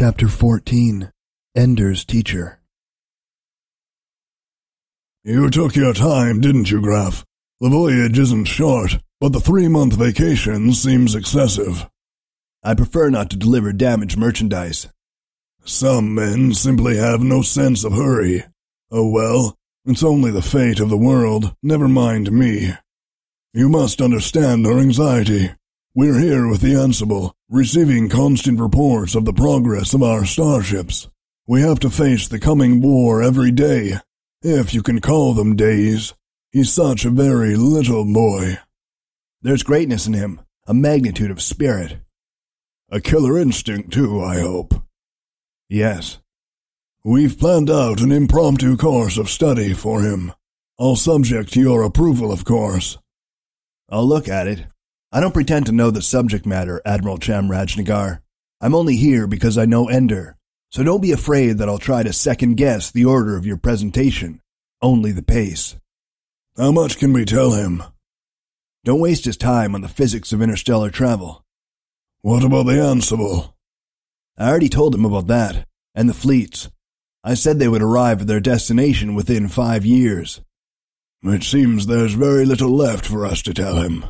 Chapter 0.00 0.28
14 0.28 1.12
Ender's 1.54 2.06
Teacher 2.06 2.58
You 5.22 5.50
took 5.50 5.76
your 5.76 5.92
time, 5.92 6.40
didn't 6.40 6.70
you, 6.70 6.80
Graff? 6.80 7.26
The 7.60 7.68
voyage 7.68 8.18
isn't 8.18 8.46
short, 8.46 8.96
but 9.20 9.34
the 9.34 9.40
three 9.40 9.68
month 9.68 9.96
vacation 9.96 10.72
seems 10.72 11.14
excessive. 11.14 11.86
I 12.62 12.72
prefer 12.72 13.10
not 13.10 13.28
to 13.28 13.36
deliver 13.36 13.74
damaged 13.74 14.16
merchandise. 14.16 14.88
Some 15.66 16.14
men 16.14 16.54
simply 16.54 16.96
have 16.96 17.20
no 17.20 17.42
sense 17.42 17.84
of 17.84 17.92
hurry. 17.92 18.44
Oh 18.90 19.06
well, 19.10 19.54
it's 19.84 20.02
only 20.02 20.30
the 20.30 20.40
fate 20.40 20.80
of 20.80 20.88
the 20.88 20.96
world, 20.96 21.54
never 21.62 21.88
mind 21.88 22.32
me. 22.32 22.72
You 23.52 23.68
must 23.68 24.00
understand 24.00 24.66
our 24.66 24.78
anxiety. 24.78 25.50
We're 25.92 26.20
here 26.20 26.46
with 26.46 26.60
the 26.60 26.74
Ansible, 26.74 27.32
receiving 27.48 28.08
constant 28.08 28.60
reports 28.60 29.16
of 29.16 29.24
the 29.24 29.32
progress 29.32 29.92
of 29.92 30.04
our 30.04 30.24
starships. 30.24 31.08
We 31.48 31.62
have 31.62 31.80
to 31.80 31.90
face 31.90 32.28
the 32.28 32.38
coming 32.38 32.80
war 32.80 33.20
every 33.20 33.50
day, 33.50 33.94
if 34.40 34.72
you 34.72 34.84
can 34.84 35.00
call 35.00 35.34
them 35.34 35.56
days. 35.56 36.14
He's 36.52 36.72
such 36.72 37.04
a 37.04 37.10
very 37.10 37.56
little 37.56 38.04
boy. 38.04 38.58
There's 39.42 39.64
greatness 39.64 40.06
in 40.06 40.12
him, 40.12 40.40
a 40.64 40.72
magnitude 40.72 41.32
of 41.32 41.42
spirit. 41.42 41.96
A 42.88 43.00
killer 43.00 43.36
instinct, 43.36 43.92
too, 43.92 44.22
I 44.22 44.38
hope. 44.38 44.74
Yes. 45.68 46.20
We've 47.02 47.36
planned 47.36 47.68
out 47.68 48.00
an 48.00 48.12
impromptu 48.12 48.76
course 48.76 49.18
of 49.18 49.28
study 49.28 49.74
for 49.74 50.02
him. 50.02 50.34
All 50.78 50.94
subject 50.94 51.52
to 51.54 51.60
your 51.60 51.82
approval, 51.82 52.30
of 52.30 52.44
course. 52.44 52.96
I'll 53.88 54.06
look 54.06 54.28
at 54.28 54.46
it. 54.46 54.66
I 55.12 55.18
don't 55.18 55.34
pretend 55.34 55.66
to 55.66 55.72
know 55.72 55.90
the 55.90 56.02
subject 56.02 56.46
matter, 56.46 56.80
Admiral 56.84 57.18
Chamrajnagar. 57.18 58.20
I'm 58.60 58.76
only 58.76 58.94
here 58.94 59.26
because 59.26 59.58
I 59.58 59.64
know 59.64 59.88
Ender, 59.88 60.36
so 60.70 60.84
don't 60.84 61.02
be 61.02 61.10
afraid 61.10 61.58
that 61.58 61.68
I'll 61.68 61.78
try 61.78 62.04
to 62.04 62.12
second 62.12 62.56
guess 62.56 62.92
the 62.92 63.04
order 63.04 63.36
of 63.36 63.44
your 63.44 63.56
presentation. 63.56 64.40
Only 64.80 65.10
the 65.10 65.22
pace. 65.22 65.76
How 66.56 66.70
much 66.70 66.96
can 66.96 67.12
we 67.12 67.24
tell 67.24 67.52
him? 67.52 67.82
Don't 68.84 69.00
waste 69.00 69.24
his 69.24 69.36
time 69.36 69.74
on 69.74 69.80
the 69.80 69.88
physics 69.88 70.32
of 70.32 70.40
interstellar 70.40 70.90
travel. 70.90 71.44
What 72.20 72.44
about 72.44 72.66
the 72.66 72.74
Ansible? 72.74 73.54
I 74.38 74.48
already 74.48 74.68
told 74.68 74.94
him 74.94 75.04
about 75.04 75.26
that, 75.26 75.66
and 75.92 76.08
the 76.08 76.14
fleets. 76.14 76.70
I 77.24 77.34
said 77.34 77.58
they 77.58 77.68
would 77.68 77.82
arrive 77.82 78.20
at 78.20 78.26
their 78.28 78.40
destination 78.40 79.16
within 79.16 79.48
five 79.48 79.84
years. 79.84 80.40
It 81.24 81.42
seems 81.42 81.86
there's 81.86 82.14
very 82.14 82.46
little 82.46 82.70
left 82.70 83.04
for 83.04 83.26
us 83.26 83.42
to 83.42 83.52
tell 83.52 83.82
him. 83.82 84.04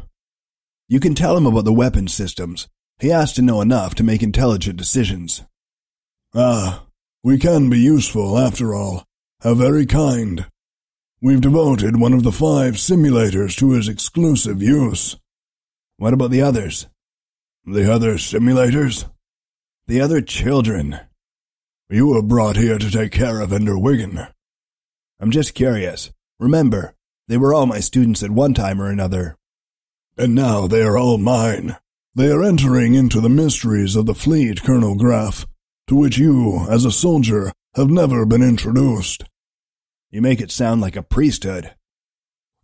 You 0.91 0.98
can 0.98 1.14
tell 1.14 1.36
him 1.36 1.46
about 1.46 1.64
the 1.64 1.72
weapon 1.72 2.08
systems. 2.08 2.66
He 2.98 3.10
has 3.10 3.33
to 3.34 3.42
know 3.42 3.60
enough 3.60 3.94
to 3.94 4.02
make 4.02 4.24
intelligent 4.24 4.77
decisions. 4.77 5.44
Ah, 6.34 6.84
we 7.22 7.38
can 7.38 7.70
be 7.70 7.78
useful 7.78 8.36
after 8.36 8.74
all. 8.74 9.05
How 9.41 9.55
very 9.55 9.86
kind. 9.86 10.47
We've 11.22 11.41
devoted 11.41 12.00
one 12.00 12.12
of 12.12 12.24
the 12.24 12.32
five 12.32 12.74
simulators 12.74 13.56
to 13.58 13.70
his 13.70 13.86
exclusive 13.86 14.60
use. 14.60 15.16
What 15.97 16.12
about 16.12 16.32
the 16.32 16.42
others? 16.42 16.88
The 17.64 17.88
other 17.88 18.14
simulators? 18.14 19.08
The 19.86 20.00
other 20.00 20.20
children. 20.20 20.98
You 21.88 22.08
were 22.08 22.22
brought 22.22 22.56
here 22.56 22.78
to 22.78 22.91
take 22.91 23.12
care 23.12 23.41
of 23.41 23.52
Ender 23.52 23.78
Wiggin. 23.78 24.27
I'm 25.20 25.30
just 25.30 25.54
curious. 25.54 26.10
Remember, 26.41 26.97
they 27.28 27.36
were 27.36 27.54
all 27.54 27.66
my 27.66 27.78
students 27.78 28.25
at 28.25 28.32
one 28.32 28.54
time 28.54 28.82
or 28.82 28.91
another. 28.91 29.36
And 30.20 30.34
now 30.34 30.66
they 30.66 30.82
are 30.82 30.98
all 30.98 31.16
mine. 31.16 31.78
They 32.14 32.30
are 32.30 32.44
entering 32.44 32.92
into 32.92 33.22
the 33.22 33.30
mysteries 33.30 33.96
of 33.96 34.04
the 34.04 34.14
fleet, 34.14 34.62
Colonel 34.62 34.94
Graff, 34.94 35.46
to 35.86 35.96
which 35.96 36.18
you, 36.18 36.66
as 36.68 36.84
a 36.84 36.92
soldier, 36.92 37.54
have 37.74 37.88
never 37.88 38.26
been 38.26 38.42
introduced. 38.42 39.24
You 40.10 40.20
make 40.20 40.42
it 40.42 40.50
sound 40.50 40.82
like 40.82 40.94
a 40.94 41.02
priesthood. 41.02 41.74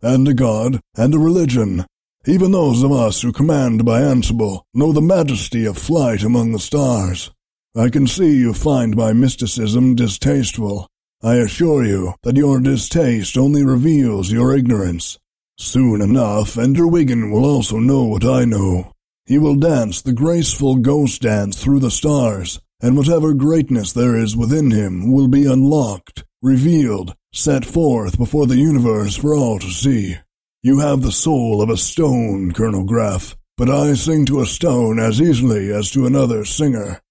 And 0.03 0.27
a 0.27 0.35
god, 0.35 0.81
and 0.95 1.15
a 1.15 1.17
religion. 1.17 1.87
Even 2.27 2.51
those 2.51 2.83
of 2.83 2.91
us 2.91 3.23
who 3.23 3.31
command 3.31 3.83
by 3.83 4.01
Ansible 4.01 4.61
know 4.75 4.91
the 4.91 5.01
majesty 5.01 5.65
of 5.65 5.79
flight 5.79 6.21
among 6.21 6.51
the 6.51 6.59
stars. 6.59 7.31
I 7.75 7.89
can 7.89 8.05
see 8.05 8.37
you 8.37 8.53
find 8.53 8.95
my 8.95 9.13
mysticism 9.13 9.95
distasteful. 9.95 10.87
I 11.23 11.37
assure 11.37 11.83
you 11.83 12.13
that 12.21 12.37
your 12.37 12.59
distaste 12.59 13.35
only 13.35 13.65
reveals 13.65 14.31
your 14.31 14.55
ignorance. 14.55 15.17
Soon 15.57 16.01
enough, 16.01 16.57
Ender 16.57 16.87
Wiggin 16.87 17.31
will 17.31 17.43
also 17.43 17.77
know 17.79 18.03
what 18.03 18.23
I 18.23 18.45
know. 18.45 18.93
He 19.25 19.39
will 19.39 19.55
dance 19.55 20.01
the 20.01 20.13
graceful 20.13 20.75
ghost 20.75 21.23
dance 21.23 21.61
through 21.61 21.79
the 21.79 21.91
stars, 21.91 22.61
and 22.79 22.95
whatever 22.95 23.33
greatness 23.33 23.91
there 23.91 24.15
is 24.15 24.37
within 24.37 24.69
him 24.69 25.11
will 25.11 25.27
be 25.27 25.45
unlocked, 25.45 26.23
revealed, 26.43 27.15
set 27.33 27.65
forth 27.65 28.17
before 28.19 28.45
the 28.45 28.57
universe 28.57 29.15
for 29.15 29.33
all 29.33 29.57
to 29.59 29.69
see. 29.71 30.15
You 30.61 30.79
have 30.79 31.01
the 31.01 31.11
soul 31.11 31.61
of 31.61 31.69
a 31.69 31.77
stone, 31.77 32.51
Colonel 32.51 32.83
Graff, 32.83 33.35
but 33.57 33.69
I 33.69 33.95
sing 33.95 34.25
to 34.27 34.41
a 34.41 34.45
stone 34.45 34.99
as 34.99 35.19
easily 35.19 35.71
as 35.71 35.89
to 35.91 36.05
another 36.05 36.45
singer. 36.45 37.01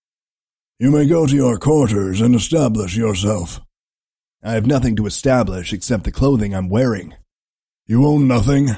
You 0.79 0.93
may 0.93 1.07
go 1.07 1.27
to 1.27 1.35
your 1.35 1.59
quarters 1.59 2.21
and 2.21 2.35
establish 2.35 2.97
yourself. 2.97 3.61
I 4.43 4.53
have 4.53 4.67
nothing 4.67 4.95
to 4.97 5.07
establish 5.07 5.73
except 5.73 6.05
the 6.05 6.13
clothing 6.13 6.55
I'm 6.55 6.69
wearing. 6.69 7.15
You 7.89 8.05
own 8.05 8.27
nothing? 8.27 8.71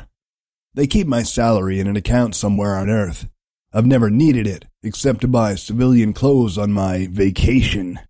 They 0.74 0.86
keep 0.86 1.06
my 1.06 1.22
salary 1.22 1.80
in 1.80 1.86
an 1.86 1.96
account 1.96 2.34
somewhere 2.34 2.76
on 2.76 2.90
Earth. 2.90 3.26
I've 3.72 3.86
never 3.86 4.10
needed 4.10 4.46
it, 4.46 4.66
except 4.82 5.22
to 5.22 5.28
buy 5.28 5.54
civilian 5.54 6.12
clothes 6.12 6.58
on 6.58 6.72
my 6.72 7.08
vacation. 7.10 8.00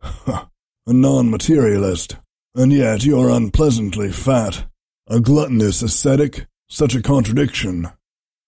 a 0.26 0.48
non-materialist. 0.86 2.16
And 2.54 2.72
yet 2.72 3.04
you're 3.04 3.28
unpleasantly 3.28 4.10
fat. 4.10 4.64
A 5.06 5.20
gluttonous 5.20 5.82
ascetic? 5.82 6.46
Such 6.66 6.94
a 6.94 7.02
contradiction. 7.02 7.90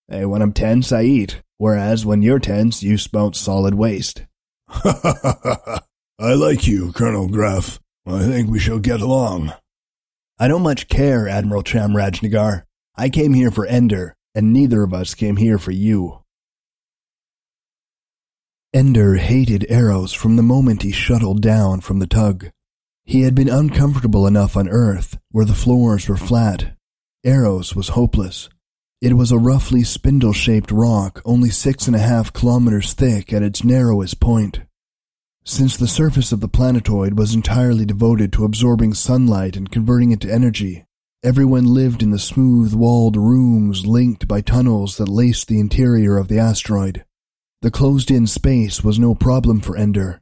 Hey, 0.07 0.25
when 0.25 0.41
I'm 0.41 0.53
tense, 0.53 0.91
I 0.91 1.03
eat, 1.03 1.43
whereas 1.57 2.03
when 2.03 2.23
you're 2.23 2.39
tense, 2.39 2.81
you 2.81 2.97
spout 2.97 3.35
solid 3.35 3.75
waste. 3.75 4.25
Ha 4.69 4.99
ha 5.03 5.19
ha 5.21 5.39
ha! 5.43 5.79
I 6.17 6.33
like 6.33 6.65
you, 6.65 6.91
Colonel 6.93 7.27
Graff. 7.27 7.79
I 8.07 8.23
think 8.23 8.49
we 8.49 8.57
shall 8.57 8.79
get 8.79 9.01
along. 9.01 9.53
I 10.37 10.49
don't 10.49 10.63
much 10.63 10.89
care, 10.89 11.29
Admiral 11.29 11.63
Chamrajnagar. 11.63 12.63
I 12.95 13.09
came 13.09 13.33
here 13.33 13.51
for 13.51 13.65
Ender, 13.65 14.15
and 14.33 14.51
neither 14.51 14.83
of 14.83 14.93
us 14.93 15.13
came 15.13 15.37
here 15.37 15.57
for 15.57 15.71
you. 15.71 16.19
Ender 18.73 19.15
hated 19.15 19.65
Eros 19.69 20.11
from 20.11 20.35
the 20.35 20.43
moment 20.43 20.81
he 20.81 20.91
shuttled 20.91 21.41
down 21.41 21.79
from 21.79 21.99
the 21.99 22.07
tug. 22.07 22.49
He 23.05 23.21
had 23.21 23.33
been 23.33 23.47
uncomfortable 23.47 24.27
enough 24.27 24.57
on 24.57 24.67
Earth, 24.67 25.17
where 25.31 25.45
the 25.45 25.53
floors 25.53 26.09
were 26.09 26.17
flat. 26.17 26.75
Eros 27.23 27.73
was 27.73 27.89
hopeless. 27.89 28.49
It 29.01 29.13
was 29.13 29.31
a 29.31 29.37
roughly 29.37 29.83
spindle-shaped 29.83 30.71
rock 30.71 31.21
only 31.23 31.49
six 31.49 31.87
and 31.87 31.95
a 31.95 31.99
half 31.99 32.33
kilometers 32.33 32.93
thick 32.93 33.31
at 33.31 33.43
its 33.43 33.63
narrowest 33.63 34.19
point. 34.19 34.59
Since 35.47 35.77
the 35.77 35.87
surface 35.87 36.31
of 36.31 36.39
the 36.39 36.47
planetoid 36.47 37.19
was 37.19 37.35
entirely 37.35 37.85
devoted 37.85 38.33
to 38.33 38.45
absorbing 38.45 38.95
sunlight 38.95 39.55
and 39.55 39.69
converting 39.69 40.11
it 40.11 40.19
to 40.21 40.33
energy, 40.33 40.85
everyone 41.23 41.65
lived 41.65 42.01
in 42.01 42.09
the 42.09 42.17
smooth-walled 42.17 43.15
rooms 43.15 43.85
linked 43.85 44.27
by 44.27 44.41
tunnels 44.41 44.97
that 44.97 45.07
laced 45.07 45.47
the 45.47 45.59
interior 45.59 46.17
of 46.17 46.29
the 46.29 46.39
asteroid. 46.39 47.05
The 47.61 47.69
closed-in 47.69 48.25
space 48.25 48.83
was 48.83 48.97
no 48.97 49.13
problem 49.13 49.61
for 49.61 49.77
Ender. 49.77 50.19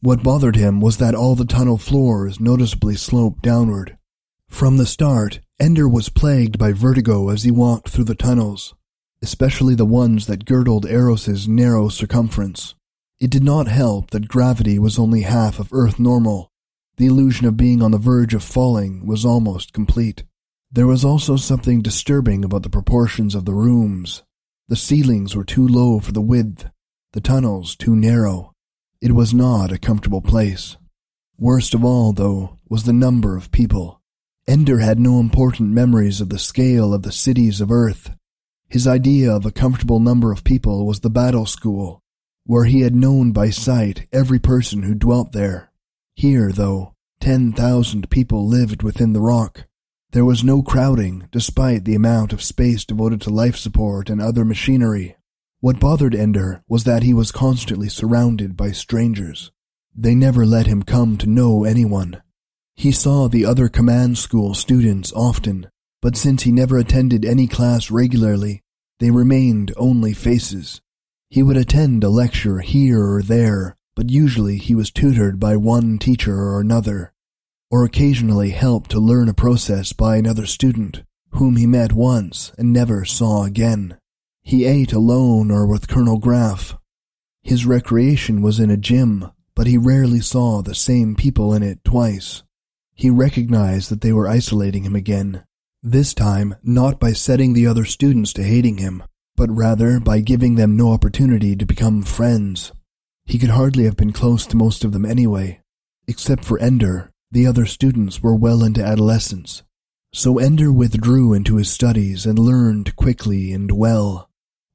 What 0.00 0.24
bothered 0.24 0.56
him 0.56 0.80
was 0.80 0.96
that 0.96 1.14
all 1.14 1.36
the 1.36 1.44
tunnel 1.44 1.78
floors 1.78 2.40
noticeably 2.40 2.96
sloped 2.96 3.42
downward. 3.42 3.96
From 4.48 4.76
the 4.76 4.86
start, 4.86 5.38
Ender 5.60 5.88
was 5.88 6.08
plagued 6.08 6.58
by 6.58 6.72
vertigo 6.72 7.28
as 7.28 7.44
he 7.44 7.52
walked 7.52 7.90
through 7.90 8.04
the 8.04 8.16
tunnels, 8.16 8.74
especially 9.22 9.76
the 9.76 9.86
ones 9.86 10.26
that 10.26 10.44
girdled 10.44 10.84
Eros's 10.84 11.46
narrow 11.46 11.88
circumference. 11.88 12.74
It 13.24 13.30
did 13.30 13.42
not 13.42 13.68
help 13.68 14.10
that 14.10 14.28
gravity 14.28 14.78
was 14.78 14.98
only 14.98 15.22
half 15.22 15.58
of 15.58 15.72
Earth 15.72 15.98
normal. 15.98 16.52
The 16.98 17.06
illusion 17.06 17.46
of 17.46 17.56
being 17.56 17.80
on 17.80 17.90
the 17.90 17.96
verge 17.96 18.34
of 18.34 18.44
falling 18.44 19.06
was 19.06 19.24
almost 19.24 19.72
complete. 19.72 20.24
There 20.70 20.86
was 20.86 21.06
also 21.06 21.36
something 21.36 21.80
disturbing 21.80 22.44
about 22.44 22.64
the 22.64 22.68
proportions 22.68 23.34
of 23.34 23.46
the 23.46 23.54
rooms. 23.54 24.22
The 24.68 24.76
ceilings 24.76 25.34
were 25.34 25.42
too 25.42 25.66
low 25.66 26.00
for 26.00 26.12
the 26.12 26.20
width, 26.20 26.68
the 27.14 27.22
tunnels 27.22 27.76
too 27.76 27.96
narrow. 27.96 28.52
It 29.00 29.12
was 29.12 29.32
not 29.32 29.72
a 29.72 29.78
comfortable 29.78 30.20
place. 30.20 30.76
Worst 31.38 31.72
of 31.72 31.82
all, 31.82 32.12
though, 32.12 32.58
was 32.68 32.82
the 32.82 32.92
number 32.92 33.38
of 33.38 33.50
people. 33.50 34.02
Ender 34.46 34.80
had 34.80 34.98
no 34.98 35.18
important 35.18 35.70
memories 35.70 36.20
of 36.20 36.28
the 36.28 36.38
scale 36.38 36.92
of 36.92 37.04
the 37.04 37.10
cities 37.10 37.62
of 37.62 37.72
Earth. 37.72 38.10
His 38.68 38.86
idea 38.86 39.34
of 39.34 39.46
a 39.46 39.50
comfortable 39.50 39.98
number 39.98 40.30
of 40.30 40.44
people 40.44 40.84
was 40.84 41.00
the 41.00 41.08
battle 41.08 41.46
school, 41.46 42.03
where 42.46 42.64
he 42.64 42.80
had 42.80 42.94
known 42.94 43.32
by 43.32 43.50
sight 43.50 44.06
every 44.12 44.38
person 44.38 44.82
who 44.82 44.94
dwelt 44.94 45.32
there. 45.32 45.70
Here, 46.14 46.52
though, 46.52 46.94
ten 47.20 47.52
thousand 47.52 48.10
people 48.10 48.46
lived 48.46 48.82
within 48.82 49.12
the 49.12 49.20
rock. 49.20 49.66
There 50.12 50.24
was 50.24 50.44
no 50.44 50.62
crowding, 50.62 51.28
despite 51.32 51.84
the 51.84 51.94
amount 51.94 52.32
of 52.32 52.42
space 52.42 52.84
devoted 52.84 53.20
to 53.22 53.30
life 53.30 53.56
support 53.56 54.08
and 54.08 54.22
other 54.22 54.44
machinery. 54.44 55.16
What 55.60 55.80
bothered 55.80 56.14
Ender 56.14 56.62
was 56.68 56.84
that 56.84 57.02
he 57.02 57.14
was 57.14 57.32
constantly 57.32 57.88
surrounded 57.88 58.56
by 58.56 58.70
strangers. 58.72 59.50
They 59.94 60.14
never 60.14 60.44
let 60.44 60.66
him 60.66 60.82
come 60.82 61.16
to 61.18 61.26
know 61.26 61.64
anyone. 61.64 62.22
He 62.74 62.92
saw 62.92 63.28
the 63.28 63.44
other 63.44 63.68
command 63.68 64.18
school 64.18 64.54
students 64.54 65.12
often, 65.14 65.68
but 66.02 66.16
since 66.16 66.42
he 66.42 66.52
never 66.52 66.76
attended 66.78 67.24
any 67.24 67.46
class 67.46 67.90
regularly, 67.90 68.62
they 69.00 69.10
remained 69.10 69.72
only 69.76 70.12
faces. 70.12 70.80
He 71.34 71.42
would 71.42 71.56
attend 71.56 72.04
a 72.04 72.10
lecture 72.10 72.60
here 72.60 73.04
or 73.04 73.20
there, 73.20 73.76
but 73.96 74.08
usually 74.08 74.56
he 74.56 74.76
was 74.76 74.92
tutored 74.92 75.40
by 75.40 75.56
one 75.56 75.98
teacher 75.98 76.32
or 76.32 76.60
another, 76.60 77.12
or 77.72 77.84
occasionally 77.84 78.50
helped 78.50 78.92
to 78.92 79.00
learn 79.00 79.28
a 79.28 79.34
process 79.34 79.92
by 79.92 80.16
another 80.16 80.46
student, 80.46 81.02
whom 81.30 81.56
he 81.56 81.66
met 81.66 81.92
once 81.92 82.52
and 82.56 82.72
never 82.72 83.04
saw 83.04 83.42
again. 83.42 83.98
He 84.42 84.64
ate 84.64 84.92
alone 84.92 85.50
or 85.50 85.66
with 85.66 85.88
Colonel 85.88 86.18
Graff. 86.18 86.78
His 87.42 87.66
recreation 87.66 88.40
was 88.40 88.60
in 88.60 88.70
a 88.70 88.76
gym, 88.76 89.32
but 89.56 89.66
he 89.66 89.76
rarely 89.76 90.20
saw 90.20 90.62
the 90.62 90.72
same 90.72 91.16
people 91.16 91.52
in 91.52 91.64
it 91.64 91.82
twice. 91.82 92.44
He 92.94 93.10
recognized 93.10 93.90
that 93.90 94.02
they 94.02 94.12
were 94.12 94.28
isolating 94.28 94.84
him 94.84 94.94
again, 94.94 95.42
this 95.82 96.14
time 96.14 96.54
not 96.62 97.00
by 97.00 97.12
setting 97.12 97.54
the 97.54 97.66
other 97.66 97.84
students 97.84 98.32
to 98.34 98.44
hating 98.44 98.78
him, 98.78 99.02
but 99.36 99.50
rather 99.50 99.98
by 100.00 100.20
giving 100.20 100.54
them 100.54 100.76
no 100.76 100.92
opportunity 100.92 101.56
to 101.56 101.66
become 101.66 102.02
friends. 102.02 102.72
He 103.26 103.38
could 103.38 103.50
hardly 103.50 103.84
have 103.84 103.96
been 103.96 104.12
close 104.12 104.46
to 104.46 104.56
most 104.56 104.84
of 104.84 104.92
them 104.92 105.04
anyway. 105.04 105.60
Except 106.06 106.44
for 106.44 106.58
Ender, 106.58 107.10
the 107.30 107.46
other 107.46 107.66
students 107.66 108.22
were 108.22 108.34
well 108.34 108.62
into 108.62 108.84
adolescence. 108.84 109.62
So 110.12 110.38
Ender 110.38 110.70
withdrew 110.70 111.32
into 111.32 111.56
his 111.56 111.70
studies 111.70 112.26
and 112.26 112.38
learned 112.38 112.94
quickly 112.94 113.52
and 113.52 113.72
well. 113.72 114.28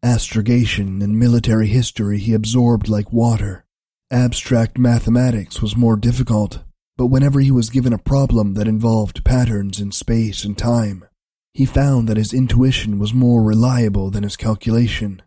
Astrogation 0.03 1.01
and 1.01 1.19
military 1.19 1.67
history 1.67 2.19
he 2.19 2.33
absorbed 2.33 2.89
like 2.89 3.13
water. 3.13 3.65
Abstract 4.11 4.77
mathematics 4.77 5.61
was 5.61 5.77
more 5.77 5.95
difficult, 5.95 6.59
but 6.97 7.07
whenever 7.07 7.39
he 7.39 7.51
was 7.51 7.69
given 7.69 7.93
a 7.93 7.97
problem 7.97 8.55
that 8.55 8.67
involved 8.67 9.23
patterns 9.23 9.79
in 9.79 9.91
space 9.91 10.43
and 10.43 10.57
time, 10.57 11.05
he 11.53 11.65
found 11.65 12.07
that 12.07 12.17
his 12.17 12.33
intuition 12.33 12.99
was 12.99 13.13
more 13.13 13.43
reliable 13.43 14.09
than 14.09 14.23
his 14.23 14.37
calculation. 14.37 15.21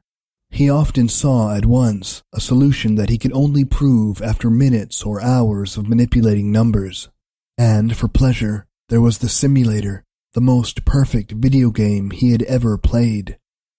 He 0.50 0.68
often 0.68 1.08
saw 1.08 1.54
at 1.54 1.66
once 1.66 2.22
a 2.32 2.40
solution 2.40 2.96
that 2.96 3.08
he 3.08 3.18
could 3.18 3.32
only 3.32 3.64
prove 3.64 4.20
after 4.20 4.50
minutes 4.50 5.02
or 5.02 5.22
hours 5.22 5.76
of 5.76 5.88
manipulating 5.88 6.52
numbers. 6.52 7.08
And 7.56 7.96
for 7.96 8.08
pleasure, 8.08 8.66
there 8.88 9.00
was 9.00 9.18
the 9.18 9.28
simulator, 9.28 10.04
the 10.34 10.40
most 10.40 10.84
perfect 10.84 11.32
video 11.32 11.70
game 11.70 12.10
he 12.10 12.32
had 12.32 12.42
ever 12.42 12.76
played. 12.76 13.38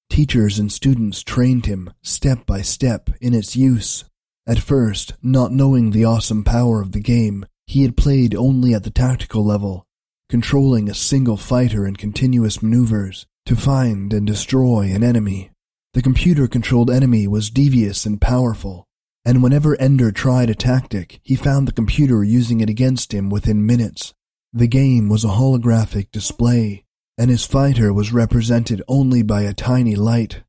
Teachers 0.10 0.60
and 0.60 0.72
students 0.72 1.24
trained 1.24 1.66
him 1.66 1.92
step 2.02 2.46
by 2.46 2.62
step 2.62 3.10
in 3.22 3.34
its 3.34 3.56
use. 3.56 4.06
At 4.46 4.60
first, 4.60 5.14
not 5.24 5.52
knowing 5.52 5.92
the 5.92 6.06
awesome 6.06 6.44
power 6.44 6.82
of 6.82 6.92
the 6.92 7.00
game, 7.00 7.46
he 7.66 7.84
had 7.84 7.96
played 7.96 8.36
only 8.36 8.74
at 8.74 8.84
the 8.84 8.90
tactical 8.90 9.46
level, 9.46 9.88
controlling 10.34 10.90
a 10.90 10.96
single 10.96 11.38
fighter 11.38 11.86
in 11.86 11.96
continuous 11.96 12.64
maneuvers 12.64 13.28
to 13.46 13.56
find 13.56 14.12
and 14.12 14.26
destroy 14.26 14.92
an 14.92 15.04
enemy. 15.04 15.52
The 15.94 16.02
computer-controlled 16.02 16.90
enemy 16.90 17.28
was 17.28 17.52
devious 17.52 18.08
and 18.08 18.20
powerful, 18.20 18.88
and 19.24 19.44
whenever 19.44 19.80
Ender 19.80 20.12
tried 20.12 20.50
a 20.50 20.56
tactic, 20.56 21.20
he 21.22 21.36
found 21.36 21.68
the 21.68 21.72
computer 21.72 22.24
using 22.24 22.62
it 22.62 22.70
against 22.70 23.14
him 23.14 23.30
within 23.30 23.64
minutes. 23.64 24.16
The 24.52 24.66
game 24.66 25.08
was 25.08 25.24
a 25.24 25.38
holographic 25.38 26.10
display, 26.12 26.84
and 27.16 27.30
his 27.30 27.46
fighter 27.46 27.94
was 27.94 28.12
represented 28.12 28.82
only 28.88 29.22
by 29.22 29.44
a 29.44 29.54
tiny 29.54 29.96
light. 29.96 30.42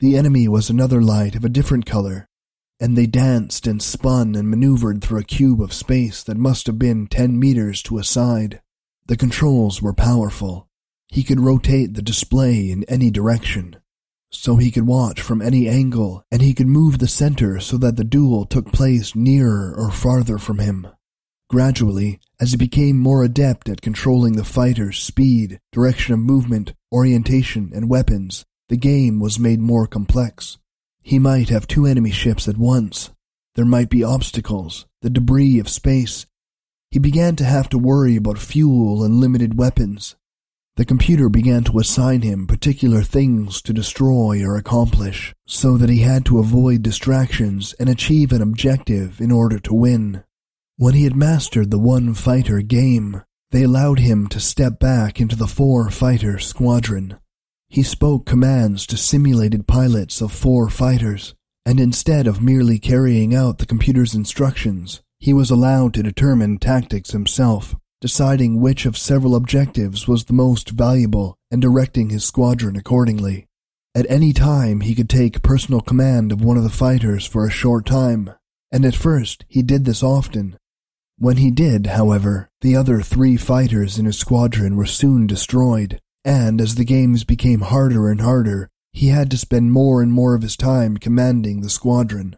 The 0.00 0.16
enemy 0.16 0.48
was 0.48 0.70
another 0.70 1.02
light 1.02 1.34
of 1.34 1.44
a 1.44 1.50
different 1.50 1.84
color, 1.84 2.26
and 2.80 2.96
they 2.96 3.04
danced 3.04 3.66
and 3.66 3.82
spun 3.82 4.34
and 4.34 4.48
maneuvered 4.48 5.02
through 5.02 5.20
a 5.20 5.24
cube 5.24 5.60
of 5.60 5.74
space 5.74 6.22
that 6.22 6.38
must 6.38 6.66
have 6.66 6.78
been 6.78 7.06
ten 7.06 7.38
meters 7.38 7.82
to 7.82 7.98
a 7.98 8.02
side. 8.02 8.62
The 9.06 9.16
controls 9.16 9.80
were 9.80 9.94
powerful. 9.94 10.68
He 11.08 11.22
could 11.22 11.40
rotate 11.40 11.94
the 11.94 12.02
display 12.02 12.70
in 12.70 12.82
any 12.84 13.10
direction, 13.10 13.76
so 14.32 14.56
he 14.56 14.72
could 14.72 14.86
watch 14.86 15.20
from 15.20 15.40
any 15.40 15.68
angle, 15.68 16.24
and 16.32 16.42
he 16.42 16.52
could 16.52 16.66
move 16.66 16.98
the 16.98 17.06
center 17.06 17.60
so 17.60 17.76
that 17.78 17.96
the 17.96 18.04
duel 18.04 18.44
took 18.44 18.72
place 18.72 19.14
nearer 19.14 19.72
or 19.76 19.92
farther 19.92 20.38
from 20.38 20.58
him. 20.58 20.88
Gradually, 21.48 22.18
as 22.40 22.50
he 22.50 22.56
became 22.56 22.98
more 22.98 23.22
adept 23.22 23.68
at 23.68 23.80
controlling 23.80 24.32
the 24.32 24.44
fighter's 24.44 24.98
speed, 24.98 25.60
direction 25.70 26.12
of 26.12 26.20
movement, 26.20 26.74
orientation, 26.92 27.70
and 27.72 27.88
weapons, 27.88 28.44
the 28.68 28.76
game 28.76 29.20
was 29.20 29.38
made 29.38 29.60
more 29.60 29.86
complex. 29.86 30.58
He 31.00 31.20
might 31.20 31.50
have 31.50 31.68
two 31.68 31.86
enemy 31.86 32.10
ships 32.10 32.48
at 32.48 32.58
once. 32.58 33.10
There 33.54 33.64
might 33.64 33.88
be 33.88 34.02
obstacles, 34.02 34.86
the 35.02 35.10
debris 35.10 35.60
of 35.60 35.68
space. 35.68 36.26
He 36.90 36.98
began 36.98 37.36
to 37.36 37.44
have 37.44 37.68
to 37.70 37.78
worry 37.78 38.16
about 38.16 38.38
fuel 38.38 39.04
and 39.04 39.16
limited 39.16 39.58
weapons. 39.58 40.16
The 40.76 40.84
computer 40.84 41.30
began 41.30 41.64
to 41.64 41.78
assign 41.78 42.20
him 42.20 42.46
particular 42.46 43.02
things 43.02 43.62
to 43.62 43.72
destroy 43.72 44.44
or 44.44 44.56
accomplish, 44.56 45.34
so 45.46 45.78
that 45.78 45.88
he 45.88 46.00
had 46.00 46.26
to 46.26 46.38
avoid 46.38 46.82
distractions 46.82 47.72
and 47.80 47.88
achieve 47.88 48.30
an 48.30 48.42
objective 48.42 49.20
in 49.20 49.32
order 49.32 49.58
to 49.60 49.74
win. 49.74 50.22
When 50.76 50.92
he 50.92 51.04
had 51.04 51.16
mastered 51.16 51.70
the 51.70 51.78
one 51.78 52.12
fighter 52.12 52.60
game, 52.60 53.22
they 53.52 53.62
allowed 53.62 54.00
him 54.00 54.26
to 54.28 54.40
step 54.40 54.78
back 54.78 55.18
into 55.18 55.34
the 55.34 55.46
four 55.46 55.88
fighter 55.90 56.38
squadron. 56.38 57.16
He 57.68 57.82
spoke 57.82 58.26
commands 58.26 58.86
to 58.88 58.98
simulated 58.98 59.66
pilots 59.66 60.20
of 60.20 60.30
four 60.30 60.68
fighters, 60.68 61.34
and 61.64 61.80
instead 61.80 62.26
of 62.26 62.42
merely 62.42 62.78
carrying 62.78 63.34
out 63.34 63.58
the 63.58 63.66
computer's 63.66 64.14
instructions, 64.14 65.00
he 65.18 65.32
was 65.32 65.50
allowed 65.50 65.94
to 65.94 66.02
determine 66.02 66.58
tactics 66.58 67.12
himself, 67.12 67.74
deciding 68.00 68.60
which 68.60 68.86
of 68.86 68.96
several 68.96 69.34
objectives 69.34 70.06
was 70.06 70.24
the 70.24 70.32
most 70.32 70.70
valuable 70.70 71.36
and 71.50 71.62
directing 71.62 72.10
his 72.10 72.24
squadron 72.24 72.76
accordingly. 72.76 73.46
At 73.94 74.10
any 74.10 74.32
time, 74.32 74.80
he 74.80 74.94
could 74.94 75.08
take 75.08 75.42
personal 75.42 75.80
command 75.80 76.32
of 76.32 76.44
one 76.44 76.56
of 76.56 76.62
the 76.62 76.68
fighters 76.68 77.26
for 77.26 77.46
a 77.46 77.50
short 77.50 77.86
time, 77.86 78.30
and 78.70 78.84
at 78.84 78.94
first 78.94 79.44
he 79.48 79.62
did 79.62 79.84
this 79.84 80.02
often, 80.02 80.56
when 81.18 81.38
he 81.38 81.50
did, 81.50 81.86
however, 81.86 82.50
the 82.60 82.76
other 82.76 83.00
three 83.00 83.38
fighters 83.38 83.98
in 83.98 84.04
his 84.04 84.18
squadron 84.18 84.76
were 84.76 84.84
soon 84.84 85.26
destroyed, 85.26 85.98
and 86.26 86.60
as 86.60 86.74
the 86.74 86.84
games 86.84 87.24
became 87.24 87.62
harder 87.62 88.10
and 88.10 88.20
harder, 88.20 88.68
he 88.92 89.08
had 89.08 89.30
to 89.30 89.38
spend 89.38 89.72
more 89.72 90.02
and 90.02 90.12
more 90.12 90.34
of 90.34 90.42
his 90.42 90.56
time 90.58 90.98
commanding 90.98 91.62
the 91.62 91.70
squadron. 91.70 92.36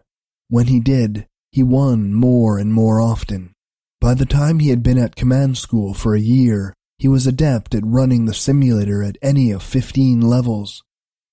When 0.49 0.69
he 0.69 0.79
did, 0.79 1.27
he 1.51 1.63
won 1.63 2.13
more 2.13 2.59
and 2.59 2.73
more 2.73 3.01
often. 3.01 3.53
By 4.01 4.15
the 4.15 4.27
time 4.27 4.59
he 4.59 4.71
had 4.71 4.83
been 4.83 4.99
at 4.99 5.17
command 5.17 5.59
school 5.59 5.95
for 5.95 6.15
a 6.15 6.21
year, 6.21 6.75
he 6.99 7.09
was 7.09 7.27
adept 7.27 7.75
at 7.75 7.87
running 7.87 8.25
the 8.25 8.35
simulator 8.35 9.03
at 9.03 9.19
any 9.23 9.51
of 9.51 9.63
15 9.63 10.21
levels. 10.21 10.83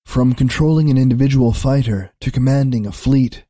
From 0.06 0.34
controlling 0.34 0.90
an 0.90 0.98
individual 0.98 1.52
fighter 1.52 2.14
to 2.22 2.32
commanding 2.32 2.86
a 2.86 2.92
fleet, 2.92 3.44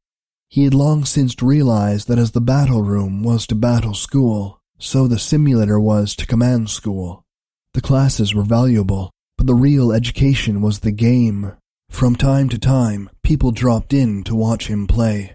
he 0.49 0.63
had 0.63 0.73
long 0.73 1.03
since 1.03 1.41
realized 1.41 2.07
that 2.07 2.17
as 2.17 2.31
the 2.31 2.41
battle 2.41 2.81
room 2.81 3.23
was 3.23 3.45
to 3.47 3.55
battle 3.55 3.93
school, 3.93 4.59
so 4.79 5.07
the 5.07 5.19
simulator 5.19 5.79
was 5.79 6.15
to 6.15 6.25
command 6.25 6.69
school. 6.69 7.25
The 7.73 7.81
classes 7.81 8.33
were 8.33 8.43
valuable, 8.43 9.11
but 9.37 9.47
the 9.47 9.53
real 9.53 9.91
education 9.91 10.61
was 10.61 10.79
the 10.79 10.91
game. 10.91 11.53
From 11.89 12.15
time 12.15 12.47
to 12.49 12.57
time, 12.57 13.09
people 13.21 13.51
dropped 13.51 13.93
in 13.93 14.23
to 14.23 14.35
watch 14.35 14.67
him 14.67 14.87
play. 14.87 15.34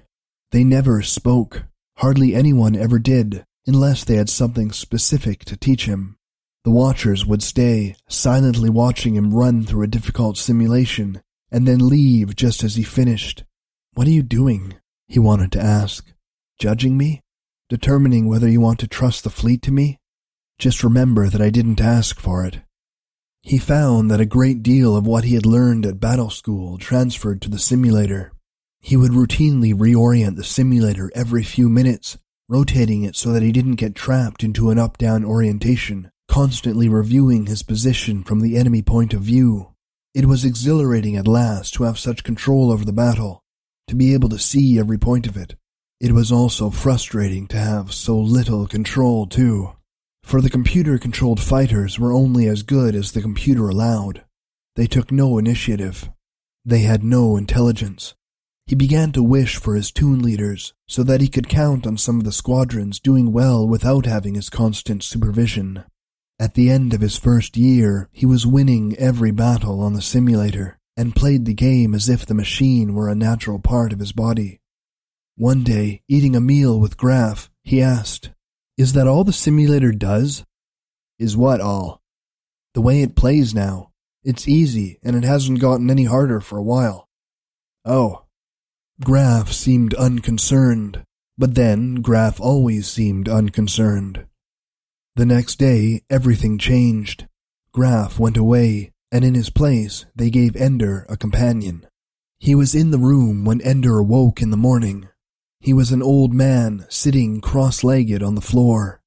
They 0.53 0.65
never 0.65 1.03
spoke. 1.03 1.65
Hardly 1.99 2.35
anyone 2.35 2.75
ever 2.75 2.99
did, 2.99 3.45
unless 3.67 4.05
they 4.05 4.17
had 4.17 4.29
something 4.29 4.73
specific 4.73 5.45
to 5.45 5.57
teach 5.57 5.85
him. 5.87 6.17
The 6.65 6.71
watchers 6.71 7.25
would 7.25 7.43
stay, 7.43 7.95
silently 8.09 8.69
watching 8.69 9.15
him 9.15 9.33
run 9.33 9.65
through 9.65 9.85
a 9.85 9.89
difficult 9.89 10.37
simulation, 10.37 11.23
and 11.51 11.67
then 11.67 11.89
leave 11.89 12.37
just 12.37 12.65
as 12.65 12.75
he 12.75 12.83
finished. 12.83 13.45
What 13.95 14.07
are 14.07 14.11
you 14.11 14.23
doing? 14.23 14.75
he 15.09 15.19
wanted 15.19 15.53
to 15.53 15.61
ask. 15.61 16.13
Judging 16.59 16.97
me? 16.97 17.23
Determining 17.69 18.29
whether 18.29 18.49
you 18.49 18.61
want 18.61 18.79
to 18.81 18.89
trust 18.89 19.25
the 19.25 19.31
fleet 19.31 19.63
to 19.63 19.73
me? 19.73 19.99
Just 20.59 20.85
remember 20.85 21.29
that 21.29 21.41
I 21.41 21.51
didn't 21.51 21.81
ask 21.81 22.21
for 22.21 22.45
it. 22.45 22.61
He 23.43 23.59
found 23.59 24.11
that 24.11 24.21
a 24.21 24.27
great 24.27 24.63
deal 24.63 24.95
of 24.95 25.07
what 25.07 25.25
he 25.25 25.35
had 25.35 25.47
learned 25.47 25.87
at 25.87 26.01
battle 26.01 26.31
school 26.31 26.77
transferred 26.77 27.41
to 27.43 27.49
the 27.49 27.59
simulator. 27.59 28.33
He 28.81 28.97
would 28.97 29.13
routinely 29.13 29.75
reorient 29.75 30.37
the 30.37 30.45
simulator 30.45 31.11
every 31.15 31.43
few 31.43 31.69
minutes, 31.69 32.19
rotating 32.49 33.03
it 33.03 33.15
so 33.15 33.33
that 33.33 33.43
he 33.43 33.53
didn't 33.53 33.77
get 33.77 33.95
trapped 33.95 34.43
into 34.43 34.71
an 34.71 34.79
up-down 34.79 35.25
orientation, 35.25 36.11
constantly 36.29 36.89
reviewing 36.89 37.47
his 37.47 37.63
position 37.63 38.25
from 38.25 38.41
the 38.41 38.57
enemy 38.57 38.83
point 38.83 39.15
of 39.15 39.23
view. 39.23 39.75
It 40.15 40.27
was 40.27 40.45
exhilarating 40.45 41.17
at 41.17 41.29
last 41.29 41.75
to 41.75 41.85
have 41.85 41.99
such 41.99 42.25
control 42.25 42.73
over 42.73 42.85
the 42.85 42.93
battle, 42.93 43.45
to 43.87 43.95
be 43.95 44.15
able 44.15 44.29
to 44.31 44.39
see 44.39 44.79
every 44.79 44.99
point 44.99 45.27
of 45.27 45.37
it. 45.37 45.55
It 46.01 46.13
was 46.13 46.33
also 46.33 46.71
frustrating 46.71 47.47
to 47.49 47.59
have 47.59 47.93
so 47.93 48.19
little 48.19 48.67
control, 48.67 49.27
too. 49.27 49.77
For 50.25 50.41
the 50.41 50.51
computer 50.51 50.99
controlled 50.99 51.41
fighters 51.41 51.99
were 51.99 52.13
only 52.13 52.47
as 52.47 52.63
good 52.63 52.95
as 52.95 53.13
the 53.13 53.21
computer 53.21 53.69
allowed. 53.69 54.25
They 54.77 54.87
took 54.87 55.13
no 55.13 55.39
initiative. 55.39 56.11
They 56.65 56.81
had 56.81 57.05
no 57.05 57.37
intelligence. 57.37 58.15
He 58.71 58.77
began 58.77 59.11
to 59.13 59.23
wish 59.25 59.57
for 59.57 59.75
his 59.75 59.91
toon 59.91 60.23
leaders 60.23 60.75
so 60.87 61.03
that 61.03 61.21
he 61.21 61.27
could 61.27 61.49
count 61.49 61.89
on 61.89 61.97
some 61.97 62.21
of 62.21 62.25
the 62.25 62.31
squadrons 62.31 63.01
doing 63.01 63.33
well 63.33 63.67
without 63.67 64.07
having 64.07 64.37
his 64.37 64.49
constant 64.49 65.03
supervision. 65.03 65.83
At 66.39 66.55
the 66.55 66.71
end 66.71 66.95
of 66.95 67.01
his 67.01 67.17
first 67.17 67.57
year, 67.57 68.09
he 68.13 68.25
was 68.25 68.47
winning 68.47 68.95
every 68.97 69.33
battle 69.33 69.81
on 69.81 69.95
the 69.95 70.01
simulator 70.01 70.79
and 70.97 71.17
played 71.17 71.47
the 71.47 71.53
game 71.53 71.97
as 71.97 72.09
if 72.09 72.25
the 72.25 72.33
machine 72.33 72.95
were 72.95 73.09
a 73.09 73.15
natural 73.17 73.59
part 73.59 73.93
of 73.93 73.99
his 73.99 74.13
body. 74.13 74.61
One 75.35 75.65
day, 75.65 76.03
eating 76.07 76.37
a 76.37 76.41
meal 76.41 76.79
with 76.79 76.97
Graff, 76.97 77.51
he 77.65 77.83
asked, 77.83 78.31
Is 78.77 78.93
that 78.93 79.09
all 79.09 79.25
the 79.25 79.33
simulator 79.33 79.91
does? 79.91 80.45
Is 81.19 81.37
what 81.37 81.61
all? 81.61 82.03
The 82.75 82.83
way 82.83 83.03
it 83.03 83.17
plays 83.17 83.53
now. 83.53 83.91
It's 84.23 84.47
easy, 84.47 85.01
and 85.03 85.17
it 85.17 85.25
hasn't 85.25 85.59
gotten 85.59 85.91
any 85.91 86.05
harder 86.05 86.41
for 86.41 86.57
a 86.57 86.63
while. 86.63 87.09
Oh, 87.85 88.27
Graff 89.03 89.51
seemed 89.51 89.95
unconcerned, 89.95 91.05
but 91.39 91.55
then 91.55 92.03
Graff 92.03 92.39
always 92.39 92.87
seemed 92.87 93.31
unconcerned. 93.31 94.27
The 95.17 95.25
next 95.25 95.57
day, 95.57 96.03
everything 96.11 96.59
changed. 96.59 97.27
Graff 97.73 98.19
went 98.19 98.37
away, 98.37 98.93
and 99.11 99.25
in 99.25 99.35
his 99.35 99.49
place, 99.49 100.05
they 100.15 100.29
gave 100.29 100.55
Ender 100.55 101.07
a 101.09 101.17
companion. 101.17 101.87
He 102.39 102.55
was 102.55 102.75
in 102.75 102.91
the 102.91 102.99
room 102.99 103.47
when 103.47 103.63
Ender 103.63 103.99
awoke 103.99 104.43
in 104.43 104.51
the 104.51 104.57
morning. 104.59 105.09
He 105.61 105.73
was 105.73 105.93
an 105.93 106.03
old 106.03 106.35
man 106.35 106.85
sitting 106.91 107.41
cross 107.41 107.83
legged 107.83 108.23
on 108.23 108.35
the 108.35 108.43
floor. 108.43 109.01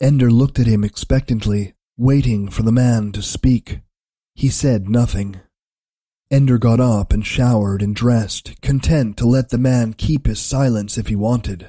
Ender 0.00 0.30
looked 0.30 0.60
at 0.60 0.68
him 0.68 0.84
expectantly, 0.84 1.74
waiting 1.96 2.48
for 2.48 2.62
the 2.62 2.72
man 2.72 3.10
to 3.12 3.22
speak. 3.22 3.80
He 4.36 4.48
said 4.48 4.88
nothing. 4.88 5.40
Ender 6.30 6.58
got 6.58 6.78
up 6.78 7.12
and 7.12 7.26
showered 7.26 7.82
and 7.82 7.94
dressed, 7.94 8.60
content 8.62 9.16
to 9.16 9.26
let 9.26 9.48
the 9.48 9.58
man 9.58 9.92
keep 9.92 10.26
his 10.26 10.40
silence 10.40 10.96
if 10.96 11.08
he 11.08 11.16
wanted. 11.16 11.68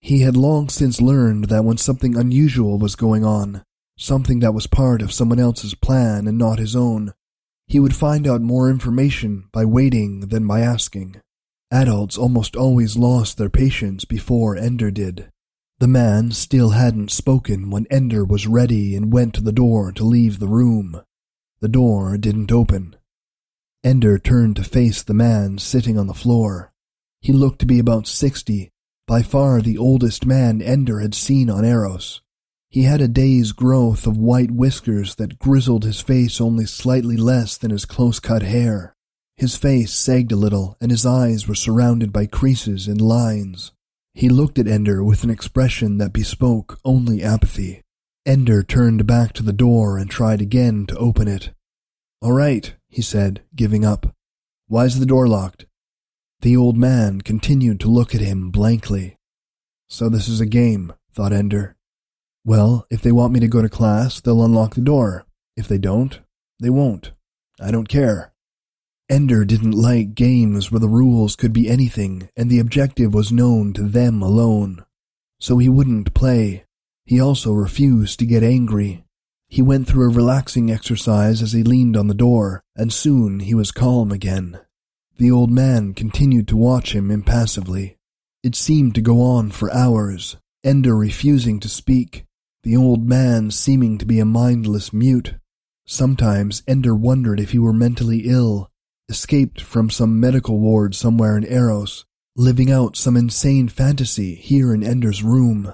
He 0.00 0.20
had 0.20 0.36
long 0.36 0.68
since 0.68 1.00
learned 1.00 1.46
that 1.46 1.64
when 1.64 1.76
something 1.76 2.16
unusual 2.16 2.78
was 2.78 2.94
going 2.94 3.24
on, 3.24 3.64
something 3.98 4.38
that 4.40 4.54
was 4.54 4.68
part 4.68 5.02
of 5.02 5.12
someone 5.12 5.40
else's 5.40 5.74
plan 5.74 6.28
and 6.28 6.38
not 6.38 6.60
his 6.60 6.76
own, 6.76 7.14
he 7.66 7.80
would 7.80 7.96
find 7.96 8.28
out 8.28 8.40
more 8.40 8.70
information 8.70 9.48
by 9.52 9.64
waiting 9.64 10.20
than 10.28 10.46
by 10.46 10.60
asking. 10.60 11.20
Adults 11.72 12.16
almost 12.16 12.54
always 12.54 12.96
lost 12.96 13.38
their 13.38 13.50
patience 13.50 14.04
before 14.04 14.56
Ender 14.56 14.92
did. 14.92 15.30
The 15.80 15.88
man 15.88 16.30
still 16.30 16.70
hadn't 16.70 17.10
spoken 17.10 17.70
when 17.70 17.86
Ender 17.90 18.24
was 18.24 18.46
ready 18.46 18.94
and 18.94 19.12
went 19.12 19.34
to 19.34 19.42
the 19.42 19.50
door 19.50 19.90
to 19.92 20.04
leave 20.04 20.38
the 20.38 20.46
room. 20.46 21.02
The 21.60 21.68
door 21.68 22.16
didn't 22.16 22.52
open. 22.52 22.95
Ender 23.84 24.18
turned 24.18 24.56
to 24.56 24.64
face 24.64 25.02
the 25.02 25.14
man 25.14 25.58
sitting 25.58 25.98
on 25.98 26.06
the 26.06 26.14
floor. 26.14 26.72
He 27.20 27.32
looked 27.32 27.60
to 27.60 27.66
be 27.66 27.78
about 27.78 28.06
sixty, 28.06 28.70
by 29.06 29.22
far 29.22 29.60
the 29.60 29.78
oldest 29.78 30.26
man 30.26 30.60
Ender 30.60 31.00
had 31.00 31.14
seen 31.14 31.48
on 31.48 31.64
Eros. 31.64 32.20
He 32.68 32.82
had 32.82 33.00
a 33.00 33.08
day's 33.08 33.52
growth 33.52 34.06
of 34.06 34.18
white 34.18 34.50
whiskers 34.50 35.14
that 35.14 35.38
grizzled 35.38 35.84
his 35.84 36.00
face 36.00 36.40
only 36.40 36.66
slightly 36.66 37.16
less 37.16 37.56
than 37.56 37.70
his 37.70 37.84
close-cut 37.84 38.42
hair. 38.42 38.94
His 39.36 39.56
face 39.56 39.92
sagged 39.92 40.32
a 40.32 40.36
little, 40.36 40.76
and 40.80 40.90
his 40.90 41.06
eyes 41.06 41.46
were 41.46 41.54
surrounded 41.54 42.12
by 42.12 42.26
creases 42.26 42.88
and 42.88 43.00
lines. 43.00 43.72
He 44.14 44.28
looked 44.28 44.58
at 44.58 44.66
Ender 44.66 45.04
with 45.04 45.24
an 45.24 45.30
expression 45.30 45.98
that 45.98 46.12
bespoke 46.12 46.78
only 46.84 47.22
apathy. 47.22 47.82
Ender 48.24 48.62
turned 48.62 49.06
back 49.06 49.32
to 49.34 49.42
the 49.42 49.52
door 49.52 49.98
and 49.98 50.10
tried 50.10 50.40
again 50.40 50.86
to 50.86 50.96
open 50.96 51.28
it. 51.28 51.52
All 52.20 52.32
right, 52.32 52.74
he 52.96 53.02
said, 53.02 53.42
giving 53.54 53.84
up. 53.84 54.16
Why's 54.68 54.98
the 54.98 55.04
door 55.04 55.28
locked? 55.28 55.66
The 56.40 56.56
old 56.56 56.78
man 56.78 57.20
continued 57.20 57.78
to 57.80 57.90
look 57.90 58.14
at 58.14 58.22
him 58.22 58.50
blankly. 58.50 59.18
So 59.86 60.08
this 60.08 60.28
is 60.28 60.40
a 60.40 60.46
game, 60.46 60.94
thought 61.12 61.34
Ender. 61.34 61.76
Well, 62.42 62.86
if 62.90 63.02
they 63.02 63.12
want 63.12 63.34
me 63.34 63.40
to 63.40 63.48
go 63.48 63.60
to 63.60 63.68
class, 63.68 64.22
they'll 64.22 64.42
unlock 64.42 64.76
the 64.76 64.80
door. 64.80 65.26
If 65.58 65.68
they 65.68 65.76
don't, 65.76 66.20
they 66.58 66.70
won't. 66.70 67.12
I 67.60 67.70
don't 67.70 67.86
care. 67.86 68.32
Ender 69.10 69.44
didn't 69.44 69.72
like 69.72 70.14
games 70.14 70.72
where 70.72 70.80
the 70.80 70.88
rules 70.88 71.36
could 71.36 71.52
be 71.52 71.68
anything 71.68 72.30
and 72.34 72.48
the 72.48 72.60
objective 72.60 73.12
was 73.12 73.30
known 73.30 73.74
to 73.74 73.82
them 73.82 74.22
alone. 74.22 74.86
So 75.38 75.58
he 75.58 75.68
wouldn't 75.68 76.14
play. 76.14 76.64
He 77.04 77.20
also 77.20 77.52
refused 77.52 78.18
to 78.20 78.24
get 78.24 78.42
angry. 78.42 79.04
He 79.48 79.62
went 79.62 79.86
through 79.86 80.10
a 80.10 80.14
relaxing 80.14 80.70
exercise 80.70 81.40
as 81.42 81.52
he 81.52 81.62
leaned 81.62 81.96
on 81.96 82.08
the 82.08 82.14
door, 82.14 82.62
and 82.74 82.92
soon 82.92 83.40
he 83.40 83.54
was 83.54 83.70
calm 83.70 84.10
again. 84.10 84.60
The 85.18 85.30
old 85.30 85.50
man 85.50 85.94
continued 85.94 86.48
to 86.48 86.56
watch 86.56 86.94
him 86.94 87.10
impassively. 87.10 87.96
It 88.42 88.54
seemed 88.54 88.94
to 88.96 89.00
go 89.00 89.22
on 89.22 89.50
for 89.50 89.72
hours, 89.72 90.36
Ender 90.62 90.96
refusing 90.96 91.60
to 91.60 91.68
speak, 91.68 92.26
the 92.64 92.76
old 92.76 93.08
man 93.08 93.50
seeming 93.50 93.98
to 93.98 94.04
be 94.04 94.18
a 94.18 94.24
mindless 94.24 94.92
mute. 94.92 95.34
Sometimes 95.86 96.62
Ender 96.66 96.94
wondered 96.94 97.38
if 97.38 97.52
he 97.52 97.58
were 97.58 97.72
mentally 97.72 98.22
ill, 98.26 98.70
escaped 99.08 99.60
from 99.60 99.88
some 99.88 100.18
medical 100.18 100.58
ward 100.58 100.94
somewhere 100.94 101.36
in 101.36 101.44
Eros, 101.44 102.04
living 102.34 102.70
out 102.70 102.96
some 102.96 103.16
insane 103.16 103.68
fantasy 103.68 104.34
here 104.34 104.74
in 104.74 104.82
Ender's 104.82 105.22
room. 105.22 105.72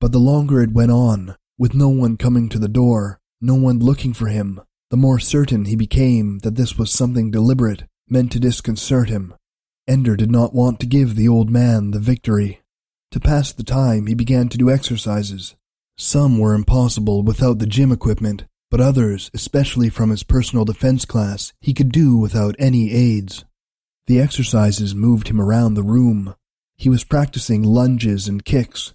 But 0.00 0.12
the 0.12 0.20
longer 0.20 0.62
it 0.62 0.72
went 0.72 0.92
on, 0.92 1.36
with 1.58 1.74
no 1.74 1.88
one 1.88 2.16
coming 2.16 2.48
to 2.48 2.58
the 2.58 2.68
door, 2.68 3.20
no 3.40 3.54
one 3.54 3.80
looking 3.80 4.14
for 4.14 4.28
him, 4.28 4.60
the 4.90 4.96
more 4.96 5.18
certain 5.18 5.66
he 5.66 5.76
became 5.76 6.38
that 6.40 6.54
this 6.54 6.78
was 6.78 6.90
something 6.90 7.30
deliberate, 7.30 7.84
meant 8.08 8.32
to 8.32 8.40
disconcert 8.40 9.08
him. 9.08 9.34
Ender 9.86 10.16
did 10.16 10.30
not 10.30 10.54
want 10.54 10.80
to 10.80 10.86
give 10.86 11.14
the 11.14 11.28
old 11.28 11.50
man 11.50 11.90
the 11.90 11.98
victory. 11.98 12.60
To 13.10 13.20
pass 13.20 13.52
the 13.52 13.64
time, 13.64 14.06
he 14.06 14.14
began 14.14 14.48
to 14.50 14.58
do 14.58 14.70
exercises. 14.70 15.56
Some 15.96 16.38
were 16.38 16.54
impossible 16.54 17.22
without 17.22 17.58
the 17.58 17.66
gym 17.66 17.90
equipment, 17.90 18.44
but 18.70 18.80
others, 18.80 19.30
especially 19.34 19.88
from 19.88 20.10
his 20.10 20.22
personal 20.22 20.64
defense 20.64 21.04
class, 21.04 21.52
he 21.60 21.74
could 21.74 21.90
do 21.90 22.16
without 22.16 22.54
any 22.58 22.92
aids. 22.92 23.44
The 24.06 24.20
exercises 24.20 24.94
moved 24.94 25.28
him 25.28 25.40
around 25.40 25.74
the 25.74 25.82
room. 25.82 26.34
He 26.76 26.88
was 26.88 27.04
practicing 27.04 27.62
lunges 27.62 28.28
and 28.28 28.44
kicks, 28.44 28.94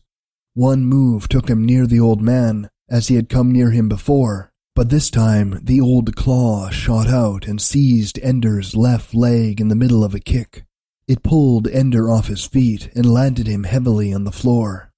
one 0.53 0.86
move 0.86 1.27
took 1.27 1.50
him 1.50 1.65
near 1.65 1.88
the 1.88 2.00
old 2.00 2.22
man, 2.22 2.69
as 2.89 3.07
he 3.07 3.15
had 3.15 3.29
come 3.29 3.51
near 3.51 3.72
him 3.72 3.89
before, 3.89 4.51
but 4.75 4.89
this 4.89 5.10
time 5.10 5.60
the 5.63 5.79
old 5.81 6.15
claw 6.15 6.69
shot 6.69 7.07
out 7.07 7.48
and 7.48 7.62
seized 7.62 8.19
Ender's 8.22 8.75
left 8.75 9.13
leg 9.13 9.62
in 9.62 9.67
the 9.67 9.75
middle 9.75 10.03
of 10.03 10.13
a 10.13 10.19
kick. 10.19 10.65
It 11.07 11.24
pulled 11.24 11.67
Ender 11.67 12.10
off 12.10 12.27
his 12.27 12.45
feet 12.45 12.89
and 12.95 13.05
landed 13.05 13.48
him 13.48 13.63
heavily 13.65 14.13
on 14.13 14.24
the 14.24 14.31
floor. 14.31 14.91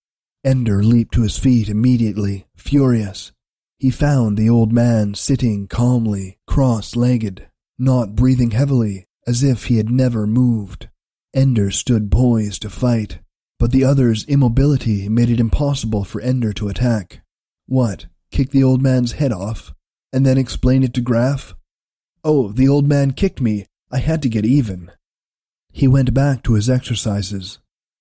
Ender 0.44 0.84
leaped 0.84 1.14
to 1.16 1.24
his 1.24 1.38
feet 1.38 1.70
immediately, 1.70 2.46
furious. 2.56 3.32
He 3.80 3.90
found 3.90 4.38
the 4.38 4.50
old 4.50 4.72
man 4.72 5.16
sitting 5.16 5.68
calmly, 5.68 6.38
cross-legged, 6.48 7.48
not 7.80 8.16
breathing 8.16 8.52
heavily, 8.52 9.08
as 9.28 9.44
if 9.44 9.66
he 9.66 9.78
had 9.78 9.90
never 9.90 10.28
moved. 10.28 10.90
Ender 11.34 11.72
stood 11.72 12.12
poised 12.12 12.62
to 12.62 12.70
fight, 12.70 13.20
but 13.60 13.72
the 13.72 13.84
other's 13.84 14.26
immobility 14.26 15.08
made 15.10 15.30
it 15.30 15.40
impossible 15.40 16.04
for 16.04 16.22
Ender 16.22 16.54
to 16.54 16.68
attack. 16.68 17.22
What, 17.68 18.08
kick 18.32 18.52
the 18.52 18.64
old 18.64 18.82
man's 18.82 19.14
head 19.14 19.32
off, 19.32 19.74
and 20.12 20.26
then 20.26 20.38
explain 20.38 20.84
it 20.84 20.94
to 20.96 21.02
Graff? 21.02 21.56
Oh, 22.24 22.52
the 22.52 22.68
old 22.68 22.88
man 22.88 23.12
kicked 23.12 23.42
me. 23.42 23.66
I 23.92 24.00
had 24.00 24.22
to 24.24 24.30
get 24.30 24.46
even. 24.46 24.92
He 25.72 25.88
went 25.88 26.14
back 26.14 26.44
to 26.44 26.54
his 26.54 26.70
exercises. 26.70 27.60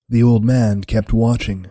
The 0.09 0.23
old 0.23 0.43
man 0.43 0.83
kept 0.83 1.13
watching. 1.13 1.69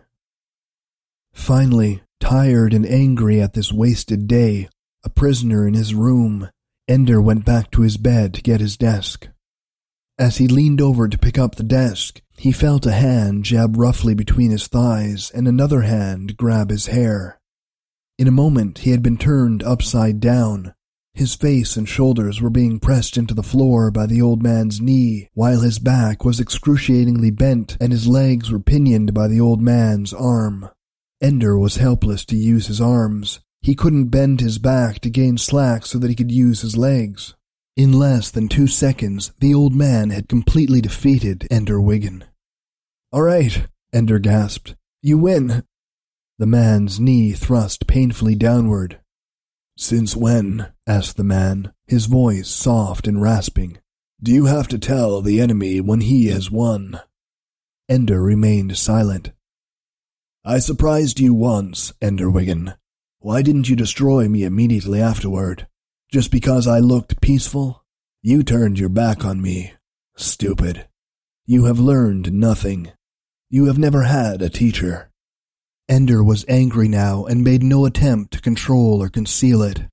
Finally, 1.33 2.03
tired 2.21 2.73
and 2.73 2.87
angry 2.87 3.41
at 3.41 3.55
this 3.55 3.73
wasted 3.73 4.27
day, 4.27 4.69
a 5.05 5.11
prisoner 5.11 5.67
in 5.67 5.75
his 5.75 5.95
room, 5.95 6.49
Ender 6.89 7.21
went 7.21 7.45
back 7.45 7.71
to 7.73 7.83
his 7.83 7.97
bed 7.97 8.35
to 8.35 8.43
get 8.43 8.61
his 8.61 8.77
desk. 8.77 9.29
As 10.19 10.37
he 10.37 10.47
leaned 10.47 10.81
over 10.81 11.09
to 11.09 11.19
pick 11.19 11.39
up 11.39 11.57
the 11.57 11.63
desk, 11.63 12.21
he 12.37 12.53
felt 12.53 12.87
a 12.87 12.93
hand 12.93 13.45
jab 13.45 13.77
roughly 13.77 14.15
between 14.15 14.51
his 14.51 14.67
thighs 14.67 15.31
and 15.31 15.47
another 15.47 15.83
hand 15.83 16.37
grab 16.37 16.71
his 16.71 16.87
hair. 16.87 17.41
In 18.19 18.29
a 18.29 18.33
moment, 18.33 18.79
he 18.79 18.91
had 18.91 19.03
been 19.03 19.17
turned 19.17 19.63
upside 19.63 20.21
down. 20.21 20.75
His 21.15 21.35
face 21.35 21.77
and 21.77 21.89
shoulders 21.89 22.41
were 22.41 22.51
being 22.51 22.81
pressed 22.81 23.17
into 23.17 23.35
the 23.35 23.43
floor 23.43 23.91
by 23.91 24.07
the 24.07 24.21
old 24.21 24.43
man's 24.43 24.81
knee, 24.81 25.29
while 25.35 25.61
his 25.61 25.79
back 25.79 26.25
was 26.25 26.41
excruciatingly 26.41 27.31
bent 27.31 27.77
and 27.81 27.93
his 27.93 28.09
legs 28.09 28.51
were 28.51 28.61
pinioned 28.61 29.15
by 29.15 29.29
the 29.29 29.41
old 29.41 29.61
man's 29.61 30.13
arm. 30.13 30.69
Ender 31.21 31.57
was 31.57 31.77
helpless 31.77 32.25
to 32.27 32.37
use 32.37 32.67
his 32.67 32.81
arms. 32.81 33.41
He 33.63 33.75
couldn't 33.75 34.09
bend 34.09 34.41
his 34.41 34.59
back 34.59 34.99
to 35.01 35.11
gain 35.11 35.39
slack 35.39 35.87
so 35.87 35.99
that 35.99 36.11
he 36.11 36.17
could 36.17 36.33
use 36.33 36.63
his 36.63 36.77
legs. 36.77 37.35
In 37.77 37.93
less 37.93 38.31
than 38.31 38.49
two 38.49 38.69
seconds, 38.69 39.33
the 39.41 39.53
old 39.53 39.75
man 39.75 40.11
had 40.11 40.29
completely 40.29 40.81
defeated 40.81 41.49
Ender 41.51 41.81
Wiggin. 41.81 42.23
All 43.11 43.23
right, 43.23 43.67
Ender 43.93 44.21
gasped. 44.21 44.77
You 45.03 45.19
win. 45.19 45.65
The 46.39 46.47
man's 46.47 47.01
knee 47.01 47.33
thrust 47.33 47.89
painfully 47.89 48.37
downward. 48.37 49.01
Since 49.77 50.15
when? 50.15 50.73
asked 50.87 51.17
the 51.17 51.25
man, 51.25 51.73
his 51.89 52.07
voice 52.07 52.49
soft 52.49 53.09
and 53.09 53.21
rasping. 53.21 53.79
Do 54.23 54.31
you 54.31 54.45
have 54.45 54.69
to 54.69 54.79
tell 54.79 55.21
the 55.21 55.41
enemy 55.41 55.81
when 55.81 56.03
he 56.03 56.29
has 56.29 56.53
won? 56.53 57.01
Ender 57.89 58.23
remained 58.23 58.79
silent. 58.79 59.33
I 60.45 60.61
surprised 60.61 61.19
you 61.19 61.35
once, 61.35 61.93
Ender 62.01 62.31
Wiggin. 62.31 62.75
Why 63.19 63.43
didn't 63.43 63.69
you 63.69 63.75
destroy 63.75 64.29
me 64.29 64.45
immediately 64.45 65.01
afterward? 65.01 65.67
Just 66.15 66.31
because 66.31 66.69
I 66.69 66.79
looked 66.79 67.21
peaceful? 67.21 67.83
You 68.23 68.45
turned 68.45 68.79
your 68.79 68.89
back 68.89 69.25
on 69.25 69.43
me. 69.43 69.73
Stupid. 70.17 70.87
You 71.45 71.65
have 71.65 71.81
learned 71.81 72.33
nothing. 72.33 72.93
You 73.51 73.65
have 73.65 73.79
never 73.79 74.05
had 74.05 74.41
a 74.41 74.49
teacher. 74.49 75.11
Ender 75.89 76.23
was 76.23 76.45
angry 76.47 76.87
now 76.87 77.25
and 77.25 77.43
made 77.43 77.65
no 77.65 77.85
attempt 77.85 78.33
to 78.33 78.41
control 78.41 79.03
or 79.03 79.09
conceal 79.09 79.61
it. 79.61 79.87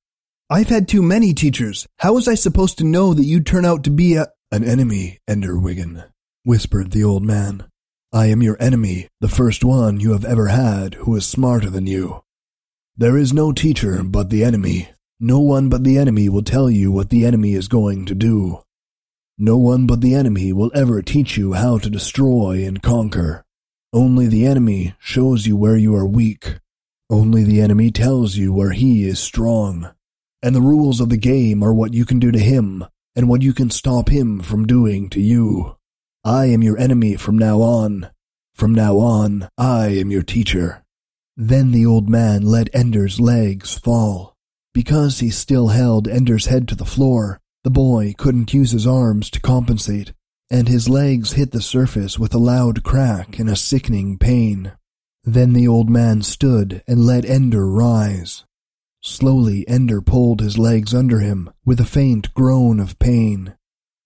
I've 0.48 0.70
had 0.70 0.88
too 0.88 1.02
many 1.02 1.34
teachers. 1.34 1.88
How 1.98 2.14
was 2.14 2.28
I 2.28 2.36
supposed 2.36 2.78
to 2.78 2.84
know 2.84 3.16
that 3.16 3.26
you'd 3.26 3.48
turn 3.48 3.66
out 3.66 3.84
to 3.86 3.90
be 3.90 4.14
a. 4.14 4.28
An 4.52 4.64
enemy, 4.64 5.18
Ender 5.28 5.58
Wiggin, 5.58 6.04
whispered 6.44 6.92
the 6.92 7.04
old 7.04 7.24
man. 7.24 7.66
I 8.14 8.28
am 8.28 8.44
your 8.44 8.62
enemy, 8.62 9.08
the 9.22 9.28
first 9.28 9.64
one 9.64 10.00
you 10.00 10.12
have 10.12 10.26
ever 10.26 10.50
had 10.50 10.94
who 10.94 11.16
is 11.16 11.26
smarter 11.26 11.72
than 11.72 11.88
you. 11.88 12.22
There 12.96 13.18
is 13.18 13.34
no 13.34 13.52
teacher 13.52 14.04
but 14.04 14.30
the 14.30 14.44
enemy. 14.44 14.90
No 15.24 15.40
one 15.40 15.70
but 15.70 15.84
the 15.84 16.00
enemy 16.00 16.30
will 16.30 16.42
tell 16.42 16.68
you 16.68 16.92
what 16.92 17.12
the 17.12 17.28
enemy 17.28 17.54
is 17.54 17.68
going 17.68 18.08
to 18.08 18.16
do. 18.16 18.64
No 19.38 19.56
one 19.56 19.86
but 19.86 20.02
the 20.02 20.16
enemy 20.16 20.52
will 20.52 20.72
ever 20.74 21.04
teach 21.04 21.38
you 21.38 21.54
how 21.54 21.78
to 21.78 21.92
destroy 21.92 22.66
and 22.66 22.82
conquer. 22.82 23.46
Only 23.94 24.26
the 24.26 24.48
enemy 24.48 24.96
shows 24.98 25.46
you 25.46 25.56
where 25.56 25.78
you 25.78 25.94
are 25.94 26.08
weak. 26.08 26.58
Only 27.08 27.44
the 27.44 27.62
enemy 27.62 27.92
tells 27.92 28.36
you 28.36 28.52
where 28.52 28.72
he 28.72 29.08
is 29.08 29.20
strong. 29.20 29.92
And 30.42 30.56
the 30.56 30.62
rules 30.62 31.00
of 31.00 31.10
the 31.10 31.18
game 31.18 31.62
are 31.62 31.74
what 31.74 31.94
you 31.94 32.04
can 32.04 32.18
do 32.18 32.32
to 32.32 32.40
him 32.40 32.84
and 33.16 33.30
what 33.30 33.44
you 33.44 33.54
can 33.54 33.70
stop 33.70 34.10
him 34.10 34.40
from 34.40 34.66
doing 34.66 35.08
to 35.12 35.22
you. 35.22 35.78
I 36.24 36.46
am 36.46 36.64
your 36.64 36.80
enemy 36.80 37.16
from 37.16 37.38
now 37.38 37.62
on. 37.62 38.10
From 38.56 38.74
now 38.74 38.98
on, 38.98 39.50
I 39.56 39.90
am 39.90 40.10
your 40.10 40.24
teacher. 40.24 40.84
Then 41.38 41.70
the 41.70 41.86
old 41.86 42.10
man 42.10 42.42
let 42.42 42.74
Ender's 42.74 43.20
legs 43.20 43.78
fall. 43.78 44.31
Because 44.74 45.20
he 45.20 45.30
still 45.30 45.70
held 45.70 46.08
Ender's 46.08 46.46
head 46.46 46.68
to 46.70 46.76
the 46.76 46.86
floor, 46.86 47.40
the 47.64 47.70
boy 47.70 48.14
couldn't 48.18 48.54
use 48.54 48.72
his 48.72 48.88
arms 48.88 49.30
to 49.32 49.40
compensate, 49.40 50.14
and 50.50 50.68
his 50.68 50.90
legs 50.90 51.34
hit 51.34 51.52
the 51.52 51.62
surface 51.62 52.18
with 52.18 52.34
a 52.34 52.40
loud 52.40 52.84
crack 52.84 53.38
and 53.38 53.50
a 53.50 53.56
sickening 53.56 54.18
pain. 54.18 54.74
Then 55.24 55.54
the 55.54 55.68
old 55.68 55.90
man 55.90 56.22
stood 56.22 56.84
and 56.88 57.06
let 57.06 57.26
Ender 57.26 57.68
rise. 57.68 58.46
Slowly, 59.02 59.68
Ender 59.68 60.02
pulled 60.02 60.42
his 60.42 60.58
legs 60.58 60.94
under 60.94 61.20
him 61.20 61.50
with 61.66 61.80
a 61.80 61.86
faint 61.86 62.34
groan 62.34 62.80
of 62.80 63.00
pain. 63.00 63.56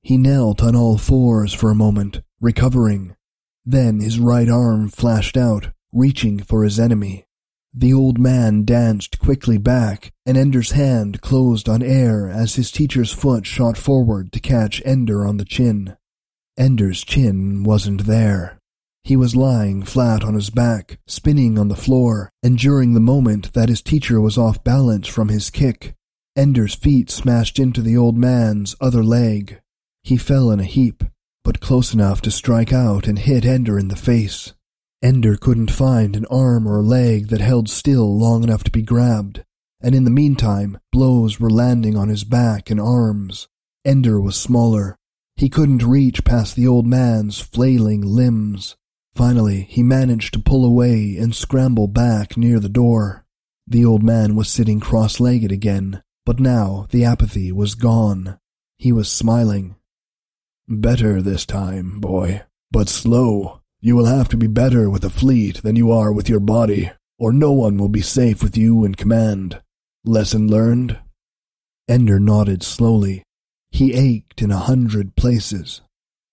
He 0.01 0.17
knelt 0.17 0.63
on 0.63 0.75
all 0.75 0.97
fours 0.97 1.53
for 1.53 1.69
a 1.69 1.75
moment, 1.75 2.21
recovering. 2.39 3.15
Then 3.65 3.99
his 3.99 4.19
right 4.19 4.49
arm 4.49 4.89
flashed 4.89 5.37
out, 5.37 5.71
reaching 5.91 6.39
for 6.39 6.63
his 6.63 6.79
enemy. 6.79 7.24
The 7.77 7.93
old 7.93 8.17
man 8.17 8.63
danced 8.63 9.19
quickly 9.19 9.57
back, 9.57 10.13
and 10.25 10.37
Ender's 10.37 10.71
hand 10.71 11.19
closed 11.19 11.67
on 11.67 11.83
air 11.83 12.29
as 12.29 12.55
his 12.55 12.71
teacher's 12.71 13.11
foot 13.11 13.45
shot 13.45 13.77
forward 13.77 14.31
to 14.31 14.39
catch 14.39 14.81
Ender 14.85 15.27
on 15.27 15.35
the 15.35 15.43
chin. 15.43 15.97
Ender's 16.57 17.03
chin 17.03 17.63
wasn't 17.63 18.05
there. 18.05 18.57
He 19.03 19.17
was 19.17 19.35
lying 19.35 19.83
flat 19.83 20.23
on 20.23 20.35
his 20.35 20.49
back, 20.49 20.99
spinning 21.05 21.59
on 21.59 21.67
the 21.67 21.75
floor, 21.75 22.29
and 22.41 22.57
during 22.57 22.93
the 22.93 23.01
moment 23.01 23.51
that 23.51 23.67
his 23.67 23.81
teacher 23.81 24.21
was 24.21 24.37
off 24.37 24.63
balance 24.63 25.09
from 25.09 25.27
his 25.27 25.49
kick, 25.49 25.95
Ender's 26.37 26.75
feet 26.75 27.11
smashed 27.11 27.59
into 27.59 27.81
the 27.81 27.97
old 27.97 28.17
man's 28.17 28.75
other 28.79 29.03
leg. 29.03 29.59
He 30.01 30.15
fell 30.15 30.49
in 30.49 30.61
a 30.61 30.63
heap, 30.63 31.03
but 31.43 31.59
close 31.59 31.93
enough 31.93 32.21
to 32.21 32.31
strike 32.31 32.71
out 32.71 33.05
and 33.05 33.19
hit 33.19 33.45
Ender 33.45 33.77
in 33.77 33.89
the 33.89 33.95
face. 33.97 34.53
Ender 35.05 35.37
couldn't 35.37 35.69
find 35.69 36.15
an 36.15 36.25
arm 36.31 36.67
or 36.67 36.79
a 36.79 36.81
leg 36.81 37.27
that 37.27 37.39
held 37.39 37.69
still 37.69 38.17
long 38.17 38.43
enough 38.43 38.63
to 38.63 38.71
be 38.71 38.81
grabbed, 38.81 39.43
and 39.79 39.93
in 39.93 40.03
the 40.03 40.09
meantime, 40.09 40.79
blows 40.91 41.39
were 41.39 41.51
landing 41.51 41.95
on 41.95 42.09
his 42.09 42.23
back 42.23 42.71
and 42.71 42.81
arms. 42.81 43.47
Ender 43.85 44.19
was 44.19 44.35
smaller. 44.35 44.97
He 45.35 45.47
couldn't 45.47 45.83
reach 45.83 46.25
past 46.25 46.55
the 46.55 46.65
old 46.65 46.87
man's 46.87 47.39
flailing 47.39 48.01
limbs. 48.01 48.77
Finally, 49.13 49.67
he 49.69 49.83
managed 49.83 50.33
to 50.33 50.39
pull 50.39 50.65
away 50.65 51.17
and 51.17 51.35
scramble 51.35 51.87
back 51.87 52.35
near 52.35 52.59
the 52.59 52.67
door. 52.67 53.27
The 53.67 53.85
old 53.85 54.01
man 54.01 54.35
was 54.35 54.49
sitting 54.49 54.79
cross 54.79 55.19
legged 55.19 55.51
again, 55.51 56.01
but 56.25 56.39
now 56.39 56.87
the 56.89 57.05
apathy 57.05 57.51
was 57.51 57.75
gone. 57.75 58.39
He 58.79 58.91
was 58.91 59.11
smiling. 59.11 59.75
Better 60.67 61.21
this 61.21 61.45
time, 61.45 61.99
boy, 61.99 62.41
but 62.71 62.89
slow. 62.89 63.61
You 63.85 63.95
will 63.95 64.05
have 64.05 64.29
to 64.29 64.37
be 64.37 64.47
better 64.47 64.89
with 64.89 65.05
a 65.05 65.11
fleet 65.11 65.61
than 65.61 65.75
you 65.75 65.91
are 65.91 66.11
with 66.11 66.27
your 66.27 66.39
body, 66.39 66.89
or 67.19 67.31
no 67.31 67.51
one 67.51 67.77
will 67.77 67.87
be 67.87 68.01
safe 68.01 68.41
with 68.41 68.57
you 68.57 68.83
in 68.83 68.95
command. 68.95 69.61
Lesson 70.03 70.47
learned? 70.47 70.97
Ender 71.87 72.19
nodded 72.19 72.63
slowly. 72.63 73.21
He 73.69 73.93
ached 73.93 74.41
in 74.41 74.49
a 74.49 74.57
hundred 74.57 75.15
places. 75.15 75.81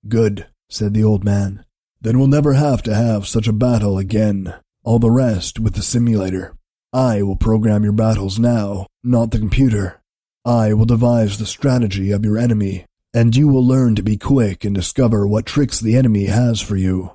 Good, 0.08 0.46
said 0.70 0.94
the 0.94 1.04
old 1.04 1.24
man. 1.24 1.62
Then 2.00 2.18
we'll 2.18 2.26
never 2.26 2.54
have 2.54 2.82
to 2.84 2.94
have 2.94 3.28
such 3.28 3.46
a 3.46 3.52
battle 3.52 3.98
again. 3.98 4.54
All 4.82 4.98
the 4.98 5.10
rest 5.10 5.60
with 5.60 5.74
the 5.74 5.82
simulator. 5.82 6.56
I 6.90 7.20
will 7.20 7.36
program 7.36 7.82
your 7.82 7.92
battles 7.92 8.38
now, 8.38 8.86
not 9.04 9.30
the 9.30 9.38
computer. 9.38 10.00
I 10.46 10.72
will 10.72 10.86
devise 10.86 11.36
the 11.36 11.44
strategy 11.44 12.12
of 12.12 12.24
your 12.24 12.38
enemy, 12.38 12.86
and 13.12 13.36
you 13.36 13.46
will 13.46 13.66
learn 13.66 13.94
to 13.96 14.02
be 14.02 14.16
quick 14.16 14.64
and 14.64 14.74
discover 14.74 15.26
what 15.26 15.44
tricks 15.44 15.80
the 15.80 15.96
enemy 15.96 16.24
has 16.24 16.58
for 16.58 16.76
you. 16.76 17.10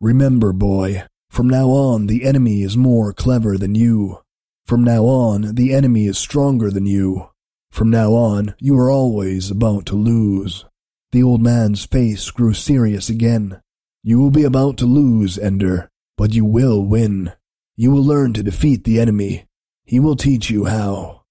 Remember, 0.00 0.52
boy, 0.52 1.04
from 1.30 1.48
now 1.48 1.68
on 1.68 2.06
the 2.06 2.24
enemy 2.24 2.62
is 2.62 2.76
more 2.76 3.12
clever 3.12 3.56
than 3.56 3.74
you. 3.74 4.20
From 4.66 4.84
now 4.84 5.04
on 5.04 5.54
the 5.54 5.72
enemy 5.72 6.06
is 6.06 6.18
stronger 6.18 6.70
than 6.70 6.86
you. 6.86 7.30
From 7.70 7.90
now 7.90 8.12
on 8.12 8.54
you 8.58 8.78
are 8.78 8.90
always 8.90 9.50
about 9.50 9.86
to 9.86 9.94
lose. 9.94 10.64
The 11.12 11.22
old 11.22 11.40
man's 11.40 11.86
face 11.86 12.30
grew 12.30 12.52
serious 12.52 13.08
again. 13.08 13.60
You 14.02 14.20
will 14.20 14.30
be 14.30 14.44
about 14.44 14.76
to 14.78 14.86
lose, 14.86 15.38
Ender, 15.38 15.88
but 16.16 16.34
you 16.34 16.44
will 16.44 16.84
win. 16.84 17.32
You 17.74 17.90
will 17.90 18.04
learn 18.04 18.32
to 18.34 18.42
defeat 18.42 18.84
the 18.84 19.00
enemy. 19.00 19.46
He 19.84 19.98
will 19.98 20.16
teach 20.16 20.50
you 20.50 20.66
how. 20.66 21.22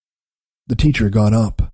The 0.67 0.75
teacher 0.75 1.09
got 1.09 1.33
up. 1.33 1.71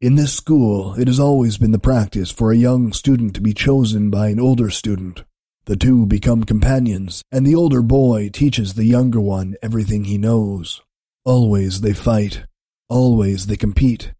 In 0.00 0.14
this 0.16 0.32
school, 0.32 0.94
it 0.94 1.08
has 1.08 1.18
always 1.18 1.58
been 1.58 1.72
the 1.72 1.78
practice 1.78 2.30
for 2.30 2.52
a 2.52 2.56
young 2.56 2.92
student 2.92 3.34
to 3.34 3.40
be 3.40 3.54
chosen 3.54 4.10
by 4.10 4.28
an 4.28 4.38
older 4.38 4.70
student. 4.70 5.24
The 5.64 5.76
two 5.76 6.06
become 6.06 6.42
companions, 6.42 7.22
and 7.30 7.46
the 7.46 7.54
older 7.54 7.82
boy 7.82 8.30
teaches 8.30 8.74
the 8.74 8.84
younger 8.84 9.20
one 9.20 9.54
everything 9.62 10.04
he 10.04 10.18
knows. 10.18 10.82
Always 11.24 11.82
they 11.82 11.92
fight. 11.92 12.44
Always 12.88 13.46
they 13.46 13.56
compete. 13.56 14.12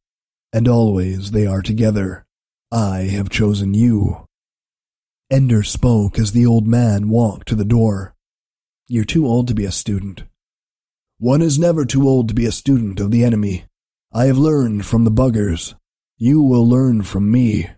And 0.53 0.69
always 0.69 1.33
they 1.33 1.47
are 1.47 1.63
together. 1.63 2.25
I 2.71 3.09
have 3.11 3.29
chosen 3.29 3.75
you. 3.75 4.27
Ender 5.31 5.63
spoke 5.63 6.19
as 6.19 6.33
the 6.33 6.47
old 6.47 6.67
man 6.67 7.09
walked 7.09 7.49
to 7.49 7.55
the 7.57 7.65
door. 7.65 8.15
You're 8.87 9.05
too 9.05 9.27
old 9.27 9.49
to 9.49 9.55
be 9.55 9.65
a 9.65 9.73
student. 9.73 10.25
One 11.19 11.43
is 11.43 11.59
never 11.59 11.85
too 11.85 12.09
old 12.09 12.29
to 12.29 12.35
be 12.35 12.47
a 12.47 12.53
student 12.53 13.01
of 13.01 13.11
the 13.11 13.25
enemy. 13.25 13.65
I 14.13 14.27
have 14.27 14.39
learned 14.39 14.87
from 14.87 15.05
the 15.05 15.11
buggers. 15.11 15.75
You 16.19 16.41
will 16.41 16.69
learn 16.69 17.03
from 17.03 17.31
me. 17.33 17.69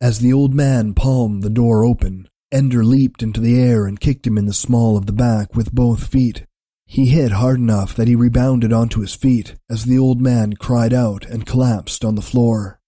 As 0.00 0.20
the 0.20 0.32
old 0.32 0.54
man 0.54 0.94
palmed 0.94 1.42
the 1.42 1.50
door 1.50 1.84
open, 1.84 2.28
Ender 2.52 2.84
leaped 2.84 3.22
into 3.22 3.40
the 3.40 3.58
air 3.58 3.86
and 3.86 3.98
kicked 3.98 4.26
him 4.26 4.38
in 4.38 4.46
the 4.46 4.52
small 4.52 4.96
of 4.96 5.06
the 5.06 5.12
back 5.12 5.56
with 5.56 5.74
both 5.74 6.06
feet. 6.06 6.44
He 6.86 7.06
hit 7.06 7.32
hard 7.32 7.58
enough 7.58 7.96
that 7.96 8.06
he 8.06 8.14
rebounded 8.14 8.72
onto 8.72 9.00
his 9.00 9.14
feet 9.14 9.56
as 9.68 9.84
the 9.84 9.98
old 9.98 10.20
man 10.20 10.52
cried 10.54 10.94
out 10.94 11.24
and 11.26 11.44
collapsed 11.44 12.04
on 12.04 12.14
the 12.14 12.22
floor. 12.22 12.78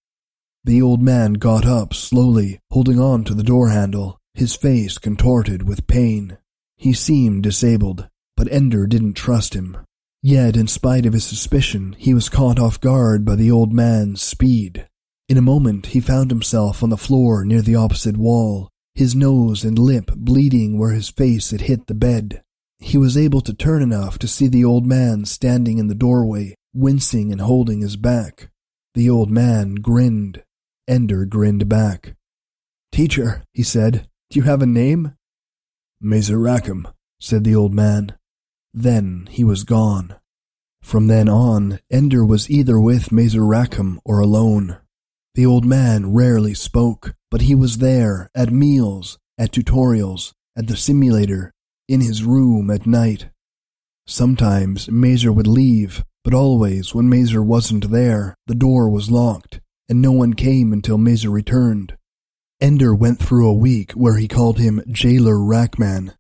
The 0.65 0.81
old 0.81 1.03
man 1.03 1.35
got 1.35 1.67
up 1.67 1.93
slowly, 1.93 2.61
holding 2.71 3.01
on 3.01 3.25
to 3.25 3.35
the 3.35 3.43
door 3.43 3.71
handle, 3.71 4.21
his 4.35 4.55
face 4.55 4.99
contorted 4.99 5.67
with 5.67 5.89
pain. 5.89 6.39
He 6.77 6.93
seemed 6.93 7.43
disabled, 7.43 8.09
but 8.37 8.51
Ender 8.53 8.87
didn't 8.87 9.15
trust 9.15 9.55
him. 9.55 9.77
Yet, 10.23 10.57
in 10.57 10.69
spite 10.69 11.07
of 11.07 11.13
his 11.13 11.25
suspicion, 11.25 11.97
he 11.99 12.15
was 12.15 12.29
caught 12.29 12.61
off 12.61 12.81
guard 12.81 13.25
by 13.25 13.35
the 13.35 13.51
old 13.51 13.73
man's 13.73 14.23
speed. 14.23 14.87
In 15.29 15.37
a 15.37 15.43
moment, 15.43 15.87
he 15.87 16.01
found 16.01 16.31
himself 16.31 16.83
on 16.83 16.91
the 16.91 16.97
floor 16.97 17.45
near 17.45 17.63
the 17.63 17.75
opposite 17.75 18.17
wall, 18.17 18.71
his 18.99 19.15
nose 19.15 19.63
and 19.63 19.79
lip 19.79 20.11
bleeding 20.17 20.77
where 20.77 20.91
his 20.91 21.09
face 21.09 21.53
had 21.53 21.61
hit 21.61 21.87
the 21.87 21.95
bed. 21.95 22.43
He 22.81 22.99
was 22.99 23.17
able 23.17 23.41
to 23.43 23.55
turn 23.55 23.81
enough 23.81 24.19
to 24.19 24.27
see 24.27 24.49
the 24.49 24.65
old 24.65 24.87
man 24.87 25.25
standing 25.25 25.79
in 25.79 25.87
the 25.87 25.95
doorway, 25.95 26.57
wincing 26.75 27.31
and 27.31 27.41
holding 27.41 27.81
his 27.81 27.95
back. 27.97 28.51
The 28.95 29.09
old 29.09 29.31
man 29.31 29.77
grinned. 29.77 30.43
Ender 30.89 31.27
grinned 31.27 31.69
back. 31.69 32.17
Teacher, 32.91 33.45
he 33.53 33.63
said, 33.63 34.09
do 34.31 34.41
you 34.41 34.43
have 34.43 34.63
a 34.63 34.67
name? 34.67 35.15
Mazer 36.01 36.39
Rackham, 36.39 36.89
said 37.21 37.45
the 37.45 37.55
old 37.55 37.73
man. 37.73 38.19
Then 38.75 39.29
he 39.31 39.45
was 39.45 39.63
gone. 39.63 40.17
From 40.83 41.07
then 41.07 41.29
on, 41.29 41.79
Ender 41.89 42.25
was 42.25 42.51
either 42.51 42.81
with 42.81 43.13
Mazer 43.13 43.47
Rackham 43.47 44.01
or 44.05 44.19
alone. 44.19 44.79
The 45.37 45.47
old 45.47 45.65
man 45.65 46.13
rarely 46.13 46.55
spoke, 46.55 47.15
but 47.31 47.43
he 47.43 47.55
was 47.55 47.79
there 47.79 48.31
at 48.35 48.51
meals, 48.51 49.19
at 49.37 49.53
tutorials, 49.53 50.33
at 50.57 50.67
the 50.67 50.77
simulator, 50.77 51.53
in 51.89 52.01
his 52.01 52.23
room 52.23 52.71
at 52.71 52.87
night. 52.87 53.29
Sometimes 54.07 54.91
Mazer 54.91 55.33
would 55.33 55.47
leave, 55.47 56.05
but 56.25 56.35
always 56.35 56.95
when 56.95 57.09
Mazer 57.09 57.43
wasn't 57.43 57.91
there, 57.91 58.35
the 58.47 58.55
door 58.55 58.89
was 58.89 59.11
locked, 59.11 59.61
and 59.89 60.01
no 60.01 60.13
one 60.13 60.35
came 60.35 60.73
until 60.73 60.99
Mazer 60.99 61.31
returned. 61.31 61.97
Ender 62.61 62.95
went 62.95 63.19
through 63.19 63.49
a 63.49 63.55
week 63.55 63.93
where 63.93 64.17
he 64.17 64.27
called 64.27 64.59
him 64.59 64.83
Jailer 64.91 65.39
Rackham. 65.39 66.13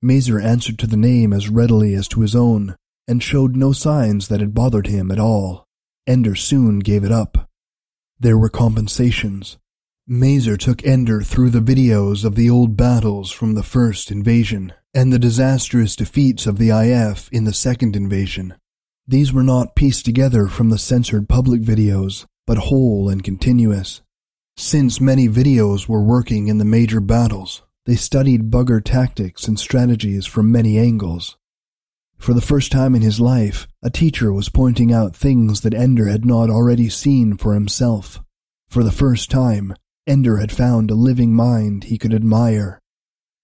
Mazer 0.00 0.38
answered 0.38 0.78
to 0.78 0.86
the 0.86 0.96
name 0.96 1.32
as 1.32 1.48
readily 1.48 1.94
as 1.94 2.06
to 2.08 2.20
his 2.20 2.36
own, 2.36 2.76
and 3.08 3.22
showed 3.22 3.56
no 3.56 3.72
signs 3.72 4.28
that 4.28 4.40
it 4.42 4.54
bothered 4.54 4.86
him 4.86 5.10
at 5.10 5.18
all. 5.18 5.66
Ender 6.06 6.34
soon 6.34 6.78
gave 6.78 7.04
it 7.04 7.12
up. 7.12 7.48
There 8.18 8.38
were 8.38 8.48
compensations. 8.48 9.58
Mazer 10.08 10.56
took 10.56 10.84
Ender 10.84 11.22
through 11.22 11.50
the 11.50 11.60
videos 11.60 12.24
of 12.24 12.34
the 12.34 12.50
old 12.50 12.76
battles 12.76 13.30
from 13.30 13.54
the 13.54 13.62
first 13.62 14.10
invasion 14.10 14.72
and 14.92 15.12
the 15.12 15.18
disastrous 15.18 15.94
defeats 15.94 16.44
of 16.44 16.58
the 16.58 16.70
IF 16.70 17.28
in 17.30 17.44
the 17.44 17.52
second 17.52 17.94
invasion. 17.94 18.54
These 19.06 19.32
were 19.32 19.44
not 19.44 19.76
pieced 19.76 20.04
together 20.04 20.48
from 20.48 20.70
the 20.70 20.78
censored 20.78 21.28
public 21.28 21.62
videos, 21.62 22.26
but 22.48 22.58
whole 22.58 23.08
and 23.08 23.22
continuous. 23.22 24.02
Since 24.56 25.00
many 25.00 25.28
videos 25.28 25.88
were 25.88 26.02
working 26.02 26.48
in 26.48 26.58
the 26.58 26.64
major 26.64 27.00
battles, 27.00 27.62
they 27.86 27.94
studied 27.94 28.50
bugger 28.50 28.82
tactics 28.84 29.46
and 29.46 29.58
strategies 29.58 30.26
from 30.26 30.50
many 30.50 30.78
angles. 30.78 31.36
For 32.18 32.34
the 32.34 32.40
first 32.40 32.72
time 32.72 32.96
in 32.96 33.02
his 33.02 33.20
life, 33.20 33.68
a 33.82 33.90
teacher 33.90 34.32
was 34.32 34.48
pointing 34.48 34.92
out 34.92 35.14
things 35.14 35.60
that 35.60 35.74
Ender 35.74 36.08
had 36.08 36.24
not 36.24 36.50
already 36.50 36.88
seen 36.88 37.36
for 37.36 37.54
himself. 37.54 38.20
For 38.68 38.82
the 38.82 38.92
first 38.92 39.30
time, 39.30 39.74
Ender 40.06 40.38
had 40.38 40.50
found 40.50 40.90
a 40.90 40.94
living 40.94 41.32
mind 41.32 41.84
he 41.84 41.98
could 41.98 42.12
admire. 42.12 42.80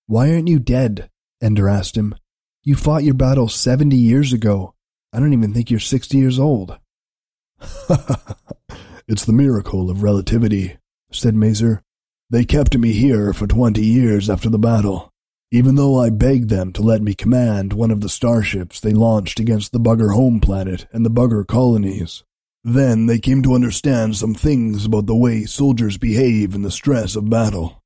Why 0.06 0.32
aren't 0.32 0.48
you 0.48 0.58
dead? 0.58 1.08
Ender 1.40 1.68
asked 1.68 1.96
him. 1.96 2.14
You 2.64 2.74
fought 2.74 3.04
your 3.04 3.14
battle 3.14 3.48
70 3.48 3.96
years 3.96 4.32
ago. 4.32 4.74
I 5.12 5.20
don't 5.20 5.32
even 5.32 5.54
think 5.54 5.70
you're 5.70 5.80
60 5.80 6.18
years 6.18 6.38
old. 6.38 6.78
it's 9.08 9.24
the 9.24 9.32
miracle 9.32 9.88
of 9.88 10.02
relativity, 10.02 10.78
said 11.12 11.34
Mazer. 11.34 11.82
They 12.30 12.44
kept 12.44 12.76
me 12.76 12.92
here 12.92 13.32
for 13.32 13.46
20 13.46 13.80
years 13.80 14.28
after 14.28 14.50
the 14.50 14.58
battle, 14.58 15.10
even 15.50 15.76
though 15.76 15.98
I 15.98 16.10
begged 16.10 16.50
them 16.50 16.72
to 16.72 16.82
let 16.82 17.00
me 17.00 17.14
command 17.14 17.72
one 17.72 17.90
of 17.90 18.00
the 18.00 18.08
starships 18.08 18.80
they 18.80 18.92
launched 18.92 19.40
against 19.40 19.72
the 19.72 19.80
Bugger 19.80 20.12
home 20.12 20.40
planet 20.40 20.86
and 20.92 21.06
the 21.06 21.10
Bugger 21.10 21.46
colonies. 21.46 22.24
Then 22.64 23.06
they 23.06 23.18
came 23.18 23.42
to 23.42 23.54
understand 23.54 24.16
some 24.16 24.34
things 24.34 24.84
about 24.84 25.06
the 25.06 25.16
way 25.16 25.44
soldiers 25.44 25.96
behave 25.96 26.54
in 26.54 26.62
the 26.62 26.70
stress 26.70 27.16
of 27.16 27.30
battle. 27.30 27.82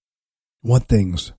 What 0.62 0.84
things? 0.84 1.32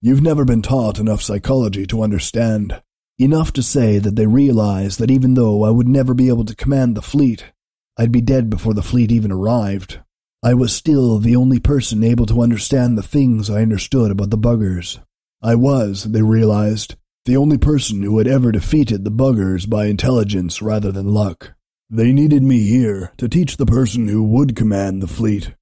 You've 0.00 0.22
never 0.22 0.44
been 0.44 0.62
taught 0.62 0.98
enough 0.98 1.22
psychology 1.22 1.86
to 1.86 2.02
understand. 2.02 2.82
Enough 3.18 3.52
to 3.52 3.62
say 3.62 3.98
that 3.98 4.16
they 4.16 4.26
realized 4.26 4.98
that 4.98 5.10
even 5.10 5.34
though 5.34 5.62
I 5.62 5.70
would 5.70 5.88
never 5.88 6.14
be 6.14 6.28
able 6.28 6.44
to 6.46 6.56
command 6.56 6.96
the 6.96 7.02
fleet, 7.02 7.52
I'd 7.98 8.12
be 8.12 8.22
dead 8.22 8.48
before 8.48 8.72
the 8.72 8.82
fleet 8.82 9.12
even 9.12 9.30
arrived. 9.30 10.00
I 10.42 10.54
was 10.54 10.72
still 10.72 11.18
the 11.18 11.36
only 11.36 11.58
person 11.58 12.02
able 12.02 12.24
to 12.26 12.40
understand 12.40 12.96
the 12.96 13.02
things 13.02 13.50
I 13.50 13.60
understood 13.60 14.10
about 14.10 14.30
the 14.30 14.38
buggers. 14.38 14.98
I 15.42 15.54
was, 15.54 16.04
they 16.04 16.22
realized, 16.22 16.96
the 17.26 17.36
only 17.36 17.58
person 17.58 18.02
who 18.02 18.16
had 18.16 18.26
ever 18.26 18.52
defeated 18.52 19.04
the 19.04 19.10
buggers 19.10 19.68
by 19.68 19.86
intelligence 19.86 20.62
rather 20.62 20.90
than 20.90 21.12
luck. 21.12 21.52
They 21.92 22.12
needed 22.12 22.44
me 22.44 22.68
here 22.68 23.12
to 23.16 23.28
teach 23.28 23.56
the 23.56 23.66
person 23.66 24.06
who 24.06 24.22
would 24.22 24.54
command 24.54 25.02
the 25.02 25.08
fleet. 25.08 25.54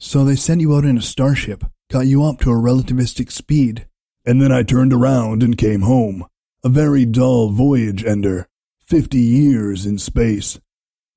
So 0.00 0.24
they 0.24 0.34
sent 0.34 0.62
you 0.62 0.74
out 0.74 0.86
in 0.86 0.96
a 0.96 1.02
starship, 1.02 1.62
got 1.90 2.06
you 2.06 2.24
up 2.24 2.40
to 2.40 2.50
a 2.50 2.54
relativistic 2.54 3.30
speed. 3.30 3.86
And 4.24 4.40
then 4.40 4.50
I 4.50 4.62
turned 4.62 4.94
around 4.94 5.42
and 5.42 5.58
came 5.58 5.82
home. 5.82 6.24
A 6.64 6.70
very 6.70 7.04
dull 7.04 7.50
voyage, 7.50 8.02
Ender. 8.02 8.46
Fifty 8.80 9.20
years 9.20 9.84
in 9.84 9.98
space. 9.98 10.58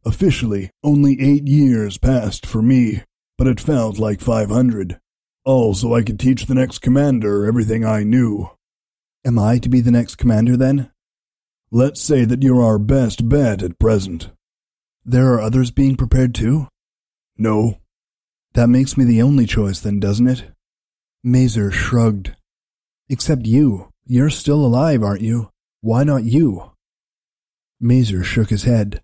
Officially, 0.04 0.70
only 0.84 1.18
eight 1.22 1.48
years 1.48 1.98
passed 1.98 2.46
for 2.46 2.62
me, 2.62 3.04
but 3.38 3.48
it 3.48 3.62
felt 3.62 4.00
like 4.00 4.20
five 4.20 4.50
hundred. 4.50 5.00
All 5.46 5.74
so 5.74 5.94
I 5.96 6.04
could 6.04 6.20
teach 6.20 6.48
the 6.48 6.56
next 6.56 6.80
commander 6.80 7.46
everything 7.46 7.86
I 7.86 8.04
knew. 8.04 8.50
Am 9.24 9.40
I 9.40 9.60
to 9.60 9.70
be 9.70 9.80
the 9.80 9.92
next 9.92 10.16
commander 10.16 10.58
then? 10.58 10.92
Let's 11.72 12.02
say 12.02 12.26
that 12.26 12.44
you're 12.44 12.62
our 12.62 12.78
best 12.78 13.30
bet 13.30 13.64
at 13.64 13.80
present. 13.80 14.30
There 15.04 15.34
are 15.34 15.42
others 15.42 15.72
being 15.72 15.96
prepared 15.96 16.36
too? 16.36 16.68
No. 17.38 17.80
That 18.54 18.68
makes 18.68 18.98
me 18.98 19.04
the 19.04 19.22
only 19.22 19.46
choice 19.46 19.80
then, 19.80 20.00
doesn't 20.00 20.28
it? 20.28 20.52
Mazer 21.24 21.72
shrugged. 21.72 22.36
Except 23.10 23.46
you. 23.46 23.92
You're 24.06 24.30
still 24.30 24.66
alive, 24.66 25.04
aren't 25.04 25.22
you? 25.22 25.50
Why 25.82 26.04
not 26.04 26.24
you? 26.24 26.72
Mazer 27.80 28.24
shook 28.24 28.50
his 28.50 28.64
head. 28.64 29.02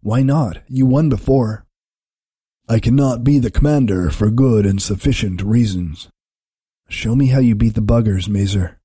Why 0.00 0.22
not? 0.22 0.62
You 0.68 0.86
won 0.86 1.08
before. 1.08 1.66
I 2.68 2.78
cannot 2.80 3.24
be 3.24 3.38
the 3.38 3.50
commander 3.50 4.10
for 4.10 4.30
good 4.30 4.66
and 4.66 4.80
sufficient 4.82 5.42
reasons. 5.42 6.08
Show 6.88 7.14
me 7.14 7.28
how 7.28 7.40
you 7.40 7.54
beat 7.54 7.74
the 7.74 7.80
buggers, 7.80 8.28
Mazer. 8.28 8.80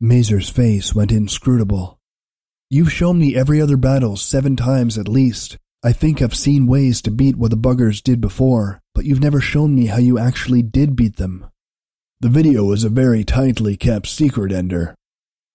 Mazer's 0.00 0.48
face 0.48 0.94
went 0.94 1.12
inscrutable. 1.12 1.98
You've 2.70 2.92
shown 2.92 3.18
me 3.18 3.36
every 3.36 3.60
other 3.60 3.76
battle 3.76 4.16
seven 4.16 4.56
times 4.56 4.98
at 4.98 5.08
least. 5.08 5.58
I 5.82 5.92
think 5.92 6.22
I've 6.22 6.34
seen 6.34 6.66
ways 6.66 7.02
to 7.02 7.10
beat 7.10 7.36
what 7.36 7.50
the 7.50 7.56
buggers 7.56 8.02
did 8.02 8.20
before, 8.20 8.80
but 8.94 9.04
you've 9.04 9.20
never 9.20 9.40
shown 9.40 9.74
me 9.74 9.86
how 9.86 9.98
you 9.98 10.18
actually 10.18 10.62
did 10.62 10.96
beat 10.96 11.16
them. 11.16 11.46
The 12.20 12.30
video 12.30 12.72
is 12.72 12.84
a 12.84 12.88
very 12.88 13.22
tightly 13.22 13.76
kept 13.76 14.06
secret, 14.06 14.50
Ender. 14.50 14.94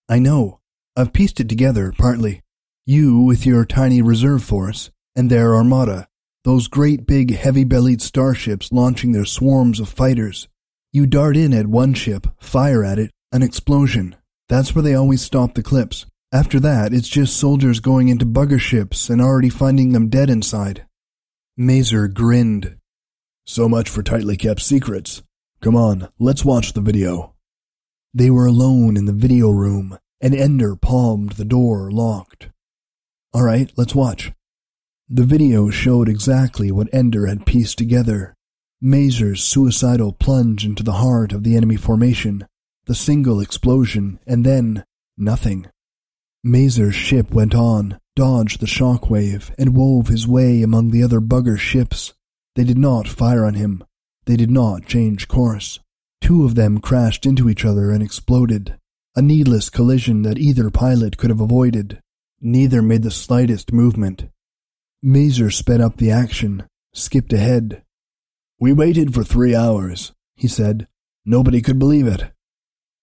I 0.08 0.20
know. 0.20 0.60
I've 0.96 1.14
pieced 1.14 1.40
it 1.40 1.50
together, 1.50 1.94
partly. 1.98 2.42
You 2.86 3.22
with 3.22 3.46
your 3.46 3.66
tiny 3.66 4.02
reserve 4.02 4.44
force, 4.44 4.92
and 5.16 5.30
their 5.30 5.56
armada, 5.56 6.08
those 6.44 6.68
great 6.68 7.08
big 7.08 7.36
heavy-bellied 7.36 8.02
starships 8.02 8.72
launching 8.72 9.12
their 9.12 9.26
swarms 9.26 9.80
of 9.80 9.90
fighters. 9.90 10.48
You 10.94 11.06
dart 11.06 11.36
in 11.36 11.54
at 11.54 11.68
one 11.68 11.94
ship, 11.94 12.28
fire 12.40 12.84
at 12.84 13.00
it, 13.00 13.12
an 13.32 13.44
explosion. 13.44 14.16
That's 14.48 14.74
where 14.74 14.84
they 14.84 14.96
always 14.96 15.22
stop 15.22 15.54
the 15.56 15.64
clips. 15.64 16.06
After 16.32 16.60
that, 16.60 16.94
it's 16.94 17.10
just 17.10 17.38
soldiers 17.38 17.80
going 17.80 18.08
into 18.10 18.26
bugger 18.26 18.60
ships 18.60 19.10
and 19.10 19.20
already 19.20 19.50
finding 19.50 19.94
them 19.94 20.10
dead 20.10 20.30
inside. 20.30 20.86
Mazer 21.58 22.08
grinned. 22.08 22.78
So 23.48 23.68
much 23.68 23.90
for 23.90 24.04
tightly 24.04 24.38
kept 24.38 24.62
secrets. 24.62 25.24
Come 25.60 25.76
on, 25.76 26.10
let's 26.20 26.46
watch 26.46 26.74
the 26.74 26.82
video. 26.82 27.34
They 28.14 28.30
were 28.30 28.46
alone 28.46 28.96
in 28.96 29.06
the 29.06 29.14
video 29.14 29.50
room, 29.50 29.98
and 30.22 30.36
Ender 30.36 30.76
palmed 30.76 31.34
the 31.34 31.46
door 31.46 31.92
locked. 31.92 32.50
All 33.34 33.44
right, 33.44 33.72
let's 33.76 33.96
watch. 33.96 34.32
The 35.10 35.24
video 35.24 35.72
showed 35.72 36.08
exactly 36.08 36.72
what 36.72 36.94
Ender 36.94 37.26
had 37.26 37.48
pieced 37.48 37.80
together. 37.80 38.36
Mazer's 38.80 39.44
suicidal 39.44 40.14
plunge 40.14 40.64
into 40.64 40.84
the 40.84 40.94
heart 40.94 41.34
of 41.34 41.44
the 41.44 41.58
enemy 41.58 41.76
formation, 41.76 42.48
the 42.86 42.94
single 42.94 43.42
explosion, 43.42 44.20
and 44.28 44.46
then 44.46 44.84
nothing. 45.18 45.66
Mazer's 46.44 46.96
ship 46.96 47.32
went 47.32 47.54
on, 47.54 48.00
dodged 48.16 48.62
the 48.62 48.66
shockwave, 48.66 49.52
and 49.58 49.76
wove 49.76 50.08
his 50.08 50.28
way 50.28 50.62
among 50.62 50.92
the 50.92 51.04
other 51.04 51.20
bugger 51.20 51.58
ships. 51.58 52.14
They 52.56 52.64
did 52.64 52.78
not 52.78 53.08
fire 53.08 53.46
on 53.46 53.56
him. 53.56 53.84
They 54.26 54.38
did 54.38 54.50
not 54.52 54.86
change 54.86 55.28
course. 55.28 55.80
Two 56.22 56.46
of 56.46 56.56
them 56.56 56.80
crashed 56.80 57.26
into 57.26 57.50
each 57.50 57.66
other 57.66 57.92
and 57.92 58.02
exploded. 58.02 58.78
A 59.16 59.22
needless 59.22 59.70
collision 59.70 60.22
that 60.22 60.38
either 60.38 60.70
pilot 60.70 61.18
could 61.18 61.30
have 61.30 61.42
avoided. 61.42 62.00
Neither 62.40 62.82
made 62.82 63.04
the 63.04 63.12
slightest 63.12 63.74
movement. 63.74 64.30
Mazer 65.02 65.50
sped 65.50 65.82
up 65.82 65.98
the 65.98 66.12
action, 66.12 66.64
skipped 66.94 67.34
ahead. 67.34 67.84
We 68.60 68.72
waited 68.72 69.14
for 69.14 69.24
three 69.24 69.56
hours, 69.56 70.14
he 70.36 70.48
said. 70.48 70.88
Nobody 71.26 71.62
could 71.62 71.80
believe 71.80 72.08
it. 72.08 72.32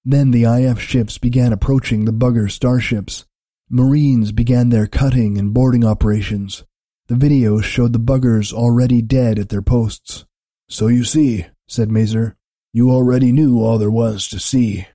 Then 0.08 0.30
the 0.30 0.44
IF 0.44 0.78
ships 0.80 1.18
began 1.18 1.52
approaching 1.52 2.04
the 2.04 2.12
bugger 2.12 2.48
starships. 2.48 3.24
Marines 3.68 4.30
began 4.30 4.68
their 4.68 4.86
cutting 4.86 5.36
and 5.36 5.52
boarding 5.52 5.84
operations. 5.84 6.62
The 7.08 7.16
video 7.16 7.60
showed 7.60 7.92
the 7.92 7.98
buggers 7.98 8.52
already 8.52 9.02
dead 9.02 9.36
at 9.40 9.48
their 9.48 9.62
posts. 9.62 10.24
So 10.68 10.86
you 10.86 11.02
see, 11.02 11.46
said 11.66 11.90
Mazer, 11.90 12.36
you 12.72 12.92
already 12.92 13.32
knew 13.32 13.60
all 13.60 13.78
there 13.78 13.90
was 13.90 14.28
to 14.28 14.38
see. 14.38 14.86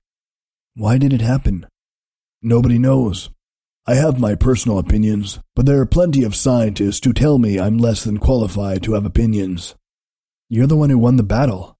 Why 0.76 0.96
did 0.96 1.12
it 1.12 1.20
happen? 1.20 1.66
Nobody 2.40 2.78
knows. 2.78 3.28
I 3.86 3.96
have 3.96 4.18
my 4.18 4.34
personal 4.34 4.78
opinions, 4.78 5.40
but 5.54 5.66
there 5.66 5.78
are 5.80 5.86
plenty 5.86 6.24
of 6.24 6.34
scientists 6.34 7.04
who 7.04 7.12
tell 7.12 7.38
me 7.38 7.60
I'm 7.60 7.76
less 7.76 8.02
than 8.02 8.16
qualified 8.16 8.82
to 8.84 8.94
have 8.94 9.04
opinions. 9.04 9.74
You're 10.48 10.66
the 10.66 10.76
one 10.76 10.88
who 10.88 10.96
won 10.96 11.16
the 11.16 11.22
battle. 11.22 11.76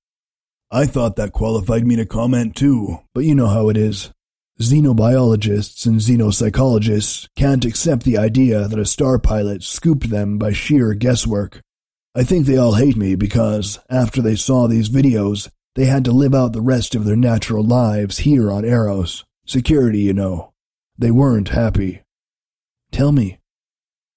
I 0.75 0.87
thought 0.87 1.17
that 1.17 1.33
qualified 1.33 1.87
me 1.87 1.97
to 1.97 2.07
comment 2.07 2.57
too, 2.57 3.01
but 3.15 3.25
you 3.25 3.35
know 3.35 3.49
how 3.49 3.69
it 3.69 3.77
is. 3.77 4.11
Xenobiologists 4.59 5.85
and 5.85 6.01
xenopsychologists 6.01 7.29
can't 7.37 7.67
accept 7.67 8.05
the 8.05 8.17
idea 8.17 8.67
that 8.67 8.79
a 8.79 8.87
star 8.87 9.19
pilot 9.19 9.63
scooped 9.63 10.09
them 10.09 10.39
by 10.39 10.53
sheer 10.53 10.95
guesswork. 10.95 11.61
I 12.15 12.25
think 12.25 12.47
they 12.47 12.57
all 12.57 12.77
hate 12.77 12.97
me 12.97 13.17
because, 13.17 13.79
after 13.91 14.23
they 14.23 14.35
saw 14.35 14.67
these 14.67 14.89
videos, 14.89 15.51
they 15.75 15.85
had 15.85 16.07
to 16.07 16.13
live 16.13 16.35
out 16.35 16.55
the 16.55 16.63
rest 16.63 16.95
of 16.95 17.05
their 17.05 17.17
natural 17.17 17.63
lives 17.63 18.19
here 18.19 18.51
on 18.51 18.65
Eros. 18.65 19.25
Security, 19.45 20.01
you 20.01 20.15
know. 20.15 20.55
They 20.97 21.11
weren't 21.11 21.51
happy. 21.51 22.01
Tell 22.93 23.13
me. 23.13 23.41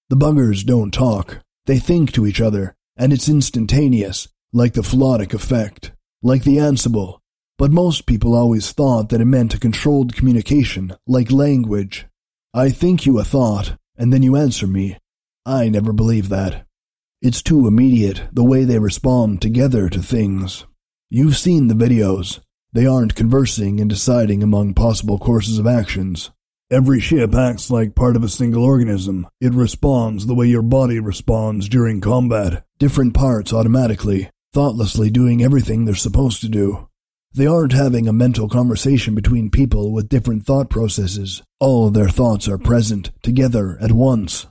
The 0.09 0.15
buggers 0.15 0.65
don't 0.65 0.93
talk. 0.93 1.39
They 1.65 1.79
think 1.79 2.13
to 2.13 2.25
each 2.25 2.39
other, 2.39 2.75
and 2.95 3.11
it's 3.11 3.27
instantaneous, 3.27 4.29
like 4.53 4.73
the 4.73 4.83
Philotic 4.83 5.33
effect, 5.33 5.91
like 6.25 6.43
the 6.43 6.57
Ansible. 6.57 7.19
But 7.59 7.71
most 7.71 8.07
people 8.07 8.33
always 8.33 8.71
thought 8.71 9.09
that 9.09 9.21
it 9.21 9.25
meant 9.25 9.53
a 9.53 9.59
controlled 9.59 10.15
communication, 10.15 10.95
like 11.05 11.31
language. 11.31 12.07
I 12.51 12.69
think 12.69 13.05
you 13.05 13.19
a 13.19 13.23
thought, 13.23 13.77
and 13.95 14.11
then 14.11 14.23
you 14.23 14.35
answer 14.35 14.65
me. 14.65 14.97
I 15.45 15.69
never 15.69 15.93
believe 15.93 16.29
that. 16.29 16.65
It's 17.21 17.43
too 17.43 17.67
immediate, 17.67 18.23
the 18.33 18.43
way 18.43 18.63
they 18.63 18.79
respond 18.79 19.39
together 19.39 19.87
to 19.87 20.01
things. 20.01 20.65
You've 21.11 21.37
seen 21.37 21.67
the 21.67 21.75
videos. 21.75 22.39
They 22.73 22.87
aren't 22.87 23.13
conversing 23.13 23.79
and 23.79 23.87
deciding 23.87 24.41
among 24.41 24.73
possible 24.73 25.19
courses 25.19 25.59
of 25.59 25.67
actions. 25.67 26.31
Every 26.71 26.99
ship 26.99 27.35
acts 27.35 27.69
like 27.69 27.93
part 27.93 28.15
of 28.15 28.23
a 28.23 28.29
single 28.29 28.63
organism. 28.63 29.27
It 29.39 29.53
responds 29.53 30.25
the 30.25 30.33
way 30.33 30.47
your 30.47 30.63
body 30.63 30.99
responds 30.99 31.69
during 31.69 32.01
combat. 32.01 32.65
Different 32.79 33.13
parts 33.13 33.53
automatically, 33.53 34.31
thoughtlessly 34.55 35.09
doing 35.09 35.43
everything 35.43 35.83
they're 35.83 35.95
supposed 35.95 36.39
to 36.39 36.47
do. 36.47 36.87
They 37.33 37.45
aren't 37.45 37.73
having 37.73 38.07
a 38.07 38.13
mental 38.13 38.47
conversation 38.47 39.13
between 39.13 39.49
people 39.51 39.91
with 39.91 40.07
different 40.07 40.45
thought 40.45 40.69
processes. 40.69 41.43
All 41.59 41.87
of 41.87 41.93
their 41.93 42.07
thoughts 42.07 42.47
are 42.47 42.57
present, 42.57 43.11
together, 43.21 43.77
at 43.81 43.91
once. 43.91 44.47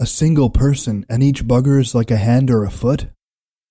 A 0.00 0.06
single 0.06 0.48
person, 0.48 1.04
and 1.10 1.22
each 1.22 1.46
bugger 1.46 1.78
is 1.78 1.94
like 1.94 2.10
a 2.10 2.16
hand 2.16 2.50
or 2.50 2.64
a 2.64 2.70
foot? 2.70 3.08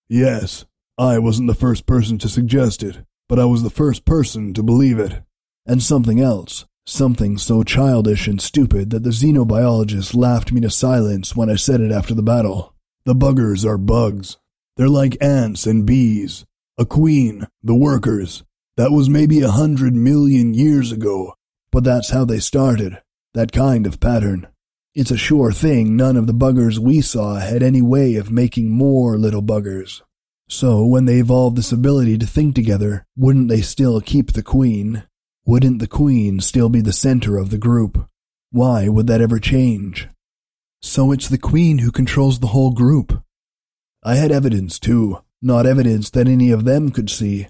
Yes, 0.08 0.66
I 0.96 1.18
wasn't 1.18 1.48
the 1.48 1.56
first 1.56 1.88
person 1.88 2.20
to 2.20 2.30
suggest 2.30 2.84
it, 2.84 3.00
but 3.28 3.40
I 3.40 3.46
was 3.46 3.64
the 3.64 3.72
first 3.72 4.06
person 4.06 4.54
to 4.54 4.62
believe 4.62 5.00
it. 5.00 5.24
And 5.66 5.82
something 5.82 6.22
else, 6.22 6.66
something 6.86 7.40
so 7.40 7.64
childish 7.64 8.28
and 8.28 8.40
stupid 8.40 8.92
that 8.92 9.02
the 9.02 9.10
xenobiologist 9.10 10.14
laughed 10.14 10.52
me 10.52 10.62
to 10.62 10.70
silence 10.70 11.36
when 11.36 11.50
I 11.50 11.56
said 11.56 11.82
it 11.82 11.92
after 11.92 12.14
the 12.14 12.22
battle. 12.22 12.76
The 13.06 13.16
buggers 13.16 13.66
are 13.66 13.80
bugs. 13.80 14.38
They're 14.78 14.88
like 14.88 15.18
ants 15.20 15.66
and 15.66 15.86
bees. 15.86 16.46
A 16.78 16.86
queen, 16.86 17.48
the 17.64 17.76
workers. 17.76 18.44
That 18.78 18.92
was 18.92 19.10
maybe 19.10 19.42
a 19.42 19.50
hundred 19.50 19.96
million 19.96 20.54
years 20.54 20.92
ago, 20.92 21.34
but 21.72 21.84
that's 21.84 22.12
how 22.12 22.26
they 22.26 22.40
started. 22.40 23.02
That 23.34 23.52
kind 23.52 23.88
of 23.88 24.00
pattern. 24.00 24.48
It's 24.94 25.10
a 25.10 25.18
sure 25.18 25.52
thing 25.52 25.98
none 25.98 26.16
of 26.16 26.28
the 26.28 26.34
buggers 26.34 26.78
we 26.78 27.02
saw 27.02 27.40
had 27.40 27.64
any 27.64 27.82
way 27.82 28.16
of 28.16 28.32
making 28.32 28.70
more 28.70 29.18
little 29.18 29.42
buggers. 29.42 30.02
So 30.48 30.86
when 30.86 31.06
they 31.06 31.18
evolved 31.18 31.58
this 31.58 31.72
ability 31.72 32.20
to 32.20 32.28
think 32.28 32.54
together, 32.54 33.06
wouldn't 33.16 33.50
they 33.50 33.62
still 33.62 34.00
keep 34.00 34.34
the 34.34 34.44
queen? 34.44 35.04
Wouldn't 35.46 35.80
the 35.80 35.88
queen 35.88 36.40
still 36.40 36.70
be 36.70 36.82
the 36.82 36.94
center 36.94 37.38
of 37.38 37.50
the 37.50 37.58
group? 37.58 38.08
Why 38.52 38.90
would 38.90 39.08
that 39.08 39.22
ever 39.22 39.40
change? 39.40 40.08
So 40.82 41.12
it's 41.12 41.30
the 41.30 41.38
queen 41.40 41.80
who 41.80 41.92
controls 41.92 42.40
the 42.40 42.48
whole 42.48 42.72
group. 42.72 43.24
I 44.04 44.16
had 44.16 44.32
evidence 44.32 44.80
too, 44.80 45.20
not 45.42 45.66
evidence 45.66 46.10
that 46.12 46.28
any 46.28 46.52
of 46.52 46.66
them 46.66 46.92
could 46.92 47.10
see. 47.10 47.48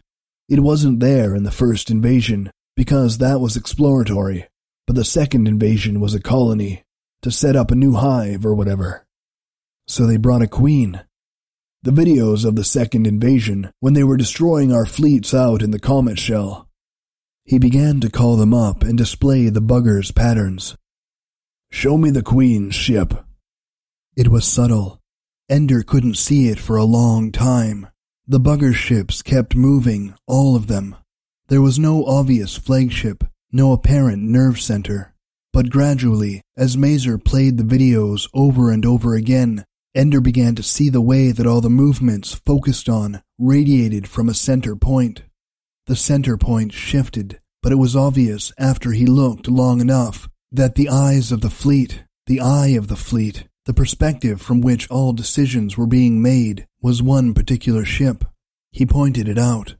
It 0.49 0.61
wasn't 0.61 0.99
there 0.99 1.35
in 1.35 1.43
the 1.43 1.51
first 1.51 1.89
invasion, 1.89 2.51
because 2.75 3.17
that 3.17 3.41
was 3.41 3.57
exploratory, 3.57 4.47
but 4.85 4.95
the 4.95 5.03
second 5.03 5.47
invasion 5.47 5.99
was 5.99 6.13
a 6.13 6.21
colony, 6.21 6.83
to 7.21 7.31
set 7.31 7.55
up 7.55 7.71
a 7.71 7.75
new 7.75 7.93
hive 7.93 8.45
or 8.45 8.53
whatever. 8.53 9.05
So 9.87 10.05
they 10.05 10.17
brought 10.17 10.41
a 10.41 10.47
queen. 10.47 11.01
The 11.83 11.91
videos 11.91 12.45
of 12.45 12.55
the 12.55 12.63
second 12.63 13.07
invasion, 13.07 13.71
when 13.79 13.93
they 13.93 14.03
were 14.03 14.17
destroying 14.17 14.73
our 14.73 14.85
fleets 14.85 15.33
out 15.33 15.61
in 15.61 15.71
the 15.71 15.79
comet 15.79 16.19
shell. 16.19 16.67
He 17.45 17.59
began 17.59 18.01
to 18.01 18.09
call 18.09 18.35
them 18.35 18.53
up 18.53 18.83
and 18.83 18.97
display 18.97 19.49
the 19.49 19.61
buggers' 19.61 20.13
patterns. 20.13 20.75
Show 21.71 21.97
me 21.97 22.09
the 22.09 22.23
queen's 22.23 22.75
ship. 22.75 23.13
It 24.15 24.27
was 24.29 24.45
subtle. 24.45 25.01
Ender 25.49 25.81
couldn't 25.81 26.17
see 26.17 26.49
it 26.49 26.59
for 26.59 26.75
a 26.75 26.83
long 26.83 27.31
time. 27.31 27.87
The 28.27 28.39
bugger 28.39 28.73
ships 28.73 29.21
kept 29.21 29.55
moving, 29.55 30.13
all 30.27 30.57
of 30.57 30.67
them. 30.67 30.97
There 31.47 31.61
was 31.61 31.79
no 31.79 32.03
obvious 32.03 32.57
flagship, 32.57 33.23
no 33.53 33.71
apparent 33.71 34.21
nerve 34.21 34.59
center. 34.59 35.13
But 35.53 35.69
gradually, 35.69 36.41
as 36.57 36.75
Mazer 36.75 37.17
played 37.17 37.57
the 37.57 37.63
videos 37.63 38.27
over 38.33 38.71
and 38.71 38.85
over 38.85 39.15
again, 39.15 39.63
Ender 39.95 40.19
began 40.19 40.53
to 40.55 40.63
see 40.63 40.89
the 40.89 41.01
way 41.01 41.31
that 41.31 41.47
all 41.47 41.61
the 41.61 41.69
movements 41.69 42.33
focused 42.33 42.89
on 42.89 43.21
radiated 43.39 44.05
from 44.09 44.27
a 44.27 44.33
center 44.33 44.75
point. 44.75 45.23
The 45.85 45.95
center 45.95 46.35
point 46.35 46.73
shifted, 46.73 47.39
but 47.63 47.71
it 47.71 47.75
was 47.75 47.95
obvious 47.95 48.51
after 48.59 48.91
he 48.91 49.05
looked 49.05 49.47
long 49.47 49.79
enough 49.79 50.27
that 50.51 50.75
the 50.75 50.89
eyes 50.89 51.31
of 51.31 51.39
the 51.39 51.49
fleet, 51.49 52.03
the 52.25 52.41
eye 52.41 52.75
of 52.75 52.89
the 52.89 52.97
fleet, 52.97 53.47
the 53.67 53.73
perspective 53.73 54.41
from 54.41 54.61
which 54.61 54.89
all 54.89 55.11
decisions 55.11 55.77
were 55.77 55.85
being 55.85 56.21
made 56.21 56.65
was 56.81 57.03
one 57.03 57.33
particular 57.33 57.83
ship. 57.83 58.23
He 58.71 58.85
pointed 58.85 59.27
it 59.27 59.37
out. 59.37 59.75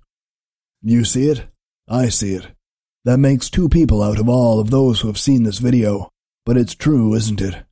You 0.82 1.06
see 1.06 1.30
it? 1.30 1.45
I 1.88 2.10
see 2.10 2.34
it. 2.34 2.50
That 3.06 3.17
makes 3.17 3.50
two 3.50 3.69
people 3.69 4.04
out 4.04 4.19
of 4.19 4.28
all 4.28 4.60
of 4.60 4.71
those 4.71 5.00
who 5.00 5.08
have 5.08 5.17
seen 5.17 5.43
this 5.43 5.60
video, 5.60 6.10
but 6.45 6.58
it's 6.58 6.76
true, 6.76 7.13
isn't 7.13 7.39
it? 7.39 7.63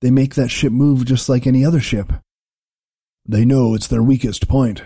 They 0.00 0.10
make 0.10 0.34
that 0.34 0.50
ship 0.50 0.72
move 0.72 1.04
just 1.04 1.28
like 1.28 1.46
any 1.46 1.62
other 1.62 1.80
ship. 1.80 2.10
They 3.26 3.44
know 3.44 3.74
it's 3.74 3.86
their 3.86 4.02
weakest 4.02 4.48
point. 4.48 4.82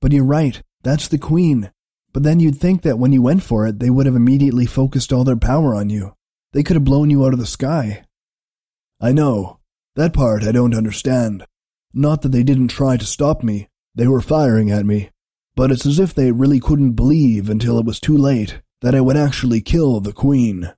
But 0.00 0.10
you're 0.10 0.24
right, 0.24 0.60
that's 0.82 1.06
the 1.06 1.18
Queen. 1.18 1.70
But 2.12 2.24
then 2.24 2.40
you'd 2.40 2.58
think 2.58 2.82
that 2.82 2.98
when 2.98 3.12
you 3.12 3.22
went 3.22 3.44
for 3.44 3.68
it, 3.68 3.78
they 3.78 3.90
would 3.90 4.06
have 4.06 4.16
immediately 4.16 4.66
focused 4.66 5.12
all 5.12 5.22
their 5.22 5.36
power 5.36 5.76
on 5.76 5.90
you. 5.90 6.16
They 6.52 6.64
could 6.64 6.74
have 6.74 6.84
blown 6.84 7.08
you 7.08 7.24
out 7.24 7.32
of 7.32 7.38
the 7.38 7.46
sky. 7.46 8.04
I 9.04 9.12
know. 9.12 9.58
That 9.96 10.14
part 10.14 10.44
I 10.44 10.50
don't 10.50 10.74
understand. 10.74 11.44
Not 11.92 12.22
that 12.22 12.30
they 12.30 12.42
didn't 12.42 12.68
try 12.68 12.96
to 12.96 13.04
stop 13.04 13.42
me, 13.42 13.68
they 13.94 14.08
were 14.08 14.22
firing 14.22 14.70
at 14.70 14.86
me. 14.86 15.10
But 15.54 15.70
it's 15.70 15.84
as 15.84 15.98
if 15.98 16.14
they 16.14 16.32
really 16.32 16.58
couldn't 16.58 16.92
believe 16.92 17.50
until 17.50 17.78
it 17.78 17.84
was 17.84 18.00
too 18.00 18.16
late 18.16 18.62
that 18.80 18.94
I 18.94 19.02
would 19.02 19.18
actually 19.18 19.60
kill 19.60 20.00
the 20.00 20.14
queen. 20.14 20.72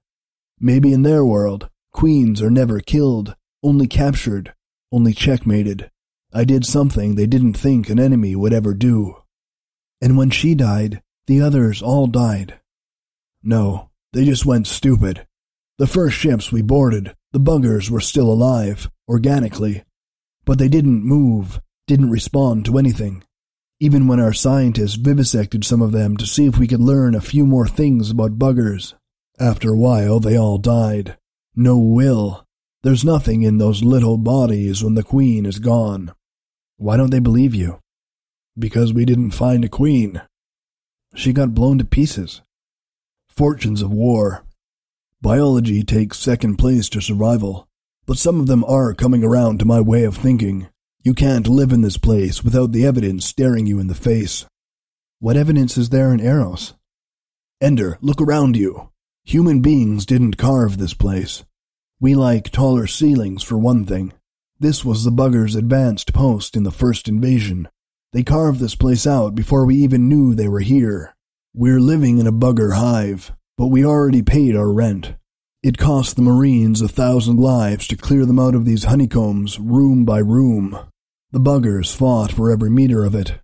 Maybe 0.59 0.93
in 0.93 1.03
their 1.03 1.25
world, 1.25 1.71
queens 1.93 2.43
are 2.43 2.51
never 2.51 2.81
killed, 2.81 3.37
only 3.63 3.87
captured, 3.87 4.55
only 4.91 5.15
checkmated. 5.15 5.89
I 6.35 6.43
did 6.43 6.67
something 6.67 7.15
they 7.15 7.29
didn't 7.29 7.55
think 7.55 7.89
an 7.89 8.01
enemy 8.01 8.35
would 8.35 8.53
ever 8.53 8.75
do. 8.75 9.23
And 10.03 10.19
when 10.19 10.31
she 10.31 10.57
died, 10.57 11.01
the 11.29 11.41
others 11.41 11.81
all 11.81 12.09
died. 12.09 12.59
No, 13.41 13.91
they 14.13 14.25
just 14.25 14.45
went 14.45 14.67
stupid. 14.67 15.29
The 15.79 15.87
first 15.87 16.17
ships 16.17 16.51
we 16.51 16.63
boarded, 16.63 17.15
the 17.37 17.51
buggers 17.53 17.91
were 17.91 18.01
still 18.01 18.33
alive, 18.33 18.89
organically. 19.09 19.85
But 20.47 20.59
they 20.59 20.69
didn't 20.69 21.05
move, 21.05 21.61
didn't 21.87 22.11
respond 22.11 22.65
to 22.65 22.79
anything 22.79 23.23
even 23.79 24.07
when 24.07 24.21
our 24.21 24.33
scientists 24.33 24.95
vivisected 24.95 25.65
some 25.65 25.83
of 25.83 25.93
them 25.93 26.17
to 26.17 26.27
see 26.27 26.47
if 26.47 26.59
we 26.59 26.67
could 26.67 26.81
learn 26.81 27.15
a 27.15 27.21
few 27.21 27.45
more 27.47 27.69
things 27.69 28.11
about 28.11 28.39
buggers. 28.39 28.95
After 29.39 29.73
a 29.73 29.77
while, 29.77 30.19
they 30.19 30.37
all 30.37 30.57
died. 30.57 31.19
No 31.55 31.77
will. 31.77 32.47
There's 32.83 33.05
nothing 33.05 33.43
in 33.43 33.59
those 33.59 33.85
little 33.85 34.17
bodies 34.17 34.83
when 34.83 34.95
the 34.95 35.03
queen 35.03 35.45
is 35.45 35.59
gone. 35.59 36.13
Why 36.79 36.97
don't 36.97 37.11
they 37.11 37.19
believe 37.19 37.55
you? 37.55 37.81
Because 38.59 38.95
we 38.95 39.05
didn't 39.05 39.33
find 39.33 39.65
a 39.65 39.69
queen. 39.69 40.23
She 41.15 41.33
got 41.35 41.55
blown 41.55 41.79
to 41.79 41.85
pieces. 41.85 42.41
Fortunes 43.29 43.83
of 43.83 43.93
war. 43.93 44.46
Biology 45.27 45.83
takes 45.83 46.21
second 46.21 46.55
place 46.55 46.89
to 46.89 47.01
survival, 47.01 47.67
but 48.07 48.17
some 48.17 48.39
of 48.39 48.47
them 48.47 48.63
are 48.63 48.95
coming 48.95 49.25
around 49.25 49.59
to 49.59 49.65
my 49.65 49.81
way 49.81 50.05
of 50.05 50.17
thinking. 50.17 50.69
You 51.03 51.15
can't 51.15 51.49
live 51.49 51.73
in 51.73 51.81
this 51.81 51.99
place 51.99 52.45
without 52.45 52.71
the 52.71 52.87
evidence 52.87 53.27
staring 53.27 53.67
you 53.67 53.81
in 53.81 53.89
the 53.89 53.97
face. 53.97 54.47
What 55.19 55.37
evidence 55.37 55.77
is 55.77 55.89
there 55.89 56.15
in 56.15 56.21
Eros? 56.21 56.75
Ender, 57.61 57.99
look 58.01 58.21
around 58.21 58.57
you. 58.57 58.93
Human 59.25 59.63
beings 59.63 60.07
didn't 60.07 60.37
carve 60.37 60.79
this 60.79 60.95
place. 60.95 61.43
We 61.99 62.15
like 62.15 62.53
taller 62.53 62.87
ceilings 62.87 63.43
for 63.43 63.59
one 63.59 63.85
thing. 63.85 64.13
This 64.61 64.85
was 64.85 65.03
the 65.03 65.11
buggers' 65.11 65.57
advanced 65.57 66.15
post 66.15 66.57
in 66.57 66.63
the 66.63 66.71
first 66.71 67.09
invasion. 67.09 67.69
They 68.13 68.23
carved 68.23 68.61
this 68.61 68.77
place 68.77 69.09
out 69.09 69.35
before 69.35 69.67
we 69.67 69.75
even 69.75 70.09
knew 70.09 70.37
they 70.37 70.47
were 70.47 70.61
here. 70.61 71.17
We're 71.53 71.81
living 71.81 72.19
in 72.19 72.29
a 72.29 72.33
bugger 72.33 72.77
hive, 72.77 73.33
but 73.57 73.69
we 73.69 73.85
already 73.85 74.23
paid 74.23 74.55
our 74.55 74.73
rent. 74.73 75.15
It 75.63 75.79
cost 75.79 76.17
the 76.17 76.23
Marines 76.23 76.81
a 76.81 76.89
thousand 76.89 77.39
lives 77.39 77.87
to 77.89 77.97
clear 77.97 78.25
them 78.25 78.39
out 78.39 78.55
of 78.55 78.65
these 78.65 78.85
honeycombs 78.85 79.59
room 79.59 80.05
by 80.05 80.19
room. 80.19 80.79
The 81.33 81.41
buggers 81.41 81.95
fought 81.95 82.33
for 82.33 82.51
every 82.51 82.71
meter 82.71 83.05
of 83.05 83.15
it. 83.15 83.41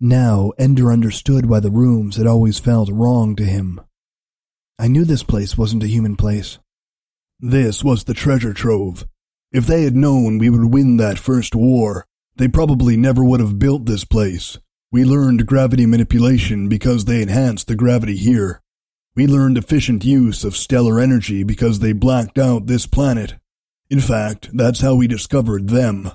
Now 0.00 0.52
Ender 0.58 0.92
understood 0.92 1.46
why 1.46 1.60
the 1.60 1.70
rooms 1.70 2.16
had 2.16 2.26
always 2.26 2.58
felt 2.58 2.90
wrong 2.90 3.36
to 3.36 3.44
him. 3.44 3.80
I 4.78 4.88
knew 4.88 5.04
this 5.04 5.22
place 5.22 5.56
wasn't 5.56 5.84
a 5.84 5.88
human 5.88 6.16
place. 6.16 6.58
This 7.40 7.84
was 7.84 8.04
the 8.04 8.14
treasure 8.14 8.52
trove. 8.52 9.06
If 9.52 9.66
they 9.66 9.84
had 9.84 9.94
known 9.94 10.38
we 10.38 10.50
would 10.50 10.74
win 10.74 10.96
that 10.96 11.18
first 11.18 11.54
war, 11.54 12.06
they 12.36 12.48
probably 12.48 12.96
never 12.96 13.22
would 13.22 13.40
have 13.40 13.58
built 13.58 13.86
this 13.86 14.04
place. 14.04 14.58
We 14.90 15.04
learned 15.04 15.46
gravity 15.46 15.86
manipulation 15.86 16.68
because 16.68 17.04
they 17.04 17.22
enhanced 17.22 17.68
the 17.68 17.76
gravity 17.76 18.16
here. 18.16 18.60
We 19.16 19.28
learned 19.28 19.56
efficient 19.56 20.04
use 20.04 20.42
of 20.42 20.56
stellar 20.56 20.98
energy 20.98 21.44
because 21.44 21.78
they 21.78 21.92
blacked 21.92 22.36
out 22.36 22.66
this 22.66 22.86
planet. 22.86 23.34
In 23.88 24.00
fact, 24.00 24.50
that's 24.52 24.80
how 24.80 24.96
we 24.96 25.06
discovered 25.06 25.68
them. 25.68 26.10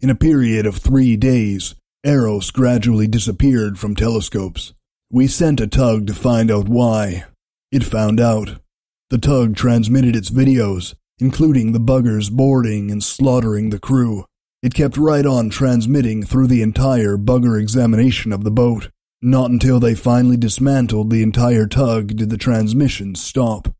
In 0.00 0.10
a 0.10 0.14
period 0.14 0.66
of 0.66 0.76
three 0.76 1.16
days, 1.16 1.74
Eros 2.04 2.50
gradually 2.50 3.06
disappeared 3.06 3.78
from 3.78 3.96
telescopes. 3.96 4.74
We 5.10 5.28
sent 5.28 5.60
a 5.60 5.66
tug 5.66 6.06
to 6.08 6.14
find 6.14 6.50
out 6.50 6.68
why. 6.68 7.24
It 7.70 7.84
found 7.84 8.20
out. 8.20 8.60
The 9.08 9.18
tug 9.18 9.56
transmitted 9.56 10.14
its 10.14 10.28
videos, 10.28 10.94
including 11.18 11.72
the 11.72 11.80
buggers 11.80 12.30
boarding 12.30 12.90
and 12.90 13.02
slaughtering 13.02 13.70
the 13.70 13.78
crew. 13.78 14.26
It 14.62 14.74
kept 14.74 14.96
right 14.96 15.24
on 15.24 15.48
transmitting 15.48 16.22
through 16.22 16.48
the 16.48 16.62
entire 16.62 17.16
bugger 17.16 17.60
examination 17.60 18.32
of 18.32 18.44
the 18.44 18.50
boat. 18.50 18.90
Not 19.24 19.52
until 19.52 19.78
they 19.78 19.94
finally 19.94 20.36
dismantled 20.36 21.10
the 21.10 21.22
entire 21.22 21.68
tug 21.68 22.16
did 22.16 22.28
the 22.28 22.36
transmissions 22.36 23.22
stop. 23.22 23.72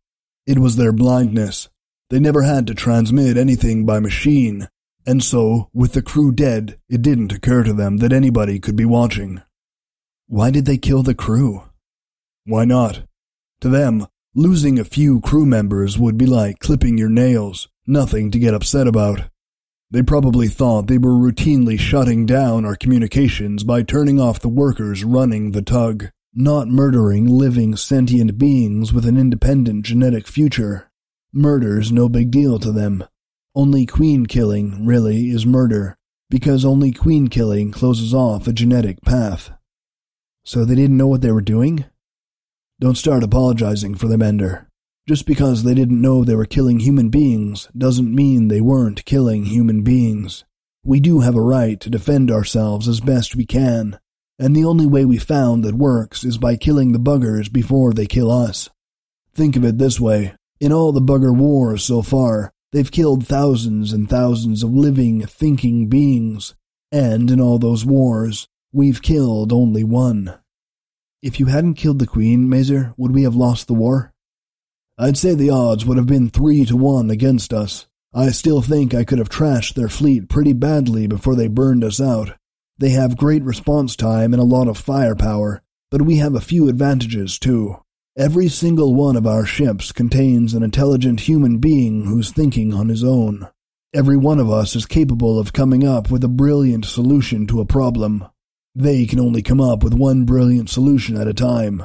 It 0.46 0.60
was 0.60 0.76
their 0.76 0.92
blindness. 0.92 1.68
They 2.10 2.20
never 2.20 2.42
had 2.42 2.66
to 2.68 2.74
transmit 2.74 3.36
anything 3.36 3.84
by 3.84 3.98
machine, 3.98 4.68
and 5.04 5.22
so, 5.22 5.68
with 5.74 5.94
the 5.94 6.02
crew 6.02 6.30
dead, 6.30 6.78
it 6.88 7.02
didn't 7.02 7.32
occur 7.32 7.64
to 7.64 7.72
them 7.72 7.96
that 7.96 8.12
anybody 8.12 8.60
could 8.60 8.76
be 8.76 8.84
watching. 8.84 9.42
Why 10.28 10.52
did 10.52 10.64
they 10.64 10.78
kill 10.78 11.02
the 11.02 11.14
crew? 11.14 11.64
Why 12.44 12.64
not? 12.64 13.02
To 13.62 13.68
them, 13.68 14.06
losing 14.36 14.78
a 14.78 14.84
few 14.84 15.20
crew 15.20 15.44
members 15.44 15.98
would 15.98 16.16
be 16.16 16.26
like 16.26 16.60
clipping 16.60 16.98
your 16.98 17.08
nails, 17.08 17.68
nothing 17.84 18.30
to 18.30 18.38
get 18.38 18.54
upset 18.54 18.86
about. 18.86 19.28
They 19.92 20.02
probably 20.02 20.48
thought 20.48 20.86
they 20.86 20.96
were 20.96 21.10
routinely 21.10 21.78
shutting 21.78 22.24
down 22.24 22.64
our 22.64 22.76
communications 22.76 23.62
by 23.62 23.82
turning 23.82 24.18
off 24.18 24.40
the 24.40 24.48
workers 24.48 25.04
running 25.04 25.50
the 25.50 25.60
tug, 25.60 26.08
not 26.32 26.66
murdering 26.66 27.26
living 27.26 27.76
sentient 27.76 28.38
beings 28.38 28.94
with 28.94 29.04
an 29.04 29.18
independent 29.18 29.84
genetic 29.84 30.26
future. 30.26 30.90
Murder's 31.30 31.92
no 31.92 32.08
big 32.08 32.30
deal 32.30 32.58
to 32.58 32.72
them. 32.72 33.04
Only 33.54 33.84
queen 33.84 34.24
killing, 34.24 34.86
really, 34.86 35.28
is 35.28 35.44
murder, 35.44 35.94
because 36.30 36.64
only 36.64 36.90
queen 36.90 37.28
killing 37.28 37.70
closes 37.70 38.14
off 38.14 38.46
a 38.46 38.52
genetic 38.54 39.02
path. 39.02 39.50
So 40.42 40.64
they 40.64 40.74
didn't 40.74 40.96
know 40.96 41.06
what 41.06 41.20
they 41.20 41.32
were 41.32 41.42
doing? 41.42 41.84
Don't 42.80 42.96
start 42.96 43.22
apologizing 43.22 43.96
for 43.96 44.08
them, 44.08 44.22
Ender. 44.22 44.70
Just 45.08 45.26
because 45.26 45.64
they 45.64 45.74
didn't 45.74 46.00
know 46.00 46.22
they 46.22 46.36
were 46.36 46.44
killing 46.44 46.78
human 46.78 47.08
beings 47.08 47.68
doesn't 47.76 48.14
mean 48.14 48.48
they 48.48 48.60
weren't 48.60 49.04
killing 49.04 49.46
human 49.46 49.82
beings. 49.82 50.44
We 50.84 51.00
do 51.00 51.20
have 51.20 51.34
a 51.34 51.40
right 51.40 51.80
to 51.80 51.90
defend 51.90 52.30
ourselves 52.30 52.86
as 52.86 53.00
best 53.00 53.34
we 53.34 53.44
can, 53.44 53.98
and 54.38 54.54
the 54.54 54.64
only 54.64 54.86
way 54.86 55.04
we 55.04 55.18
found 55.18 55.64
that 55.64 55.74
works 55.74 56.24
is 56.24 56.38
by 56.38 56.56
killing 56.56 56.92
the 56.92 56.98
buggers 56.98 57.52
before 57.52 57.92
they 57.92 58.06
kill 58.06 58.30
us. 58.30 58.70
Think 59.34 59.56
of 59.56 59.64
it 59.64 59.78
this 59.78 59.98
way 60.00 60.34
in 60.62 60.72
all 60.72 60.92
the 60.92 61.00
bugger 61.00 61.36
wars 61.36 61.82
so 61.82 62.02
far, 62.02 62.52
they've 62.70 62.92
killed 62.92 63.26
thousands 63.26 63.92
and 63.92 64.08
thousands 64.08 64.62
of 64.62 64.70
living, 64.70 65.26
thinking 65.26 65.88
beings, 65.88 66.54
and 66.92 67.32
in 67.32 67.40
all 67.40 67.58
those 67.58 67.84
wars, 67.84 68.46
we've 68.72 69.02
killed 69.02 69.52
only 69.52 69.82
one. 69.82 70.38
If 71.20 71.40
you 71.40 71.46
hadn't 71.46 71.74
killed 71.74 71.98
the 71.98 72.06
Queen, 72.06 72.48
Mazer, 72.48 72.94
would 72.96 73.12
we 73.12 73.24
have 73.24 73.34
lost 73.34 73.66
the 73.66 73.74
war? 73.74 74.11
I'd 74.98 75.16
say 75.16 75.34
the 75.34 75.50
odds 75.50 75.86
would 75.86 75.96
have 75.96 76.06
been 76.06 76.28
three 76.28 76.64
to 76.66 76.76
one 76.76 77.10
against 77.10 77.52
us. 77.52 77.86
I 78.14 78.30
still 78.30 78.60
think 78.60 78.94
I 78.94 79.04
could 79.04 79.18
have 79.18 79.30
trashed 79.30 79.74
their 79.74 79.88
fleet 79.88 80.28
pretty 80.28 80.52
badly 80.52 81.06
before 81.06 81.34
they 81.34 81.48
burned 81.48 81.82
us 81.82 82.00
out. 82.00 82.32
They 82.78 82.90
have 82.90 83.16
great 83.16 83.42
response 83.42 83.96
time 83.96 84.34
and 84.34 84.40
a 84.40 84.46
lot 84.46 84.68
of 84.68 84.76
firepower, 84.76 85.62
but 85.90 86.02
we 86.02 86.16
have 86.16 86.34
a 86.34 86.40
few 86.40 86.68
advantages 86.68 87.38
too. 87.38 87.76
Every 88.18 88.48
single 88.48 88.94
one 88.94 89.16
of 89.16 89.26
our 89.26 89.46
ships 89.46 89.92
contains 89.92 90.52
an 90.52 90.62
intelligent 90.62 91.20
human 91.20 91.58
being 91.58 92.04
who's 92.04 92.30
thinking 92.30 92.74
on 92.74 92.88
his 92.88 93.02
own. 93.02 93.48
Every 93.94 94.18
one 94.18 94.38
of 94.38 94.50
us 94.50 94.76
is 94.76 94.84
capable 94.84 95.38
of 95.38 95.54
coming 95.54 95.86
up 95.86 96.10
with 96.10 96.22
a 96.24 96.28
brilliant 96.28 96.84
solution 96.84 97.46
to 97.46 97.60
a 97.60 97.66
problem. 97.66 98.26
They 98.74 99.06
can 99.06 99.20
only 99.20 99.42
come 99.42 99.60
up 99.60 99.82
with 99.82 99.94
one 99.94 100.24
brilliant 100.26 100.68
solution 100.68 101.16
at 101.16 101.28
a 101.28 101.34
time. 101.34 101.84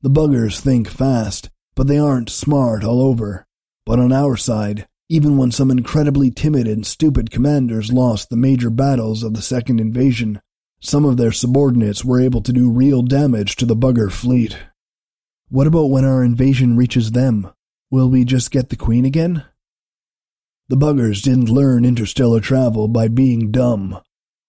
The 0.00 0.10
buggers 0.10 0.60
think 0.60 0.88
fast, 0.88 1.50
but 1.76 1.86
they 1.86 1.98
aren't 1.98 2.30
smart 2.30 2.82
all 2.82 3.00
over. 3.00 3.46
But 3.84 4.00
on 4.00 4.12
our 4.12 4.36
side, 4.36 4.88
even 5.08 5.36
when 5.36 5.52
some 5.52 5.70
incredibly 5.70 6.32
timid 6.32 6.66
and 6.66 6.84
stupid 6.84 7.30
commanders 7.30 7.92
lost 7.92 8.28
the 8.28 8.36
major 8.36 8.70
battles 8.70 9.22
of 9.22 9.34
the 9.34 9.42
second 9.42 9.78
invasion, 9.78 10.40
some 10.80 11.04
of 11.04 11.16
their 11.16 11.30
subordinates 11.30 12.04
were 12.04 12.20
able 12.20 12.40
to 12.42 12.52
do 12.52 12.70
real 12.70 13.02
damage 13.02 13.54
to 13.56 13.66
the 13.66 13.76
bugger 13.76 14.10
fleet. 14.10 14.58
What 15.48 15.68
about 15.68 15.90
when 15.90 16.04
our 16.04 16.24
invasion 16.24 16.76
reaches 16.76 17.12
them? 17.12 17.52
Will 17.90 18.08
we 18.08 18.24
just 18.24 18.50
get 18.50 18.70
the 18.70 18.76
Queen 18.76 19.04
again? 19.04 19.44
The 20.68 20.76
buggers 20.76 21.22
didn't 21.22 21.48
learn 21.48 21.84
interstellar 21.84 22.40
travel 22.40 22.88
by 22.88 23.06
being 23.06 23.52
dumb. 23.52 24.00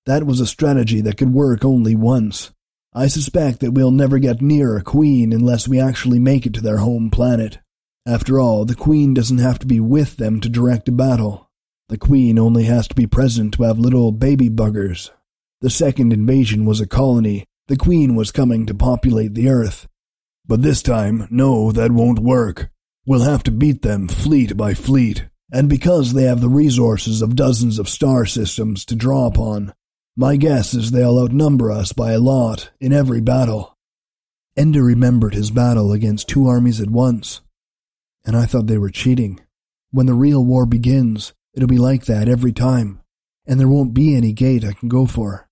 That 0.07 0.25
was 0.25 0.39
a 0.39 0.47
strategy 0.47 1.01
that 1.01 1.17
could 1.17 1.31
work 1.33 1.63
only 1.63 1.93
once. 1.93 2.51
I 2.97 3.05
suspect 3.05 3.59
that 3.59 3.73
we'll 3.73 3.91
never 3.91 4.17
get 4.17 4.41
near 4.41 4.75
a 4.75 4.81
queen 4.81 5.31
unless 5.31 5.67
we 5.67 5.79
actually 5.79 6.17
make 6.17 6.47
it 6.47 6.55
to 6.55 6.61
their 6.61 6.77
home 6.77 7.11
planet. 7.11 7.59
After 8.07 8.39
all, 8.39 8.65
the 8.65 8.73
queen 8.73 9.13
doesn't 9.13 9.37
have 9.37 9.59
to 9.59 9.67
be 9.67 9.79
with 9.79 10.17
them 10.17 10.39
to 10.39 10.49
direct 10.49 10.89
a 10.89 10.91
battle. 10.91 11.47
The 11.89 11.99
queen 11.99 12.39
only 12.39 12.63
has 12.63 12.87
to 12.87 12.95
be 12.95 13.05
present 13.05 13.53
to 13.53 13.63
have 13.63 13.77
little 13.77 14.11
baby 14.11 14.49
buggers. 14.49 15.11
The 15.61 15.69
second 15.69 16.11
invasion 16.11 16.65
was 16.65 16.81
a 16.81 16.87
colony. 16.87 17.45
The 17.67 17.77
queen 17.77 18.15
was 18.15 18.31
coming 18.31 18.65
to 18.65 18.73
populate 18.73 19.35
the 19.35 19.47
earth. 19.47 19.87
But 20.47 20.63
this 20.63 20.81
time, 20.81 21.27
no, 21.29 21.71
that 21.71 21.91
won't 21.91 22.17
work. 22.17 22.71
We'll 23.05 23.21
have 23.21 23.43
to 23.43 23.51
beat 23.51 23.83
them 23.83 24.07
fleet 24.07 24.57
by 24.57 24.73
fleet. 24.73 25.27
And 25.53 25.69
because 25.69 26.13
they 26.13 26.23
have 26.23 26.41
the 26.41 26.49
resources 26.49 27.21
of 27.21 27.35
dozens 27.35 27.77
of 27.77 27.89
star 27.89 28.25
systems 28.25 28.83
to 28.85 28.95
draw 28.95 29.27
upon, 29.27 29.75
my 30.19 30.35
guess 30.35 30.73
is 30.73 30.89
they'll 30.89 31.19
outnumber 31.19 31.71
us 31.71 31.93
by 31.93 32.11
a 32.11 32.19
lot 32.19 32.71
in 32.79 32.91
every 32.91 33.21
battle. 33.21 33.77
Ender 34.57 34.83
remembered 34.83 35.35
his 35.35 35.51
battle 35.51 35.93
against 35.93 36.27
two 36.27 36.47
armies 36.47 36.81
at 36.81 36.89
once, 36.89 37.41
and 38.25 38.35
I 38.35 38.47
thought 38.47 38.65
they 38.65 38.79
were 38.79 38.89
cheating. 38.89 39.39
When 39.91 40.07
the 40.07 40.15
real 40.15 40.43
war 40.43 40.65
begins, 40.65 41.33
it'll 41.53 41.67
be 41.67 41.77
like 41.77 42.05
that 42.05 42.27
every 42.27 42.51
time, 42.51 42.99
and 43.45 43.59
there 43.59 43.67
won't 43.67 43.93
be 43.93 44.15
any 44.15 44.33
gate 44.33 44.65
I 44.65 44.73
can 44.73 44.89
go 44.89 45.05
for. 45.05 45.47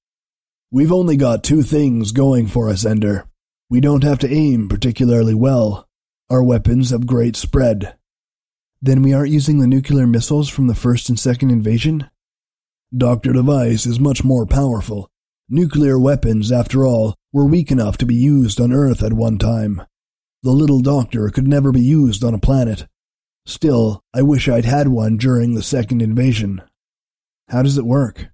We've 0.71 0.91
only 0.91 1.15
got 1.15 1.43
two 1.43 1.62
things 1.62 2.12
going 2.12 2.47
for 2.47 2.67
us, 2.67 2.84
Ender. 2.86 3.28
We 3.69 3.82
don't 3.82 4.04
have 4.04 4.17
to 4.19 4.34
aim 4.34 4.67
particularly 4.67 5.36
well. 5.36 5.88
Our 6.28 6.43
weapons 6.43 6.89
have 6.89 7.06
great 7.06 7.36
spread. 7.36 7.95
Then 8.82 9.04
we 9.04 9.13
aren't 9.13 9.32
using 9.32 9.60
the 9.60 9.67
nuclear 9.67 10.08
missiles 10.08 10.49
from 10.49 10.65
the 10.65 10.75
first 10.75 11.08
and 11.08 11.19
second 11.19 11.51
invasion? 11.51 12.10
Dr. 12.95 13.33
Device 13.33 13.85
is 13.85 13.99
much 13.99 14.23
more 14.23 14.45
powerful. 14.45 15.09
Nuclear 15.49 15.99
weapons, 15.99 16.51
after 16.51 16.85
all, 16.85 17.15
were 17.33 17.45
weak 17.45 17.71
enough 17.71 17.97
to 17.97 18.05
be 18.05 18.15
used 18.15 18.59
on 18.59 18.71
Earth 18.71 19.03
at 19.03 19.13
one 19.13 19.37
time. 19.37 19.81
The 20.43 20.51
little 20.51 20.81
doctor 20.81 21.29
could 21.29 21.47
never 21.47 21.71
be 21.71 21.81
used 21.81 22.23
on 22.23 22.33
a 22.33 22.39
planet. 22.39 22.85
Still, 23.45 24.01
I 24.13 24.21
wish 24.21 24.47
I'd 24.47 24.65
had 24.65 24.87
one 24.87 25.17
during 25.17 25.53
the 25.53 25.63
second 25.63 26.01
invasion. 26.01 26.61
How 27.49 27.61
does 27.63 27.77
it 27.77 27.85
work? 27.85 28.27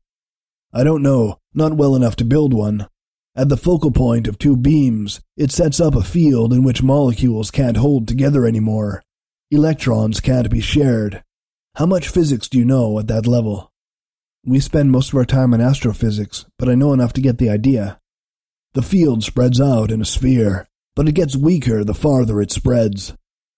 I 0.74 0.84
don't 0.84 1.02
know, 1.02 1.40
not 1.54 1.78
well 1.78 1.96
enough 1.96 2.16
to 2.18 2.26
build 2.26 2.54
one. 2.54 2.88
At 3.36 3.50
the 3.50 3.58
focal 3.58 3.92
point 3.92 4.28
of 4.28 4.38
two 4.38 4.58
beams, 4.58 5.22
it 5.38 5.52
sets 5.52 5.80
up 5.80 5.96
a 5.96 6.04
field 6.04 6.52
in 6.52 6.64
which 6.64 6.84
molecules 6.84 7.52
can't 7.52 7.78
hold 7.78 8.08
together 8.08 8.46
anymore. 8.46 9.02
Electrons 9.50 10.20
can't 10.20 10.50
be 10.50 10.62
shared. 10.62 11.24
How 11.76 11.86
much 11.86 12.10
physics 12.10 12.50
do 12.50 12.58
you 12.58 12.66
know 12.66 13.00
at 13.00 13.08
that 13.08 13.26
level? 13.26 13.71
We 14.44 14.60
spend 14.60 14.92
most 14.92 15.10
of 15.10 15.18
our 15.18 15.26
time 15.26 15.54
on 15.54 15.62
astrophysics, 15.62 16.46
but 16.58 16.68
I 16.68 16.74
know 16.74 16.94
enough 16.94 17.14
to 17.14 17.22
get 17.22 17.38
the 17.38 17.50
idea. 17.50 18.00
The 18.74 18.82
field 18.82 19.24
spreads 19.24 19.62
out 19.62 19.92
in 19.92 20.02
a 20.02 20.06
sphere, 20.06 20.68
but 20.96 21.08
it 21.08 21.14
gets 21.14 21.36
weaker 21.36 21.84
the 21.84 21.94
farther 21.94 22.42
it 22.42 22.52
spreads. 22.52 23.14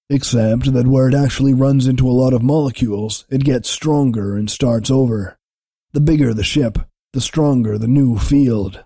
Except 0.10 0.74
that 0.74 0.88
where 0.88 1.08
it 1.08 1.14
actually 1.14 1.54
runs 1.54 1.88
into 1.88 2.08
a 2.08 2.12
lot 2.12 2.34
of 2.34 2.44
molecules, 2.44 3.26
it 3.30 3.46
gets 3.46 3.70
stronger 3.70 4.36
and 4.36 4.52
starts 4.52 4.92
over. 4.92 5.38
The 5.94 6.02
bigger 6.02 6.34
the 6.34 6.44
ship, 6.44 6.80
the 7.14 7.22
stronger 7.22 7.78
the 7.78 7.88
new 7.88 8.18
field. 8.18 8.84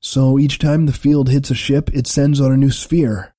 So 0.00 0.40
each 0.40 0.58
time 0.58 0.86
the 0.86 0.92
field 0.92 1.28
hits 1.28 1.50
a 1.50 1.54
ship, 1.54 1.88
it 1.94 2.08
sends 2.08 2.40
out 2.40 2.50
a 2.50 2.56
new 2.56 2.72
sphere. 2.72 3.32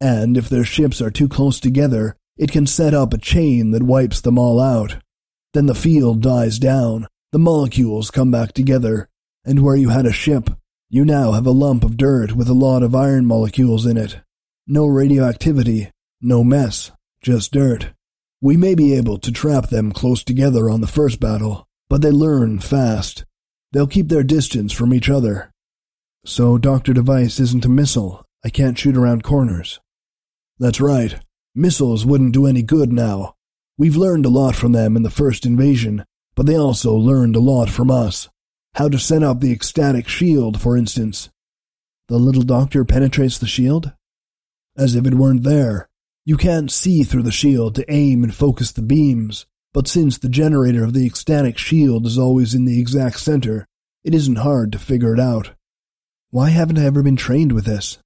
And 0.00 0.36
if 0.36 0.48
their 0.48 0.64
ships 0.64 1.00
are 1.00 1.10
too 1.12 1.28
close 1.28 1.60
together, 1.60 2.16
it 2.36 2.50
can 2.50 2.66
set 2.66 2.92
up 2.92 3.14
a 3.14 3.18
chain 3.18 3.70
that 3.70 3.84
wipes 3.84 4.20
them 4.20 4.36
all 4.36 4.60
out. 4.60 4.96
Then 5.54 5.66
the 5.66 5.74
field 5.74 6.20
dies 6.20 6.58
down, 6.58 7.06
the 7.32 7.38
molecules 7.38 8.10
come 8.10 8.30
back 8.30 8.52
together, 8.52 9.08
and 9.44 9.62
where 9.62 9.76
you 9.76 9.88
had 9.88 10.04
a 10.04 10.12
ship, 10.12 10.50
you 10.90 11.04
now 11.04 11.32
have 11.32 11.46
a 11.46 11.52
lump 11.52 11.84
of 11.84 11.96
dirt 11.96 12.32
with 12.32 12.48
a 12.48 12.54
lot 12.54 12.82
of 12.82 12.94
iron 12.94 13.24
molecules 13.24 13.86
in 13.86 13.96
it. 13.96 14.20
No 14.66 14.86
radioactivity, 14.86 15.90
no 16.20 16.42
mess, 16.42 16.90
just 17.22 17.52
dirt. 17.52 17.92
We 18.40 18.56
may 18.56 18.74
be 18.74 18.94
able 18.94 19.18
to 19.18 19.32
trap 19.32 19.68
them 19.70 19.92
close 19.92 20.24
together 20.24 20.68
on 20.68 20.80
the 20.80 20.86
first 20.86 21.20
battle, 21.20 21.66
but 21.88 22.02
they 22.02 22.10
learn 22.10 22.58
fast. 22.58 23.24
They'll 23.72 23.86
keep 23.86 24.08
their 24.08 24.24
distance 24.24 24.72
from 24.72 24.92
each 24.92 25.08
other. 25.08 25.52
So 26.24 26.58
Dr. 26.58 26.92
Device 26.92 27.38
isn't 27.38 27.64
a 27.64 27.68
missile. 27.68 28.24
I 28.44 28.50
can't 28.50 28.78
shoot 28.78 28.96
around 28.96 29.22
corners. 29.22 29.80
That's 30.58 30.80
right. 30.80 31.18
Missiles 31.54 32.04
wouldn't 32.04 32.32
do 32.32 32.46
any 32.46 32.62
good 32.62 32.92
now. 32.92 33.33
We've 33.76 33.96
learned 33.96 34.24
a 34.24 34.30
lot 34.30 34.54
from 34.54 34.72
them 34.72 34.96
in 34.96 35.02
the 35.02 35.10
first 35.10 35.44
invasion, 35.44 36.04
but 36.34 36.46
they 36.46 36.56
also 36.56 36.94
learned 36.94 37.34
a 37.34 37.40
lot 37.40 37.68
from 37.68 37.90
us. 37.90 38.28
How 38.74 38.88
to 38.88 38.98
set 38.98 39.22
up 39.22 39.40
the 39.40 39.52
ecstatic 39.52 40.08
shield, 40.08 40.60
for 40.60 40.76
instance. 40.76 41.30
The 42.08 42.18
little 42.18 42.42
doctor 42.42 42.84
penetrates 42.84 43.38
the 43.38 43.46
shield? 43.46 43.92
As 44.76 44.94
if 44.94 45.06
it 45.06 45.14
weren't 45.14 45.42
there. 45.42 45.88
You 46.24 46.36
can't 46.36 46.70
see 46.70 47.02
through 47.02 47.24
the 47.24 47.32
shield 47.32 47.74
to 47.74 47.92
aim 47.92 48.24
and 48.24 48.34
focus 48.34 48.72
the 48.72 48.82
beams, 48.82 49.46
but 49.72 49.88
since 49.88 50.18
the 50.18 50.28
generator 50.28 50.84
of 50.84 50.92
the 50.92 51.06
ecstatic 51.06 51.58
shield 51.58 52.06
is 52.06 52.16
always 52.16 52.54
in 52.54 52.64
the 52.64 52.80
exact 52.80 53.20
center, 53.20 53.66
it 54.04 54.14
isn't 54.14 54.36
hard 54.36 54.70
to 54.72 54.78
figure 54.78 55.12
it 55.12 55.20
out. 55.20 55.50
Why 56.30 56.50
haven't 56.50 56.78
I 56.78 56.84
ever 56.84 57.02
been 57.02 57.16
trained 57.16 57.52
with 57.52 57.64
this? 57.64 57.98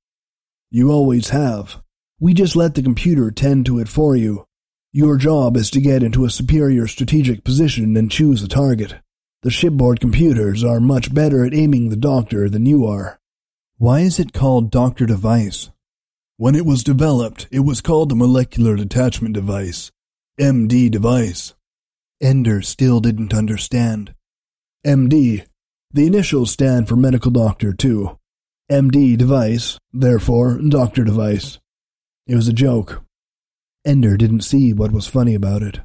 You 0.70 0.90
always 0.90 1.28
have. 1.30 1.82
We 2.20 2.34
just 2.34 2.56
let 2.56 2.74
the 2.74 2.82
computer 2.82 3.30
tend 3.30 3.66
to 3.66 3.78
it 3.78 3.88
for 3.88 4.16
you. 4.16 4.47
Your 4.92 5.18
job 5.18 5.58
is 5.58 5.70
to 5.70 5.82
get 5.82 6.02
into 6.02 6.24
a 6.24 6.30
superior 6.30 6.86
strategic 6.86 7.44
position 7.44 7.94
and 7.94 8.10
choose 8.10 8.42
a 8.42 8.48
target. 8.48 8.94
The 9.42 9.50
shipboard 9.50 10.00
computers 10.00 10.64
are 10.64 10.80
much 10.80 11.12
better 11.12 11.44
at 11.44 11.52
aiming 11.54 11.90
the 11.90 11.96
doctor 11.96 12.48
than 12.48 12.64
you 12.64 12.86
are. 12.86 13.20
Why 13.76 14.00
is 14.00 14.18
it 14.18 14.32
called 14.32 14.70
Doctor 14.70 15.04
Device? 15.04 15.70
When 16.38 16.54
it 16.54 16.64
was 16.64 16.82
developed, 16.82 17.48
it 17.50 17.60
was 17.60 17.82
called 17.82 18.08
the 18.08 18.16
Molecular 18.16 18.76
Detachment 18.76 19.34
Device, 19.34 19.92
MD 20.40 20.90
device. 20.90 21.54
Ender 22.22 22.62
still 22.62 23.00
didn't 23.00 23.34
understand. 23.34 24.14
MD. 24.86 25.44
The 25.92 26.06
initials 26.06 26.50
stand 26.50 26.88
for 26.88 26.96
medical 26.96 27.30
doctor, 27.30 27.74
too. 27.74 28.18
MD 28.70 29.18
device, 29.18 29.78
therefore, 29.92 30.58
doctor 30.66 31.04
device. 31.04 31.58
It 32.26 32.36
was 32.36 32.48
a 32.48 32.52
joke. 32.54 33.02
Ender 33.84 34.16
didn't 34.16 34.42
see 34.42 34.72
what 34.72 34.92
was 34.92 35.06
funny 35.06 35.34
about 35.34 35.62
it. 35.62 35.80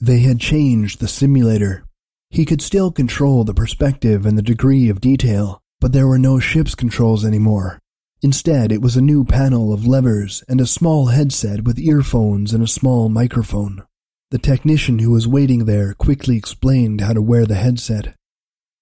They 0.00 0.20
had 0.20 0.40
changed 0.40 1.00
the 1.00 1.08
simulator. 1.08 1.84
He 2.30 2.44
could 2.44 2.62
still 2.62 2.92
control 2.92 3.44
the 3.44 3.54
perspective 3.54 4.26
and 4.26 4.36
the 4.36 4.42
degree 4.42 4.88
of 4.88 5.00
detail, 5.00 5.62
but 5.80 5.92
there 5.92 6.06
were 6.06 6.18
no 6.18 6.38
ship's 6.38 6.74
controls 6.74 7.24
anymore. 7.24 7.80
Instead, 8.22 8.72
it 8.72 8.82
was 8.82 8.96
a 8.96 9.02
new 9.02 9.24
panel 9.24 9.72
of 9.72 9.86
levers 9.86 10.42
and 10.48 10.60
a 10.60 10.66
small 10.66 11.06
headset 11.06 11.64
with 11.64 11.78
earphones 11.78 12.52
and 12.52 12.62
a 12.62 12.68
small 12.68 13.08
microphone. 13.08 13.84
The 14.30 14.38
technician 14.38 14.98
who 14.98 15.12
was 15.12 15.28
waiting 15.28 15.64
there 15.66 15.94
quickly 15.94 16.36
explained 16.36 17.00
how 17.00 17.12
to 17.12 17.22
wear 17.22 17.46
the 17.46 17.54
headset. 17.54 18.14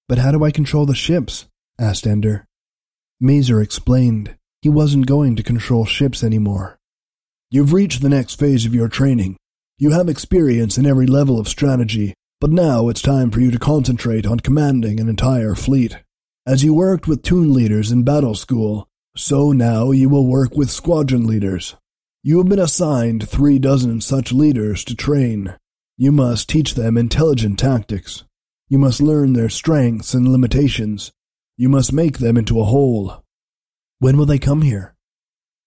But 0.08 0.18
how 0.18 0.32
do 0.32 0.44
I 0.44 0.50
control 0.50 0.86
the 0.86 0.94
ships? 0.94 1.46
asked 1.78 2.06
Ender. 2.06 2.46
Mazer 3.20 3.60
explained 3.60 4.36
he 4.64 4.70
wasn't 4.70 5.06
going 5.06 5.36
to 5.36 5.42
control 5.42 5.84
ships 5.84 6.24
anymore. 6.24 6.78
You've 7.50 7.74
reached 7.74 8.00
the 8.00 8.08
next 8.08 8.36
phase 8.36 8.64
of 8.64 8.74
your 8.74 8.88
training. 8.88 9.36
You 9.76 9.90
have 9.90 10.08
experience 10.08 10.78
in 10.78 10.86
every 10.86 11.06
level 11.06 11.38
of 11.38 11.48
strategy, 11.48 12.14
but 12.40 12.48
now 12.48 12.88
it's 12.88 13.02
time 13.02 13.30
for 13.30 13.40
you 13.40 13.50
to 13.50 13.58
concentrate 13.58 14.24
on 14.24 14.40
commanding 14.40 15.00
an 15.00 15.08
entire 15.10 15.54
fleet. 15.54 15.98
As 16.46 16.64
you 16.64 16.72
worked 16.72 17.06
with 17.06 17.22
toon 17.22 17.52
leaders 17.52 17.92
in 17.92 18.04
battle 18.04 18.34
school, 18.34 18.88
so 19.14 19.52
now 19.52 19.90
you 19.90 20.08
will 20.08 20.26
work 20.26 20.56
with 20.56 20.70
squadron 20.70 21.26
leaders. 21.26 21.76
You 22.22 22.38
have 22.38 22.48
been 22.48 22.58
assigned 22.58 23.28
three 23.28 23.58
dozen 23.58 24.00
such 24.00 24.32
leaders 24.32 24.82
to 24.84 24.96
train. 24.96 25.58
You 25.98 26.10
must 26.10 26.48
teach 26.48 26.74
them 26.74 26.96
intelligent 26.96 27.58
tactics. 27.58 28.24
You 28.70 28.78
must 28.78 29.02
learn 29.02 29.34
their 29.34 29.50
strengths 29.50 30.14
and 30.14 30.26
limitations. 30.26 31.12
You 31.58 31.68
must 31.68 31.92
make 31.92 32.16
them 32.16 32.38
into 32.38 32.58
a 32.58 32.64
whole. 32.64 33.23
When 34.04 34.18
will 34.18 34.26
they 34.26 34.38
come 34.38 34.60
here? 34.60 34.94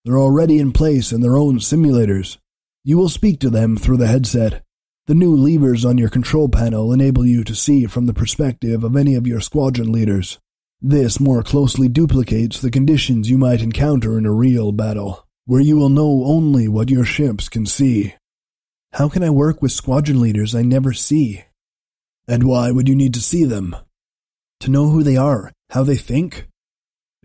They're 0.06 0.20
already 0.20 0.60
in 0.60 0.72
place 0.72 1.12
in 1.12 1.22
their 1.22 1.36
own 1.36 1.58
simulators. 1.58 2.38
You 2.84 2.96
will 2.96 3.10
speak 3.10 3.40
to 3.40 3.50
them 3.50 3.78
through 3.78 3.98
the 3.98 4.06
headset. 4.06 4.62
The 5.08 5.16
new 5.16 5.36
levers 5.36 5.84
on 5.84 5.98
your 5.98 6.10
control 6.10 6.48
panel 6.48 6.94
enable 6.94 7.26
you 7.26 7.44
to 7.44 7.56
see 7.56 7.88
from 7.88 8.06
the 8.06 8.14
perspective 8.14 8.84
of 8.84 8.96
any 8.96 9.16
of 9.16 9.26
your 9.26 9.40
squadron 9.40 9.92
leaders. 9.92 10.38
This 10.80 11.20
more 11.20 11.42
closely 11.42 11.88
duplicates 11.88 12.62
the 12.62 12.70
conditions 12.70 13.28
you 13.28 13.40
might 13.40 13.64
encounter 13.64 14.20
in 14.20 14.28
a 14.28 14.32
real 14.32 14.72
battle, 14.72 15.26
where 15.46 15.60
you 15.60 15.76
will 15.76 15.90
know 15.90 16.24
only 16.24 16.68
what 16.68 16.92
your 16.92 17.06
ships 17.06 17.50
can 17.50 17.66
see. 17.66 18.14
How 18.94 19.10
can 19.10 19.24
I 19.24 19.32
work 19.32 19.64
with 19.64 19.72
squadron 19.72 20.22
leaders 20.22 20.54
I 20.54 20.62
never 20.62 20.94
see? 20.94 21.44
And 22.28 22.44
why 22.44 22.70
would 22.70 22.88
you 22.88 22.96
need 22.96 23.16
to 23.16 23.20
see 23.20 23.46
them? 23.46 23.76
To 24.60 24.70
know 24.70 24.90
who 24.90 25.02
they 25.02 25.18
are, 25.18 25.52
how 25.72 25.82
they 25.82 25.98
think. 25.98 26.48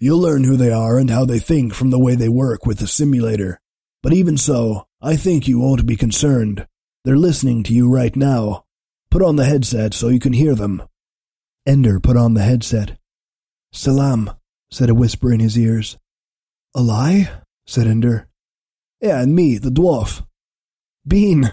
You'll 0.02 0.18
learn 0.18 0.42
who 0.42 0.56
they 0.56 0.72
are 0.72 0.98
and 0.98 1.08
how 1.10 1.24
they 1.24 1.38
think 1.38 1.72
from 1.72 1.90
the 1.90 1.98
way 2.00 2.16
they 2.16 2.28
work 2.28 2.66
with 2.66 2.80
the 2.80 2.88
simulator. 2.88 3.60
But 4.02 4.12
even 4.12 4.36
so, 4.36 4.88
I 5.00 5.14
think 5.14 5.46
you 5.46 5.60
won't 5.60 5.86
be 5.86 5.94
concerned. 5.94 6.66
They're 7.04 7.16
listening 7.16 7.62
to 7.62 7.72
you 7.72 7.88
right 7.88 8.16
now. 8.16 8.64
Put 9.12 9.22
on 9.22 9.36
the 9.36 9.44
headset 9.44 9.94
so 9.94 10.08
you 10.08 10.18
can 10.18 10.32
hear 10.32 10.56
them. 10.56 10.82
Ender 11.64 12.00
put 12.00 12.16
on 12.16 12.34
the 12.34 12.42
headset. 12.42 12.98
Salaam, 13.72 14.32
said 14.72 14.90
a 14.90 14.94
whisper 14.96 15.32
in 15.32 15.38
his 15.38 15.56
ears. 15.56 15.96
Alai? 16.76 17.30
said 17.64 17.86
Ender. 17.86 18.26
Yeah, 19.00 19.22
and 19.22 19.36
me, 19.36 19.56
the 19.56 19.70
dwarf. 19.70 20.26
Bean. 21.06 21.52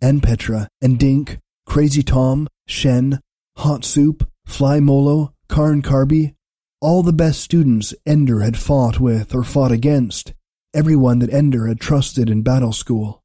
And 0.00 0.20
Petra, 0.20 0.66
and 0.80 0.98
Dink, 0.98 1.38
Crazy 1.64 2.02
Tom, 2.02 2.48
Shen, 2.66 3.20
Hot 3.58 3.84
Soup, 3.84 4.28
Fly 4.46 4.80
Molo, 4.80 5.32
Carn 5.46 5.80
Carby, 5.80 6.34
all 6.82 7.04
the 7.04 7.12
best 7.12 7.40
students 7.40 7.94
Ender 8.04 8.40
had 8.40 8.58
fought 8.58 8.98
with 8.98 9.36
or 9.36 9.44
fought 9.44 9.70
against, 9.70 10.34
everyone 10.74 11.20
that 11.20 11.32
Ender 11.32 11.68
had 11.68 11.78
trusted 11.78 12.28
in 12.28 12.42
battle 12.42 12.72
school. 12.72 13.22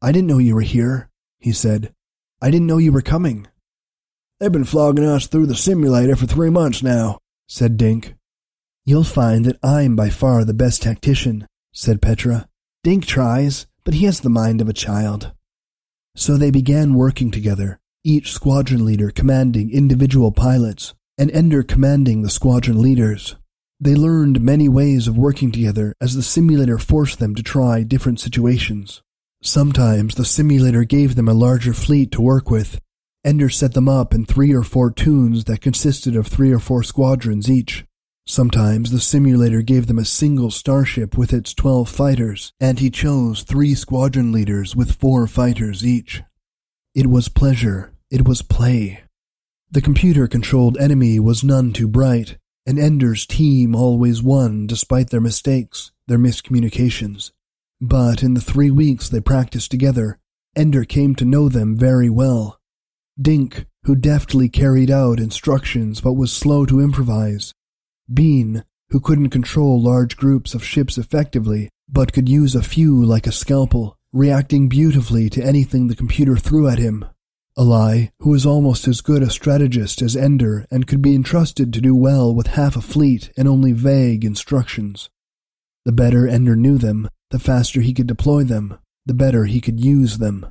I 0.00 0.12
didn't 0.12 0.28
know 0.28 0.38
you 0.38 0.54
were 0.54 0.60
here, 0.60 1.10
he 1.40 1.52
said. 1.52 1.92
I 2.40 2.48
didn't 2.48 2.68
know 2.68 2.78
you 2.78 2.92
were 2.92 3.02
coming. 3.02 3.48
They've 4.38 4.52
been 4.52 4.64
flogging 4.64 5.04
us 5.04 5.26
through 5.26 5.46
the 5.46 5.56
simulator 5.56 6.14
for 6.14 6.26
three 6.26 6.48
months 6.48 6.80
now, 6.80 7.18
said 7.48 7.76
Dink. 7.76 8.14
You'll 8.84 9.02
find 9.02 9.44
that 9.46 9.58
I'm 9.64 9.96
by 9.96 10.08
far 10.08 10.44
the 10.44 10.54
best 10.54 10.82
tactician, 10.82 11.48
said 11.72 12.00
Petra. 12.00 12.48
Dink 12.84 13.04
tries, 13.04 13.66
but 13.82 13.94
he 13.94 14.04
has 14.04 14.20
the 14.20 14.30
mind 14.30 14.60
of 14.60 14.68
a 14.68 14.72
child. 14.72 15.32
So 16.14 16.36
they 16.36 16.52
began 16.52 16.94
working 16.94 17.32
together, 17.32 17.80
each 18.04 18.32
squadron 18.32 18.86
leader 18.86 19.10
commanding 19.10 19.72
individual 19.72 20.30
pilots, 20.30 20.94
and 21.18 21.30
Ender 21.32 21.62
commanding 21.62 22.22
the 22.22 22.30
squadron 22.30 22.80
leaders. 22.80 23.36
They 23.78 23.94
learned 23.94 24.40
many 24.40 24.68
ways 24.68 25.06
of 25.06 25.18
working 25.18 25.52
together 25.52 25.94
as 26.00 26.14
the 26.14 26.22
simulator 26.22 26.78
forced 26.78 27.18
them 27.18 27.34
to 27.34 27.42
try 27.42 27.82
different 27.82 28.20
situations. 28.20 29.02
Sometimes 29.42 30.14
the 30.14 30.24
simulator 30.24 30.84
gave 30.84 31.14
them 31.14 31.28
a 31.28 31.34
larger 31.34 31.72
fleet 31.72 32.10
to 32.12 32.22
work 32.22 32.50
with. 32.50 32.80
Ender 33.24 33.48
set 33.48 33.74
them 33.74 33.88
up 33.88 34.14
in 34.14 34.24
three 34.24 34.54
or 34.54 34.62
four 34.62 34.90
toons 34.90 35.44
that 35.44 35.60
consisted 35.60 36.16
of 36.16 36.26
three 36.26 36.52
or 36.52 36.58
four 36.58 36.82
squadrons 36.82 37.50
each. 37.50 37.84
Sometimes 38.26 38.90
the 38.90 39.00
simulator 39.00 39.62
gave 39.62 39.86
them 39.86 39.98
a 39.98 40.04
single 40.04 40.50
starship 40.50 41.16
with 41.16 41.32
its 41.32 41.54
12 41.54 41.88
fighters, 41.88 42.52
and 42.58 42.80
he 42.80 42.90
chose 42.90 43.42
three 43.42 43.74
squadron 43.74 44.32
leaders 44.32 44.74
with 44.74 44.98
four 44.98 45.26
fighters 45.26 45.86
each. 45.86 46.22
It 46.94 47.06
was 47.06 47.28
pleasure, 47.28 47.92
it 48.10 48.26
was 48.26 48.42
play. 48.42 49.05
The 49.70 49.82
computer 49.82 50.26
controlled 50.28 50.78
enemy 50.78 51.18
was 51.18 51.42
none 51.42 51.72
too 51.72 51.88
bright, 51.88 52.38
and 52.66 52.78
Ender's 52.78 53.26
team 53.26 53.74
always 53.74 54.22
won 54.22 54.66
despite 54.66 55.10
their 55.10 55.20
mistakes, 55.20 55.92
their 56.06 56.18
miscommunications. 56.18 57.32
But 57.80 58.22
in 58.22 58.34
the 58.34 58.40
three 58.40 58.70
weeks 58.70 59.08
they 59.08 59.20
practiced 59.20 59.70
together, 59.70 60.18
Ender 60.54 60.84
came 60.84 61.14
to 61.16 61.24
know 61.24 61.48
them 61.48 61.76
very 61.76 62.08
well. 62.08 62.60
Dink, 63.20 63.66
who 63.84 63.94
deftly 63.94 64.48
carried 64.48 64.90
out 64.90 65.20
instructions 65.20 66.00
but 66.00 66.14
was 66.14 66.32
slow 66.32 66.64
to 66.66 66.80
improvise. 66.80 67.52
Bean, 68.12 68.64
who 68.90 69.00
couldn't 69.00 69.30
control 69.30 69.80
large 69.80 70.16
groups 70.16 70.54
of 70.54 70.64
ships 70.64 70.96
effectively, 70.96 71.68
but 71.88 72.12
could 72.12 72.28
use 72.28 72.54
a 72.54 72.62
few 72.62 73.04
like 73.04 73.26
a 73.26 73.32
scalpel, 73.32 73.96
reacting 74.12 74.68
beautifully 74.68 75.28
to 75.30 75.44
anything 75.44 75.88
the 75.88 75.96
computer 75.96 76.36
threw 76.36 76.68
at 76.68 76.78
him. 76.78 77.04
Alai, 77.58 78.10
who 78.20 78.30
was 78.30 78.44
almost 78.44 78.86
as 78.86 79.00
good 79.00 79.22
a 79.22 79.30
strategist 79.30 80.02
as 80.02 80.14
Ender 80.14 80.66
and 80.70 80.86
could 80.86 81.00
be 81.00 81.14
entrusted 81.14 81.72
to 81.72 81.80
do 81.80 81.94
well 81.94 82.34
with 82.34 82.48
half 82.48 82.76
a 82.76 82.82
fleet 82.82 83.30
and 83.36 83.48
only 83.48 83.72
vague 83.72 84.26
instructions. 84.26 85.08
The 85.86 85.92
better 85.92 86.28
Ender 86.28 86.54
knew 86.54 86.76
them, 86.76 87.08
the 87.30 87.38
faster 87.38 87.80
he 87.80 87.94
could 87.94 88.06
deploy 88.06 88.44
them, 88.44 88.78
the 89.06 89.14
better 89.14 89.46
he 89.46 89.62
could 89.62 89.82
use 89.82 90.18
them. 90.18 90.46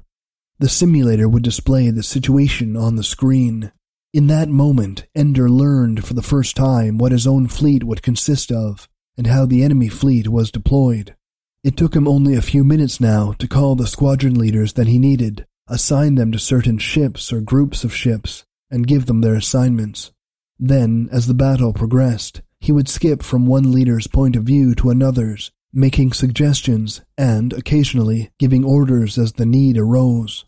The 0.58 0.70
simulator 0.70 1.30
would 1.30 1.44
display 1.44 1.92
the 1.92 2.02
situation 2.02 2.76
on 2.76 2.96
the 2.96 3.04
screen. 3.04 3.72
In 4.12 4.26
that 4.28 4.50
moment, 4.50 5.06
Ender 5.14 5.50
learned 5.50 6.06
for 6.06 6.16
the 6.16 6.24
first 6.24 6.56
time 6.56 6.98
what 6.98 7.12
his 7.12 7.28
own 7.28 7.48
fleet 7.48 7.84
would 7.84 8.02
consist 8.02 8.52
of 8.52 8.90
and 9.16 9.28
how 9.28 9.46
the 9.46 9.64
enemy 9.64 9.90
fleet 9.90 10.30
was 10.30 10.50
deployed. 10.50 11.16
It 11.64 11.78
took 11.78 11.96
him 11.96 12.08
only 12.08 12.36
a 12.36 12.42
few 12.42 12.64
minutes 12.64 13.00
now 13.00 13.34
to 13.34 13.48
call 13.48 13.76
the 13.76 13.86
squadron 13.86 14.36
leaders 14.40 14.74
that 14.74 14.88
he 14.88 14.98
needed, 14.98 15.46
assign 15.68 16.16
them 16.16 16.32
to 16.32 16.40
certain 16.40 16.78
ships 16.78 17.34
or 17.34 17.42
groups 17.42 17.84
of 17.84 17.94
ships, 17.94 18.46
and 18.70 18.88
give 18.88 19.06
them 19.06 19.22
their 19.22 19.36
assignments. 19.36 20.12
Then, 20.60 21.10
as 21.12 21.28
the 21.28 21.34
battle 21.34 21.74
progressed, 21.74 22.42
he 22.60 22.72
would 22.72 22.88
skip 22.88 23.22
from 23.22 23.46
one 23.46 23.72
leader's 23.72 24.08
point 24.08 24.36
of 24.36 24.44
view 24.44 24.74
to 24.76 24.90
another's, 24.90 25.52
making 25.74 26.14
suggestions 26.14 27.02
and, 27.18 27.52
occasionally, 27.54 28.32
giving 28.40 28.64
orders 28.64 29.18
as 29.18 29.34
the 29.34 29.46
need 29.46 29.78
arose. 29.78 30.46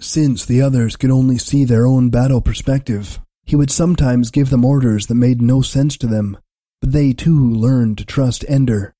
Since 0.00 0.46
the 0.46 0.62
others 0.62 0.96
could 0.96 1.10
only 1.10 1.38
see 1.38 1.64
their 1.64 1.86
own 1.86 2.10
battle 2.10 2.40
perspective, 2.40 3.20
he 3.44 3.54
would 3.54 3.70
sometimes 3.70 4.30
give 4.30 4.50
them 4.50 4.64
orders 4.64 5.06
that 5.06 5.14
made 5.14 5.42
no 5.42 5.62
sense 5.62 5.96
to 5.98 6.06
them, 6.06 6.38
but 6.80 6.92
they 6.92 7.12
too 7.12 7.50
learned 7.50 7.98
to 7.98 8.04
trust 8.04 8.44
Ender. 8.48 8.94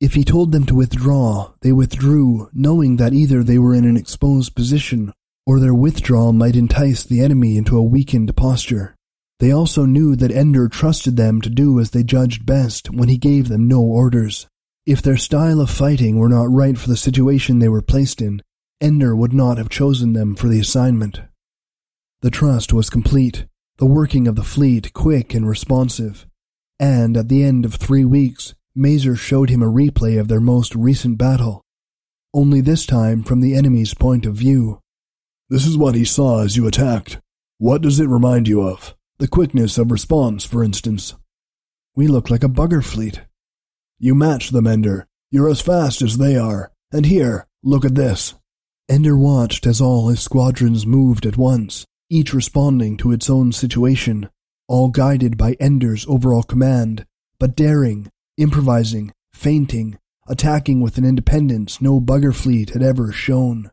If 0.00 0.14
he 0.14 0.22
told 0.22 0.52
them 0.52 0.64
to 0.66 0.76
withdraw, 0.76 1.54
they 1.60 1.72
withdrew, 1.72 2.50
knowing 2.52 2.96
that 2.96 3.12
either 3.12 3.42
they 3.42 3.58
were 3.58 3.74
in 3.74 3.84
an 3.84 3.96
exposed 3.96 4.54
position 4.54 5.12
or 5.44 5.58
their 5.58 5.74
withdrawal 5.74 6.32
might 6.32 6.54
entice 6.54 7.02
the 7.02 7.20
enemy 7.20 7.56
into 7.56 7.76
a 7.76 7.82
weakened 7.82 8.36
posture. 8.36 8.94
They 9.40 9.50
also 9.50 9.86
knew 9.86 10.14
that 10.16 10.30
Ender 10.30 10.68
trusted 10.68 11.16
them 11.16 11.40
to 11.40 11.50
do 11.50 11.80
as 11.80 11.90
they 11.90 12.04
judged 12.04 12.46
best 12.46 12.90
when 12.90 13.08
he 13.08 13.18
gave 13.18 13.48
them 13.48 13.66
no 13.66 13.80
orders. 13.80 14.46
If 14.86 15.02
their 15.02 15.16
style 15.16 15.60
of 15.60 15.70
fighting 15.70 16.16
were 16.16 16.28
not 16.28 16.50
right 16.50 16.78
for 16.78 16.88
the 16.88 16.96
situation 16.96 17.58
they 17.58 17.68
were 17.68 17.82
placed 17.82 18.20
in, 18.20 18.42
Ender 18.80 19.16
would 19.16 19.32
not 19.32 19.58
have 19.58 19.68
chosen 19.68 20.12
them 20.12 20.36
for 20.36 20.48
the 20.48 20.60
assignment. 20.60 21.20
The 22.20 22.30
trust 22.30 22.72
was 22.72 22.90
complete, 22.90 23.46
the 23.78 23.86
working 23.86 24.28
of 24.28 24.36
the 24.36 24.44
fleet 24.44 24.92
quick 24.92 25.34
and 25.34 25.48
responsive, 25.48 26.26
and 26.78 27.16
at 27.16 27.28
the 27.28 27.42
end 27.42 27.64
of 27.64 27.74
three 27.74 28.04
weeks, 28.04 28.54
Mazer 28.78 29.16
showed 29.16 29.50
him 29.50 29.60
a 29.60 29.66
replay 29.66 30.20
of 30.20 30.28
their 30.28 30.40
most 30.40 30.72
recent 30.76 31.18
battle, 31.18 31.64
only 32.32 32.60
this 32.60 32.86
time 32.86 33.24
from 33.24 33.40
the 33.40 33.56
enemy's 33.56 33.92
point 33.92 34.24
of 34.24 34.36
view. 34.36 34.78
This 35.48 35.66
is 35.66 35.76
what 35.76 35.96
he 35.96 36.04
saw 36.04 36.44
as 36.44 36.56
you 36.56 36.68
attacked. 36.68 37.18
What 37.58 37.82
does 37.82 37.98
it 37.98 38.06
remind 38.06 38.46
you 38.46 38.62
of? 38.62 38.94
The 39.18 39.26
quickness 39.26 39.78
of 39.78 39.90
response, 39.90 40.44
for 40.44 40.62
instance. 40.62 41.16
We 41.96 42.06
look 42.06 42.30
like 42.30 42.44
a 42.44 42.48
bugger 42.48 42.84
fleet. 42.84 43.22
You 43.98 44.14
match 44.14 44.50
them, 44.50 44.68
Ender. 44.68 45.08
You're 45.32 45.50
as 45.50 45.60
fast 45.60 46.00
as 46.00 46.18
they 46.18 46.36
are. 46.36 46.70
And 46.92 47.06
here, 47.06 47.48
look 47.64 47.84
at 47.84 47.96
this. 47.96 48.34
Ender 48.88 49.16
watched 49.16 49.66
as 49.66 49.80
all 49.80 50.08
his 50.08 50.20
squadrons 50.20 50.86
moved 50.86 51.26
at 51.26 51.36
once, 51.36 51.84
each 52.08 52.32
responding 52.32 52.96
to 52.98 53.10
its 53.10 53.28
own 53.28 53.50
situation, 53.50 54.30
all 54.68 54.90
guided 54.90 55.36
by 55.36 55.56
Ender's 55.58 56.06
overall 56.08 56.44
command, 56.44 57.04
but 57.40 57.56
daring, 57.56 58.08
improvising, 58.38 59.12
feinting, 59.32 59.98
attacking 60.26 60.80
with 60.80 60.96
an 60.96 61.04
independence 61.04 61.80
no 61.80 62.00
bugger 62.00 62.34
fleet 62.34 62.70
had 62.70 62.82
ever 62.82 63.12
shown. 63.12 63.70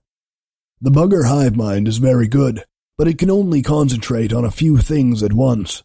The 0.81 0.91
bugger 0.91 1.27
hive 1.27 1.55
mind 1.55 1.87
is 1.87 1.99
very 1.99 2.27
good, 2.27 2.65
but 2.97 3.07
it 3.07 3.17
can 3.17 3.31
only 3.31 3.61
concentrate 3.61 4.33
on 4.33 4.43
a 4.43 4.51
few 4.51 4.77
things 4.77 5.23
at 5.23 5.33
once. 5.33 5.83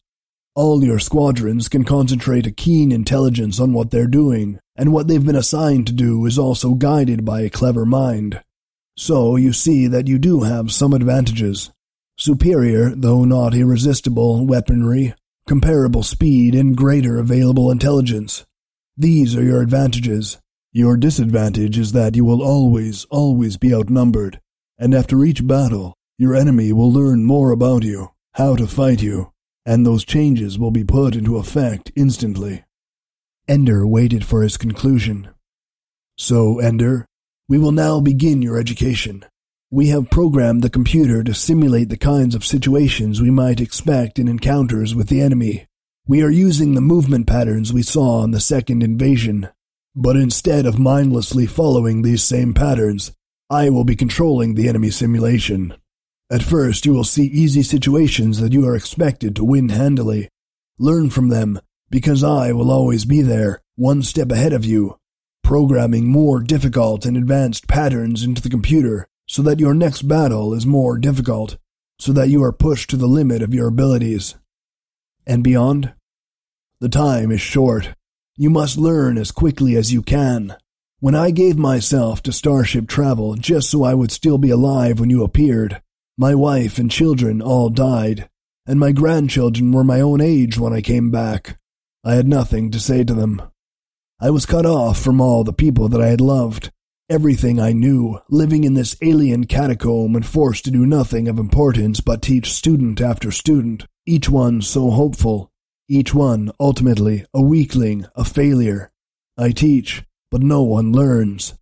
All 0.57 0.85
your 0.85 0.99
squadrons 0.99 1.69
can 1.69 1.85
concentrate 1.85 2.47
a 2.47 2.51
keen 2.51 2.91
intelligence 2.91 3.61
on 3.61 3.73
what 3.73 3.91
they're 3.91 4.09
doing, 4.09 4.59
and 4.77 4.93
what 4.93 5.07
they've 5.07 5.25
been 5.25 5.37
assigned 5.37 5.87
to 5.87 5.93
do 5.93 6.27
is 6.27 6.39
also 6.39 6.75
guided 6.75 7.25
by 7.25 7.43
a 7.43 7.51
clever 7.51 7.87
mind. 7.87 8.43
So 8.97 9.37
you 9.37 9.53
see 9.53 9.87
that 9.87 10.09
you 10.09 10.19
do 10.19 10.41
have 10.41 10.73
some 10.73 10.93
advantages 10.93 11.71
superior, 12.19 12.91
though 12.91 13.25
not 13.25 13.55
irresistible, 13.55 14.47
weaponry, 14.47 15.15
comparable 15.47 16.03
speed, 16.03 16.55
and 16.55 16.77
greater 16.77 17.19
available 17.19 17.71
intelligence. 17.71 18.45
These 19.01 19.35
are 19.35 19.43
your 19.43 19.63
advantages. 19.63 20.37
Your 20.73 20.99
disadvantage 20.99 21.79
is 21.79 21.93
that 21.93 22.17
you 22.17 22.23
will 22.27 22.43
always, 22.43 23.07
always 23.07 23.57
be 23.57 23.73
outnumbered, 23.73 24.43
and 24.77 24.95
after 24.95 25.25
each 25.25 25.47
battle, 25.47 25.95
your 26.19 26.35
enemy 26.35 26.71
will 26.75 26.93
learn 26.93 27.25
more 27.25 27.51
about 27.51 27.83
you, 27.83 28.11
how 28.35 28.57
to 28.57 28.67
fight 28.67 29.01
you, 29.01 29.33
and 29.65 29.87
those 29.87 30.05
changes 30.05 30.59
will 30.59 30.71
be 30.71 30.85
put 30.85 31.17
into 31.17 31.39
effect 31.39 31.91
instantly. 31.97 32.65
Ender 33.49 33.87
waited 33.87 34.27
for 34.27 34.43
his 34.43 34.59
conclusion. 34.59 35.31
So, 36.19 36.59
Ender, 36.59 37.07
we 37.49 37.57
will 37.57 37.73
now 37.73 38.01
begin 38.01 38.43
your 38.43 38.59
education. 38.59 39.25
We 39.71 39.89
have 39.89 40.11
programmed 40.11 40.61
the 40.61 40.69
computer 40.69 41.25
to 41.25 41.33
simulate 41.33 41.89
the 41.89 41.97
kinds 41.97 42.35
of 42.35 42.45
situations 42.45 43.19
we 43.19 43.31
might 43.31 43.63
expect 43.63 44.19
in 44.19 44.29
encounters 44.29 44.95
with 44.95 45.09
the 45.09 45.23
enemy. 45.23 45.69
We 46.11 46.25
are 46.25 46.31
using 46.31 46.75
the 46.75 46.81
movement 46.81 47.29
patterns 47.29 47.73
we 47.73 47.85
saw 47.85 48.23
on 48.23 48.33
the 48.33 48.41
second 48.41 48.83
invasion. 48.83 49.49
But 49.95 50.17
instead 50.17 50.67
of 50.67 50.77
mindlessly 50.77 51.47
following 51.47 52.03
these 52.03 52.25
same 52.25 52.53
patterns, 52.53 53.13
I 53.49 53.71
will 53.71 53.85
be 53.85 53.95
controlling 53.95 54.57
the 54.57 54.69
enemy 54.69 54.91
simulation. 54.91 55.73
At 56.29 56.43
first, 56.43 56.85
you 56.85 56.95
will 56.95 57.05
see 57.05 57.27
easy 57.27 57.63
situations 57.63 58.41
that 58.41 58.53
you 58.53 58.67
are 58.67 58.75
expected 58.75 59.37
to 59.37 59.45
win 59.45 59.69
handily. 59.69 60.29
Learn 60.81 61.11
from 61.11 61.29
them, 61.29 61.61
because 61.91 62.25
I 62.25 62.51
will 62.51 62.73
always 62.73 63.05
be 63.05 63.23
there, 63.23 63.63
one 63.77 64.03
step 64.03 64.33
ahead 64.33 64.53
of 64.53 64.65
you, 64.65 64.99
programming 65.45 66.09
more 66.09 66.41
difficult 66.41 67.07
and 67.07 67.17
advanced 67.17 67.69
patterns 67.69 68.25
into 68.25 68.43
the 68.43 68.51
computer 68.51 69.07
so 69.29 69.43
that 69.43 69.61
your 69.61 69.75
next 69.75 70.09
battle 70.09 70.55
is 70.55 70.67
more 70.67 70.99
difficult, 70.99 71.57
so 72.01 72.13
that 72.15 72.31
you 72.31 72.43
are 72.43 72.51
pushed 72.51 72.91
to 72.91 72.97
the 72.97 73.07
limit 73.07 73.43
of 73.43 73.55
your 73.55 73.69
abilities. 73.69 74.35
And 75.25 75.45
beyond? 75.45 75.93
The 76.81 76.89
time 76.89 77.31
is 77.31 77.41
short. 77.41 77.95
You 78.37 78.51
must 78.51 78.79
learn 78.79 79.19
as 79.19 79.33
quickly 79.33 79.77
as 79.77 79.93
you 79.93 80.03
can. 80.03 80.57
When 80.99 81.15
I 81.15 81.31
gave 81.31 81.57
myself 81.57 82.23
to 82.23 82.33
starship 82.33 82.89
travel 82.89 83.35
just 83.35 83.71
so 83.71 83.85
I 83.85 83.95
would 83.95 84.11
still 84.11 84.39
be 84.39 84.51
alive 84.51 84.99
when 84.99 85.11
you 85.11 85.23
appeared, 85.23 85.83
my 86.17 86.35
wife 86.35 86.79
and 86.79 86.91
children 86.91 87.43
all 87.43 87.69
died, 87.71 88.29
and 88.67 88.81
my 88.81 88.93
grandchildren 88.93 89.73
were 89.73 89.85
my 89.85 90.01
own 90.01 90.21
age 90.21 90.59
when 90.59 90.73
I 90.73 90.81
came 90.81 91.11
back. 91.11 91.59
I 92.03 92.15
had 92.15 92.27
nothing 92.27 92.71
to 92.71 92.81
say 92.81 93.05
to 93.05 93.15
them. 93.15 93.43
I 94.21 94.31
was 94.31 94.47
cut 94.47 94.67
off 94.67 94.99
from 95.01 95.21
all 95.21 95.45
the 95.45 95.53
people 95.53 95.89
that 95.91 96.01
I 96.01 96.09
had 96.09 96.21
loved, 96.21 96.71
Everything 97.11 97.59
I 97.59 97.73
knew, 97.73 98.21
living 98.29 98.63
in 98.63 98.75
this 98.75 98.95
alien 99.03 99.47
catacomb 99.47 100.15
and 100.15 100.25
forced 100.25 100.65
to 100.67 100.71
do 100.71 100.87
nothing 100.87 101.27
of 101.27 101.41
importance 101.41 102.01
but 102.01 102.23
teach 102.23 102.53
student 102.53 103.01
after 103.01 103.33
student, 103.33 103.85
each 104.07 104.29
one 104.29 104.63
so 104.63 104.91
hopeful, 104.91 105.50
each 105.91 106.15
one, 106.15 106.53
ultimately, 106.61 107.27
a 107.35 107.43
weakling, 107.43 108.07
a 108.15 108.25
failure. 108.25 108.93
I 109.37 109.51
teach, 109.51 110.05
but 110.31 110.41
no 110.41 110.63
one 110.63 110.93
learns. 110.93 111.55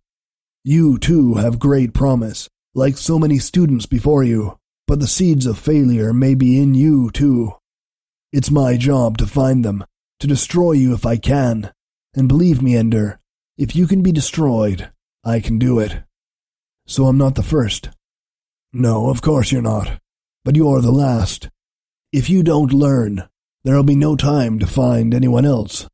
You, 0.63 0.99
too, 0.99 1.33
have 1.33 1.57
great 1.57 1.95
promise, 1.95 2.47
like 2.75 2.95
so 2.95 3.17
many 3.17 3.39
students 3.39 3.87
before 3.87 4.23
you, 4.23 4.59
but 4.87 4.99
the 4.99 5.07
seeds 5.07 5.47
of 5.47 5.57
failure 5.57 6.13
may 6.13 6.35
be 6.35 6.61
in 6.61 6.75
you, 6.75 7.09
too. 7.09 7.53
It's 8.31 8.51
my 8.51 8.77
job 8.77 9.17
to 9.17 9.25
find 9.25 9.65
them, 9.65 9.83
to 10.19 10.27
destroy 10.27 10.73
you 10.73 10.93
if 10.93 11.07
I 11.07 11.17
can. 11.17 11.73
And 12.13 12.27
believe 12.27 12.61
me, 12.61 12.75
Ender, 12.75 13.19
if 13.57 13.75
you 13.75 13.87
can 13.87 14.03
be 14.03 14.11
destroyed, 14.11 14.91
I 15.23 15.39
can 15.39 15.57
do 15.57 15.79
it. 15.79 16.03
So 16.85 17.07
I'm 17.07 17.17
not 17.17 17.33
the 17.33 17.41
first. 17.41 17.89
No, 18.71 19.09
of 19.09 19.23
course 19.23 19.51
you're 19.51 19.63
not. 19.63 19.99
But 20.45 20.55
you're 20.55 20.81
the 20.81 20.91
last. 20.91 21.49
If 22.11 22.29
you 22.29 22.43
don't 22.43 22.71
learn, 22.71 23.27
there'll 23.63 23.83
be 23.83 23.95
no 23.95 24.15
time 24.15 24.59
to 24.59 24.67
find 24.67 25.13
anyone 25.13 25.45
else. 25.45 25.87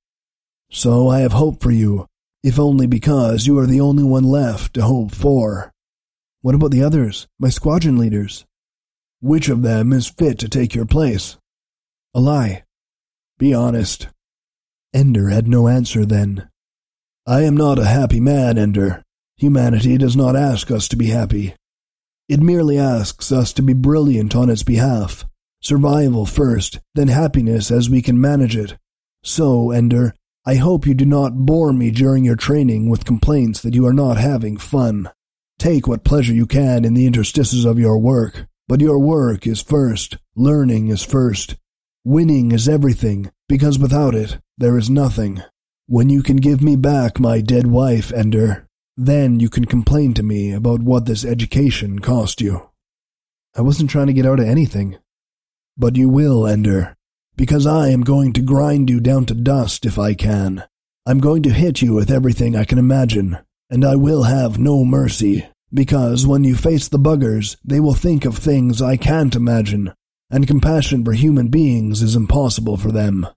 So 0.72 1.08
I 1.08 1.20
have 1.20 1.34
hope 1.34 1.62
for 1.62 1.72
you, 1.72 2.06
if 2.44 2.60
only 2.60 2.88
because 2.88 3.48
you 3.48 3.58
are 3.60 3.66
the 3.66 3.82
only 3.82 4.04
one 4.04 4.24
left 4.24 4.74
to 4.76 4.84
hope 4.84 5.12
for. 5.12 5.72
What 6.42 6.56
about 6.56 6.72
the 6.72 6.84
others, 6.84 7.28
my 7.40 7.50
squadron 7.50 7.98
leaders? 7.98 8.46
Which 9.22 9.50
of 9.50 9.64
them 9.64 9.94
is 9.94 10.08
fit 10.08 10.38
to 10.40 10.50
take 10.50 10.76
your 10.76 10.86
place? 10.86 11.38
Alai. 12.16 12.64
Be 13.38 13.54
honest. 13.54 14.10
Ender 14.94 15.30
had 15.30 15.48
no 15.48 15.68
answer 15.68 16.06
then. 16.06 16.48
I 17.28 17.42
am 17.42 17.58
not 17.58 17.80
a 17.80 17.86
happy 17.86 18.20
man, 18.20 18.58
Ender. 18.58 19.04
Humanity 19.38 19.98
does 19.98 20.16
not 20.16 20.36
ask 20.36 20.70
us 20.70 20.88
to 20.90 20.96
be 20.96 21.08
happy. 21.08 21.56
It 22.30 22.40
merely 22.40 22.78
asks 22.78 23.32
us 23.32 23.52
to 23.54 23.62
be 23.62 23.74
brilliant 23.74 24.36
on 24.36 24.50
its 24.50 24.64
behalf. 24.64 25.26
Survival 25.66 26.28
first, 26.28 26.80
then 26.94 27.08
happiness 27.08 27.72
as 27.72 27.90
we 27.90 28.00
can 28.00 28.22
manage 28.22 28.56
it. 28.56 28.78
So, 29.24 29.72
Ender, 29.72 30.14
I 30.46 30.58
hope 30.58 30.86
you 30.86 30.94
do 30.94 31.08
not 31.08 31.48
bore 31.48 31.74
me 31.74 31.90
during 31.90 32.24
your 32.24 32.36
training 32.36 32.88
with 32.88 33.04
complaints 33.04 33.62
that 33.62 33.74
you 33.74 33.84
are 33.88 33.92
not 33.92 34.18
having 34.18 34.58
fun. 34.58 35.10
Take 35.58 35.88
what 35.88 36.04
pleasure 36.04 36.36
you 36.36 36.46
can 36.46 36.86
in 36.86 36.94
the 36.94 37.08
interstices 37.08 37.66
of 37.66 37.80
your 37.80 37.98
work, 37.98 38.46
but 38.68 38.80
your 38.80 39.00
work 39.00 39.48
is 39.48 39.60
first, 39.60 40.20
learning 40.36 40.90
is 40.90 41.04
first. 41.04 41.56
Winning 42.04 42.52
is 42.52 42.70
everything, 42.70 43.32
because 43.50 43.80
without 43.80 44.14
it, 44.14 44.38
there 44.60 44.78
is 44.78 44.88
nothing. 44.88 45.42
When 45.88 46.12
you 46.12 46.22
can 46.22 46.38
give 46.38 46.62
me 46.62 46.76
back 46.76 47.20
my 47.20 47.42
dead 47.42 47.66
wife, 47.66 48.14
Ender, 48.14 48.68
then 48.96 49.40
you 49.40 49.50
can 49.50 49.66
complain 49.66 50.14
to 50.14 50.22
me 50.22 50.52
about 50.52 50.84
what 50.84 51.08
this 51.08 51.26
education 51.26 51.98
cost 51.98 52.40
you. 52.40 52.70
I 53.58 53.62
wasn't 53.62 53.90
trying 53.90 54.06
to 54.06 54.14
get 54.14 54.28
out 54.28 54.40
of 54.40 54.46
anything. 54.46 55.00
But 55.78 55.96
you 55.96 56.10
will, 56.10 56.48
Ender, 56.48 56.96
because 57.36 57.68
I 57.68 57.90
am 57.90 58.02
going 58.02 58.34
to 58.34 58.42
grind 58.42 58.90
you 58.90 59.00
down 59.00 59.26
to 59.26 59.34
dust 59.34 59.86
if 59.86 60.00
I 60.00 60.14
can. 60.14 60.64
I'm 61.06 61.20
going 61.20 61.44
to 61.44 61.50
hit 61.52 61.82
you 61.82 61.94
with 61.94 62.10
everything 62.10 62.56
I 62.56 62.64
can 62.66 62.78
imagine. 62.78 63.38
and 63.70 63.84
I 63.84 63.96
will 63.96 64.24
have 64.24 64.60
no 64.60 64.86
mercy, 64.86 65.48
because 65.74 66.28
when 66.28 66.44
you 66.44 66.56
face 66.56 66.88
the 66.88 67.00
buggers, 67.00 67.58
they 67.64 67.80
will 67.80 67.94
think 67.94 68.26
of 68.26 68.38
things 68.38 68.82
I 68.82 68.96
can't 68.98 69.36
imagine, 69.36 69.94
and 70.30 70.48
compassion 70.48 71.04
for 71.04 71.14
human 71.14 71.48
beings 71.50 72.02
is 72.02 72.16
impossible 72.16 72.78
for 72.78 72.92
them. 72.92 73.28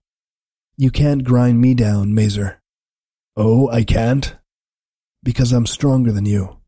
You 0.77 0.91
can't 0.91 1.25
grind 1.25 1.61
me 1.61 1.75
down, 1.75 2.15
Mazer. 2.15 2.61
Oh, 3.37 3.69
I 3.71 3.85
can't? 3.85 4.37
Because 5.23 5.53
I'm 5.53 5.67
stronger 5.67 6.13
than 6.13 6.27
you. 6.27 6.59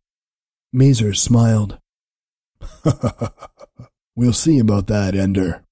Mazer 0.72 1.14
smiled. 1.14 1.78
we'll 4.20 4.34
see 4.34 4.58
about 4.58 4.86
that, 4.86 5.14
Ender. 5.14 5.62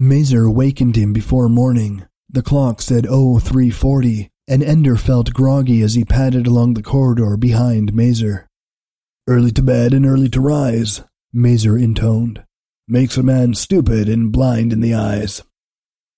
Mazer 0.00 0.50
wakened 0.50 0.96
him 0.96 1.12
before 1.12 1.48
morning. 1.48 2.06
The 2.28 2.42
clock 2.42 2.82
said 2.82 3.06
0340, 3.06 4.30
and 4.48 4.60
Ender 4.60 4.96
felt 4.96 5.32
groggy 5.32 5.80
as 5.80 5.94
he 5.94 6.04
padded 6.04 6.48
along 6.48 6.74
the 6.74 6.82
corridor 6.82 7.36
behind 7.36 7.94
Mazer. 7.94 8.48
Early 9.28 9.52
to 9.52 9.62
bed 9.62 9.94
and 9.94 10.04
early 10.04 10.28
to 10.30 10.40
rise, 10.40 11.02
Mazer 11.32 11.78
intoned. 11.78 12.42
Makes 12.88 13.16
a 13.16 13.22
man 13.22 13.54
stupid 13.54 14.08
and 14.08 14.32
blind 14.32 14.72
in 14.72 14.80
the 14.80 14.92
eyes. 14.92 15.40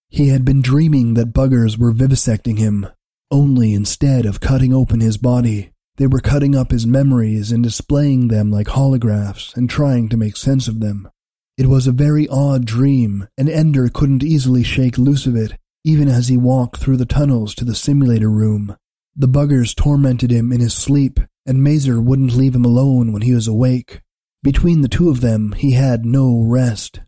He 0.09 0.29
had 0.29 0.47
been 0.47 0.62
dreaming 0.62 1.12
that 1.14 1.35
buggers 1.35 1.77
were 1.77 1.93
vivisecting 1.93 2.59
him, 2.59 2.87
only 3.31 3.75
instead 3.75 4.25
of 4.25 4.41
cutting 4.41 4.73
open 4.73 5.01
his 5.01 5.19
body, 5.19 5.73
they 5.97 6.07
were 6.07 6.20
cutting 6.20 6.55
up 6.55 6.70
his 6.70 6.86
memories 6.86 7.51
and 7.53 7.62
displaying 7.62 8.28
them 8.28 8.51
like 8.51 8.68
holographs 8.68 9.57
and 9.57 9.68
trying 9.68 10.09
to 10.09 10.16
make 10.16 10.36
sense 10.36 10.68
of 10.68 10.80
them. 10.80 11.09
It 11.57 11.68
was 11.68 11.86
a 11.86 11.92
very 11.92 12.28
odd 12.28 12.66
dream, 12.66 13.28
and 13.38 13.49
Ender 13.49 13.88
couldn't 13.88 14.22
easily 14.22 14.62
shake 14.62 14.99
loose 14.99 15.26
of 15.26 15.34
it, 15.34 15.57
even 15.84 16.09
as 16.09 16.28
he 16.28 16.36
walked 16.36 16.76
through 16.76 16.99
the 16.99 17.07
tunnels 17.07 17.55
to 17.55 17.64
the 17.64 17.74
simulator 17.74 18.30
room. 18.30 18.76
The 19.14 19.28
buggers 19.28 19.74
tormented 19.74 20.30
him 20.30 20.53
in 20.53 20.61
his 20.61 20.74
sleep, 20.74 21.18
and 21.47 21.62
Mazer 21.62 22.01
wouldn't 22.01 22.34
leave 22.34 22.55
him 22.55 22.66
alone 22.66 23.12
when 23.12 23.22
he 23.22 23.32
was 23.32 23.49
awake. 23.49 24.03
Between 24.42 24.82
the 24.82 24.88
two 24.88 25.09
of 25.09 25.22
them, 25.22 25.53
he 25.53 25.72
had 25.72 26.05
no 26.05 26.42
rest. 26.42 27.01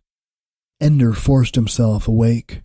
Ender 0.80 1.12
forced 1.12 1.54
himself 1.54 2.08
awake. 2.08 2.62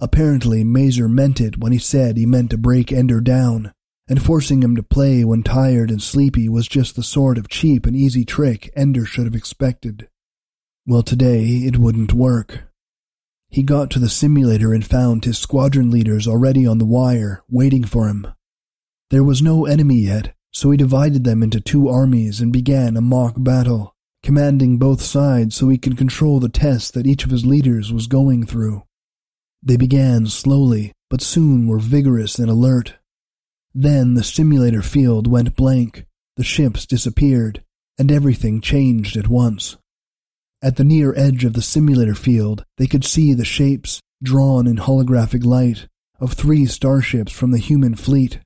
Apparently, 0.00 0.64
Mazer 0.64 1.08
meant 1.08 1.40
it 1.40 1.58
when 1.58 1.72
he 1.72 1.78
said 1.78 2.16
he 2.16 2.26
meant 2.26 2.50
to 2.50 2.58
break 2.58 2.90
Ender 2.90 3.20
down, 3.20 3.72
and 4.10 4.20
forcing 4.20 4.60
him 4.60 4.74
to 4.74 4.82
play 4.82 5.24
when 5.24 5.44
tired 5.44 5.88
and 5.88 6.02
sleepy 6.02 6.48
was 6.48 6.66
just 6.66 6.96
the 6.96 7.02
sort 7.02 7.38
of 7.38 7.48
cheap 7.48 7.86
and 7.86 7.94
easy 7.94 8.24
trick 8.24 8.68
Ender 8.74 9.06
should 9.06 9.24
have 9.24 9.36
expected. 9.36 10.08
Well, 10.84 11.04
today 11.04 11.44
it 11.64 11.78
wouldn't 11.78 12.12
work. 12.12 12.64
He 13.48 13.62
got 13.62 13.88
to 13.90 14.00
the 14.00 14.08
simulator 14.08 14.74
and 14.74 14.84
found 14.84 15.24
his 15.24 15.38
squadron 15.38 15.90
leaders 15.92 16.26
already 16.26 16.66
on 16.66 16.78
the 16.78 16.84
wire, 16.84 17.44
waiting 17.48 17.84
for 17.84 18.08
him. 18.08 18.26
There 19.10 19.24
was 19.24 19.40
no 19.40 19.64
enemy 19.64 20.00
yet, 20.00 20.34
so 20.52 20.72
he 20.72 20.76
divided 20.76 21.22
them 21.22 21.42
into 21.42 21.60
two 21.60 21.88
armies 21.88 22.40
and 22.40 22.52
began 22.52 22.96
a 22.96 23.00
mock 23.00 23.34
battle, 23.36 23.94
commanding 24.24 24.78
both 24.78 25.02
sides 25.02 25.54
so 25.54 25.68
he 25.68 25.78
could 25.78 25.96
control 25.96 26.40
the 26.40 26.48
test 26.48 26.94
that 26.94 27.06
each 27.06 27.24
of 27.24 27.30
his 27.30 27.46
leaders 27.46 27.92
was 27.92 28.08
going 28.08 28.44
through. 28.44 28.82
They 29.62 29.76
began 29.76 30.26
slowly, 30.26 30.92
but 31.08 31.22
soon 31.22 31.68
were 31.68 31.78
vigorous 31.78 32.38
and 32.40 32.50
alert. 32.50 32.94
Then 33.74 34.14
the 34.14 34.24
simulator 34.24 34.82
field 34.82 35.26
went 35.26 35.56
blank, 35.56 36.06
the 36.36 36.44
ships 36.44 36.86
disappeared, 36.86 37.62
and 37.98 38.10
everything 38.10 38.60
changed 38.60 39.16
at 39.16 39.28
once. 39.28 39.76
At 40.62 40.76
the 40.76 40.84
near 40.84 41.14
edge 41.16 41.44
of 41.44 41.54
the 41.54 41.62
simulator 41.62 42.14
field, 42.14 42.64
they 42.76 42.86
could 42.86 43.04
see 43.04 43.32
the 43.32 43.44
shapes, 43.44 44.00
drawn 44.22 44.66
in 44.66 44.76
holographic 44.76 45.44
light, 45.44 45.86
of 46.18 46.32
three 46.32 46.66
starships 46.66 47.32
from 47.32 47.50
the 47.50 47.58
human 47.58 47.94
fleet. 47.94 48.40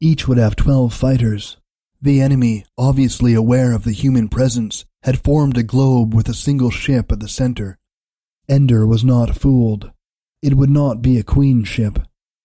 Each 0.00 0.26
would 0.26 0.38
have 0.38 0.56
twelve 0.56 0.94
fighters. 0.94 1.58
The 2.02 2.20
enemy, 2.20 2.64
obviously 2.78 3.34
aware 3.34 3.72
of 3.72 3.84
the 3.84 3.92
human 3.92 4.28
presence, 4.28 4.84
had 5.02 5.22
formed 5.22 5.58
a 5.58 5.62
globe 5.62 6.14
with 6.14 6.28
a 6.28 6.34
single 6.34 6.70
ship 6.70 7.12
at 7.12 7.20
the 7.20 7.28
center. 7.28 7.78
Ender 8.48 8.86
was 8.86 9.04
not 9.04 9.36
fooled. 9.36 9.92
It 10.42 10.54
would 10.54 10.70
not 10.70 11.02
be 11.02 11.18
a 11.18 11.22
queen 11.22 11.64
ship. 11.64 12.00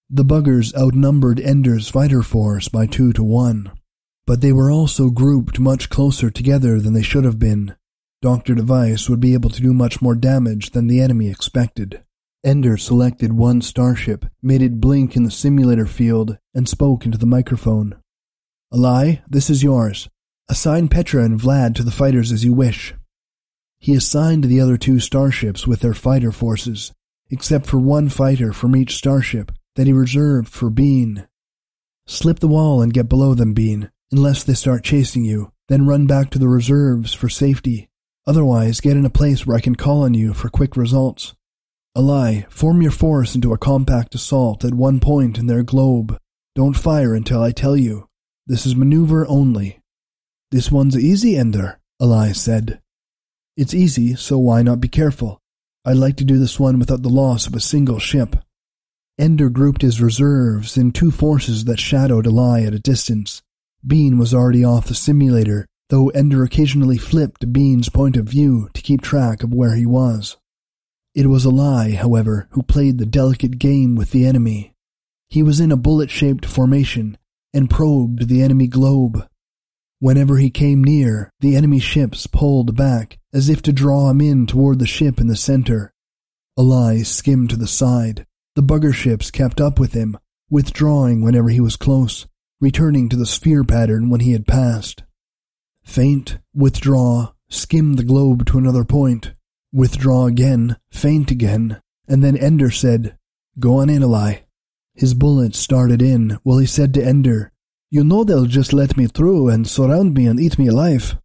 The 0.09 0.25
buggers 0.25 0.75
outnumbered 0.75 1.39
Ender's 1.39 1.89
fighter 1.89 2.21
force 2.21 2.67
by 2.67 2.85
two 2.85 3.11
to 3.13 3.23
one. 3.23 3.71
But 4.27 4.41
they 4.41 4.51
were 4.51 4.71
also 4.71 5.09
grouped 5.09 5.59
much 5.59 5.89
closer 5.89 6.29
together 6.29 6.79
than 6.79 6.93
they 6.93 7.01
should 7.01 7.23
have 7.23 7.39
been, 7.39 7.75
Dr. 8.21 8.55
Device 8.55 9.07
would 9.07 9.19
be 9.19 9.33
able 9.33 9.51
to 9.51 9.61
do 9.61 9.71
much 9.73 10.01
more 10.01 10.15
damage 10.15 10.71
than 10.71 10.87
the 10.87 10.99
enemy 10.99 11.29
expected. 11.29 12.03
Ender 12.43 12.77
selected 12.77 13.33
one 13.33 13.61
starship, 13.61 14.25
made 14.41 14.63
it 14.63 14.81
blink 14.81 15.15
in 15.15 15.23
the 15.23 15.31
simulator 15.31 15.85
field, 15.85 16.37
and 16.53 16.67
spoke 16.67 17.05
into 17.05 17.19
the 17.19 17.27
microphone. 17.27 17.95
Alai, 18.73 19.21
this 19.27 19.49
is 19.49 19.61
yours. 19.61 20.09
Assign 20.49 20.87
Petra 20.87 21.23
and 21.23 21.39
Vlad 21.39 21.75
to 21.75 21.83
the 21.83 21.91
fighters 21.91 22.31
as 22.31 22.43
you 22.43 22.51
wish. 22.51 22.95
He 23.77 23.93
assigned 23.93 24.45
the 24.45 24.59
other 24.59 24.77
two 24.77 24.99
starships 24.99 25.67
with 25.67 25.81
their 25.81 25.93
fighter 25.93 26.31
forces, 26.31 26.91
except 27.29 27.67
for 27.67 27.77
one 27.77 28.09
fighter 28.09 28.53
from 28.53 28.75
each 28.75 28.95
starship 28.95 29.51
that 29.75 29.87
he 29.87 29.93
reserved 29.93 30.49
for 30.49 30.69
Bean. 30.69 31.27
Slip 32.07 32.39
the 32.39 32.47
wall 32.47 32.81
and 32.81 32.93
get 32.93 33.09
below 33.09 33.33
them, 33.33 33.53
Bean, 33.53 33.89
unless 34.11 34.43
they 34.43 34.53
start 34.53 34.83
chasing 34.83 35.25
you, 35.25 35.51
then 35.67 35.87
run 35.87 36.07
back 36.07 36.29
to 36.31 36.39
the 36.39 36.47
reserves 36.47 37.13
for 37.13 37.29
safety. 37.29 37.89
Otherwise, 38.27 38.81
get 38.81 38.97
in 38.97 39.05
a 39.05 39.09
place 39.09 39.45
where 39.45 39.57
I 39.57 39.61
can 39.61 39.75
call 39.75 40.03
on 40.03 40.13
you 40.13 40.33
for 40.33 40.49
quick 40.49 40.75
results. 40.75 41.35
Alai, 41.95 42.49
form 42.51 42.81
your 42.81 42.91
force 42.91 43.35
into 43.35 43.53
a 43.53 43.57
compact 43.57 44.15
assault 44.15 44.65
at 44.65 44.73
one 44.73 44.99
point 44.99 45.37
in 45.37 45.47
their 45.47 45.63
globe. 45.63 46.17
Don't 46.55 46.75
fire 46.75 47.13
until 47.13 47.41
I 47.41 47.51
tell 47.51 47.77
you. 47.77 48.07
This 48.47 48.65
is 48.65 48.75
maneuver 48.75 49.25
only. 49.27 49.79
This 50.51 50.71
one's 50.71 50.97
easy, 50.97 51.35
Ender, 51.37 51.79
Alai 52.01 52.35
said. 52.35 52.81
It's 53.57 53.73
easy, 53.73 54.15
so 54.15 54.37
why 54.37 54.61
not 54.61 54.81
be 54.81 54.87
careful? 54.87 55.39
I'd 55.85 55.97
like 55.97 56.17
to 56.17 56.25
do 56.25 56.37
this 56.37 56.59
one 56.59 56.79
without 56.79 57.01
the 57.01 57.09
loss 57.09 57.47
of 57.47 57.55
a 57.55 57.59
single 57.59 57.99
ship. 57.99 58.35
Ender 59.17 59.49
grouped 59.49 59.81
his 59.81 60.01
reserves 60.01 60.77
in 60.77 60.91
two 60.91 61.09
forces 61.09 61.65
that 61.65 61.79
shadowed 61.79 62.25
Alai 62.25 62.67
at 62.67 62.73
a 62.73 62.79
distance. 62.79 63.41
Bean 63.85 64.17
was 64.17 64.33
already 64.33 64.63
off 64.63 64.87
the 64.87 64.95
simulator, 64.95 65.65
though 65.89 66.09
Ender 66.09 66.43
occasionally 66.43 66.97
flipped 66.97 67.53
Bean's 67.53 67.87
point 67.87 68.17
of 68.17 68.25
view 68.25 68.69
to 68.73 68.81
keep 68.81 69.01
track 69.01 69.41
of 69.41 69.53
where 69.53 69.75
he 69.75 69.85
was. 69.85 70.35
It 71.13 71.27
was 71.27 71.45
Alai, 71.45 71.95
however, 71.95 72.47
who 72.51 72.63
played 72.63 72.97
the 72.97 73.05
delicate 73.05 73.57
game 73.57 73.95
with 73.95 74.11
the 74.11 74.25
enemy. 74.25 74.73
He 75.29 75.41
was 75.41 75.61
in 75.61 75.71
a 75.71 75.77
bullet-shaped 75.77 76.45
formation 76.45 77.17
and 77.53 77.69
probed 77.69 78.27
the 78.27 78.41
enemy 78.41 78.67
globe. 78.67 79.25
Whenever 79.99 80.37
he 80.37 80.49
came 80.49 80.83
near, 80.83 81.29
the 81.39 81.55
enemy 81.55 81.79
ships 81.79 82.27
pulled 82.27 82.75
back 82.75 83.17
as 83.33 83.47
if 83.47 83.61
to 83.61 83.71
draw 83.71 84.09
him 84.09 84.19
in 84.19 84.45
toward 84.45 84.79
the 84.79 84.85
ship 84.85 85.21
in 85.21 85.27
the 85.27 85.37
center. 85.37 85.93
Alai 86.59 87.05
skimmed 87.05 87.49
to 87.51 87.55
the 87.55 87.67
side. 87.67 88.25
The 88.55 88.63
bugger 88.63 88.93
ships 88.93 89.31
kept 89.31 89.59
up 89.59 89.79
with 89.79 89.93
him, 89.93 90.17
withdrawing 90.49 91.21
whenever 91.21 91.49
he 91.49 91.59
was 91.59 91.75
close, 91.75 92.25
returning 92.61 93.09
to 93.09 93.17
the 93.17 93.25
sphere 93.25 93.65
pattern 93.65 94.09
when 94.09 94.21
he 94.21 94.31
had 94.31 94.47
passed. 94.47 95.03
Feint, 95.83 96.37
withdraw, 96.53 97.33
skim 97.49 97.93
the 97.93 98.03
globe 98.03 98.45
to 98.47 98.57
another 98.57 98.85
point, 98.85 99.33
withdraw 99.73 100.25
again, 100.25 100.77
feint 100.89 101.31
again, 101.31 101.81
and 102.07 102.23
then 102.23 102.37
Ender 102.37 102.71
said, 102.71 103.17
Go 103.59 103.79
on 103.79 103.89
in, 103.89 104.03
His 104.93 105.13
bullets 105.13 105.59
started 105.59 106.01
in 106.01 106.39
while 106.43 106.59
he 106.59 106.65
said 106.65 106.93
to 106.93 107.05
Ender, 107.05 107.51
You 107.91 108.05
know 108.05 108.23
they'll 108.23 108.45
just 108.45 108.71
let 108.71 108.95
me 108.95 109.07
through 109.07 109.49
and 109.49 109.67
surround 109.67 110.13
me 110.13 110.27
and 110.27 110.39
eat 110.39 110.57
me 110.57 110.67
alive. 110.67 111.17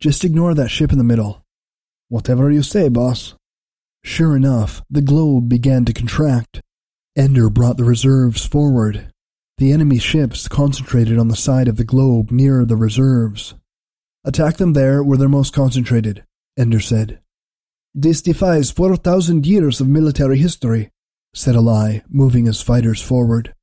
Just 0.00 0.24
ignore 0.24 0.54
that 0.54 0.70
ship 0.70 0.90
in 0.90 0.98
the 0.98 1.04
middle. 1.04 1.44
Whatever 2.08 2.50
you 2.50 2.62
say, 2.62 2.88
boss. 2.88 3.34
Sure 4.06 4.36
enough, 4.36 4.82
the 4.88 5.02
globe 5.02 5.48
began 5.48 5.84
to 5.84 5.92
contract. 5.92 6.62
Ender 7.16 7.50
brought 7.50 7.76
the 7.76 7.84
reserves 7.84 8.46
forward. 8.46 9.12
The 9.58 9.72
enemy 9.72 9.98
ships 9.98 10.46
concentrated 10.46 11.18
on 11.18 11.26
the 11.26 11.36
side 11.36 11.66
of 11.66 11.76
the 11.76 11.84
globe 11.84 12.30
near 12.30 12.64
the 12.64 12.76
reserves. 12.76 13.54
Attack 14.24 14.58
them 14.58 14.74
there 14.74 15.02
where 15.02 15.18
they're 15.18 15.28
most 15.28 15.52
concentrated, 15.52 16.24
Ender 16.56 16.78
said. 16.78 17.18
This 17.94 18.22
defies 18.22 18.70
4,000 18.70 19.44
years 19.44 19.80
of 19.80 19.88
military 19.88 20.38
history, 20.38 20.88
said 21.34 21.56
Alai, 21.56 22.02
moving 22.08 22.46
his 22.46 22.62
fighters 22.62 23.02
forward. 23.02 23.54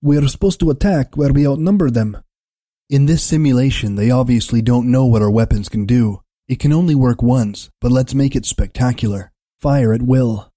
We 0.00 0.16
are 0.16 0.28
supposed 0.28 0.60
to 0.60 0.70
attack 0.70 1.16
where 1.16 1.32
we 1.32 1.46
outnumber 1.46 1.90
them. 1.90 2.16
In 2.88 3.06
this 3.06 3.24
simulation, 3.24 3.96
they 3.96 4.12
obviously 4.12 4.62
don't 4.62 4.92
know 4.92 5.06
what 5.06 5.22
our 5.22 5.30
weapons 5.30 5.68
can 5.68 5.86
do. 5.86 6.22
It 6.46 6.60
can 6.60 6.72
only 6.72 6.94
work 6.94 7.20
once, 7.20 7.68
but 7.80 7.90
let's 7.90 8.14
make 8.14 8.36
it 8.36 8.46
spectacular. 8.46 9.32
Fire 9.58 9.92
at 9.92 10.02
will. 10.02 10.52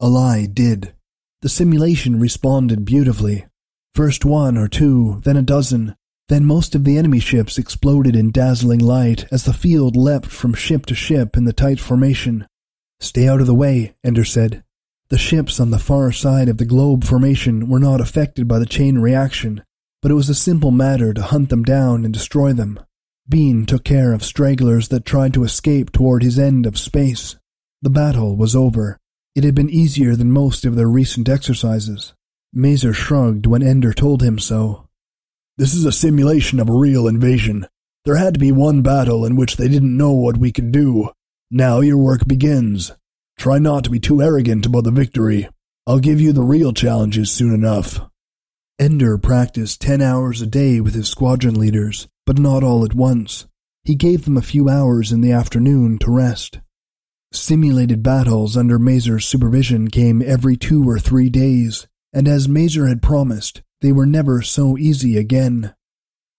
Alai 0.00 0.46
did. 0.54 0.94
The 1.42 1.48
simulation 1.48 2.20
responded 2.20 2.84
beautifully. 2.84 3.46
First 3.92 4.24
one 4.24 4.56
or 4.56 4.68
two, 4.68 5.20
then 5.24 5.36
a 5.36 5.42
dozen, 5.42 5.96
then 6.28 6.44
most 6.44 6.76
of 6.76 6.84
the 6.84 6.96
enemy 6.96 7.18
ships 7.18 7.58
exploded 7.58 8.14
in 8.14 8.30
dazzling 8.30 8.78
light 8.78 9.26
as 9.32 9.44
the 9.44 9.52
field 9.52 9.96
leapt 9.96 10.26
from 10.26 10.54
ship 10.54 10.86
to 10.86 10.94
ship 10.94 11.36
in 11.36 11.44
the 11.44 11.52
tight 11.52 11.80
formation. 11.80 12.46
Stay 13.00 13.26
out 13.26 13.40
of 13.40 13.48
the 13.48 13.54
way, 13.54 13.94
Ender 14.04 14.24
said. 14.24 14.62
The 15.08 15.18
ships 15.18 15.58
on 15.58 15.72
the 15.72 15.80
far 15.80 16.12
side 16.12 16.48
of 16.48 16.58
the 16.58 16.64
globe 16.64 17.02
formation 17.02 17.68
were 17.68 17.80
not 17.80 18.00
affected 18.00 18.46
by 18.46 18.60
the 18.60 18.66
chain 18.66 18.98
reaction, 18.98 19.64
but 20.02 20.12
it 20.12 20.14
was 20.14 20.28
a 20.28 20.36
simple 20.36 20.70
matter 20.70 21.12
to 21.12 21.22
hunt 21.22 21.48
them 21.48 21.64
down 21.64 22.04
and 22.04 22.14
destroy 22.14 22.52
them. 22.52 22.78
Bean 23.28 23.66
took 23.66 23.82
care 23.82 24.12
of 24.12 24.22
stragglers 24.22 24.86
that 24.88 25.04
tried 25.04 25.34
to 25.34 25.42
escape 25.42 25.90
toward 25.90 26.22
his 26.22 26.38
end 26.38 26.64
of 26.64 26.78
space. 26.78 27.34
The 27.82 27.90
battle 27.90 28.36
was 28.36 28.56
over. 28.56 28.98
It 29.34 29.44
had 29.44 29.54
been 29.54 29.70
easier 29.70 30.16
than 30.16 30.32
most 30.32 30.64
of 30.64 30.76
their 30.76 30.88
recent 30.88 31.28
exercises. 31.28 32.14
Mazer 32.52 32.94
shrugged 32.94 33.46
when 33.46 33.62
Ender 33.62 33.92
told 33.92 34.22
him 34.22 34.38
so. 34.38 34.88
This 35.58 35.74
is 35.74 35.84
a 35.84 35.92
simulation 35.92 36.58
of 36.58 36.68
a 36.68 36.74
real 36.74 37.06
invasion. 37.06 37.66
There 38.04 38.16
had 38.16 38.34
to 38.34 38.40
be 38.40 38.52
one 38.52 38.82
battle 38.82 39.24
in 39.26 39.36
which 39.36 39.56
they 39.56 39.68
didn't 39.68 39.96
know 39.96 40.12
what 40.12 40.38
we 40.38 40.52
could 40.52 40.72
do. 40.72 41.10
Now 41.50 41.80
your 41.80 41.98
work 41.98 42.26
begins. 42.26 42.92
Try 43.38 43.58
not 43.58 43.84
to 43.84 43.90
be 43.90 44.00
too 44.00 44.22
arrogant 44.22 44.64
about 44.66 44.84
the 44.84 44.90
victory. 44.90 45.48
I'll 45.86 45.98
give 45.98 46.20
you 46.20 46.32
the 46.32 46.42
real 46.42 46.72
challenges 46.72 47.30
soon 47.30 47.52
enough. 47.54 48.00
Ender 48.78 49.18
practiced 49.18 49.80
ten 49.80 50.00
hours 50.00 50.42
a 50.42 50.46
day 50.46 50.80
with 50.80 50.94
his 50.94 51.08
squadron 51.08 51.58
leaders, 51.58 52.08
but 52.24 52.38
not 52.38 52.62
all 52.62 52.84
at 52.84 52.94
once. 52.94 53.46
He 53.84 53.94
gave 53.94 54.24
them 54.24 54.36
a 54.36 54.42
few 54.42 54.68
hours 54.68 55.12
in 55.12 55.20
the 55.20 55.32
afternoon 55.32 55.98
to 55.98 56.10
rest. 56.10 56.60
Simulated 57.32 58.02
battles 58.02 58.56
under 58.56 58.78
Mazer's 58.78 59.26
supervision 59.26 59.88
came 59.88 60.22
every 60.22 60.56
two 60.56 60.88
or 60.88 60.98
three 60.98 61.28
days, 61.28 61.86
and 62.12 62.26
as 62.26 62.48
Mazer 62.48 62.86
had 62.86 63.02
promised, 63.02 63.62
they 63.80 63.92
were 63.92 64.06
never 64.06 64.42
so 64.42 64.78
easy 64.78 65.16
again. 65.16 65.74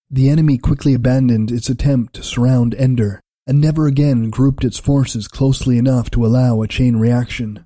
The 0.09 0.29
enemy 0.29 0.57
quickly 0.57 0.93
abandoned 0.93 1.51
its 1.51 1.69
attempt 1.69 2.13
to 2.15 2.23
surround 2.23 2.73
Ender, 2.75 3.21
and 3.45 3.61
never 3.61 3.88
again 3.88 4.29
grouped 4.29 4.63
its 4.63 4.79
forces 4.79 5.27
closely 5.27 5.77
enough 5.77 6.09
to 6.11 6.25
allow 6.25 6.61
a 6.61 6.67
chain 6.67 6.95
reaction. 6.95 7.65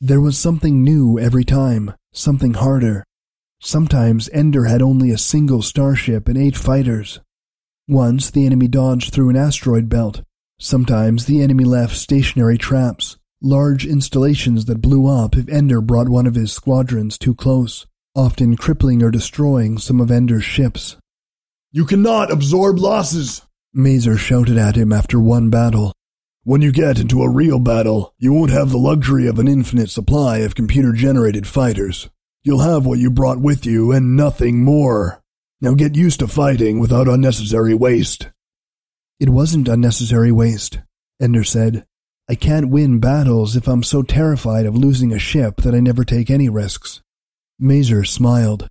There 0.00 0.20
was 0.20 0.38
something 0.38 0.82
new 0.82 1.18
every 1.18 1.44
time, 1.44 1.94
something 2.12 2.54
harder. 2.54 3.04
Sometimes 3.60 4.28
Ender 4.32 4.64
had 4.64 4.82
only 4.82 5.10
a 5.10 5.18
single 5.18 5.62
starship 5.62 6.28
and 6.28 6.36
eight 6.36 6.56
fighters, 6.56 7.20
once 7.88 8.30
the 8.30 8.46
enemy 8.46 8.68
dodged 8.68 9.12
through 9.12 9.30
an 9.30 9.36
asteroid 9.36 9.88
belt. 9.88 10.22
Sometimes 10.64 11.26
the 11.26 11.42
enemy 11.42 11.64
left 11.64 11.96
stationary 11.96 12.56
traps, 12.56 13.16
large 13.42 13.84
installations 13.84 14.66
that 14.66 14.80
blew 14.80 15.08
up 15.08 15.36
if 15.36 15.48
Ender 15.48 15.80
brought 15.80 16.08
one 16.08 16.24
of 16.24 16.36
his 16.36 16.52
squadrons 16.52 17.18
too 17.18 17.34
close, 17.34 17.84
often 18.14 18.56
crippling 18.56 19.02
or 19.02 19.10
destroying 19.10 19.76
some 19.76 20.00
of 20.00 20.08
Ender's 20.08 20.44
ships. 20.44 20.96
You 21.72 21.84
cannot 21.84 22.30
absorb 22.30 22.78
losses, 22.78 23.42
Mazer 23.74 24.16
shouted 24.16 24.56
at 24.56 24.76
him 24.76 24.92
after 24.92 25.18
one 25.18 25.50
battle. 25.50 25.92
When 26.44 26.62
you 26.62 26.70
get 26.70 27.00
into 27.00 27.22
a 27.22 27.28
real 27.28 27.58
battle, 27.58 28.14
you 28.18 28.32
won't 28.32 28.52
have 28.52 28.70
the 28.70 28.78
luxury 28.78 29.26
of 29.26 29.40
an 29.40 29.48
infinite 29.48 29.90
supply 29.90 30.38
of 30.38 30.54
computer 30.54 30.92
generated 30.92 31.48
fighters. 31.48 32.08
You'll 32.44 32.60
have 32.60 32.86
what 32.86 33.00
you 33.00 33.10
brought 33.10 33.40
with 33.40 33.66
you 33.66 33.90
and 33.90 34.16
nothing 34.16 34.62
more. 34.62 35.24
Now 35.60 35.74
get 35.74 35.96
used 35.96 36.20
to 36.20 36.28
fighting 36.28 36.78
without 36.78 37.08
unnecessary 37.08 37.74
waste. 37.74 38.28
It 39.20 39.28
wasn't 39.28 39.68
unnecessary 39.68 40.32
waste, 40.32 40.80
Ender 41.20 41.44
said. 41.44 41.84
I 42.28 42.34
can't 42.34 42.70
win 42.70 42.98
battles 42.98 43.56
if 43.56 43.68
I'm 43.68 43.82
so 43.82 44.02
terrified 44.02 44.66
of 44.66 44.76
losing 44.76 45.12
a 45.12 45.18
ship 45.18 45.56
that 45.58 45.74
I 45.74 45.80
never 45.80 46.04
take 46.04 46.30
any 46.30 46.48
risks. 46.48 47.02
Mazer 47.58 48.04
smiled. 48.04 48.68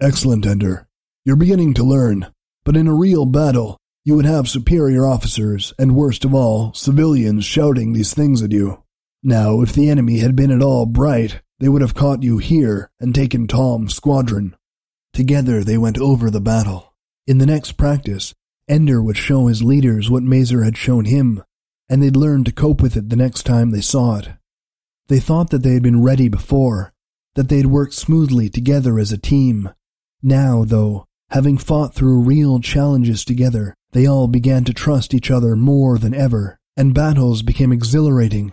Excellent, 0.00 0.46
Ender. 0.46 0.88
You're 1.24 1.36
beginning 1.36 1.74
to 1.74 1.84
learn, 1.84 2.32
but 2.64 2.76
in 2.76 2.86
a 2.86 2.94
real 2.94 3.26
battle, 3.26 3.78
you 4.04 4.14
would 4.14 4.24
have 4.24 4.48
superior 4.48 5.06
officers, 5.06 5.72
and 5.78 5.96
worst 5.96 6.24
of 6.24 6.32
all, 6.32 6.72
civilians 6.74 7.44
shouting 7.44 7.92
these 7.92 8.14
things 8.14 8.42
at 8.42 8.52
you. 8.52 8.82
Now, 9.22 9.60
if 9.62 9.72
the 9.72 9.90
enemy 9.90 10.18
had 10.18 10.36
been 10.36 10.52
at 10.52 10.62
all 10.62 10.86
bright, 10.86 11.40
they 11.58 11.68
would 11.68 11.82
have 11.82 11.94
caught 11.94 12.22
you 12.22 12.38
here 12.38 12.90
and 13.00 13.14
taken 13.14 13.48
Tom's 13.48 13.96
squadron. 13.96 14.54
Together 15.12 15.64
they 15.64 15.76
went 15.78 15.98
over 15.98 16.30
the 16.30 16.40
battle. 16.40 16.94
In 17.26 17.38
the 17.38 17.46
next 17.46 17.72
practice, 17.72 18.34
Ender 18.68 19.02
would 19.02 19.16
show 19.16 19.46
his 19.46 19.62
leaders 19.62 20.10
what 20.10 20.22
Mazer 20.22 20.64
had 20.64 20.76
shown 20.76 21.04
him, 21.04 21.42
and 21.88 22.02
they'd 22.02 22.16
learn 22.16 22.42
to 22.44 22.52
cope 22.52 22.82
with 22.82 22.96
it 22.96 23.08
the 23.08 23.16
next 23.16 23.44
time 23.44 23.70
they 23.70 23.80
saw 23.80 24.16
it. 24.16 24.28
They 25.08 25.20
thought 25.20 25.50
that 25.50 25.62
they 25.62 25.74
had 25.74 25.82
been 25.82 26.02
ready 26.02 26.28
before, 26.28 26.92
that 27.36 27.48
they 27.48 27.58
had 27.58 27.66
worked 27.66 27.94
smoothly 27.94 28.48
together 28.48 28.98
as 28.98 29.12
a 29.12 29.18
team. 29.18 29.70
Now, 30.22 30.64
though, 30.64 31.04
having 31.30 31.58
fought 31.58 31.94
through 31.94 32.22
real 32.22 32.58
challenges 32.58 33.24
together, 33.24 33.74
they 33.92 34.06
all 34.06 34.26
began 34.26 34.64
to 34.64 34.74
trust 34.74 35.14
each 35.14 35.30
other 35.30 35.54
more 35.54 35.96
than 35.96 36.12
ever, 36.12 36.58
and 36.76 36.94
battles 36.94 37.42
became 37.42 37.72
exhilarating. 37.72 38.52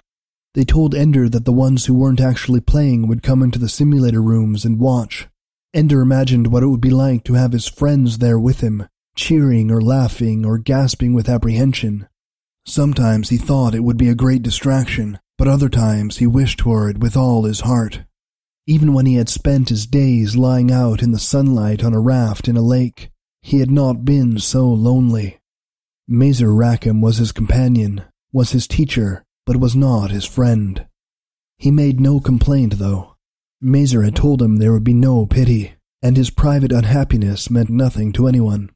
They 0.53 0.63
told 0.63 0.93
Ender 0.93 1.27
that 1.29 1.45
the 1.45 1.51
ones 1.51 1.85
who 1.85 1.95
weren't 1.95 2.21
actually 2.21 2.61
playing 2.61 3.07
would 3.07 3.23
come 3.23 3.41
into 3.41 3.57
the 3.57 3.67
simulator 3.67 4.21
rooms 4.21 4.63
and 4.63 4.79
watch, 4.79 5.27
Ender 5.73 6.01
imagined 6.01 6.47
what 6.47 6.61
it 6.61 6.67
would 6.67 6.81
be 6.81 6.91
like 6.91 7.23
to 7.23 7.33
have 7.33 7.51
his 7.51 7.67
friends 7.67 8.19
there 8.19 8.37
with 8.37 8.59
him, 8.59 8.87
cheering 9.15 9.71
or 9.71 9.81
laughing 9.81 10.45
or 10.45 10.57
gasping 10.57 11.13
with 11.13 11.29
apprehension. 11.29 12.07
Sometimes 12.65 13.29
he 13.29 13.37
thought 13.37 13.75
it 13.75 13.83
would 13.83 13.97
be 13.97 14.09
a 14.09 14.15
great 14.15 14.41
distraction, 14.41 15.19
but 15.37 15.47
other 15.47 15.69
times 15.69 16.17
he 16.17 16.27
wished 16.27 16.61
for 16.61 16.89
it 16.89 16.97
with 16.97 17.17
all 17.17 17.43
his 17.43 17.61
heart. 17.61 18.03
Even 18.65 18.93
when 18.93 19.05
he 19.05 19.15
had 19.15 19.27
spent 19.27 19.69
his 19.69 19.85
days 19.85 20.37
lying 20.37 20.71
out 20.71 21.01
in 21.01 21.11
the 21.11 21.19
sunlight 21.19 21.83
on 21.83 21.93
a 21.93 21.99
raft 21.99 22.47
in 22.47 22.55
a 22.55 22.61
lake, 22.61 23.09
he 23.41 23.59
had 23.59 23.69
not 23.69 24.05
been 24.05 24.39
so 24.39 24.67
lonely. 24.67 25.39
Mazer 26.07 26.53
Rackham 26.53 27.01
was 27.01 27.17
his 27.17 27.33
companion, 27.33 28.03
was 28.31 28.51
his 28.51 28.67
teacher, 28.67 29.23
but 29.45 29.57
was 29.57 29.75
not 29.75 30.11
his 30.11 30.25
friend. 30.25 30.85
He 31.57 31.71
made 31.71 31.99
no 31.99 32.19
complaint, 32.19 32.77
though. 32.77 33.15
Mazer 33.61 34.03
had 34.03 34.15
told 34.15 34.41
him 34.41 34.57
there 34.57 34.71
would 34.71 34.83
be 34.83 34.93
no 34.93 35.25
pity, 35.25 35.73
and 36.01 36.15
his 36.15 36.29
private 36.29 36.71
unhappiness 36.71 37.49
meant 37.49 37.69
nothing 37.69 38.13
to 38.13 38.27
anyone. 38.27 38.69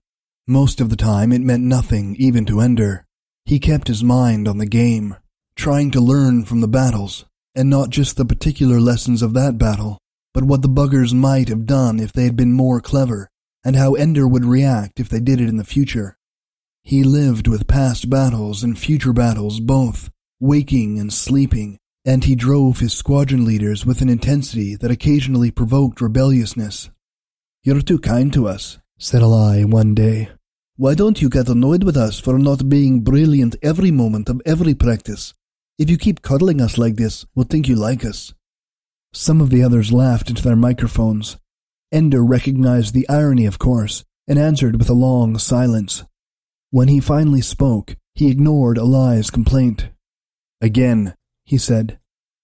Most 0.50 0.80
of 0.80 0.90
the 0.90 0.96
time, 0.96 1.34
it 1.34 1.42
meant 1.42 1.64
nothing 1.64 2.16
even 2.18 2.46
to 2.46 2.62
Ender. 2.62 3.06
He 3.46 3.60
kept 3.60 3.90
his 3.90 4.02
mind 4.02 4.48
on 4.48 4.60
the 4.60 4.66
game, 4.66 5.18
trying 5.58 5.92
to 5.92 6.00
learn 6.00 6.46
from 6.46 6.62
the 6.62 6.70
battles, 6.70 7.26
and 7.54 7.70
not 7.70 7.90
just 7.90 8.16
the 8.16 8.24
particular 8.24 8.80
lessons 8.80 9.22
of 9.22 9.34
that 9.34 9.58
battle, 9.58 9.98
but 10.34 10.46
what 10.46 10.62
the 10.62 10.70
buggers 10.70 11.14
might 11.14 11.50
have 11.50 11.66
done 11.66 12.00
if 12.00 12.14
they 12.14 12.24
had 12.24 12.38
been 12.38 12.54
more 12.54 12.80
clever, 12.80 13.28
and 13.66 13.76
how 13.76 13.96
Ender 13.96 14.26
would 14.26 14.46
react 14.46 15.02
if 15.02 15.10
they 15.10 15.20
did 15.20 15.42
it 15.42 15.50
in 15.50 15.58
the 15.58 15.66
future. 15.66 16.18
He 16.82 17.04
lived 17.04 17.50
with 17.50 17.68
past 17.68 18.10
battles 18.10 18.64
and 18.64 18.80
future 18.80 19.12
battles 19.12 19.60
both, 19.60 20.10
waking 20.40 20.98
and 20.98 21.12
sleeping, 21.12 21.78
and 22.06 22.24
he 22.24 22.36
drove 22.36 22.80
his 22.80 22.94
squadron 22.94 23.44
leaders 23.44 23.86
with 23.86 24.02
an 24.02 24.08
intensity 24.08 24.78
that 24.78 24.92
occasionally 24.92 25.52
provoked 25.52 26.00
rebelliousness. 26.00 26.90
You're 27.64 27.82
too 27.82 28.00
kind 28.00 28.32
to 28.32 28.48
us, 28.48 28.78
said 28.98 29.22
Alai 29.22 29.66
one 29.66 29.94
day. 29.94 30.30
Why 30.80 30.94
don't 30.94 31.24
you 31.24 31.28
get 31.28 31.50
annoyed 31.50 31.84
with 31.84 31.98
us 31.98 32.20
for 32.20 32.38
not 32.38 32.70
being 32.70 33.00
brilliant 33.02 33.56
every 33.64 33.90
moment 33.90 34.30
of 34.30 34.44
every 34.46 34.76
practice? 34.76 35.34
If 35.80 35.90
you 35.90 35.98
keep 35.98 36.22
cuddling 36.22 36.62
us 36.62 36.78
like 36.78 36.98
this, 36.98 37.26
we'll 37.34 37.48
think 37.48 37.68
you 37.68 37.76
like 37.76 38.06
us. 38.06 38.36
Some 39.12 39.42
of 39.42 39.50
the 39.50 39.64
others 39.64 39.92
laughed 39.92 40.30
into 40.30 40.44
their 40.44 40.56
microphones. 40.56 41.38
Ender 41.92 42.24
recognized 42.24 42.94
the 42.94 43.10
irony, 43.10 43.48
of 43.48 43.58
course, 43.58 44.04
and 44.28 44.38
answered 44.38 44.78
with 44.78 44.88
a 44.88 44.94
long 44.94 45.40
silence. 45.40 46.04
When 46.70 46.90
he 46.90 47.00
finally 47.00 47.42
spoke, 47.42 47.96
he 48.14 48.30
ignored 48.30 48.78
Alai's 48.78 49.32
complaint. 49.32 49.90
Again, 50.62 51.16
he 51.44 51.58
said, 51.58 51.98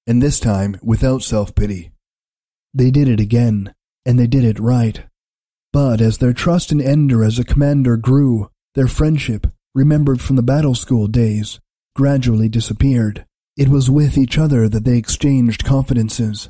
and 0.07 0.23
this 0.23 0.39
time 0.39 0.79
without 0.81 1.21
self 1.21 1.53
pity. 1.53 1.91
They 2.73 2.89
did 2.89 3.07
it 3.07 3.19
again, 3.19 3.75
and 4.07 4.17
they 4.17 4.25
did 4.25 4.43
it 4.43 4.59
right. 4.59 5.05
But 5.73 5.99
as 5.99 6.19
their 6.19 6.33
trust 6.33 6.71
in 6.71 6.79
Ender 6.79 7.23
as 7.23 7.39
a 7.39 7.43
commander 7.43 7.97
grew, 7.97 8.51
their 8.75 8.87
friendship, 8.87 9.47
remembered 9.73 10.21
from 10.21 10.35
the 10.35 10.43
battle 10.43 10.75
school 10.75 11.07
days, 11.07 11.59
gradually 11.95 12.47
disappeared. 12.47 13.25
It 13.57 13.69
was 13.69 13.89
with 13.89 14.17
each 14.17 14.37
other 14.37 14.69
that 14.69 14.85
they 14.85 14.97
exchanged 14.97 15.65
confidences. 15.65 16.49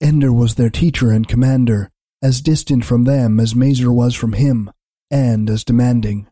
Ender 0.00 0.32
was 0.32 0.54
their 0.54 0.70
teacher 0.70 1.10
and 1.10 1.28
commander, 1.28 1.90
as 2.22 2.40
distant 2.40 2.84
from 2.84 3.04
them 3.04 3.38
as 3.38 3.54
Mazer 3.54 3.92
was 3.92 4.14
from 4.14 4.32
him, 4.32 4.70
and 5.10 5.48
as 5.50 5.64
demanding. 5.64 6.26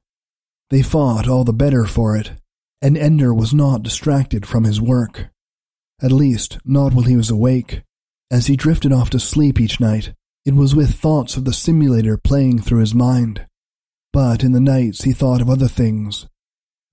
They 0.71 0.83
fought 0.83 1.29
all 1.29 1.45
the 1.45 1.53
better 1.53 1.85
for 1.85 2.17
it, 2.17 2.33
and 2.81 2.97
Ender 2.97 3.33
was 3.35 3.55
not 3.55 3.83
distracted 3.83 4.47
from 4.47 4.65
his 4.65 4.81
work. 4.81 5.29
At 6.03 6.13
least, 6.13 6.59
not 6.65 6.95
while 6.95 7.05
he 7.05 7.17
was 7.17 7.31
awake. 7.31 7.83
As 8.31 8.47
he 8.47 8.57
drifted 8.57 8.93
off 8.93 9.11
to 9.11 9.21
sleep 9.21 9.61
each 9.61 9.79
night, 9.79 10.13
it 10.45 10.55
was 10.55 10.75
with 10.75 10.95
thoughts 10.95 11.37
of 11.37 11.45
the 11.45 11.53
simulator 11.53 12.19
playing 12.19 12.61
through 12.61 12.81
his 12.81 12.95
mind. 12.95 13.47
But 14.13 14.45
in 14.45 14.53
the 14.53 14.61
nights 14.61 15.05
he 15.05 15.13
thought 15.13 15.41
of 15.41 15.49
other 15.49 15.69
things. 15.69 16.27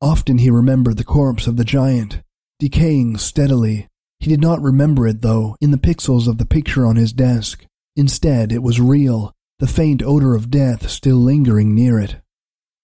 Often 0.02 0.40
he 0.40 0.50
remembered 0.50 0.98
the 0.98 1.04
corpse 1.04 1.48
of 1.48 1.58
the 1.58 1.66
giant, 1.66 2.22
decaying 2.60 3.18
steadily. 3.18 3.88
He 4.20 4.30
did 4.30 4.42
not 4.42 4.62
remember 4.62 5.08
it, 5.08 5.22
though, 5.22 5.56
in 5.60 5.72
the 5.72 5.78
pixels 5.78 6.28
of 6.28 6.38
the 6.38 6.46
picture 6.46 6.86
on 6.86 6.96
his 6.96 7.14
desk. 7.14 7.66
Instead, 7.96 8.52
it 8.52 8.64
was 8.64 8.80
real, 8.80 9.34
the 9.60 9.68
faint 9.68 10.02
odor 10.02 10.34
of 10.34 10.50
death 10.50 10.90
still 10.90 11.18
lingering 11.18 11.76
near 11.76 12.00
it. 12.00 12.18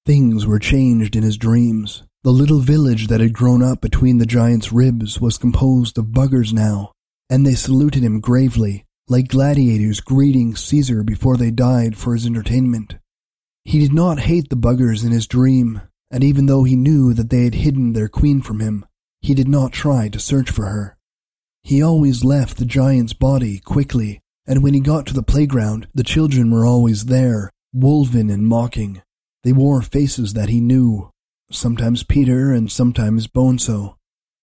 Things 0.06 0.46
were 0.46 0.60
changed 0.60 1.16
in 1.16 1.24
his 1.24 1.38
dreams. 1.38 2.04
The 2.24 2.32
little 2.32 2.60
village 2.60 3.08
that 3.08 3.22
had 3.22 3.34
grown 3.34 3.64
up 3.64 3.82
between 3.82 4.18
the 4.18 4.26
giant's 4.26 4.72
ribs 4.72 5.22
was 5.22 5.38
composed 5.38 5.98
of 5.98 6.08
buggers 6.08 6.52
now, 6.52 6.92
and 7.30 7.46
they 7.46 7.56
saluted 7.56 8.04
him 8.04 8.20
gravely, 8.20 8.86
like 9.10 9.30
gladiators 9.30 10.02
greeting 10.02 10.56
Caesar 10.56 11.04
before 11.04 11.38
they 11.38 11.52
died 11.52 11.98
for 11.98 12.14
his 12.14 12.26
entertainment. 12.26 12.98
He 13.64 13.80
did 13.80 13.94
not 13.94 14.20
hate 14.20 14.50
the 14.50 14.56
buggers 14.58 15.06
in 15.06 15.12
his 15.12 15.28
dream, 15.28 15.82
and 16.12 16.24
even 16.24 16.46
though 16.46 16.64
he 16.64 16.76
knew 16.76 17.14
that 17.14 17.30
they 17.30 17.44
had 17.46 17.56
hidden 17.56 17.94
their 17.94 18.08
queen 18.08 18.42
from 18.42 18.60
him, 18.60 18.86
he 19.22 19.34
did 19.34 19.48
not 19.48 19.72
try 19.72 20.10
to 20.10 20.20
search 20.20 20.50
for 20.50 20.66
her. 20.66 20.98
He 21.64 21.82
always 21.82 22.24
left 22.24 22.58
the 22.58 22.66
giant's 22.66 23.14
body 23.14 23.60
quickly, 23.60 24.22
and 24.46 24.64
when 24.64 24.74
he 24.74 24.80
got 24.80 25.06
to 25.08 25.14
the 25.14 25.24
playground, 25.24 25.88
the 25.94 26.04
children 26.04 26.52
were 26.52 26.66
always 26.66 27.06
there, 27.06 27.52
wolven 27.76 28.32
and 28.32 28.48
mocking. 28.48 29.02
They 29.44 29.52
wore 29.52 29.82
faces 29.82 30.34
that 30.34 30.50
he 30.50 30.62
knew, 30.62 31.12
sometimes 31.52 32.04
Peter 32.04 32.52
and 32.52 32.72
sometimes 32.72 33.28
Bonzo, 33.28 33.96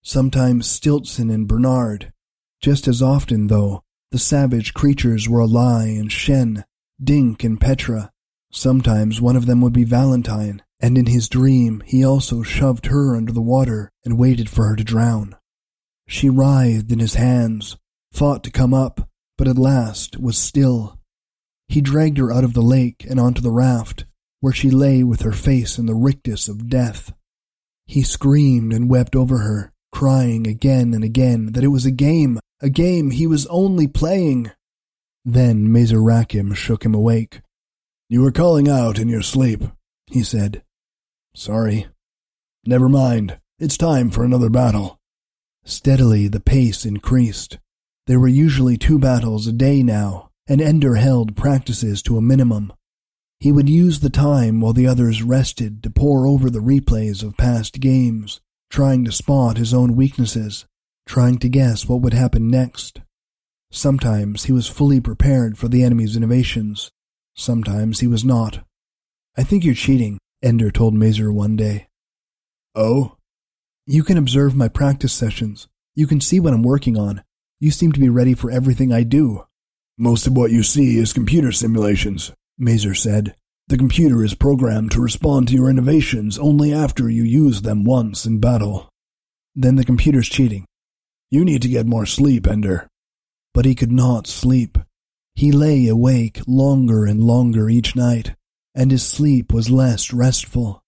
sometimes 0.02 0.68
Stilson 0.68 1.30
and 1.30 1.48
Bernard. 1.48 2.12
Just 2.60 2.88
as 2.88 3.02
often, 3.02 3.48
though, 3.48 3.83
the 4.14 4.18
savage 4.20 4.74
creatures 4.74 5.28
were 5.28 5.40
Alai 5.40 5.98
and 5.98 6.12
Shen, 6.12 6.64
Dink 7.02 7.42
and 7.42 7.60
Petra. 7.60 8.12
Sometimes 8.52 9.20
one 9.20 9.34
of 9.34 9.46
them 9.46 9.60
would 9.60 9.72
be 9.72 9.82
Valentine, 9.82 10.62
and 10.78 10.96
in 10.96 11.06
his 11.06 11.28
dream 11.28 11.82
he 11.84 12.04
also 12.04 12.44
shoved 12.44 12.86
her 12.86 13.16
under 13.16 13.32
the 13.32 13.42
water 13.42 13.90
and 14.04 14.16
waited 14.16 14.48
for 14.48 14.68
her 14.68 14.76
to 14.76 14.84
drown. 14.84 15.34
She 16.06 16.30
writhed 16.30 16.92
in 16.92 17.00
his 17.00 17.14
hands, 17.14 17.76
fought 18.12 18.44
to 18.44 18.52
come 18.52 18.72
up, 18.72 19.08
but 19.36 19.48
at 19.48 19.58
last 19.58 20.16
was 20.16 20.38
still. 20.38 21.00
He 21.66 21.80
dragged 21.80 22.18
her 22.18 22.32
out 22.32 22.44
of 22.44 22.54
the 22.54 22.62
lake 22.62 23.04
and 23.10 23.18
onto 23.18 23.40
the 23.40 23.50
raft, 23.50 24.04
where 24.38 24.52
she 24.52 24.70
lay 24.70 25.02
with 25.02 25.22
her 25.22 25.32
face 25.32 25.76
in 25.76 25.86
the 25.86 25.94
rictus 25.96 26.46
of 26.46 26.68
death. 26.68 27.12
He 27.84 28.04
screamed 28.04 28.72
and 28.72 28.88
wept 28.88 29.16
over 29.16 29.38
her, 29.38 29.72
crying 29.90 30.46
again 30.46 30.94
and 30.94 31.02
again 31.02 31.46
that 31.54 31.64
it 31.64 31.74
was 31.74 31.84
a 31.84 31.90
game, 31.90 32.38
a 32.64 32.70
game 32.70 33.10
he 33.10 33.26
was 33.26 33.46
only 33.48 33.86
playing. 33.86 34.50
Then 35.22 35.70
Mazer 35.70 36.02
Rackham 36.02 36.54
shook 36.54 36.82
him 36.82 36.94
awake. 36.94 37.42
You 38.08 38.22
were 38.22 38.32
calling 38.32 38.70
out 38.70 38.98
in 38.98 39.06
your 39.06 39.20
sleep, 39.20 39.60
he 40.06 40.22
said. 40.22 40.62
Sorry. 41.36 41.88
Never 42.64 42.88
mind. 42.88 43.38
It's 43.58 43.76
time 43.76 44.10
for 44.10 44.24
another 44.24 44.48
battle. 44.48 44.98
Steadily 45.66 46.26
the 46.26 46.40
pace 46.40 46.86
increased. 46.86 47.58
There 48.06 48.18
were 48.18 48.28
usually 48.28 48.78
two 48.78 48.98
battles 48.98 49.46
a 49.46 49.52
day 49.52 49.82
now, 49.82 50.30
and 50.46 50.62
Ender 50.62 50.94
held 50.94 51.36
practices 51.36 52.00
to 52.04 52.16
a 52.16 52.22
minimum. 52.22 52.72
He 53.40 53.52
would 53.52 53.68
use 53.68 54.00
the 54.00 54.08
time 54.08 54.62
while 54.62 54.72
the 54.72 54.86
others 54.86 55.22
rested 55.22 55.82
to 55.82 55.90
pore 55.90 56.26
over 56.26 56.48
the 56.48 56.60
replays 56.60 57.22
of 57.22 57.36
past 57.36 57.78
games, 57.78 58.40
trying 58.70 59.04
to 59.04 59.12
spot 59.12 59.58
his 59.58 59.74
own 59.74 59.96
weaknesses, 59.96 60.64
trying 61.06 61.38
to 61.38 61.48
guess 61.48 61.88
what 61.88 62.00
would 62.00 62.14
happen 62.14 62.48
next. 62.48 63.00
Sometimes 63.70 64.44
he 64.44 64.52
was 64.52 64.68
fully 64.68 65.00
prepared 65.00 65.58
for 65.58 65.68
the 65.68 65.82
enemy's 65.82 66.16
innovations. 66.16 66.90
Sometimes 67.34 68.00
he 68.00 68.06
was 68.06 68.24
not. 68.24 68.64
I 69.36 69.42
think 69.42 69.64
you're 69.64 69.74
cheating, 69.74 70.18
Ender 70.42 70.70
told 70.70 70.94
Mazer 70.94 71.32
one 71.32 71.56
day. 71.56 71.88
Oh? 72.74 73.16
You 73.86 74.04
can 74.04 74.16
observe 74.16 74.54
my 74.54 74.68
practice 74.68 75.12
sessions. 75.12 75.68
You 75.94 76.06
can 76.06 76.20
see 76.20 76.40
what 76.40 76.54
I'm 76.54 76.62
working 76.62 76.96
on. 76.96 77.22
You 77.60 77.70
seem 77.70 77.92
to 77.92 78.00
be 78.00 78.08
ready 78.08 78.34
for 78.34 78.50
everything 78.50 78.92
I 78.92 79.02
do. 79.02 79.44
Most 79.98 80.26
of 80.26 80.36
what 80.36 80.50
you 80.50 80.62
see 80.62 80.98
is 80.98 81.12
computer 81.12 81.52
simulations, 81.52 82.32
Mazer 82.58 82.94
said. 82.94 83.34
The 83.68 83.78
computer 83.78 84.22
is 84.22 84.34
programmed 84.34 84.90
to 84.92 85.00
respond 85.00 85.48
to 85.48 85.54
your 85.54 85.70
innovations 85.70 86.38
only 86.38 86.72
after 86.72 87.08
you 87.08 87.22
use 87.22 87.62
them 87.62 87.84
once 87.84 88.26
in 88.26 88.38
battle. 88.38 88.88
Then 89.54 89.76
the 89.76 89.84
computer's 89.84 90.28
cheating. 90.28 90.66
You 91.34 91.44
need 91.44 91.62
to 91.62 91.68
get 91.68 91.84
more 91.84 92.06
sleep, 92.06 92.46
Ender. 92.46 92.86
But 93.54 93.64
he 93.64 93.74
could 93.74 93.90
not 93.90 94.28
sleep. 94.28 94.78
He 95.34 95.50
lay 95.50 95.88
awake 95.88 96.40
longer 96.46 97.06
and 97.06 97.24
longer 97.24 97.68
each 97.68 97.96
night, 97.96 98.36
and 98.72 98.92
his 98.92 99.04
sleep 99.04 99.52
was 99.52 99.68
less 99.68 100.12
restful. 100.12 100.84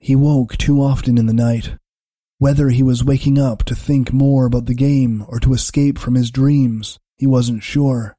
He 0.00 0.16
woke 0.16 0.56
too 0.56 0.82
often 0.82 1.16
in 1.16 1.26
the 1.26 1.32
night, 1.32 1.76
whether 2.38 2.70
he 2.70 2.82
was 2.82 3.04
waking 3.04 3.38
up 3.38 3.62
to 3.66 3.76
think 3.76 4.12
more 4.12 4.46
about 4.46 4.66
the 4.66 4.74
game 4.74 5.24
or 5.28 5.38
to 5.38 5.52
escape 5.52 5.98
from 5.98 6.16
his 6.16 6.32
dreams, 6.32 6.98
he 7.16 7.28
wasn't 7.28 7.62
sure. 7.62 8.16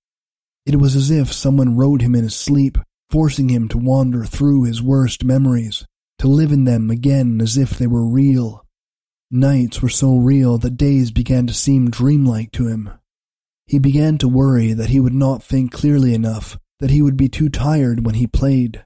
It 0.65 0.77
was 0.77 0.95
as 0.95 1.11
if 1.11 1.33
someone 1.33 1.75
rode 1.75 2.01
him 2.01 2.15
in 2.15 2.23
his 2.23 2.33
sleep, 2.33 2.77
forcing 3.09 3.49
him 3.49 3.67
to 3.67 3.77
wander 3.77 4.23
through 4.23 4.63
his 4.63 4.81
worst 4.81 5.25
memories, 5.25 5.85
to 6.19 6.29
live 6.29 6.53
in 6.53 6.63
them 6.63 6.89
again 6.89 7.41
as 7.41 7.57
if 7.57 7.71
they 7.71 7.87
were 7.87 8.05
real. 8.05 8.63
Nights 9.29 9.81
were 9.81 9.89
so 9.89 10.15
real 10.15 10.57
that 10.59 10.77
days 10.77 11.11
began 11.11 11.47
to 11.47 11.53
seem 11.53 11.89
dreamlike 11.89 12.51
to 12.53 12.67
him. 12.67 12.91
He 13.65 13.77
began 13.77 14.17
to 14.19 14.27
worry 14.27 14.71
that 14.71 14.89
he 14.89 15.01
would 15.01 15.13
not 15.13 15.43
think 15.43 15.73
clearly 15.73 16.13
enough, 16.13 16.57
that 16.79 16.91
he 16.91 17.01
would 17.01 17.17
be 17.17 17.27
too 17.27 17.49
tired 17.49 18.05
when 18.05 18.15
he 18.15 18.25
played. 18.25 18.85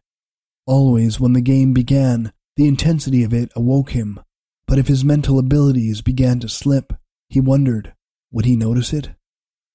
Always 0.66 1.20
when 1.20 1.34
the 1.34 1.42
game 1.42 1.74
began, 1.74 2.34
the 2.56 2.68
intensity 2.68 3.24
of 3.24 3.34
it 3.34 3.52
awoke 3.56 3.92
him, 3.92 4.20
but 4.68 4.80
if 4.80 4.88
his 4.88 5.04
mental 5.04 5.38
abilities 5.38 6.02
began 6.02 6.40
to 6.40 6.50
slip, 6.50 6.94
he 7.30 7.40
wondered, 7.40 7.94
would 8.32 8.46
he 8.46 8.56
notice 8.56 8.94
it? 8.94 9.12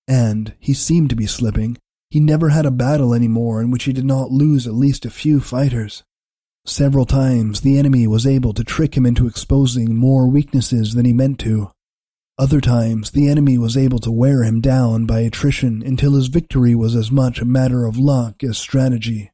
And 0.08 0.54
he 0.58 0.74
seemed 0.74 1.10
to 1.10 1.16
be 1.16 1.26
slipping. 1.26 1.78
He 2.10 2.18
never 2.18 2.48
had 2.48 2.66
a 2.66 2.70
battle 2.72 3.14
anymore 3.14 3.60
in 3.60 3.70
which 3.70 3.84
he 3.84 3.92
did 3.92 4.04
not 4.04 4.30
lose 4.30 4.66
at 4.66 4.74
least 4.74 5.04
a 5.04 5.10
few 5.10 5.40
fighters. 5.40 6.02
Several 6.68 7.06
times 7.06 7.60
the 7.60 7.78
enemy 7.78 8.08
was 8.08 8.26
able 8.26 8.52
to 8.52 8.64
trick 8.64 8.96
him 8.96 9.06
into 9.06 9.28
exposing 9.28 9.94
more 9.94 10.28
weaknesses 10.28 10.94
than 10.94 11.06
he 11.06 11.12
meant 11.12 11.38
to. 11.40 11.70
Other 12.38 12.60
times 12.60 13.12
the 13.12 13.28
enemy 13.28 13.56
was 13.56 13.76
able 13.76 14.00
to 14.00 14.10
wear 14.10 14.42
him 14.42 14.60
down 14.60 15.06
by 15.06 15.20
attrition 15.20 15.80
until 15.86 16.14
his 16.14 16.26
victory 16.26 16.74
was 16.74 16.96
as 16.96 17.10
much 17.10 17.40
a 17.40 17.44
matter 17.44 17.86
of 17.86 17.98
luck 17.98 18.42
as 18.42 18.58
strategy. 18.58 19.30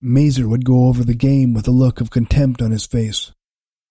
Mazer 0.00 0.48
would 0.48 0.64
go 0.64 0.86
over 0.86 1.02
the 1.02 1.12
game 1.12 1.54
with 1.54 1.66
a 1.66 1.72
look 1.72 2.00
of 2.00 2.10
contempt 2.10 2.62
on 2.62 2.70
his 2.70 2.86
face. 2.86 3.32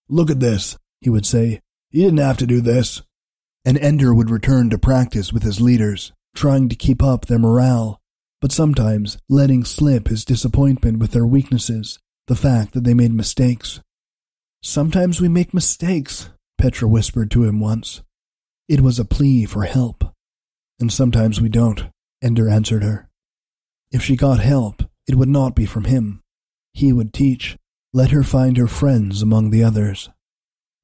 Look 0.08 0.32
at 0.32 0.40
this, 0.40 0.78
he 1.02 1.10
would 1.10 1.26
say. 1.26 1.60
You 1.92 2.06
didn't 2.06 2.20
have 2.20 2.38
to 2.38 2.48
do 2.48 2.62
this. 2.62 3.02
And 3.66 3.78
Ender 3.78 4.14
would 4.14 4.30
return 4.30 4.70
to 4.70 4.80
practice 4.80 5.34
with 5.34 5.44
his 5.44 5.60
leaders, 5.60 6.14
trying 6.34 6.70
to 6.70 6.78
keep 6.78 7.04
up 7.04 7.26
their 7.26 7.40
morale, 7.40 8.00
but 8.40 8.54
sometimes 8.54 9.18
letting 9.28 9.66
slip 9.66 10.08
his 10.08 10.24
disappointment 10.24 10.98
with 11.00 11.12
their 11.12 11.28
weaknesses, 11.28 12.00
the 12.30 12.36
fact 12.36 12.74
that 12.74 12.84
they 12.84 12.94
made 12.94 13.12
mistakes. 13.12 13.82
Sometimes 14.62 15.20
we 15.20 15.28
make 15.28 15.52
mistakes, 15.52 16.30
Petra 16.60 16.88
whispered 16.88 17.32
to 17.32 17.44
him 17.44 17.60
once. 17.60 18.04
It 18.68 18.82
was 18.82 19.00
a 19.00 19.04
plea 19.04 19.46
for 19.46 19.64
help. 19.64 20.14
And 20.80 20.94
sometimes 20.94 21.42
we 21.42 21.50
don't, 21.50 21.86
Ender 22.22 22.48
answered 22.48 22.84
her. 22.84 23.10
If 23.92 24.04
she 24.04 24.16
got 24.16 24.42
help, 24.42 24.84
it 25.08 25.16
would 25.16 25.28
not 25.28 25.56
be 25.56 25.66
from 25.66 25.86
him. 25.86 26.22
He 26.72 26.94
would 26.94 27.14
teach. 27.14 27.58
Let 27.94 28.12
her 28.12 28.22
find 28.22 28.58
her 28.58 28.68
friends 28.68 29.24
among 29.24 29.50
the 29.50 29.64
others. 29.64 30.12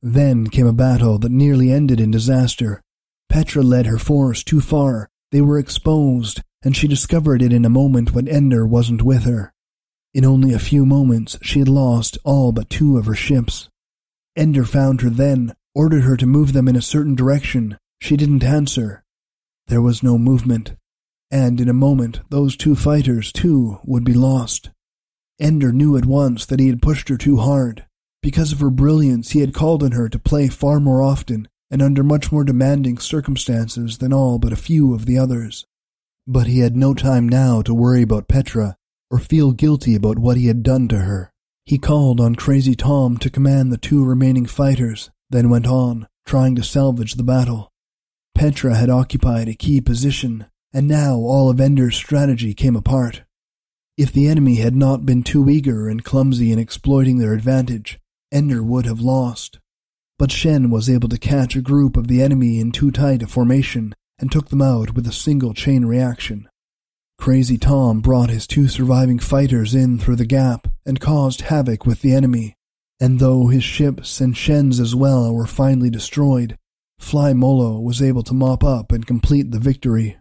Then 0.02 0.48
came 0.48 0.66
a 0.66 0.74
battle 0.74 1.20
that 1.20 1.32
nearly 1.32 1.72
ended 1.72 2.00
in 2.00 2.10
disaster. 2.10 2.82
Petra 3.30 3.62
led 3.62 3.86
her 3.86 4.00
force 4.00 4.44
too 4.44 4.62
far. 4.62 5.10
They 5.32 5.42
were 5.42 5.60
exposed, 5.60 6.42
and 6.64 6.76
she 6.76 6.88
discovered 6.88 7.44
it 7.44 7.54
in 7.54 7.66
a 7.66 7.70
moment 7.70 8.14
when 8.14 8.28
Ender 8.28 8.66
wasn't 8.66 9.04
with 9.04 9.26
her. 9.26 9.54
In 10.16 10.24
only 10.24 10.54
a 10.54 10.60
few 10.60 10.86
moments, 10.86 11.38
she 11.42 11.60
had 11.60 11.68
lost 11.68 12.18
all 12.24 12.54
but 12.54 12.70
two 12.70 12.98
of 12.98 13.06
her 13.06 13.16
ships. 13.16 13.68
Ender 14.38 14.64
found 14.64 15.02
her 15.02 15.10
then, 15.10 15.54
ordered 15.74 16.06
her 16.06 16.16
to 16.16 16.26
move 16.26 16.54
them 16.54 16.70
in 16.70 16.78
a 16.78 16.82
certain 16.82 17.16
direction. 17.16 17.78
She 18.00 18.16
didn't 18.16 18.46
answer. 18.46 19.04
There 19.68 19.82
was 19.82 20.04
no 20.04 20.18
movement, 20.18 20.76
and 21.30 21.60
in 21.60 21.68
a 21.68 21.74
moment 21.74 22.22
those 22.30 22.56
two 22.56 22.76
fighters, 22.76 23.34
too, 23.34 23.80
would 23.84 24.06
be 24.06 24.14
lost. 24.14 24.70
Ender 25.38 25.74
knew 25.74 25.98
at 25.98 26.06
once 26.06 26.46
that 26.46 26.62
he 26.62 26.70
had 26.70 26.82
pushed 26.82 27.10
her 27.10 27.18
too 27.18 27.36
hard. 27.36 27.86
Because 28.22 28.54
of 28.54 28.62
her 28.62 28.70
brilliance, 28.70 29.32
he 29.32 29.42
had 29.42 29.54
called 29.54 29.84
on 29.84 29.92
her 29.92 30.08
to 30.08 30.18
play 30.18 30.48
far 30.48 30.80
more 30.80 31.02
often 31.02 31.50
and 31.70 31.82
under 31.82 32.06
much 32.06 32.32
more 32.32 32.46
demanding 32.46 33.00
circumstances 33.00 33.98
than 33.98 34.14
all 34.14 34.40
but 34.40 34.54
a 34.54 34.56
few 34.56 34.94
of 34.94 35.08
the 35.08 35.18
others. 35.18 35.66
But 36.26 36.48
he 36.48 36.60
had 36.60 36.78
no 36.78 36.94
time 36.94 37.28
now 37.28 37.62
to 37.64 37.74
worry 37.74 38.02
about 38.02 38.30
Petra 38.30 38.78
or 39.16 39.20
feel 39.20 39.54
guilty 39.54 39.96
about 39.96 40.20
what 40.20 40.36
he 40.36 40.48
had 40.48 40.62
done 40.62 40.90
to 40.90 41.00
her. 41.00 41.32
He 41.66 41.78
called 41.78 42.20
on 42.20 42.36
Crazy 42.36 42.76
Tom 42.76 43.18
to 43.20 43.30
command 43.30 43.72
the 43.72 43.78
two 43.78 44.04
remaining 44.04 44.46
fighters, 44.46 45.10
then 45.30 45.50
went 45.50 45.66
on, 45.66 46.10
trying 46.26 46.54
to 46.56 46.64
salvage 46.64 47.14
the 47.14 47.24
battle. 47.24 47.72
Petra 48.36 48.76
had 48.76 48.90
occupied 48.90 49.48
a 49.48 49.54
key 49.54 49.80
position, 49.80 50.48
and 50.74 50.86
now 50.86 51.14
all 51.16 51.50
of 51.50 51.62
Ender's 51.62 51.96
strategy 51.96 52.54
came 52.54 52.76
apart. 52.76 53.24
If 53.98 54.12
the 54.12 54.28
enemy 54.28 54.56
had 54.56 54.76
not 54.76 55.06
been 55.06 55.24
too 55.24 55.50
eager 55.50 55.88
and 55.88 56.04
clumsy 56.04 56.52
in 56.52 56.60
exploiting 56.60 57.18
their 57.18 57.34
advantage, 57.34 57.98
Ender 58.34 58.62
would 58.62 58.86
have 58.86 59.00
lost. 59.00 59.60
But 60.20 60.30
Shen 60.30 60.70
was 60.70 60.90
able 60.90 61.08
to 61.08 61.18
catch 61.18 61.56
a 61.56 61.62
group 61.62 61.96
of 61.96 62.10
the 62.10 62.22
enemy 62.22 62.60
in 62.60 62.74
too 62.74 62.92
tight 62.92 63.24
a 63.24 63.28
formation 63.28 63.96
and 64.20 64.30
took 64.30 64.50
them 64.50 64.62
out 64.62 64.94
with 64.94 65.08
a 65.08 65.14
single 65.14 65.54
chain 65.54 65.86
reaction. 65.86 66.50
Crazy 67.18 67.58
Tom 67.58 68.02
brought 68.02 68.30
his 68.30 68.46
two 68.46 68.68
surviving 68.68 69.20
fighters 69.20 69.74
in 69.74 69.98
through 69.98 70.18
the 70.18 70.26
gap 70.26 70.68
and 70.86 71.00
caused 71.00 71.42
havoc 71.42 71.86
with 71.86 72.02
the 72.02 72.14
enemy, 72.14 72.56
and 73.00 73.20
though 73.20 73.48
his 73.48 73.64
ships 73.64 74.22
and 74.22 74.38
Shen's 74.38 74.80
as 74.80 74.96
well 74.96 75.34
were 75.34 75.48
finally 75.48 75.90
destroyed, 75.90 76.58
Fly 77.00 77.34
Molo 77.34 77.80
was 77.80 78.02
able 78.02 78.24
to 78.24 78.34
mop 78.34 78.64
up 78.64 78.92
and 78.92 79.08
complete 79.08 79.52
the 79.52 79.60
victory. 79.60 80.18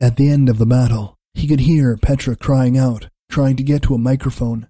At 0.00 0.16
the 0.16 0.28
end 0.28 0.48
of 0.48 0.58
the 0.58 0.66
battle, 0.66 1.16
he 1.34 1.48
could 1.48 1.60
hear 1.60 1.96
Petra 1.96 2.36
crying 2.36 2.78
out, 2.78 3.08
trying 3.28 3.56
to 3.56 3.62
get 3.62 3.82
to 3.82 3.94
a 3.94 3.98
microphone. 3.98 4.68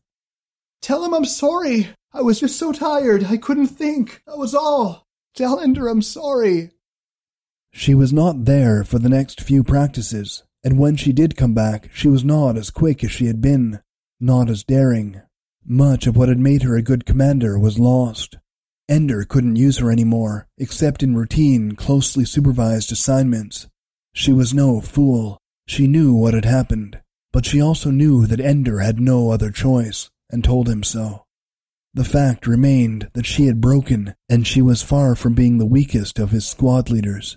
Tell 0.80 1.04
him 1.04 1.14
I'm 1.14 1.24
sorry. 1.24 1.88
I 2.12 2.22
was 2.22 2.40
just 2.40 2.59
so 2.59 2.72
tired. 2.72 3.24
I 3.24 3.36
couldn't 3.36 3.68
think. 3.68 4.22
That 4.26 4.38
was 4.38 4.54
all. 4.54 5.04
Tell 5.34 5.61
Ender 5.61 5.88
I'm 5.88 6.02
sorry. 6.02 6.70
She 7.72 7.94
was 7.94 8.12
not 8.12 8.46
there 8.46 8.84
for 8.84 8.98
the 8.98 9.09
next 9.09 9.40
few 9.40 9.62
practices, 9.62 10.42
and 10.64 10.78
when 10.78 10.96
she 10.96 11.12
did 11.12 11.36
come 11.36 11.54
back, 11.54 11.90
she 11.92 12.09
was 12.09 12.24
not 12.24 12.56
as 12.56 12.70
quick 12.70 13.04
as 13.04 13.11
she 13.11 13.26
had 13.26 13.40
been, 13.40 13.80
not 14.20 14.50
as 14.50 14.64
daring. 14.64 15.20
Much 15.64 16.06
of 16.06 16.16
what 16.16 16.28
had 16.28 16.38
made 16.38 16.62
her 16.62 16.76
a 16.76 16.82
good 16.82 17.04
commander 17.06 17.59
was 17.59 17.78
lost. 17.78 18.36
Ender 18.88 19.24
couldn't 19.24 19.56
use 19.56 19.78
her 19.78 19.90
anymore, 19.90 20.48
except 20.56 21.02
in 21.02 21.14
routine, 21.14 21.72
closely 21.72 22.24
supervised 22.24 22.90
assignments. 22.90 23.68
She 24.14 24.32
was 24.32 24.54
no 24.54 24.80
fool. 24.80 25.38
She 25.66 25.86
knew 25.86 26.14
what 26.14 26.32
had 26.34 26.46
happened, 26.46 27.00
but 27.32 27.44
she 27.44 27.61
also 27.61 27.90
knew 27.90 28.26
that 28.26 28.40
Ender 28.40 28.80
had 28.80 28.98
no 28.98 29.30
other 29.30 29.50
choice, 29.50 30.09
and 30.30 30.42
told 30.42 30.68
him 30.68 30.82
so. 30.82 31.24
The 31.92 32.04
fact 32.04 32.46
remained 32.46 33.11
that 33.12 33.26
she 33.26 33.46
had 33.46 33.61
broken, 33.61 34.14
and 34.28 34.46
she 34.46 34.62
was 34.62 34.82
far 34.82 35.14
from 35.14 35.34
being 35.34 35.59
the 35.59 35.66
weakest 35.66 36.18
of 36.18 36.30
his 36.30 36.46
squad 36.46 36.90
leaders. 36.90 37.36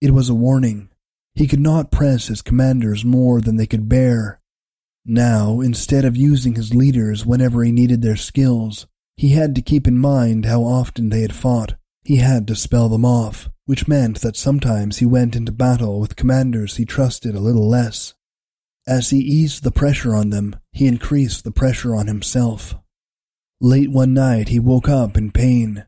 It 0.00 0.12
was 0.12 0.28
a 0.28 0.34
warning. 0.34 0.88
He 1.34 1.46
could 1.46 1.60
not 1.60 1.90
press 1.90 2.26
his 2.26 2.42
commanders 2.42 3.04
more 3.04 3.40
than 3.40 3.56
they 3.56 3.66
could 3.66 3.88
bear. 3.88 4.40
Now, 5.04 5.60
instead 5.60 6.04
of 6.04 6.16
using 6.16 6.54
his 6.54 6.74
leaders 6.74 7.26
whenever 7.26 7.64
he 7.64 7.72
needed 7.72 8.02
their 8.02 8.16
skills, 8.16 8.86
he 9.16 9.30
had 9.30 9.54
to 9.54 9.62
keep 9.62 9.88
in 9.88 9.98
mind 9.98 10.46
how 10.46 10.62
often 10.62 11.08
they 11.08 11.22
had 11.22 11.34
fought. 11.34 11.74
He 12.04 12.16
had 12.16 12.46
to 12.48 12.56
spell 12.56 12.88
them 12.88 13.04
off, 13.04 13.48
which 13.66 13.88
meant 13.88 14.20
that 14.20 14.36
sometimes 14.36 14.98
he 14.98 15.06
went 15.06 15.36
into 15.36 15.52
battle 15.52 16.00
with 16.00 16.16
commanders 16.16 16.76
he 16.76 16.84
trusted 16.84 17.34
a 17.34 17.40
little 17.40 17.68
less. 17.68 18.14
As 18.86 19.10
he 19.10 19.18
eased 19.18 19.62
the 19.62 19.70
pressure 19.70 20.14
on 20.14 20.30
them, 20.30 20.56
he 20.72 20.86
increased 20.86 21.44
the 21.44 21.52
pressure 21.52 21.94
on 21.94 22.08
himself. 22.08 22.74
Late 23.60 23.90
one 23.90 24.12
night 24.12 24.48
he 24.48 24.58
woke 24.58 24.88
up 24.88 25.16
in 25.16 25.30
pain. 25.30 25.86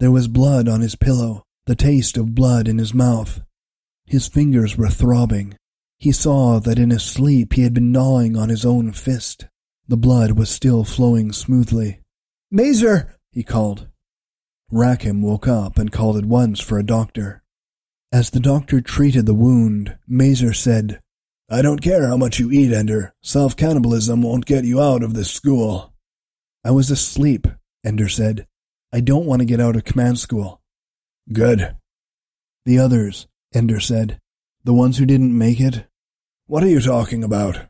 There 0.00 0.10
was 0.10 0.28
blood 0.28 0.68
on 0.68 0.82
his 0.82 0.96
pillow, 0.96 1.44
the 1.64 1.74
taste 1.74 2.18
of 2.18 2.34
blood 2.34 2.68
in 2.68 2.76
his 2.76 2.92
mouth. 2.92 3.40
His 4.06 4.28
fingers 4.28 4.78
were 4.78 4.88
throbbing. 4.88 5.56
He 5.98 6.12
saw 6.12 6.60
that 6.60 6.78
in 6.78 6.90
his 6.90 7.02
sleep 7.02 7.54
he 7.54 7.62
had 7.62 7.74
been 7.74 7.92
gnawing 7.92 8.36
on 8.36 8.48
his 8.48 8.64
own 8.64 8.92
fist. 8.92 9.46
The 9.88 9.96
blood 9.96 10.32
was 10.32 10.50
still 10.50 10.84
flowing 10.84 11.32
smoothly. 11.32 12.00
Mazer! 12.50 13.16
he 13.32 13.42
called. 13.42 13.88
Rackham 14.70 15.22
woke 15.22 15.46
up 15.46 15.78
and 15.78 15.92
called 15.92 16.16
at 16.16 16.26
once 16.26 16.60
for 16.60 16.78
a 16.78 16.86
doctor. 16.86 17.42
As 18.12 18.30
the 18.30 18.40
doctor 18.40 18.80
treated 18.80 19.26
the 19.26 19.34
wound, 19.34 19.98
Mazer 20.06 20.52
said, 20.52 21.00
I 21.48 21.62
don't 21.62 21.82
care 21.82 22.08
how 22.08 22.16
much 22.16 22.40
you 22.40 22.50
eat, 22.50 22.72
Ender. 22.72 23.14
Self 23.22 23.56
cannibalism 23.56 24.22
won't 24.22 24.46
get 24.46 24.64
you 24.64 24.80
out 24.80 25.04
of 25.04 25.14
this 25.14 25.30
school. 25.30 25.92
I 26.64 26.72
was 26.72 26.90
asleep, 26.90 27.46
Ender 27.84 28.08
said. 28.08 28.46
I 28.92 29.00
don't 29.00 29.26
want 29.26 29.40
to 29.40 29.46
get 29.46 29.60
out 29.60 29.76
of 29.76 29.84
command 29.84 30.18
school. 30.18 30.60
Good. 31.32 31.76
The 32.64 32.78
others, 32.80 33.28
Ender 33.56 33.80
said. 33.80 34.20
The 34.64 34.74
ones 34.74 34.98
who 34.98 35.06
didn't 35.06 35.36
make 35.36 35.60
it. 35.60 35.86
What 36.46 36.62
are 36.62 36.68
you 36.68 36.80
talking 36.80 37.24
about? 37.24 37.60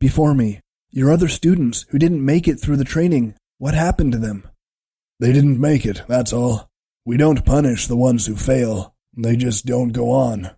Before 0.00 0.32
me, 0.32 0.60
your 0.90 1.12
other 1.12 1.28
students 1.28 1.84
who 1.90 1.98
didn't 1.98 2.24
make 2.24 2.48
it 2.48 2.58
through 2.58 2.78
the 2.78 2.92
training. 2.94 3.34
What 3.58 3.74
happened 3.74 4.12
to 4.12 4.18
them? 4.18 4.48
They 5.20 5.30
didn't 5.30 5.60
make 5.60 5.84
it, 5.84 6.02
that's 6.08 6.32
all. 6.32 6.70
We 7.04 7.18
don't 7.18 7.44
punish 7.44 7.86
the 7.86 7.96
ones 7.96 8.24
who 8.24 8.36
fail. 8.36 8.94
They 9.14 9.36
just 9.36 9.66
don't 9.66 9.92
go 9.92 10.10
on. 10.10 10.50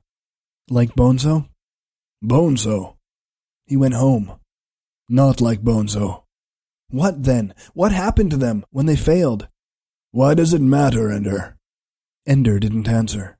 Like 0.70 0.94
Bonzo? 0.94 1.48
Bonzo. 2.22 2.94
He 3.66 3.76
went 3.76 3.94
home. 3.94 4.38
Not 5.08 5.40
like 5.40 5.62
Bonzo. 5.62 6.22
What 6.90 7.24
then? 7.24 7.54
What 7.72 7.90
happened 7.90 8.30
to 8.30 8.36
them 8.36 8.64
when 8.70 8.86
they 8.86 8.94
failed? 8.94 9.48
Why 10.12 10.34
does 10.34 10.54
it 10.54 10.60
matter, 10.60 11.10
Ender? 11.10 11.56
Ender 12.24 12.60
didn't 12.60 12.88
answer. 12.88 13.36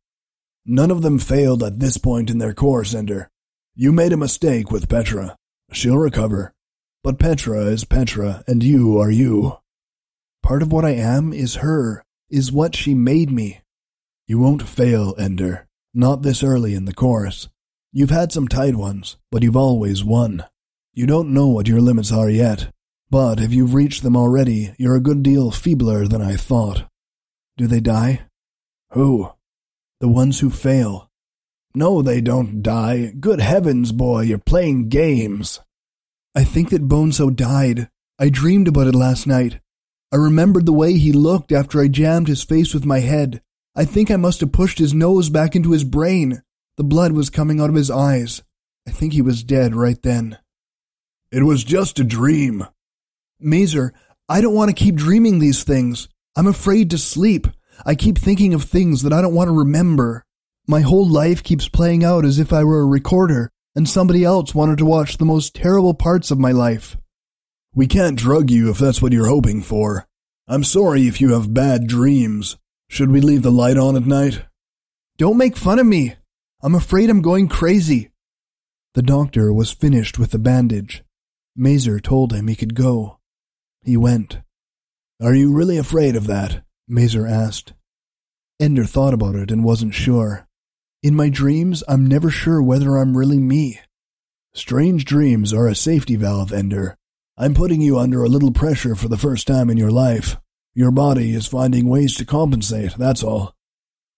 None 0.67 0.91
of 0.91 1.03
them 1.03 1.19
failed 1.19 1.63
at 1.63 1.79
this 1.79 1.99
point 1.99 2.31
in 2.31 2.39
their 2.39 2.55
course, 2.55 2.95
Ender. 2.95 3.31
You 3.75 3.93
made 3.93 4.13
a 4.13 4.17
mistake 4.17 4.71
with 4.71 4.89
Petra. 4.89 5.37
She'll 5.73 5.99
recover. 5.99 6.55
But 7.03 7.19
Petra 7.19 7.67
is 7.67 7.85
Petra, 7.85 8.43
and 8.47 8.63
you 8.63 8.99
are 8.99 9.11
you. 9.11 9.59
Part 10.43 10.63
of 10.63 10.73
what 10.73 10.85
I 10.85 10.93
am 10.93 11.33
is 11.33 11.57
her, 11.57 12.05
is 12.31 12.51
what 12.51 12.75
she 12.75 12.95
made 12.95 13.31
me. 13.31 13.61
You 14.27 14.39
won't 14.39 14.67
fail, 14.67 15.15
Ender. 15.19 15.67
Not 15.93 16.23
this 16.23 16.43
early 16.43 16.75
in 16.75 16.87
the 16.87 16.95
course. 16.95 17.49
You've 17.93 18.11
had 18.11 18.33
some 18.33 18.49
tight 18.49 18.75
ones, 18.75 19.19
but 19.31 19.43
you've 19.43 19.57
always 19.57 20.03
won. 20.03 20.45
You 20.95 21.07
don't 21.07 21.35
know 21.35 21.49
what 21.49 21.69
your 21.69 21.81
limits 21.81 22.11
are 22.11 22.31
yet, 22.31 22.71
but 23.11 23.39
if 23.39 23.53
you've 23.53 23.75
reached 23.75 24.03
them 24.03 24.17
already, 24.17 24.75
you're 24.79 24.97
a 24.97 25.01
good 25.01 25.23
deal 25.23 25.51
feebler 25.51 26.09
than 26.09 26.23
I 26.23 26.37
thought. 26.37 26.89
Do 27.57 27.67
they 27.67 27.81
die? 27.81 28.23
Who? 28.91 29.34
The 30.05 30.09
ones 30.09 30.41
who 30.41 30.51
fail. 30.51 31.11
No, 31.75 32.03
they 32.03 32.21
don't 32.21 32.63
die. 32.63 33.15
Good 33.19 33.41
heavens, 33.41 33.91
boy, 33.91 34.25
you're 34.25 34.37
playing 34.37 34.91
games. 34.91 35.61
I 36.35 36.45
think 36.45 36.69
that 36.69 36.87
Bonzo 36.87 37.35
died. 37.35 37.89
I 38.19 38.29
dreamed 38.29 38.69
about 38.69 38.87
it 38.87 38.95
last 38.95 39.27
night. 39.27 39.61
I 40.13 40.17
remembered 40.17 40.67
the 40.67 40.75
way 40.75 40.99
he 40.99 41.11
looked 41.11 41.53
after 41.53 41.81
I 41.81 41.89
jammed 41.89 42.29
his 42.29 42.45
face 42.45 42.75
with 42.75 42.85
my 42.85 42.99
head. 42.99 43.41
I 43.75 43.87
think 43.87 44.11
I 44.11 44.17
must 44.17 44.41
have 44.41 44.53
pushed 44.53 44.79
his 44.79 44.93
nose 44.93 45.31
back 45.31 45.57
into 45.57 45.71
his 45.73 45.85
brain. 45.85 46.43
The 46.77 46.85
blood 46.85 47.13
was 47.13 47.31
coming 47.31 47.59
out 47.59 47.71
of 47.71 47.75
his 47.75 47.91
eyes. 47.91 48.43
I 48.87 48.91
think 48.91 49.15
he 49.15 49.23
was 49.23 49.43
dead 49.43 49.75
right 49.75 50.03
then. 50.03 50.37
It 51.33 51.45
was 51.45 51.65
just 51.65 51.99
a 51.99 52.05
dream. 52.05 52.67
Mazer, 53.41 53.95
I 54.29 54.43
don't 54.43 54.53
want 54.55 54.69
to 54.69 54.85
keep 54.85 54.97
dreaming 54.97 55.39
these 55.39 55.65
things. 55.65 56.11
I'm 56.37 56.47
afraid 56.47 56.91
to 56.91 56.99
sleep. 56.99 57.47
I 57.87 57.95
keep 57.95 58.19
thinking 58.19 58.55
of 58.55 58.65
things 58.65 59.03
that 59.03 59.13
I 59.13 59.21
don't 59.21 59.35
want 59.35 59.49
to 59.49 59.59
remember. 59.59 60.25
My 60.67 60.81
whole 60.81 61.07
life 61.07 61.43
keeps 61.43 61.69
playing 61.69 62.03
out 62.03 62.25
as 62.25 62.39
if 62.39 62.53
I 62.53 62.65
were 62.65 62.81
a 62.81 62.87
recorder 62.87 63.51
and 63.75 63.89
somebody 63.89 64.25
else 64.25 64.55
wanted 64.55 64.79
to 64.79 64.87
watch 64.87 65.19
the 65.19 65.25
most 65.25 65.55
terrible 65.55 65.95
parts 65.95 66.31
of 66.31 66.39
my 66.39 66.53
life. 66.53 66.97
We 67.75 67.87
can't 67.87 68.19
drug 68.19 68.51
you 68.51 68.71
if 68.71 68.79
that's 68.79 69.03
what 69.03 69.13
you're 69.13 69.27
hoping 69.27 69.61
for. 69.61 70.07
I'm 70.47 70.65
sorry 70.65 71.07
if 71.09 71.21
you 71.21 71.33
have 71.33 71.53
bad 71.53 71.87
dreams. 71.87 72.57
Should 72.89 73.11
we 73.11 73.21
leave 73.21 73.43
the 73.43 73.51
light 73.51 73.77
on 73.77 73.97
at 73.97 74.07
night? 74.07 74.45
Don't 75.19 75.37
make 75.37 75.57
fun 75.57 75.79
of 75.79 75.87
me. 75.87 76.15
I'm 76.63 76.75
afraid 76.75 77.11
I'm 77.11 77.23
going 77.23 77.49
crazy. 77.49 78.11
The 78.95 79.03
doctor 79.03 79.53
was 79.53 79.73
finished 79.73 80.19
with 80.19 80.31
the 80.31 80.39
bandage. 80.39 81.03
Mazer 81.57 81.99
told 82.01 82.33
him 82.33 82.47
he 82.47 82.57
could 82.57 82.75
go. 82.75 83.19
He 83.83 83.97
went. 83.97 84.39
Are 85.21 85.35
you 85.35 85.53
really 85.53 85.77
afraid 85.77 86.17
of 86.17 86.27
that? 86.29 86.63
Mazer 86.89 87.27
asked. 87.27 87.73
Ender 88.61 88.85
thought 88.85 89.15
about 89.15 89.35
it 89.35 89.51
and 89.51 89.65
wasn't 89.65 89.95
sure. 89.95 90.47
In 91.03 91.15
my 91.15 91.29
dreams, 91.29 91.83
I'm 91.89 92.07
never 92.07 92.31
sure 92.31 92.63
whether 92.63 92.97
I'm 92.97 93.17
really 93.17 93.39
me. 93.39 93.81
Strange 94.55 95.05
dreams 95.05 95.53
are 95.53 95.67
a 95.67 95.75
safety 95.75 96.17
valve, 96.17 96.53
Ender. 96.53 96.97
I'm 97.37 97.55
putting 97.55 97.81
you 97.81 97.99
under 97.99 98.23
a 98.23 98.29
little 98.29 98.53
pressure 98.53 98.95
for 98.95 99.09
the 99.09 99.19
first 99.19 99.47
time 99.47 99.69
in 99.69 99.77
your 99.77 99.91
life. 99.91 100.37
Your 100.75 100.91
body 100.91 101.35
is 101.35 101.47
finding 101.47 101.89
ways 101.89 102.17
to 102.17 102.25
compensate, 102.25 102.97
that's 102.97 103.23
all. 103.23 103.55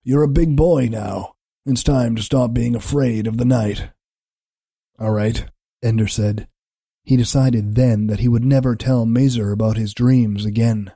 You're 0.04 0.22
a 0.22 0.28
big 0.28 0.56
boy 0.56 0.88
now. 0.90 1.34
It's 1.64 1.82
time 1.82 2.14
to 2.16 2.22
stop 2.22 2.52
being 2.52 2.76
afraid 2.76 3.26
of 3.26 3.38
the 3.38 3.44
night. 3.44 3.90
All 4.98 5.10
right, 5.10 5.46
Ender 5.82 6.06
said. 6.06 6.46
He 7.02 7.16
decided 7.16 7.74
then 7.74 8.06
that 8.06 8.20
he 8.20 8.28
would 8.28 8.44
never 8.44 8.76
tell 8.76 9.06
Mazer 9.06 9.52
about 9.52 9.76
his 9.76 9.94
dreams 9.94 10.44
again. 10.44 10.92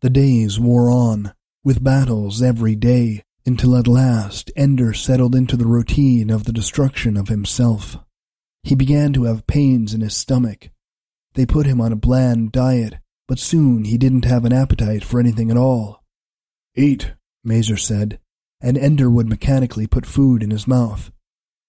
The 0.00 0.10
days 0.10 0.60
wore 0.60 0.90
on, 0.90 1.32
with 1.64 1.82
battles 1.82 2.42
every 2.42 2.76
day, 2.76 3.22
until 3.44 3.76
at 3.76 3.86
last 3.86 4.50
Ender 4.56 4.92
settled 4.92 5.34
into 5.34 5.56
the 5.56 5.66
routine 5.66 6.30
of 6.30 6.44
the 6.44 6.52
destruction 6.52 7.16
of 7.16 7.28
himself. 7.28 7.96
He 8.62 8.74
began 8.74 9.12
to 9.14 9.24
have 9.24 9.46
pains 9.46 9.94
in 9.94 10.00
his 10.00 10.16
stomach, 10.16 10.70
they 11.36 11.44
put 11.44 11.66
him 11.66 11.82
on 11.82 11.92
a 11.92 11.96
bland 11.96 12.50
diet, 12.50 12.94
but 13.28 13.38
soon 13.38 13.84
he 13.84 13.98
didn't 13.98 14.24
have 14.24 14.46
an 14.46 14.54
appetite 14.54 15.04
for 15.04 15.20
anything 15.20 15.50
at 15.50 15.56
all. 15.58 16.02
Eat, 16.74 17.12
Mazer 17.44 17.76
said, 17.76 18.18
and 18.62 18.78
Ender 18.78 19.10
would 19.10 19.28
mechanically 19.28 19.86
put 19.86 20.06
food 20.06 20.42
in 20.42 20.50
his 20.50 20.66
mouth. 20.66 21.12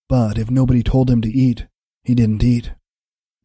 But 0.08 0.38
if 0.38 0.50
nobody 0.50 0.84
told 0.84 1.10
him 1.10 1.22
to 1.22 1.30
eat, 1.30 1.68
he 2.06 2.16
didn't 2.16 2.46
eat. 2.46 2.72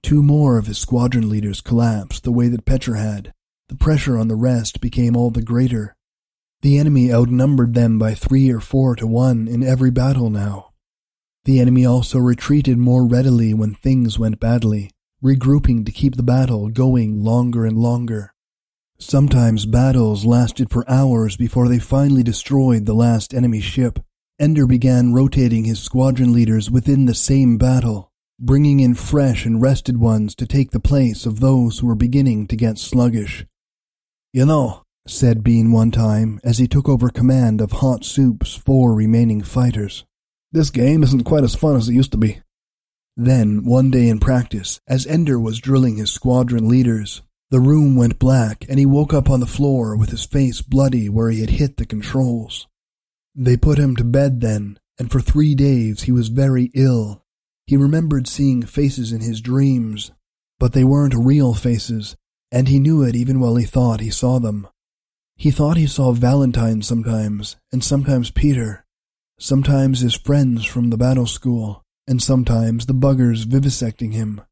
Two 0.04 0.22
more 0.22 0.58
of 0.58 0.66
his 0.66 0.78
squadron 0.78 1.28
leaders 1.28 1.60
collapsed 1.60 2.22
the 2.22 2.32
way 2.32 2.46
that 2.46 2.64
Petra 2.64 3.00
had. 3.00 3.34
The 3.72 3.78
pressure 3.78 4.18
on 4.18 4.28
the 4.28 4.36
rest 4.36 4.82
became 4.82 5.16
all 5.16 5.30
the 5.30 5.40
greater. 5.40 5.96
The 6.60 6.76
enemy 6.76 7.10
outnumbered 7.10 7.72
them 7.72 7.98
by 7.98 8.12
three 8.12 8.50
or 8.50 8.60
four 8.60 8.94
to 8.96 9.06
one 9.06 9.48
in 9.48 9.62
every 9.62 9.90
battle 9.90 10.28
now. 10.28 10.72
The 11.46 11.58
enemy 11.58 11.86
also 11.86 12.18
retreated 12.18 12.76
more 12.76 13.06
readily 13.06 13.54
when 13.54 13.74
things 13.74 14.18
went 14.18 14.38
badly, 14.38 14.90
regrouping 15.24 15.86
to 15.86 15.90
keep 15.90 16.16
the 16.16 16.22
battle 16.22 16.68
going 16.68 17.24
longer 17.24 17.64
and 17.64 17.78
longer. 17.78 18.34
Sometimes 18.98 19.64
battles 19.64 20.26
lasted 20.26 20.68
for 20.68 20.84
hours 20.86 21.38
before 21.38 21.66
they 21.66 21.78
finally 21.78 22.22
destroyed 22.22 22.84
the 22.84 22.92
last 22.92 23.32
enemy 23.32 23.62
ship, 23.62 24.00
Ender 24.38 24.66
began 24.66 25.14
rotating 25.14 25.64
his 25.64 25.80
squadron 25.80 26.34
leaders 26.34 26.70
within 26.70 27.06
the 27.06 27.14
same 27.14 27.56
battle, 27.56 28.12
bringing 28.38 28.80
in 28.80 28.94
fresh 28.94 29.46
and 29.46 29.62
rested 29.62 29.96
ones 29.96 30.34
to 30.34 30.46
take 30.46 30.72
the 30.72 30.78
place 30.78 31.24
of 31.24 31.40
those 31.40 31.78
who 31.78 31.86
were 31.86 31.94
beginning 31.94 32.46
to 32.48 32.54
get 32.54 32.76
sluggish. 32.76 33.46
You 34.32 34.46
know, 34.46 34.84
said 35.06 35.44
Bean 35.44 35.72
one 35.72 35.90
time 35.90 36.40
as 36.42 36.56
he 36.56 36.66
took 36.66 36.88
over 36.88 37.10
command 37.10 37.60
of 37.60 37.72
Hot 37.72 38.02
Soup's 38.02 38.54
four 38.54 38.94
remaining 38.94 39.42
fighters. 39.42 40.06
This 40.52 40.70
game 40.70 41.02
isn't 41.02 41.24
quite 41.24 41.44
as 41.44 41.54
fun 41.54 41.76
as 41.76 41.86
it 41.90 41.94
used 41.94 42.12
to 42.12 42.18
be. 42.18 42.40
Then, 43.14 43.62
one 43.62 43.90
day 43.90 44.08
in 44.08 44.20
practice, 44.20 44.80
as 44.88 45.06
Ender 45.06 45.38
was 45.38 45.60
drilling 45.60 45.96
his 45.96 46.10
squadron 46.10 46.66
leaders, 46.66 47.20
the 47.50 47.60
room 47.60 47.94
went 47.94 48.18
black 48.18 48.64
and 48.70 48.78
he 48.78 48.86
woke 48.86 49.12
up 49.12 49.28
on 49.28 49.40
the 49.40 49.46
floor 49.46 49.98
with 49.98 50.08
his 50.08 50.24
face 50.24 50.62
bloody 50.62 51.10
where 51.10 51.28
he 51.28 51.40
had 51.40 51.50
hit 51.50 51.76
the 51.76 51.84
controls. 51.84 52.66
They 53.34 53.58
put 53.58 53.76
him 53.76 53.96
to 53.96 54.04
bed 54.04 54.40
then, 54.40 54.78
and 54.98 55.12
for 55.12 55.20
three 55.20 55.54
days 55.54 56.04
he 56.04 56.12
was 56.12 56.28
very 56.28 56.70
ill. 56.74 57.22
He 57.66 57.76
remembered 57.76 58.26
seeing 58.26 58.62
faces 58.62 59.12
in 59.12 59.20
his 59.20 59.42
dreams, 59.42 60.10
but 60.58 60.72
they 60.72 60.84
weren't 60.84 61.14
real 61.14 61.52
faces, 61.52 62.16
and 62.52 62.68
he 62.68 62.78
knew 62.78 63.02
it 63.02 63.16
even 63.16 63.40
while 63.40 63.56
he 63.56 63.64
thought 63.64 64.00
he 64.00 64.10
saw 64.10 64.38
them. 64.38 64.68
He 65.36 65.50
thought 65.50 65.78
he 65.78 65.86
saw 65.86 66.12
Valentine 66.12 66.82
sometimes, 66.82 67.56
and 67.72 67.82
sometimes 67.82 68.30
Peter, 68.30 68.84
sometimes 69.38 70.00
his 70.00 70.14
friends 70.14 70.64
from 70.66 70.90
the 70.90 70.98
battle 70.98 71.26
school, 71.26 71.82
and 72.06 72.22
sometimes 72.22 72.86
the 72.86 72.94
buggers 72.94 73.44
vivisecting 73.44 74.12
him. 74.12 74.42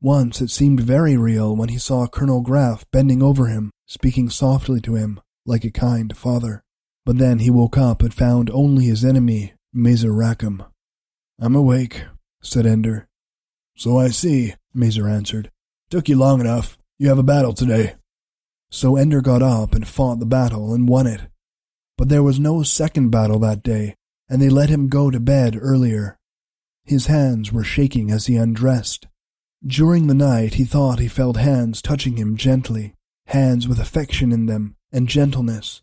Once 0.00 0.40
it 0.40 0.50
seemed 0.50 0.80
very 0.80 1.16
real 1.16 1.56
when 1.56 1.68
he 1.68 1.78
saw 1.78 2.06
Colonel 2.06 2.40
Graff 2.40 2.84
bending 2.92 3.22
over 3.22 3.46
him, 3.46 3.70
speaking 3.86 4.28
softly 4.28 4.80
to 4.80 4.94
him, 4.94 5.20
like 5.46 5.64
a 5.64 5.70
kind 5.70 6.16
father. 6.16 6.62
But 7.04 7.18
then 7.18 7.38
he 7.38 7.50
woke 7.50 7.78
up 7.78 8.02
and 8.02 8.12
found 8.12 8.50
only 8.50 8.84
his 8.84 9.04
enemy, 9.04 9.54
Mazer 9.72 10.12
Rackham. 10.12 10.62
I'm 11.40 11.56
awake, 11.56 12.04
said 12.42 12.66
Ender. 12.66 13.08
So 13.76 13.98
I 13.98 14.08
see, 14.08 14.54
Mazer 14.74 15.08
answered. 15.08 15.50
Took 15.90 16.08
you 16.08 16.16
long 16.16 16.40
enough. 16.40 16.77
You 17.00 17.08
have 17.08 17.18
a 17.18 17.22
battle 17.22 17.52
today. 17.52 17.94
So 18.70 18.96
Ender 18.96 19.20
got 19.20 19.40
up 19.40 19.72
and 19.72 19.86
fought 19.86 20.18
the 20.18 20.26
battle 20.26 20.74
and 20.74 20.88
won 20.88 21.06
it. 21.06 21.20
But 21.96 22.08
there 22.08 22.24
was 22.24 22.40
no 22.40 22.64
second 22.64 23.10
battle 23.10 23.38
that 23.38 23.62
day, 23.62 23.94
and 24.28 24.42
they 24.42 24.48
let 24.48 24.68
him 24.68 24.88
go 24.88 25.10
to 25.10 25.20
bed 25.20 25.56
earlier. 25.60 26.18
His 26.84 27.06
hands 27.06 27.52
were 27.52 27.62
shaking 27.62 28.10
as 28.10 28.26
he 28.26 28.36
undressed. 28.36 29.06
During 29.64 30.08
the 30.08 30.14
night 30.14 30.54
he 30.54 30.64
thought 30.64 30.98
he 30.98 31.06
felt 31.06 31.36
hands 31.36 31.80
touching 31.80 32.16
him 32.16 32.36
gently, 32.36 32.94
hands 33.26 33.68
with 33.68 33.78
affection 33.78 34.32
in 34.32 34.46
them 34.46 34.74
and 34.92 35.08
gentleness. 35.08 35.82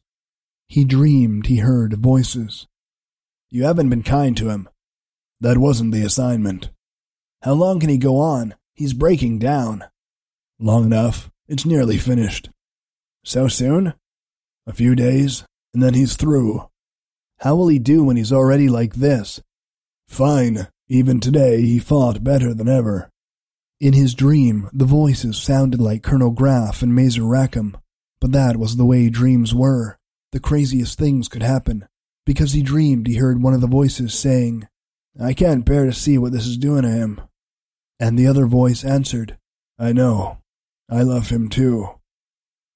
He 0.68 0.84
dreamed 0.84 1.48
he 1.48 1.58
heard 1.58 1.94
voices. 1.94 2.68
You 3.50 3.64
haven't 3.64 3.90
been 3.90 4.04
kind 4.04 4.36
to 4.38 4.50
him. 4.50 4.68
That 5.40 5.60
wasn't 5.60 5.94
the 5.94 6.04
assignment. 6.04 6.72
How 7.42 7.54
long 7.54 7.80
can 7.80 7.90
he 7.90 7.98
go 7.98 8.18
on? 8.18 8.56
He's 8.74 8.94
breaking 8.94 9.40
down. 9.40 9.86
Long 10.60 10.86
enough. 10.86 11.30
It's 11.48 11.66
nearly 11.66 11.98
finished. 11.98 12.50
So 13.24 13.48
soon? 13.48 13.94
A 14.66 14.74
few 14.74 14.96
days, 14.96 15.44
and 15.74 15.84
then 15.84 15.94
he's 15.94 16.16
through. 16.16 16.70
How 17.40 17.56
will 17.56 17.68
he 17.68 17.80
do 17.80 18.04
when 18.04 18.18
he's 18.18 18.32
already 18.32 18.70
like 18.70 18.96
this? 18.96 19.42
Fine. 20.08 20.68
Even 20.88 21.20
today 21.20 21.62
he 21.62 21.80
fought 21.80 22.24
better 22.24 22.54
than 22.54 22.70
ever. 22.70 23.10
In 23.80 23.94
his 23.94 24.14
dream, 24.14 24.70
the 24.72 24.86
voices 24.86 25.38
sounded 25.38 25.82
like 25.82 26.04
Colonel 26.04 26.32
Graff 26.32 26.82
and 26.82 26.96
Mazer 26.96 27.26
Rackham, 27.26 27.78
but 28.22 28.32
that 28.32 28.58
was 28.58 28.78
the 28.78 28.86
way 28.86 29.10
dreams 29.10 29.54
were 29.54 29.98
the 30.32 30.40
craziest 30.40 30.98
things 30.98 31.28
could 31.28 31.44
happen, 31.44 31.88
because 32.26 32.54
he 32.54 32.62
dreamed 32.62 33.08
he 33.08 33.16
heard 33.16 33.42
one 33.42 33.54
of 33.54 33.62
the 33.62 33.68
voices 33.68 34.14
saying, 34.14 34.68
I 35.20 35.34
can't 35.34 35.66
bear 35.66 35.86
to 35.86 35.94
see 35.94 36.18
what 36.18 36.32
this 36.34 36.46
is 36.46 36.58
doing 36.58 36.84
to 36.84 36.90
him. 36.90 37.22
And 38.00 38.20
the 38.20 38.28
other 38.28 38.46
voice 38.46 38.84
answered, 38.84 39.38
I 39.80 39.94
know. 39.94 40.40
I 40.90 41.02
love 41.02 41.30
him 41.30 41.50
too. 41.50 41.90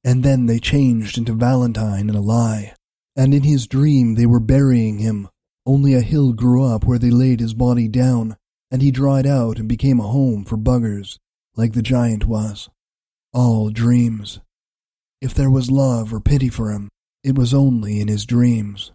And 0.04 0.24
then 0.24 0.46
they 0.46 0.60
changed 0.60 1.18
into 1.18 1.34
Valentine 1.34 2.10
and 2.10 2.18
Alai, 2.18 2.74
and 3.16 3.34
in 3.34 3.44
his 3.44 3.68
dream 3.68 4.16
they 4.16 4.26
were 4.26 4.40
burying 4.40 5.00
him. 5.00 5.30
Only 5.66 5.94
a 5.94 6.02
hill 6.02 6.34
grew 6.34 6.64
up 6.64 6.86
where 6.86 6.98
they 6.98 7.12
laid 7.12 7.40
his 7.40 7.54
body 7.54 7.88
down, 7.88 8.38
and 8.72 8.82
he 8.82 8.92
dried 8.92 9.28
out 9.28 9.60
and 9.60 9.68
became 9.68 10.00
a 10.00 10.08
home 10.08 10.46
for 10.46 10.58
buggers, 10.58 11.18
like 11.56 11.74
the 11.74 11.82
giant 11.82 12.26
was. 12.26 12.70
All 13.34 13.70
dreams. 13.70 14.40
If 15.22 15.34
there 15.34 15.50
was 15.50 15.70
love 15.70 16.14
or 16.14 16.20
pity 16.20 16.50
for 16.50 16.72
him, 16.72 16.90
it 17.24 17.38
was 17.38 17.54
only 17.54 18.00
in 18.00 18.08
his 18.08 18.26
dreams. 18.26 18.94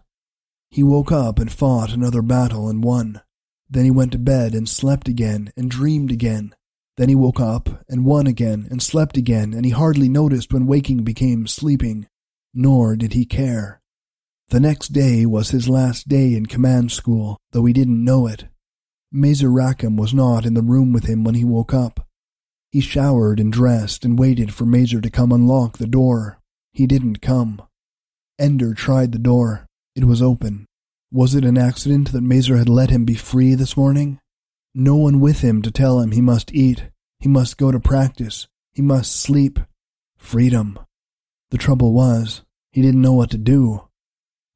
He 0.71 0.83
woke 0.83 1.11
up 1.11 1.39
and 1.39 1.51
fought 1.51 1.93
another 1.93 2.21
battle 2.21 2.67
and 2.67 2.83
won. 2.83 3.21
Then 3.69 3.85
he 3.85 3.91
went 3.91 4.11
to 4.13 4.17
bed 4.17 4.53
and 4.53 4.67
slept 4.67 5.07
again 5.07 5.53
and 5.55 5.69
dreamed 5.71 6.11
again. 6.11 6.55
Then 6.97 7.09
he 7.09 7.15
woke 7.15 7.39
up 7.39 7.83
and 7.89 8.05
won 8.05 8.25
again 8.25 8.67
and 8.71 8.81
slept 8.81 9.17
again, 9.17 9.53
and 9.53 9.65
he 9.65 9.71
hardly 9.71 10.07
noticed 10.07 10.53
when 10.53 10.67
waking 10.67 11.03
became 11.03 11.47
sleeping, 11.47 12.07
nor 12.53 12.95
did 12.95 13.13
he 13.13 13.25
care. 13.25 13.81
The 14.49 14.59
next 14.59 14.89
day 14.89 15.25
was 15.25 15.49
his 15.49 15.67
last 15.67 16.07
day 16.07 16.35
in 16.35 16.45
command 16.45 16.91
school, 16.91 17.37
though 17.51 17.65
he 17.65 17.73
didn't 17.73 18.03
know 18.03 18.27
it. 18.27 18.45
Mazer 19.11 19.49
Rackham 19.49 19.97
was 19.97 20.13
not 20.13 20.45
in 20.45 20.53
the 20.53 20.61
room 20.61 20.93
with 20.93 21.05
him 21.05 21.23
when 21.23 21.35
he 21.35 21.43
woke 21.43 21.73
up. 21.73 22.07
He 22.71 22.81
showered 22.81 23.39
and 23.39 23.51
dressed 23.51 24.05
and 24.05 24.19
waited 24.19 24.53
for 24.53 24.65
Mazer 24.65 25.01
to 25.01 25.09
come 25.09 25.31
unlock 25.31 25.77
the 25.77 25.87
door. 25.87 26.39
He 26.73 26.85
didn't 26.85 27.21
come. 27.21 27.61
Ender 28.37 28.73
tried 28.73 29.13
the 29.13 29.19
door. 29.19 29.65
It 29.95 30.03
was 30.05 30.21
open. 30.21 30.65
Was 31.11 31.35
it 31.35 31.45
an 31.45 31.57
accident 31.57 32.11
that 32.11 32.21
Mazer 32.21 32.57
had 32.57 32.67
let 32.67 32.89
him 32.89 33.05
be 33.05 33.15
free 33.15 33.55
this 33.55 33.77
morning? 33.77 34.19
No 34.77 34.97
one 34.97 35.21
with 35.21 35.39
him 35.39 35.61
to 35.61 35.71
tell 35.71 36.01
him 36.01 36.11
he 36.11 36.19
must 36.19 36.53
eat, 36.53 36.89
he 37.19 37.29
must 37.29 37.57
go 37.57 37.71
to 37.71 37.79
practice, 37.79 38.49
he 38.73 38.81
must 38.81 39.15
sleep. 39.15 39.57
Freedom. 40.17 40.77
The 41.51 41.57
trouble 41.57 41.93
was, 41.93 42.43
he 42.73 42.81
didn't 42.81 43.01
know 43.01 43.13
what 43.13 43.31
to 43.31 43.37
do. 43.37 43.87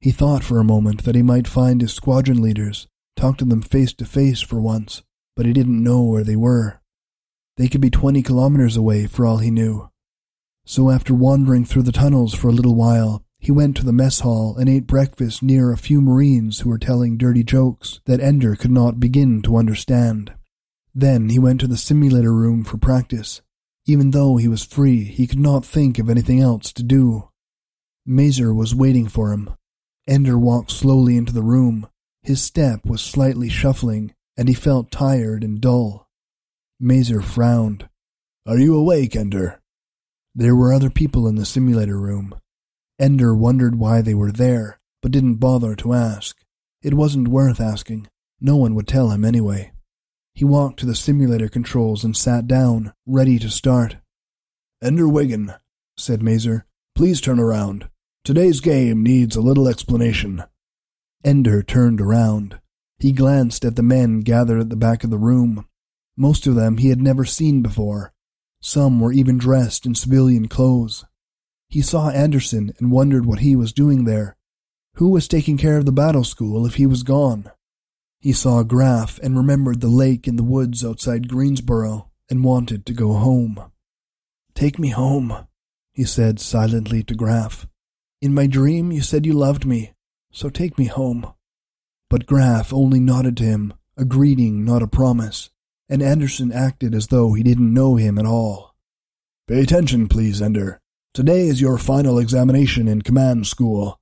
He 0.02 0.12
thought 0.12 0.44
for 0.44 0.60
a 0.60 0.66
moment 0.66 1.06
that 1.06 1.16
he 1.16 1.22
might 1.22 1.48
find 1.48 1.80
his 1.80 1.94
squadron 1.94 2.42
leaders, 2.42 2.88
talk 3.16 3.38
to 3.38 3.46
them 3.46 3.62
face 3.62 3.94
to 3.94 4.04
face 4.04 4.42
for 4.42 4.60
once, 4.60 5.04
but 5.38 5.46
he 5.46 5.54
didn't 5.54 5.82
know 5.82 6.04
where 6.04 6.26
they 6.26 6.36
were. 6.36 6.82
They 7.56 7.70
could 7.70 7.80
be 7.80 7.90
twenty 7.90 8.22
kilometers 8.22 8.76
away 8.76 9.08
for 9.08 9.26
all 9.26 9.38
he 9.38 9.52
knew. 9.52 9.90
So 10.66 10.90
after 10.90 11.14
wandering 11.14 11.64
through 11.64 11.84
the 11.84 11.94
tunnels 11.94 12.34
for 12.34 12.50
a 12.50 12.54
little 12.54 12.76
while, 12.76 13.24
he 13.40 13.52
went 13.52 13.78
to 13.78 13.86
the 13.86 13.94
mess 13.94 14.20
hall 14.20 14.58
and 14.58 14.70
ate 14.70 14.86
breakfast 14.86 15.42
near 15.42 15.72
a 15.72 15.78
few 15.78 16.02
Marines 16.02 16.60
who 16.60 16.70
were 16.70 16.78
telling 16.78 17.18
dirty 17.18 17.44
jokes 17.44 18.02
that 18.06 18.20
Ender 18.20 18.56
could 18.56 18.72
not 18.72 19.00
begin 19.00 19.42
to 19.44 19.56
understand. 19.56 20.34
Then 20.94 21.30
he 21.30 21.40
went 21.40 21.62
to 21.62 21.68
the 21.68 21.78
simulator 21.78 22.34
room 22.34 22.66
for 22.66 22.78
practice. 22.78 23.42
Even 23.86 24.12
though 24.12 24.36
he 24.36 24.50
was 24.50 24.66
free, 24.66 25.06
he 25.06 25.26
could 25.26 25.40
not 25.40 25.66
think 25.66 25.98
of 25.98 26.10
anything 26.10 26.42
else 26.42 26.74
to 26.74 26.84
do. 26.84 27.30
Mazer 28.06 28.54
was 28.54 28.76
waiting 28.76 29.08
for 29.08 29.32
him. 29.32 29.52
Ender 30.06 30.38
walked 30.38 30.72
slowly 30.72 31.16
into 31.16 31.32
the 31.32 31.42
room. 31.42 31.88
His 32.22 32.42
step 32.42 32.86
was 32.86 33.02
slightly 33.02 33.48
shuffling, 33.48 34.14
and 34.36 34.50
he 34.50 34.54
felt 34.54 34.92
tired 34.92 35.44
and 35.44 35.62
dull. 35.62 36.10
Mazer 36.80 37.22
frowned. 37.22 37.88
Are 38.46 38.58
you 38.58 38.76
awake, 38.76 39.16
Ender? 39.16 39.62
There 40.36 40.56
were 40.56 40.74
other 40.74 40.90
people 40.90 41.28
in 41.28 41.36
the 41.36 41.46
simulator 41.46 41.98
room. 41.98 42.36
Ender 43.00 43.34
wondered 43.34 43.80
why 43.80 44.02
they 44.02 44.14
were 44.14 44.32
there, 44.32 44.80
but 45.02 45.12
didn't 45.12 45.36
bother 45.36 45.76
to 45.76 45.94
ask. 45.94 46.38
It 46.82 46.94
wasn't 46.94 47.30
worth 47.30 47.62
asking. 47.62 48.08
No 48.42 48.58
one 48.58 48.76
would 48.76 48.88
tell 48.88 49.12
him 49.12 49.24
anyway. 49.24 49.72
He 50.34 50.46
walked 50.46 50.80
to 50.80 50.86
the 50.86 50.96
simulator 50.96 51.50
controls 51.50 52.04
and 52.04 52.16
sat 52.16 52.48
down, 52.48 52.94
ready 53.06 53.40
to 53.40 53.50
start. 53.50 53.98
Ender 54.82 55.08
Wiggin, 55.08 55.54
said 55.98 56.22
Mazer, 56.22 56.66
please 56.96 57.20
turn 57.22 57.40
around. 57.40 57.90
Today's 58.24 58.60
game 58.62 59.04
needs 59.04 59.36
a 59.36 59.42
little 59.42 59.68
explanation. 59.68 60.44
Ender 61.24 61.64
turned 61.64 62.00
around. 62.00 62.60
He 62.98 63.12
glanced 63.12 63.66
at 63.66 63.76
the 63.76 63.84
men 63.84 64.22
gathered 64.22 64.60
at 64.60 64.70
the 64.70 64.76
back 64.76 65.04
of 65.04 65.10
the 65.10 65.18
room. 65.18 65.66
Most 66.18 66.48
of 66.48 66.56
them 66.56 66.78
he 66.78 66.90
had 66.90 67.02
never 67.02 67.26
seen 67.26 67.62
before. 67.62 68.14
Some 68.62 69.00
were 69.00 69.14
even 69.14 69.38
dressed 69.38 69.86
in 69.86 69.96
civilian 69.96 70.48
clothes. 70.48 71.06
He 71.70 71.82
saw 71.82 72.10
Anderson 72.10 72.74
and 72.80 72.92
wondered 72.92 73.26
what 73.26 73.40
he 73.40 73.56
was 73.56 73.72
doing 73.72 74.06
there. 74.06 74.36
Who 74.96 75.10
was 75.10 75.28
taking 75.28 75.58
care 75.58 75.78
of 75.78 75.86
the 75.86 75.92
battle 75.92 76.24
school 76.24 76.66
if 76.66 76.76
he 76.76 76.88
was 76.88 77.04
gone? 77.04 77.52
He 78.20 78.34
saw 78.34 78.64
Graff 78.64 79.20
and 79.20 79.38
remembered 79.38 79.80
the 79.80 79.88
lake 79.88 80.28
in 80.28 80.36
the 80.36 80.44
woods 80.44 80.84
outside 80.84 81.30
Greensboro 81.30 82.10
and 82.30 82.44
wanted 82.44 82.86
to 82.86 82.94
go 82.94 83.14
home. 83.14 83.72
Take 84.56 84.80
me 84.80 84.90
home, 84.90 85.48
he 85.94 86.04
said 86.04 86.40
silently 86.40 87.04
to 87.04 87.16
Graff. 87.16 87.68
In 88.20 88.34
my 88.34 88.48
dream 88.48 88.92
you 88.92 89.02
said 89.02 89.26
you 89.26 89.34
loved 89.34 89.66
me, 89.66 89.94
so 90.32 90.50
take 90.50 90.78
me 90.78 90.86
home. 90.86 91.34
But 92.10 92.26
Graff 92.26 92.74
only 92.74 93.00
nodded 93.00 93.38
to 93.38 93.44
him, 93.44 93.74
a 93.96 94.04
greeting, 94.04 94.66
not 94.66 94.82
a 94.82 94.88
promise, 94.88 95.52
and 95.88 96.02
Anderson 96.02 96.52
acted 96.52 96.94
as 96.94 97.08
though 97.08 97.34
he 97.34 97.44
didn't 97.44 97.74
know 97.74 97.96
him 97.96 98.18
at 98.18 98.26
all. 98.26 98.76
Pay 99.48 99.62
attention, 99.62 100.08
please, 100.08 100.42
Ender. 100.42 100.82
Today 101.12 101.48
is 101.48 101.60
your 101.60 101.80
final 101.80 102.20
examination 102.20 102.88
in 102.88 103.02
command 103.02 103.48
school. 103.48 104.00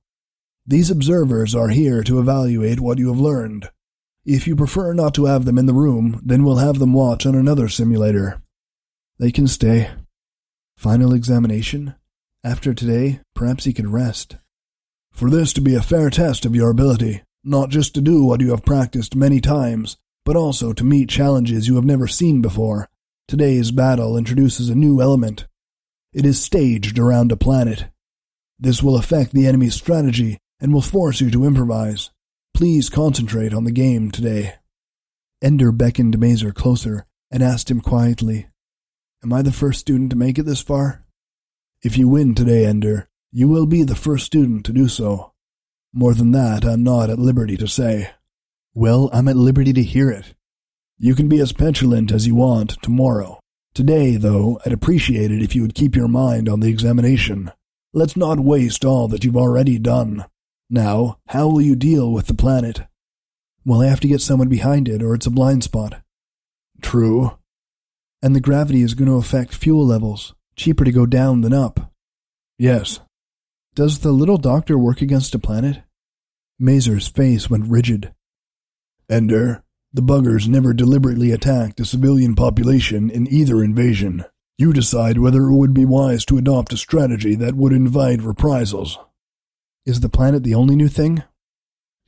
These 0.66 0.90
observers 0.90 1.54
are 1.54 1.70
here 1.70 2.02
to 2.02 2.20
evaluate 2.20 2.80
what 2.80 2.98
you 2.98 3.08
have 3.08 3.18
learned. 3.18 3.70
If 4.26 4.46
you 4.46 4.54
prefer 4.54 4.92
not 4.92 5.14
to 5.14 5.24
have 5.24 5.46
them 5.46 5.56
in 5.56 5.64
the 5.64 5.72
room, 5.72 6.20
then 6.22 6.44
we'll 6.44 6.56
have 6.56 6.78
them 6.78 6.92
watch 6.92 7.24
on 7.24 7.34
another 7.34 7.66
simulator. 7.70 8.42
They 9.18 9.32
can 9.32 9.48
stay. 9.48 9.90
Final 10.76 11.14
examination? 11.14 11.94
After 12.44 12.74
today, 12.74 13.20
perhaps 13.34 13.64
he 13.64 13.72
could 13.72 13.88
rest. 13.88 14.36
For 15.10 15.30
this 15.30 15.54
to 15.54 15.62
be 15.62 15.74
a 15.74 15.82
fair 15.82 16.10
test 16.10 16.44
of 16.44 16.54
your 16.54 16.68
ability, 16.68 17.22
not 17.42 17.70
just 17.70 17.94
to 17.94 18.02
do 18.02 18.22
what 18.22 18.42
you 18.42 18.50
have 18.50 18.66
practiced 18.66 19.16
many 19.16 19.40
times, 19.40 19.96
but 20.26 20.36
also 20.36 20.74
to 20.74 20.84
meet 20.84 21.08
challenges 21.08 21.68
you 21.68 21.76
have 21.76 21.86
never 21.86 22.06
seen 22.06 22.42
before, 22.42 22.86
today's 23.26 23.70
battle 23.70 24.18
introduces 24.18 24.68
a 24.68 24.74
new 24.74 25.00
element. 25.00 25.46
It 26.18 26.26
is 26.26 26.42
staged 26.42 26.98
around 26.98 27.30
a 27.30 27.36
planet. 27.36 27.90
This 28.58 28.82
will 28.82 28.96
affect 28.96 29.30
the 29.30 29.46
enemy's 29.46 29.76
strategy 29.76 30.38
and 30.58 30.74
will 30.74 30.82
force 30.82 31.20
you 31.20 31.30
to 31.30 31.44
improvise. 31.44 32.10
Please 32.54 32.90
concentrate 32.90 33.54
on 33.54 33.62
the 33.62 33.70
game 33.70 34.10
today. 34.10 34.54
Ender 35.40 35.70
beckoned 35.70 36.18
Mazer 36.18 36.50
closer 36.50 37.06
and 37.30 37.40
asked 37.40 37.70
him 37.70 37.80
quietly, 37.80 38.48
Am 39.22 39.32
I 39.32 39.42
the 39.42 39.52
first 39.52 39.78
student 39.78 40.10
to 40.10 40.16
make 40.16 40.40
it 40.40 40.42
this 40.42 40.60
far? 40.60 41.06
If 41.84 41.96
you 41.96 42.08
win 42.08 42.34
today, 42.34 42.66
Ender, 42.66 43.08
you 43.30 43.46
will 43.46 43.66
be 43.66 43.84
the 43.84 43.94
first 43.94 44.26
student 44.26 44.66
to 44.66 44.72
do 44.72 44.88
so. 44.88 45.34
More 45.92 46.14
than 46.14 46.32
that, 46.32 46.64
I'm 46.64 46.82
not 46.82 47.10
at 47.10 47.20
liberty 47.20 47.56
to 47.58 47.68
say. 47.68 48.10
Well, 48.74 49.08
I'm 49.12 49.28
at 49.28 49.36
liberty 49.36 49.72
to 49.72 49.84
hear 49.84 50.10
it. 50.10 50.34
You 50.98 51.14
can 51.14 51.28
be 51.28 51.38
as 51.38 51.52
petulant 51.52 52.10
as 52.10 52.26
you 52.26 52.34
want 52.34 52.82
tomorrow. 52.82 53.38
Today, 53.78 54.16
though, 54.16 54.58
I'd 54.66 54.72
appreciate 54.72 55.30
it 55.30 55.40
if 55.40 55.54
you 55.54 55.62
would 55.62 55.76
keep 55.76 55.94
your 55.94 56.08
mind 56.08 56.48
on 56.48 56.58
the 56.58 56.68
examination. 56.68 57.52
Let's 57.92 58.16
not 58.16 58.40
waste 58.40 58.84
all 58.84 59.06
that 59.06 59.22
you've 59.22 59.36
already 59.36 59.78
done. 59.78 60.24
Now, 60.68 61.20
how 61.28 61.46
will 61.46 61.60
you 61.60 61.76
deal 61.76 62.10
with 62.10 62.26
the 62.26 62.34
planet? 62.34 62.80
Well, 63.64 63.80
I 63.80 63.86
have 63.86 64.00
to 64.00 64.08
get 64.08 64.20
someone 64.20 64.48
behind 64.48 64.88
it, 64.88 65.00
or 65.00 65.14
it's 65.14 65.26
a 65.26 65.30
blind 65.30 65.62
spot. 65.62 66.02
True. 66.82 67.38
And 68.20 68.34
the 68.34 68.40
gravity 68.40 68.82
is 68.82 68.94
going 68.94 69.06
to 69.06 69.14
affect 69.14 69.54
fuel 69.54 69.86
levels. 69.86 70.34
Cheaper 70.56 70.82
to 70.82 70.90
go 70.90 71.06
down 71.06 71.42
than 71.42 71.52
up. 71.52 71.92
Yes. 72.58 72.98
Does 73.76 74.00
the 74.00 74.10
little 74.10 74.38
doctor 74.38 74.76
work 74.76 75.02
against 75.02 75.36
a 75.36 75.38
planet? 75.38 75.84
Mazer's 76.58 77.06
face 77.06 77.48
went 77.48 77.70
rigid. 77.70 78.12
Ender, 79.08 79.62
the 79.92 80.02
buggers 80.02 80.46
never 80.46 80.72
deliberately 80.72 81.32
attacked 81.32 81.80
a 81.80 81.84
civilian 81.84 82.34
population 82.34 83.08
in 83.10 83.26
either 83.32 83.62
invasion. 83.62 84.24
You 84.58 84.72
decide 84.72 85.18
whether 85.18 85.44
it 85.44 85.54
would 85.54 85.72
be 85.72 85.84
wise 85.84 86.24
to 86.26 86.36
adopt 86.36 86.72
a 86.72 86.76
strategy 86.76 87.34
that 87.36 87.54
would 87.54 87.72
invite 87.72 88.22
reprisals. 88.22 88.98
Is 89.86 90.00
the 90.00 90.08
planet 90.08 90.42
the 90.42 90.54
only 90.54 90.76
new 90.76 90.88
thing? 90.88 91.22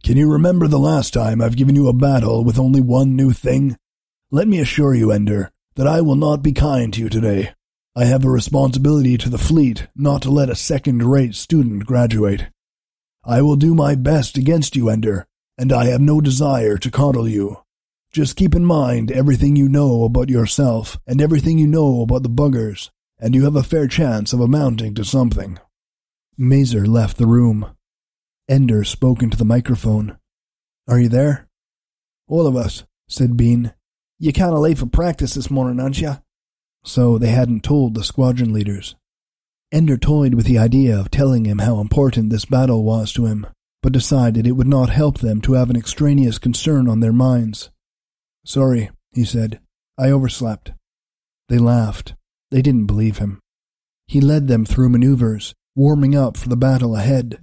Can 0.02 0.16
you 0.16 0.31
remember 0.31 0.66
the 0.66 0.78
last 0.78 1.15
time 1.15 1.40
I've 1.40 1.57
given 1.57 1.74
you 1.74 1.89
a 1.89 1.93
battle 1.93 2.44
with 2.44 2.59
only 2.59 2.81
one 2.81 3.16
new 3.16 3.32
thing? 3.32 3.77
Let 4.31 4.48
me 4.48 4.59
assure 4.59 4.94
you, 4.94 5.11
Ender, 5.12 5.51
that 5.77 5.86
I 5.86 6.01
will 6.01 6.16
not 6.16 6.43
be 6.43 6.52
kind 6.52 6.93
to 6.94 7.01
you 7.01 7.09
today. 7.09 7.55
I 7.97 8.05
have 8.05 8.24
a 8.24 8.31
responsibility 8.31 9.16
to 9.19 9.28
the 9.28 9.39
fleet 9.39 9.89
not 9.97 10.23
to 10.23 10.31
let 10.31 10.51
a 10.51 10.55
second-rate 10.55 11.35
student 11.35 11.86
graduate. 11.86 12.48
I 13.24 13.43
will 13.43 13.57
do 13.57 13.74
my 13.74 13.94
best 13.94 14.36
against 14.36 14.77
you, 14.77 14.89
Ender, 14.89 15.27
and 15.59 15.73
I 15.73 15.86
have 15.86 16.01
no 16.01 16.20
desire 16.20 16.78
to 16.78 16.90
coddle 16.90 17.28
you. 17.28 17.59
Just 18.12 18.35
keep 18.35 18.57
in 18.57 18.65
mind 18.65 19.12
everything 19.12 19.55
you 19.55 19.69
know 19.69 20.03
about 20.03 20.28
yourself 20.28 20.99
and 21.07 21.20
everything 21.20 21.59
you 21.59 21.69
know 21.69 22.03
about 22.03 22.24
the 22.24 22.28
buggers, 22.28 22.91
and 23.20 23.37
you 23.37 23.45
have 23.45 23.55
a 23.55 23.62
fair 23.62 23.87
chance 23.87 24.32
of 24.32 24.41
amounting 24.41 24.97
to 24.97 25.05
something. 25.05 25.61
Mazer 26.37 26.87
left 26.87 27.19
the 27.19 27.27
room. 27.28 27.77
Ender 28.49 28.82
spoke 28.82 29.23
into 29.23 29.37
the 29.37 29.45
microphone. 29.45 30.19
Are 30.89 30.99
you 30.99 31.09
there? 31.09 31.49
All 32.27 32.49
of 32.49 32.57
us, 32.57 32.82
said 33.09 33.37
Bean. 33.37 33.74
You 34.19 34.32
kinda 34.32 34.59
late 34.59 34.78
for 34.78 34.87
practice 34.87 35.35
this 35.35 35.51
morning, 35.51 35.78
aren't 35.78 36.01
you? 36.01 36.16
So 36.85 37.16
they 37.16 37.31
hadn't 37.31 37.62
told 37.62 37.95
the 37.95 38.03
squadron 38.03 38.53
leaders. 38.53 38.97
Ender 39.70 39.97
toyed 39.97 40.35
with 40.35 40.47
the 40.47 40.59
idea 40.59 40.99
of 40.99 41.12
telling 41.12 41.45
him 41.45 41.59
how 41.59 41.81
important 41.81 42.31
this 42.31 42.45
battle 42.45 42.82
was 42.82 43.12
to 43.12 43.27
him, 43.27 43.47
but 43.82 43.93
decided 43.93 44.49
it 44.49 44.57
would 44.57 44.66
not 44.66 44.91
help 44.91 45.19
them 45.19 45.41
to 45.43 45.53
have 45.53 45.70
an 45.70 45.77
extraneous 45.77 46.39
concern 46.39 46.89
on 46.89 46.99
their 46.99 47.12
minds. 47.12 47.70
Sorry, 48.51 48.90
he 49.12 49.24
said. 49.24 49.60
I 49.97 50.10
overslept. 50.10 50.72
They 51.48 51.59
laughed. 51.59 52.14
They 52.51 52.62
didn't 52.62 52.86
believe 52.86 53.18
him. 53.18 53.39
He 54.09 54.20
led 54.20 54.48
them 54.48 54.64
through 54.64 54.89
maneuvers, 54.89 55.55
warming 55.77 56.16
up 56.16 56.36
for 56.36 56.48
the 56.48 56.56
battle 56.56 56.97
ahead. 56.97 57.39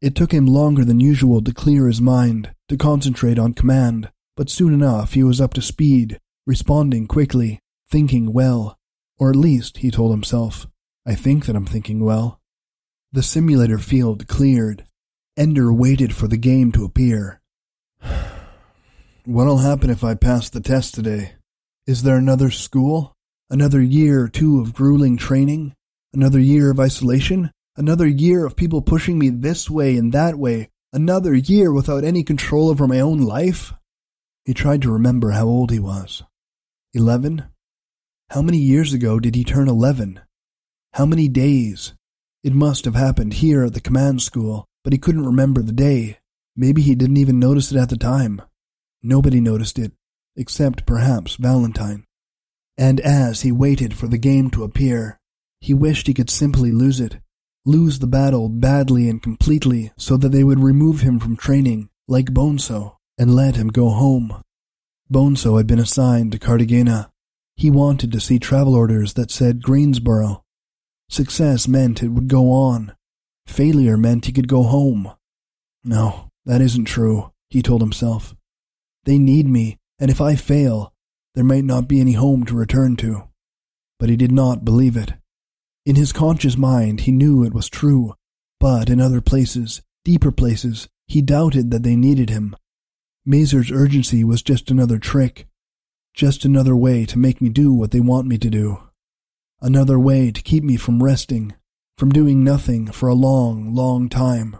It 0.00 0.14
took 0.14 0.32
him 0.32 0.46
longer 0.46 0.86
than 0.86 1.00
usual 1.00 1.42
to 1.42 1.52
clear 1.52 1.86
his 1.86 2.00
mind, 2.00 2.54
to 2.70 2.78
concentrate 2.78 3.38
on 3.38 3.52
command, 3.52 4.10
but 4.34 4.48
soon 4.48 4.72
enough 4.72 5.12
he 5.12 5.22
was 5.22 5.38
up 5.38 5.52
to 5.52 5.60
speed, 5.60 6.18
responding 6.46 7.06
quickly, 7.06 7.58
thinking 7.90 8.32
well. 8.32 8.78
Or 9.18 9.28
at 9.28 9.36
least, 9.36 9.76
he 9.78 9.90
told 9.90 10.12
himself, 10.12 10.66
I 11.06 11.14
think 11.14 11.44
that 11.44 11.56
I'm 11.56 11.66
thinking 11.66 12.02
well. 12.02 12.40
The 13.12 13.22
simulator 13.22 13.76
field 13.76 14.28
cleared. 14.28 14.86
Ender 15.36 15.70
waited 15.70 16.14
for 16.14 16.26
the 16.26 16.38
game 16.38 16.72
to 16.72 16.86
appear. 16.86 17.42
What'll 19.24 19.58
happen 19.58 19.88
if 19.88 20.02
I 20.02 20.16
pass 20.16 20.50
the 20.50 20.60
test 20.60 20.94
today? 20.94 21.34
Is 21.86 22.02
there 22.02 22.16
another 22.16 22.50
school? 22.50 23.14
Another 23.48 23.80
year 23.80 24.24
or 24.24 24.28
two 24.28 24.60
of 24.60 24.74
grueling 24.74 25.16
training? 25.16 25.74
Another 26.12 26.40
year 26.40 26.72
of 26.72 26.80
isolation? 26.80 27.52
Another 27.76 28.08
year 28.08 28.44
of 28.44 28.56
people 28.56 28.82
pushing 28.82 29.20
me 29.20 29.28
this 29.28 29.70
way 29.70 29.96
and 29.96 30.12
that 30.12 30.40
way? 30.40 30.70
Another 30.92 31.36
year 31.36 31.72
without 31.72 32.02
any 32.02 32.24
control 32.24 32.68
over 32.68 32.88
my 32.88 32.98
own 32.98 33.20
life? 33.20 33.72
He 34.44 34.54
tried 34.54 34.82
to 34.82 34.90
remember 34.90 35.30
how 35.30 35.46
old 35.46 35.70
he 35.70 35.78
was. 35.78 36.24
Eleven? 36.92 37.44
How 38.30 38.42
many 38.42 38.58
years 38.58 38.92
ago 38.92 39.20
did 39.20 39.36
he 39.36 39.44
turn 39.44 39.68
eleven? 39.68 40.18
How 40.94 41.06
many 41.06 41.28
days? 41.28 41.94
It 42.42 42.54
must 42.54 42.84
have 42.86 42.96
happened 42.96 43.34
here 43.34 43.62
at 43.62 43.74
the 43.74 43.80
command 43.80 44.20
school, 44.20 44.64
but 44.82 44.92
he 44.92 44.98
couldn't 44.98 45.26
remember 45.26 45.62
the 45.62 45.70
day. 45.70 46.18
Maybe 46.56 46.82
he 46.82 46.96
didn't 46.96 47.18
even 47.18 47.38
notice 47.38 47.70
it 47.70 47.78
at 47.78 47.88
the 47.88 47.96
time. 47.96 48.42
Nobody 49.02 49.40
noticed 49.40 49.78
it, 49.78 49.92
except 50.36 50.86
perhaps 50.86 51.36
Valentine. 51.36 52.04
And 52.78 53.00
as 53.00 53.42
he 53.42 53.52
waited 53.52 53.94
for 53.94 54.06
the 54.06 54.18
game 54.18 54.50
to 54.50 54.64
appear, 54.64 55.18
he 55.60 55.74
wished 55.74 56.06
he 56.06 56.14
could 56.14 56.30
simply 56.30 56.72
lose 56.72 57.00
it, 57.00 57.18
lose 57.64 57.98
the 57.98 58.06
battle 58.06 58.48
badly 58.48 59.08
and 59.08 59.22
completely 59.22 59.92
so 59.96 60.16
that 60.16 60.30
they 60.30 60.44
would 60.44 60.58
remove 60.60 61.00
him 61.00 61.20
from 61.20 61.36
training, 61.36 61.88
like 62.08 62.32
Bonzo, 62.32 62.96
and 63.18 63.34
let 63.34 63.56
him 63.56 63.68
go 63.68 63.90
home. 63.90 64.42
Bonzo 65.12 65.58
had 65.58 65.66
been 65.66 65.78
assigned 65.78 66.32
to 66.32 66.38
Cartagena. 66.38 67.10
He 67.56 67.70
wanted 67.70 68.10
to 68.12 68.20
see 68.20 68.38
travel 68.38 68.74
orders 68.74 69.14
that 69.14 69.30
said 69.30 69.62
Greensboro. 69.62 70.42
Success 71.08 71.68
meant 71.68 72.02
it 72.02 72.08
would 72.08 72.28
go 72.28 72.50
on. 72.50 72.94
Failure 73.46 73.96
meant 73.96 74.24
he 74.24 74.32
could 74.32 74.48
go 74.48 74.62
home. 74.62 75.12
No, 75.84 76.30
that 76.46 76.62
isn't 76.62 76.86
true, 76.86 77.32
he 77.50 77.60
told 77.60 77.82
himself. 77.82 78.34
They 79.04 79.18
need 79.18 79.46
me, 79.46 79.78
and 79.98 80.10
if 80.10 80.20
I 80.20 80.36
fail, 80.36 80.92
there 81.34 81.44
might 81.44 81.64
not 81.64 81.88
be 81.88 82.00
any 82.00 82.12
home 82.12 82.44
to 82.46 82.54
return 82.54 82.96
to. 82.96 83.28
But 83.98 84.08
he 84.08 84.16
did 84.16 84.32
not 84.32 84.64
believe 84.64 84.96
it. 84.96 85.14
In 85.84 85.96
his 85.96 86.12
conscious 86.12 86.56
mind, 86.56 87.00
he 87.00 87.12
knew 87.12 87.42
it 87.42 87.54
was 87.54 87.68
true, 87.68 88.14
but 88.60 88.88
in 88.88 89.00
other 89.00 89.20
places, 89.20 89.82
deeper 90.04 90.30
places, 90.30 90.88
he 91.06 91.20
doubted 91.20 91.70
that 91.70 91.82
they 91.82 91.96
needed 91.96 92.30
him. 92.30 92.54
Mazer's 93.24 93.72
urgency 93.72 94.22
was 94.24 94.42
just 94.42 94.70
another 94.70 94.98
trick, 94.98 95.46
just 96.14 96.44
another 96.44 96.76
way 96.76 97.04
to 97.06 97.18
make 97.18 97.40
me 97.40 97.48
do 97.48 97.72
what 97.72 97.90
they 97.90 98.00
want 98.00 98.26
me 98.26 98.38
to 98.38 98.50
do, 98.50 98.78
another 99.60 99.98
way 99.98 100.30
to 100.30 100.42
keep 100.42 100.62
me 100.62 100.76
from 100.76 101.02
resting, 101.02 101.54
from 101.96 102.10
doing 102.10 102.44
nothing 102.44 102.90
for 102.90 103.08
a 103.08 103.14
long, 103.14 103.74
long 103.74 104.08
time. 104.08 104.56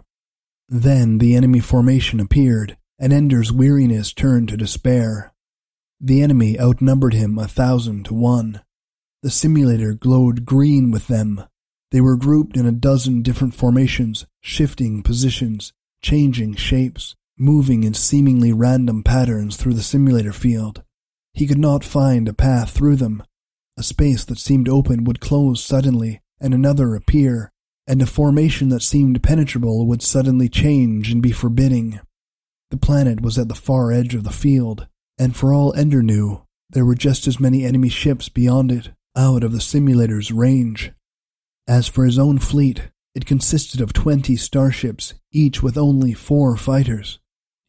Then 0.67 1.17
the 1.19 1.35
enemy 1.35 1.59
formation 1.59 2.19
appeared, 2.19 2.77
and 3.03 3.11
Ender's 3.11 3.51
weariness 3.51 4.13
turned 4.13 4.47
to 4.47 4.55
despair. 4.55 5.33
The 5.99 6.21
enemy 6.21 6.57
outnumbered 6.57 7.13
him 7.13 7.37
a 7.37 7.49
thousand 7.49 8.05
to 8.05 8.13
one. 8.13 8.61
The 9.23 9.29
simulator 9.29 9.93
glowed 9.93 10.45
green 10.45 10.89
with 10.89 11.07
them. 11.07 11.43
They 11.91 11.99
were 11.99 12.15
grouped 12.15 12.55
in 12.55 12.65
a 12.65 12.71
dozen 12.71 13.21
different 13.21 13.55
formations, 13.55 14.25
shifting 14.39 15.03
positions, 15.03 15.73
changing 16.01 16.55
shapes, 16.55 17.13
moving 17.37 17.83
in 17.83 17.93
seemingly 17.93 18.53
random 18.53 19.03
patterns 19.03 19.57
through 19.57 19.73
the 19.73 19.83
simulator 19.83 20.31
field. 20.31 20.81
He 21.33 21.45
could 21.45 21.59
not 21.59 21.83
find 21.83 22.29
a 22.29 22.33
path 22.33 22.69
through 22.69 22.95
them. 22.95 23.21
A 23.77 23.83
space 23.83 24.23
that 24.23 24.39
seemed 24.39 24.69
open 24.69 25.03
would 25.03 25.19
close 25.19 25.61
suddenly, 25.61 26.21
and 26.39 26.53
another 26.53 26.95
appear, 26.95 27.51
and 27.85 28.01
a 28.01 28.05
formation 28.05 28.69
that 28.69 28.81
seemed 28.81 29.21
penetrable 29.21 29.85
would 29.87 30.01
suddenly 30.01 30.47
change 30.47 31.11
and 31.11 31.21
be 31.21 31.33
forbidding. 31.33 31.99
The 32.73 32.79
planet 32.79 33.21
was 33.21 33.37
at 33.37 33.49
the 33.49 33.53
far 33.53 33.91
edge 33.91 34.15
of 34.15 34.23
the 34.23 34.31
field, 34.31 34.87
and 35.19 35.35
for 35.35 35.53
all 35.53 35.75
Ender 35.75 36.01
knew, 36.01 36.41
there 36.71 36.87
were 36.87 36.95
just 36.95 37.27
as 37.27 37.39
many 37.39 37.63
enemy 37.63 37.89
ships 37.89 38.29
beyond 38.29 38.71
it, 38.71 38.89
out 39.15 39.43
of 39.43 39.51
the 39.51 39.61
simulator's 39.61 40.31
range. 40.31 40.91
As 41.67 41.87
for 41.87 42.03
his 42.03 42.17
own 42.17 42.39
fleet, 42.39 42.89
It 43.13 43.27
consisted 43.27 43.79
of 43.79 43.93
twenty 43.93 44.35
starships, 44.35 45.13
each 45.31 45.61
with 45.61 45.77
only 45.77 46.13
four 46.13 46.57
fighters. 46.57 47.19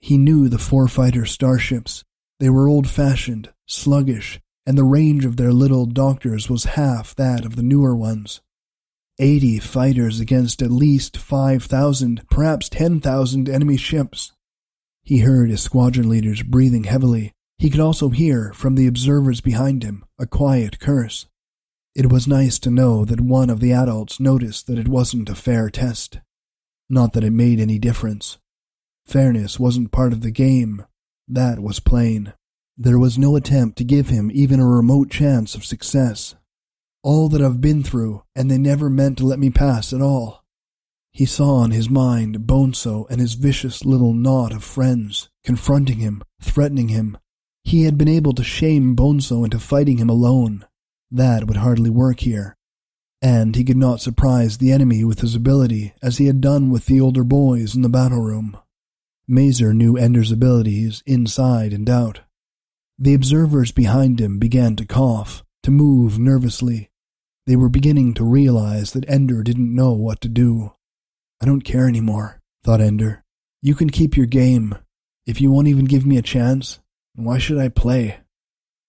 He 0.00 0.16
knew 0.16 0.48
the 0.48 0.56
four 0.56 0.88
fighter 0.88 1.26
starships. 1.26 2.02
They 2.40 2.48
were 2.48 2.66
old 2.66 2.88
fashioned, 2.88 3.52
sluggish, 3.66 4.40
and 4.64 4.78
the 4.78 4.84
range 4.84 5.26
of 5.26 5.36
their 5.36 5.52
little 5.52 5.84
doctors 5.84 6.48
was 6.48 6.64
half 6.80 7.14
that 7.16 7.44
of 7.44 7.56
the 7.56 7.62
newer 7.62 7.94
ones. 7.94 8.40
Eighty 9.18 9.58
fighters 9.58 10.18
against 10.18 10.62
at 10.62 10.70
least 10.70 11.18
5,000, 11.18 12.26
perhaps 12.30 12.70
10,000 12.70 13.50
enemy 13.50 13.76
ships. 13.76 14.32
He 15.04 15.18
heard 15.18 15.50
his 15.50 15.62
squadron 15.62 16.08
leaders 16.08 16.42
breathing 16.42 16.84
heavily. 16.84 17.32
He 17.58 17.70
could 17.70 17.80
also 17.80 18.08
hear, 18.08 18.52
from 18.54 18.74
the 18.74 18.86
observers 18.86 19.40
behind 19.40 19.82
him, 19.82 20.04
a 20.18 20.26
quiet 20.26 20.80
curse. 20.80 21.26
It 21.94 22.10
was 22.10 22.26
nice 22.26 22.58
to 22.60 22.70
know 22.70 23.04
that 23.04 23.20
one 23.20 23.50
of 23.50 23.60
the 23.60 23.72
adults 23.72 24.18
noticed 24.18 24.66
that 24.66 24.78
it 24.78 24.88
wasn't 24.88 25.28
a 25.28 25.34
fair 25.34 25.70
test. 25.70 26.18
Not 26.88 27.12
that 27.12 27.24
it 27.24 27.32
made 27.32 27.60
any 27.60 27.78
difference. 27.78 28.38
Fairness 29.06 29.60
wasn't 29.60 29.92
part 29.92 30.12
of 30.12 30.22
the 30.22 30.30
game. 30.30 30.84
That 31.28 31.60
was 31.60 31.80
plain. 31.80 32.32
There 32.76 32.98
was 32.98 33.18
no 33.18 33.36
attempt 33.36 33.78
to 33.78 33.84
give 33.84 34.08
him 34.08 34.30
even 34.34 34.58
a 34.58 34.66
remote 34.66 35.10
chance 35.10 35.54
of 35.54 35.64
success. 35.64 36.34
All 37.02 37.28
that 37.28 37.42
I've 37.42 37.60
been 37.60 37.82
through, 37.82 38.22
and 38.34 38.50
they 38.50 38.58
never 38.58 38.88
meant 38.90 39.18
to 39.18 39.26
let 39.26 39.38
me 39.38 39.50
pass 39.50 39.92
at 39.92 40.00
all. 40.00 40.43
He 41.14 41.26
saw 41.26 41.62
in 41.62 41.70
his 41.70 41.88
mind 41.88 42.40
Bonzo 42.40 43.06
and 43.08 43.20
his 43.20 43.34
vicious 43.34 43.84
little 43.84 44.12
knot 44.12 44.52
of 44.52 44.64
friends, 44.64 45.28
confronting 45.44 45.98
him, 45.98 46.24
threatening 46.42 46.88
him. 46.88 47.16
He 47.62 47.84
had 47.84 47.96
been 47.96 48.08
able 48.08 48.32
to 48.32 48.42
shame 48.42 48.96
Bonzo 48.96 49.44
into 49.44 49.60
fighting 49.60 49.98
him 49.98 50.10
alone. 50.10 50.66
That 51.12 51.46
would 51.46 51.58
hardly 51.58 51.88
work 51.88 52.20
here. 52.20 52.56
And 53.22 53.54
he 53.54 53.62
could 53.62 53.76
not 53.76 54.00
surprise 54.00 54.58
the 54.58 54.72
enemy 54.72 55.04
with 55.04 55.20
his 55.20 55.36
ability 55.36 55.94
as 56.02 56.18
he 56.18 56.26
had 56.26 56.40
done 56.40 56.68
with 56.68 56.86
the 56.86 57.00
older 57.00 57.22
boys 57.22 57.76
in 57.76 57.82
the 57.82 57.88
battle 57.88 58.20
room. 58.20 58.58
Mazer 59.28 59.72
knew 59.72 59.96
Ender's 59.96 60.32
abilities 60.32 61.02
inside 61.06 61.72
and 61.72 61.88
out. 61.88 62.22
The 62.98 63.14
observers 63.14 63.70
behind 63.70 64.20
him 64.20 64.40
began 64.40 64.74
to 64.76 64.84
cough, 64.84 65.44
to 65.62 65.70
move 65.70 66.18
nervously. 66.18 66.90
They 67.46 67.54
were 67.54 67.68
beginning 67.68 68.14
to 68.14 68.24
realize 68.24 68.92
that 68.92 69.08
Ender 69.08 69.44
didn't 69.44 69.74
know 69.74 69.92
what 69.92 70.20
to 70.22 70.28
do. 70.28 70.73
I 71.44 71.46
don't 71.46 71.60
care 71.60 71.86
anymore, 71.86 72.40
thought 72.62 72.80
Ender. 72.80 73.22
You 73.60 73.74
can 73.74 73.90
keep 73.90 74.16
your 74.16 74.24
game. 74.24 74.78
If 75.26 75.42
you 75.42 75.50
won't 75.50 75.68
even 75.68 75.84
give 75.84 76.06
me 76.06 76.16
a 76.16 76.22
chance, 76.22 76.78
why 77.16 77.36
should 77.36 77.58
I 77.58 77.68
play? 77.68 78.20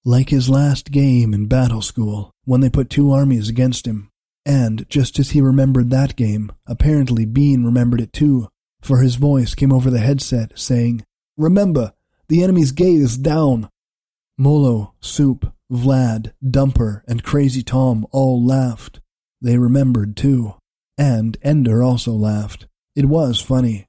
Like 0.05 0.29
his 0.29 0.49
last 0.49 0.89
game 0.89 1.33
in 1.33 1.47
battle 1.47 1.81
school, 1.81 2.31
when 2.45 2.61
they 2.61 2.69
put 2.69 2.89
two 2.89 3.11
armies 3.11 3.49
against 3.49 3.85
him. 3.85 4.09
And 4.45 4.87
just 4.87 5.19
as 5.19 5.31
he 5.31 5.41
remembered 5.41 5.89
that 5.89 6.15
game, 6.15 6.49
apparently 6.65 7.25
Bean 7.25 7.65
remembered 7.65 7.99
it 7.99 8.13
too, 8.13 8.47
for 8.81 9.01
his 9.01 9.15
voice 9.15 9.53
came 9.53 9.73
over 9.73 9.89
the 9.89 9.99
headset 9.99 10.57
saying, 10.57 11.03
Remember, 11.35 11.91
the 12.29 12.41
enemy's 12.41 12.71
gate 12.71 13.01
is 13.01 13.17
down. 13.17 13.67
Molo, 14.37 14.93
Soup, 15.01 15.53
Vlad, 15.69 16.31
Dumper, 16.41 17.01
and 17.05 17.21
Crazy 17.21 17.63
Tom 17.63 18.07
all 18.13 18.41
laughed. 18.41 19.01
They 19.41 19.57
remembered 19.57 20.15
too. 20.15 20.55
And 20.97 21.37
Ender 21.41 21.83
also 21.83 22.11
laughed. 22.11 22.67
It 22.95 23.05
was 23.05 23.39
funny. 23.41 23.87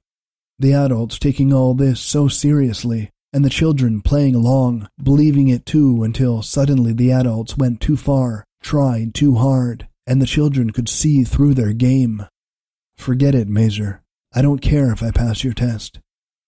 The 0.59 0.73
adults 0.73 1.19
taking 1.19 1.53
all 1.53 1.73
this 1.73 1.99
so 1.99 2.27
seriously, 2.27 3.11
and 3.31 3.45
the 3.45 3.49
children 3.49 4.01
playing 4.01 4.35
along, 4.35 4.89
believing 5.01 5.47
it 5.47 5.65
too 5.65 6.03
until 6.03 6.41
suddenly 6.41 6.93
the 6.93 7.11
adults 7.11 7.55
went 7.55 7.79
too 7.79 7.95
far, 7.95 8.43
tried 8.61 9.13
too 9.13 9.35
hard, 9.35 9.87
and 10.05 10.21
the 10.21 10.25
children 10.25 10.71
could 10.71 10.89
see 10.89 11.23
through 11.23 11.53
their 11.53 11.73
game. 11.73 12.25
Forget 12.97 13.35
it, 13.35 13.47
Mazer. 13.47 14.01
I 14.33 14.41
don't 14.41 14.61
care 14.61 14.91
if 14.91 15.03
I 15.03 15.11
pass 15.11 15.43
your 15.43 15.53
test. 15.53 15.99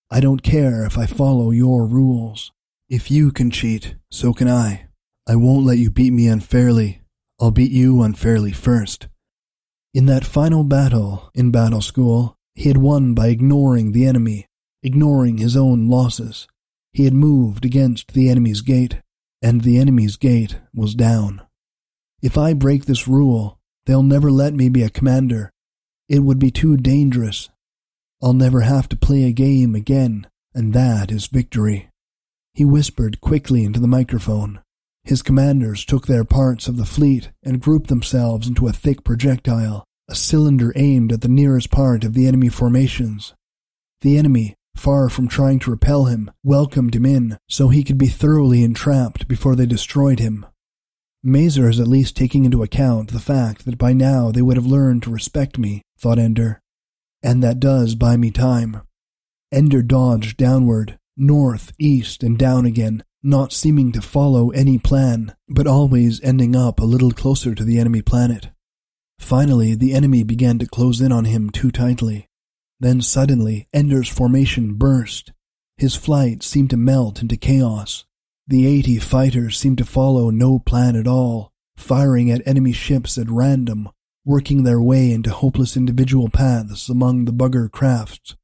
I 0.09 0.19
don't 0.19 0.41
care 0.41 0.83
if 0.85 0.97
I 0.97 1.05
follow 1.05 1.51
your 1.51 1.85
rules. 1.85 2.51
If 2.89 3.11
you 3.11 3.31
can 3.31 3.51
cheat, 3.51 3.95
so 4.09 4.33
can 4.33 4.49
I. 4.49 4.87
I 5.27 5.35
won't 5.35 5.65
let 5.65 5.77
you 5.77 5.91
beat 5.91 6.11
me 6.11 6.27
unfairly. 6.27 7.01
I'll 7.39 7.51
beat 7.51 7.71
you 7.71 8.01
unfairly 8.01 8.51
first. 8.51 9.07
In 9.99 10.05
that 10.05 10.23
final 10.23 10.63
battle 10.63 11.29
in 11.35 11.51
battle 11.51 11.81
school, 11.81 12.37
he 12.55 12.69
had 12.69 12.77
won 12.77 13.13
by 13.13 13.27
ignoring 13.27 13.91
the 13.91 14.05
enemy, 14.05 14.45
ignoring 14.81 15.39
his 15.39 15.57
own 15.57 15.89
losses. 15.89 16.47
He 16.93 17.03
had 17.03 17.13
moved 17.13 17.65
against 17.65 18.13
the 18.13 18.29
enemy's 18.29 18.61
gate, 18.61 19.01
and 19.41 19.59
the 19.59 19.77
enemy's 19.77 20.15
gate 20.15 20.57
was 20.73 20.95
down. 20.95 21.41
If 22.21 22.37
I 22.37 22.53
break 22.53 22.85
this 22.85 23.09
rule, 23.09 23.59
they'll 23.87 24.01
never 24.01 24.31
let 24.31 24.53
me 24.53 24.69
be 24.69 24.83
a 24.83 24.89
commander. 24.89 25.51
It 26.07 26.19
would 26.19 26.39
be 26.39 26.49
too 26.49 26.77
dangerous. 26.77 27.49
I'll 28.23 28.31
never 28.31 28.61
have 28.61 28.87
to 28.89 28.95
play 28.95 29.25
a 29.25 29.33
game 29.33 29.75
again, 29.75 30.27
and 30.55 30.71
that 30.71 31.11
is 31.11 31.27
victory. 31.27 31.89
He 32.53 32.63
whispered 32.63 33.19
quickly 33.19 33.65
into 33.65 33.81
the 33.81 33.85
microphone. 33.85 34.61
His 35.03 35.21
commanders 35.21 35.83
took 35.83 36.07
their 36.07 36.23
parts 36.23 36.69
of 36.69 36.77
the 36.77 36.85
fleet 36.85 37.31
and 37.43 37.61
grouped 37.61 37.89
themselves 37.89 38.47
into 38.47 38.65
a 38.65 38.71
thick 38.71 39.03
projectile, 39.03 39.83
a 40.09 40.15
cylinder 40.15 40.73
aimed 40.75 41.11
at 41.11 41.21
the 41.21 41.27
nearest 41.27 41.69
part 41.69 42.03
of 42.03 42.13
the 42.13 42.27
enemy 42.27 42.49
formations. 42.49 43.33
The 44.01 44.17
enemy, 44.17 44.55
far 44.75 45.07
from 45.07 45.27
trying 45.27 45.59
to 45.59 45.71
repel 45.71 46.05
him, 46.05 46.31
welcomed 46.43 46.95
him 46.95 47.05
in 47.05 47.37
so 47.47 47.69
he 47.69 47.83
could 47.83 47.97
be 47.97 48.07
thoroughly 48.07 48.63
entrapped 48.63 49.27
before 49.27 49.55
they 49.55 49.67
destroyed 49.67 50.19
him. 50.19 50.45
Mazer 51.21 51.69
is 51.69 51.79
at 51.79 51.87
least 51.87 52.15
taking 52.15 52.45
into 52.45 52.63
account 52.63 53.11
the 53.11 53.19
fact 53.19 53.65
that 53.65 53.77
by 53.77 53.93
now 53.93 54.31
they 54.31 54.41
would 54.41 54.57
have 54.57 54.65
learned 54.65 55.03
to 55.03 55.11
respect 55.11 55.57
me, 55.57 55.83
thought 55.97 56.17
Ender. 56.17 56.59
And 57.21 57.43
that 57.43 57.59
does 57.59 57.95
buy 57.95 58.17
me 58.17 58.31
time. 58.31 58.81
Ender 59.51 59.81
dodged 59.81 60.37
downward, 60.37 60.97
north, 61.17 61.73
east, 61.77 62.23
and 62.23 62.37
down 62.37 62.65
again, 62.65 63.03
not 63.21 63.51
seeming 63.51 63.91
to 63.91 64.01
follow 64.01 64.49
any 64.51 64.77
plan, 64.77 65.35
but 65.49 65.67
always 65.67 66.21
ending 66.21 66.55
up 66.55 66.79
a 66.79 66.85
little 66.85 67.11
closer 67.11 67.53
to 67.53 67.65
the 67.65 67.77
enemy 67.77 68.01
planet. 68.01 68.49
Finally, 69.19 69.75
the 69.75 69.93
enemy 69.93 70.23
began 70.23 70.57
to 70.57 70.65
close 70.65 71.01
in 71.01 71.11
on 71.11 71.25
him 71.25 71.51
too 71.51 71.69
tightly. 71.69 72.27
Then 72.79 73.01
suddenly, 73.01 73.67
Ender's 73.71 74.09
formation 74.09 74.73
burst. 74.73 75.33
His 75.77 75.95
flight 75.95 76.41
seemed 76.41 76.71
to 76.71 76.77
melt 76.77 77.21
into 77.21 77.37
chaos. 77.37 78.05
The 78.47 78.65
eighty 78.65 78.97
fighters 78.97 79.59
seemed 79.59 79.77
to 79.77 79.85
follow 79.85 80.31
no 80.31 80.57
plan 80.57 80.95
at 80.95 81.05
all, 81.05 81.51
firing 81.77 82.31
at 82.31 82.41
enemy 82.47 82.71
ships 82.71 83.17
at 83.17 83.29
random, 83.29 83.89
working 84.25 84.63
their 84.63 84.81
way 84.81 85.11
into 85.11 85.29
hopeless 85.29 85.77
individual 85.77 86.29
paths 86.29 86.89
among 86.89 87.25
the 87.25 87.33
bugger 87.33 87.69
crafts. 87.69 88.35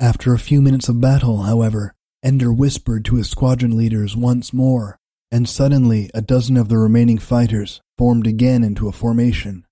After 0.00 0.32
a 0.32 0.38
few 0.38 0.62
minutes 0.62 0.88
of 0.88 1.00
battle, 1.00 1.42
however, 1.42 1.94
Ender 2.22 2.52
whispered 2.52 3.04
to 3.04 3.16
his 3.16 3.28
squadron 3.28 3.76
leaders 3.76 4.16
once 4.16 4.52
more, 4.52 4.98
and 5.30 5.48
suddenly 5.48 6.10
a 6.14 6.22
dozen 6.22 6.56
of 6.56 6.68
the 6.68 6.78
remaining 6.78 7.18
fighters 7.18 7.82
formed 7.98 8.26
again 8.26 8.64
into 8.64 8.88
a 8.88 8.92
formation. 8.92 9.63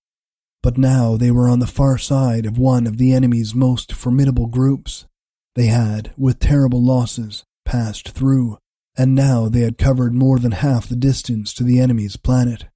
But 0.62 0.78
now 0.78 1.16
they 1.16 1.30
were 1.30 1.48
on 1.48 1.58
the 1.58 1.66
far 1.66 1.98
side 1.98 2.46
of 2.46 2.56
one 2.56 2.86
of 2.86 2.96
the 2.96 3.12
enemy's 3.12 3.54
most 3.54 3.92
formidable 3.92 4.46
groups. 4.46 5.06
They 5.54 5.66
had, 5.66 6.12
with 6.16 6.38
terrible 6.38 6.82
losses, 6.82 7.44
passed 7.64 8.10
through, 8.10 8.58
and 8.96 9.14
now 9.14 9.48
they 9.48 9.62
had 9.62 9.76
covered 9.76 10.14
more 10.14 10.38
than 10.38 10.52
half 10.52 10.88
the 10.88 10.96
distance 10.96 11.52
to 11.54 11.64
the 11.64 11.80
enemy's 11.80 12.16
planet. 12.16 12.66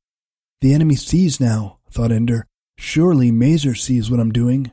The 0.61 0.75
enemy 0.75 0.97
sees 0.97 1.41
now, 1.41 1.79
thought 1.91 2.13
Ender. 2.13 2.47
Surely 2.79 3.31
Mazer 3.31 3.75
sees 3.75 4.11
what 4.11 4.21
I'm 4.21 4.33
doing. 4.33 4.73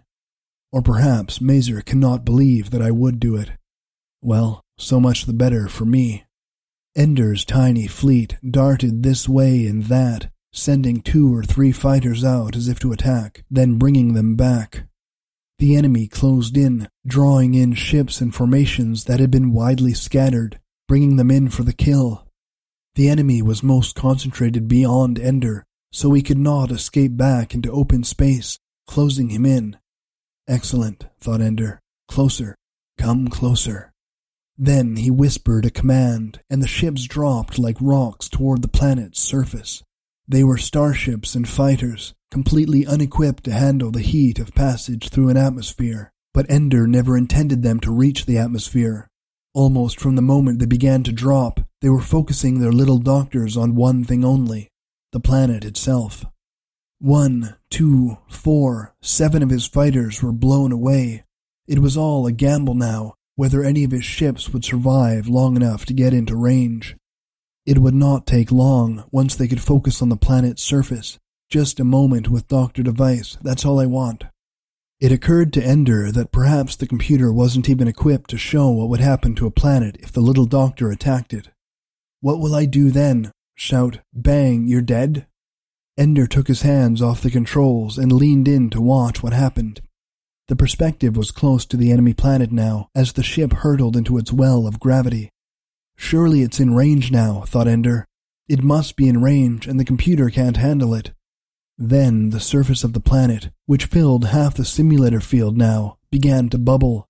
Or 0.72 0.82
perhaps 0.82 1.40
Mazer 1.40 1.82
cannot 1.82 2.26
believe 2.26 2.72
that 2.72 2.82
I 2.82 2.92
would 2.92 3.20
do 3.20 3.36
it. 3.36 3.52
Well, 4.22 4.64
so 4.78 5.00
much 5.00 5.26
the 5.26 5.34
better 5.34 5.68
for 5.68 5.86
me. 5.86 6.24
Ender's 6.96 7.46
tiny 7.46 7.88
fleet 7.88 8.38
darted 8.48 9.04
this 9.04 9.30
way 9.30 9.68
and 9.68 9.84
that, 9.86 10.30
sending 10.54 11.02
two 11.02 11.36
or 11.36 11.44
three 11.44 11.72
fighters 11.72 12.24
out 12.24 12.56
as 12.56 12.68
if 12.68 12.80
to 12.80 12.94
attack, 12.94 13.44
then 13.52 13.78
bringing 13.78 14.14
them 14.14 14.36
back. 14.36 14.86
The 15.58 15.76
enemy 15.76 16.08
closed 16.08 16.56
in, 16.56 16.88
drawing 17.06 17.56
in 17.56 17.74
ships 17.74 18.22
and 18.22 18.34
formations 18.34 19.06
that 19.06 19.20
had 19.20 19.32
been 19.32 19.52
widely 19.52 19.94
scattered, 19.94 20.60
bringing 20.88 21.16
them 21.18 21.32
in 21.32 21.50
for 21.50 21.64
the 21.64 21.74
kill. 21.74 22.28
The 22.96 23.10
enemy 23.10 23.42
was 23.42 23.64
most 23.64 23.96
concentrated 23.96 24.68
beyond 24.68 25.20
Ender, 25.20 25.66
so 25.92 26.12
he 26.14 26.22
could 26.22 26.38
not 26.38 26.72
escape 26.72 27.18
back 27.18 27.54
into 27.54 27.72
open 27.72 28.04
space, 28.04 28.60
closing 28.88 29.30
him 29.30 29.46
in. 29.46 29.78
Excellent, 30.48 31.06
thought 31.20 31.42
Ender. 31.42 31.80
Closer. 32.08 32.56
Come 32.98 33.28
closer. 33.30 33.92
Then 34.58 34.98
he 34.98 35.10
whispered 35.10 35.66
a 35.66 35.72
command, 35.72 36.42
and 36.50 36.62
the 36.62 36.68
ships 36.68 37.08
dropped 37.08 37.58
like 37.58 37.78
rocks 37.80 38.30
toward 38.30 38.62
the 38.62 38.68
planet's 38.68 39.20
surface. 39.20 39.82
They 40.28 40.44
were 40.44 40.58
starships 40.58 41.36
and 41.36 41.48
fighters, 41.48 42.14
completely 42.32 42.86
unequipped 42.86 43.44
to 43.46 43.54
handle 43.54 43.92
the 43.92 44.02
heat 44.02 44.40
of 44.40 44.56
passage 44.56 45.10
through 45.10 45.30
an 45.30 45.38
atmosphere, 45.38 46.12
but 46.34 46.50
Ender 46.50 46.88
never 46.88 47.18
intended 47.18 47.62
them 47.62 47.80
to 47.82 47.92
reach 47.92 48.26
the 48.26 48.38
atmosphere. 48.38 49.08
Almost 49.54 50.00
from 50.00 50.16
the 50.16 50.22
moment 50.22 50.60
they 50.60 50.66
began 50.66 51.04
to 51.04 51.12
drop, 51.12 51.60
they 51.82 51.90
were 51.90 52.02
focusing 52.02 52.60
their 52.60 52.72
little 52.72 52.98
doctors 52.98 53.56
on 53.56 53.76
one 53.76 54.04
thing 54.04 54.24
only 54.24 54.70
the 55.12 55.20
planet 55.20 55.64
itself. 55.64 56.26
One, 57.00 57.56
two, 57.70 58.18
four, 58.28 58.96
seven 59.02 59.44
of 59.44 59.52
his 59.52 59.68
fighters 59.68 60.24
were 60.24 60.32
blown 60.32 60.72
away. 60.72 61.24
It 61.68 61.80
was 61.80 61.96
all 61.96 62.26
a 62.26 62.32
gamble 62.32 62.74
now 62.74 63.14
whether 63.36 63.64
any 63.64 63.84
of 63.84 63.92
his 63.92 64.06
ships 64.06 64.50
would 64.50 64.64
survive 64.64 65.28
long 65.28 65.56
enough 65.56 65.86
to 65.86 65.94
get 65.94 66.14
into 66.14 66.36
range. 66.36 66.96
It 67.66 67.80
would 67.80 67.94
not 67.96 68.28
take 68.28 68.52
long 68.52 69.06
once 69.12 69.36
they 69.36 69.48
could 69.48 69.62
focus 69.62 70.02
on 70.02 70.10
the 70.10 70.18
planet's 70.18 70.62
surface. 70.62 71.18
Just 71.50 71.80
a 71.80 71.86
moment 71.86 72.30
with 72.30 72.48
Dr. 72.48 72.84
Device, 72.84 73.38
that's 73.42 73.64
all 73.64 73.80
I 73.80 73.86
want. 73.86 74.26
It 75.00 75.12
occurred 75.12 75.54
to 75.54 75.64
Ender 75.64 76.12
that 76.12 76.32
perhaps 76.32 76.76
the 76.76 76.88
computer 76.88 77.32
wasn't 77.32 77.70
even 77.70 77.88
equipped 77.88 78.30
to 78.32 78.38
show 78.38 78.70
what 78.70 78.90
would 78.90 79.00
happen 79.00 79.36
to 79.36 79.48
a 79.48 79.52
planet 79.52 79.98
if 80.00 80.12
the 80.12 80.22
little 80.22 80.46
doctor 80.46 80.90
attacked 80.92 81.34
it. 81.34 81.50
What 82.22 82.40
will 82.40 82.56
I 82.56 82.66
do 82.66 82.90
then? 82.90 83.32
Shout, 83.56 84.00
Bang, 84.14 84.68
you're 84.68 84.82
dead? 84.82 85.28
Ender 85.98 86.26
took 86.26 86.48
his 86.48 86.62
hands 86.62 87.02
off 87.02 87.22
the 87.22 87.30
controls 87.30 87.98
and 87.98 88.12
leaned 88.12 88.48
in 88.48 88.70
to 88.72 88.82
watch 88.82 89.22
what 89.22 89.34
happened. 89.34 89.82
The 90.48 90.56
perspective 90.56 91.16
was 91.16 91.32
close 91.32 91.66
to 91.66 91.78
the 91.78 91.92
enemy 91.92 92.14
planet 92.14 92.52
now 92.52 92.90
as 92.96 93.14
the 93.14 93.24
ship 93.24 93.54
hurtled 93.54 93.96
into 93.96 94.18
its 94.18 94.34
well 94.34 94.66
of 94.66 94.80
gravity. 94.80 95.30
Surely 95.96 96.42
it's 96.42 96.60
in 96.60 96.76
range 96.76 97.12
now, 97.12 97.42
thought 97.42 97.68
Ender. 97.68 98.06
It 98.48 98.64
must 98.64 98.96
be 98.96 99.08
in 99.08 99.22
range 99.22 99.68
and 99.68 99.80
the 99.80 99.86
computer 99.86 100.30
can't 100.30 100.58
handle 100.58 100.94
it. 100.94 101.14
Then 101.78 102.30
the 102.30 102.40
surface 102.40 102.84
of 102.84 102.94
the 102.94 103.00
planet, 103.00 103.50
which 103.66 103.86
filled 103.86 104.26
half 104.26 104.56
the 104.56 104.66
simulator 104.66 105.20
field 105.20 105.58
now, 105.58 105.98
began 106.12 106.50
to 106.50 106.58
bubble. 106.58 107.08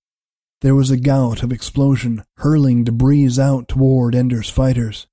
There 0.62 0.76
was 0.76 0.92
a 0.92 0.98
gout 0.98 1.44
of 1.44 1.52
explosion, 1.52 2.24
hurling 2.38 2.84
debris 2.84 3.38
out 3.40 3.68
toward 3.68 4.16
Ender's 4.16 4.50
fighters. 4.50 5.08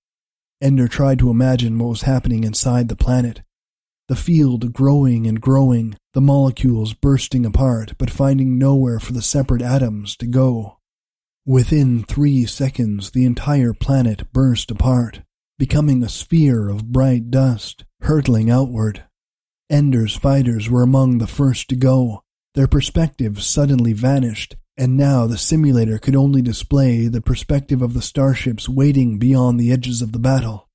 Ender 0.61 0.87
tried 0.87 1.19
to 1.19 1.31
imagine 1.31 1.79
what 1.79 1.89
was 1.89 2.03
happening 2.03 2.45
inside 2.45 2.89
the 2.89 2.97
planet 2.97 3.43
the 4.11 4.17
field 4.17 4.73
growing 4.73 5.25
and 5.29 5.41
growing, 5.41 5.95
the 6.15 6.21
molecules 6.21 6.95
bursting 6.95 7.47
apart 7.47 7.95
but 7.97 8.11
finding 8.11 8.59
nowhere 8.59 8.99
for 8.99 9.13
the 9.13 9.23
separate 9.23 9.63
atoms 9.63 10.17
to 10.17 10.27
go. 10.27 10.80
Within 11.47 12.05
three 12.05 12.45
seconds, 12.45 13.11
the 13.11 13.25
entire 13.25 13.73
planet 13.73 14.31
burst 14.33 14.71
apart, 14.71 15.23
becoming 15.59 16.03
a 16.03 16.09
sphere 16.09 16.69
of 16.69 16.93
bright 16.93 17.31
dust, 17.31 17.85
hurtling 18.03 18.51
outward. 18.51 19.05
Ender's 19.71 20.15
fighters 20.15 20.69
were 20.69 20.83
among 20.83 21.19
the 21.19 21.27
first 21.27 21.69
to 21.69 21.77
go. 21.77 22.23
Their 22.55 22.67
perspective 22.67 23.43
suddenly 23.43 23.93
vanished, 23.93 24.57
and 24.77 24.97
now 24.97 25.27
the 25.27 25.39
simulator 25.39 25.99
could 25.99 26.17
only 26.17 26.43
display 26.43 27.07
the 27.07 27.21
perspective 27.21 27.81
of 27.81 27.95
the 27.95 28.03
starships 28.03 28.69
waiting 28.69 29.19
beyond 29.19 29.59
the 29.59 29.73
edges 29.73 30.03
of 30.03 30.13
the 30.13 30.19
battle. 30.19 30.69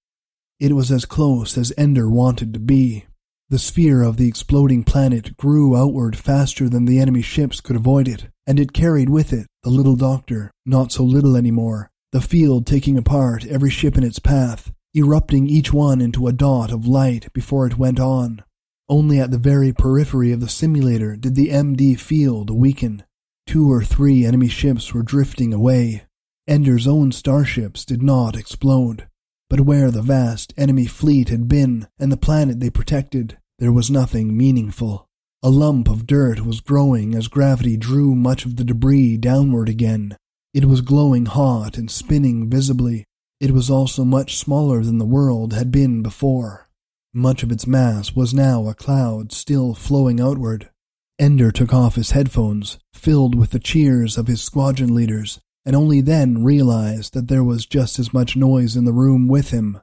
It 0.60 0.74
was 0.74 0.92
as 0.92 1.06
close 1.06 1.58
as 1.58 1.74
Ender 1.78 2.10
wanted 2.10 2.54
to 2.54 2.60
be, 2.60 3.06
the 3.50 3.60
sphere 3.60 4.02
of 4.02 4.18
the 4.18 4.28
exploding 4.28 4.84
planet 4.84 5.38
grew 5.38 5.76
outward 5.76 6.18
faster 6.18 6.68
than 6.68 6.86
the 6.86 7.00
enemy 7.00 7.22
ships 7.22 7.62
could 7.62 7.76
avoid 7.76 8.08
it, 8.08 8.30
and 8.48 8.60
it 8.60 8.74
carried 8.74 9.10
with 9.10 9.34
it 9.34 9.48
the 9.64 9.70
little 9.70 9.96
doctor, 9.96 10.52
not 10.66 10.92
so 10.92 11.04
little 11.04 11.36
anymore, 11.36 11.90
the 12.12 12.22
field 12.22 12.66
taking 12.66 12.98
apart 12.98 13.46
every 13.48 13.70
ship 13.70 13.98
in 13.98 14.04
its 14.04 14.20
path, 14.20 14.72
erupting 14.96 15.48
each 15.48 15.74
one 15.74 16.00
into 16.00 16.28
a 16.28 16.34
dot 16.34 16.72
of 16.72 16.88
light 16.88 17.32
before 17.34 17.66
it 17.68 17.78
went 17.78 18.00
on. 18.00 18.44
Only 18.88 19.20
at 19.20 19.32
the 19.32 19.40
very 19.40 19.74
periphery 19.74 20.32
of 20.32 20.40
the 20.40 20.48
simulator 20.48 21.16
did 21.16 21.36
the 21.36 21.50
MD 21.50 22.00
field 22.00 22.52
weaken. 22.52 23.04
Two 23.48 23.72
or 23.72 23.84
three 23.84 24.26
enemy 24.26 24.48
ships 24.48 24.94
were 24.94 25.04
drifting 25.04 25.54
away. 25.54 26.04
Ender's 26.48 26.88
own 26.88 27.12
starships 27.12 27.84
did 27.84 28.04
not 28.04 28.38
explode. 28.38 29.08
But 29.50 29.62
where 29.62 29.92
the 29.92 30.02
vast 30.02 30.54
enemy 30.58 30.86
fleet 30.86 31.30
had 31.30 31.48
been 31.48 31.88
and 32.00 32.12
the 32.12 32.18
planet 32.18 32.60
they 32.60 32.70
protected, 32.70 33.38
there 33.60 33.72
was 33.72 33.92
nothing 33.92 34.38
meaningful. 34.38 35.05
A 35.46 35.52
lump 35.52 35.88
of 35.88 36.08
dirt 36.08 36.44
was 36.44 36.60
growing 36.60 37.14
as 37.14 37.28
gravity 37.28 37.78
drew 37.78 38.16
much 38.16 38.46
of 38.46 38.56
the 38.56 38.64
debris 38.64 39.18
downward 39.18 39.70
again. 39.70 40.18
It 40.56 40.66
was 40.66 40.82
glowing 40.82 41.28
hot 41.28 41.78
and 41.78 41.92
spinning 41.92 42.50
visibly. 42.50 43.06
It 43.40 43.52
was 43.52 43.70
also 43.70 44.04
much 44.04 44.38
smaller 44.38 44.84
than 44.84 44.98
the 44.98 45.06
world 45.06 45.54
had 45.54 45.70
been 45.72 46.02
before. 46.02 46.68
Much 47.14 47.44
of 47.44 47.52
its 47.52 47.68
mass 47.68 48.16
was 48.16 48.34
now 48.34 48.68
a 48.68 48.74
cloud 48.74 49.32
still 49.32 49.76
flowing 49.76 50.20
outward. 50.20 50.72
Ender 51.20 51.52
took 51.52 51.72
off 51.72 51.94
his 51.94 52.10
headphones, 52.10 52.80
filled 52.92 53.36
with 53.36 53.52
the 53.52 53.60
cheers 53.60 54.18
of 54.18 54.26
his 54.26 54.42
squadron 54.42 54.96
leaders, 54.96 55.40
and 55.64 55.76
only 55.76 56.02
then 56.02 56.44
realized 56.44 57.14
that 57.14 57.28
there 57.28 57.44
was 57.44 57.68
just 57.68 58.00
as 58.00 58.12
much 58.12 58.36
noise 58.36 58.76
in 58.76 58.86
the 58.86 58.92
room 58.92 59.28
with 59.28 59.52
him. 59.52 59.80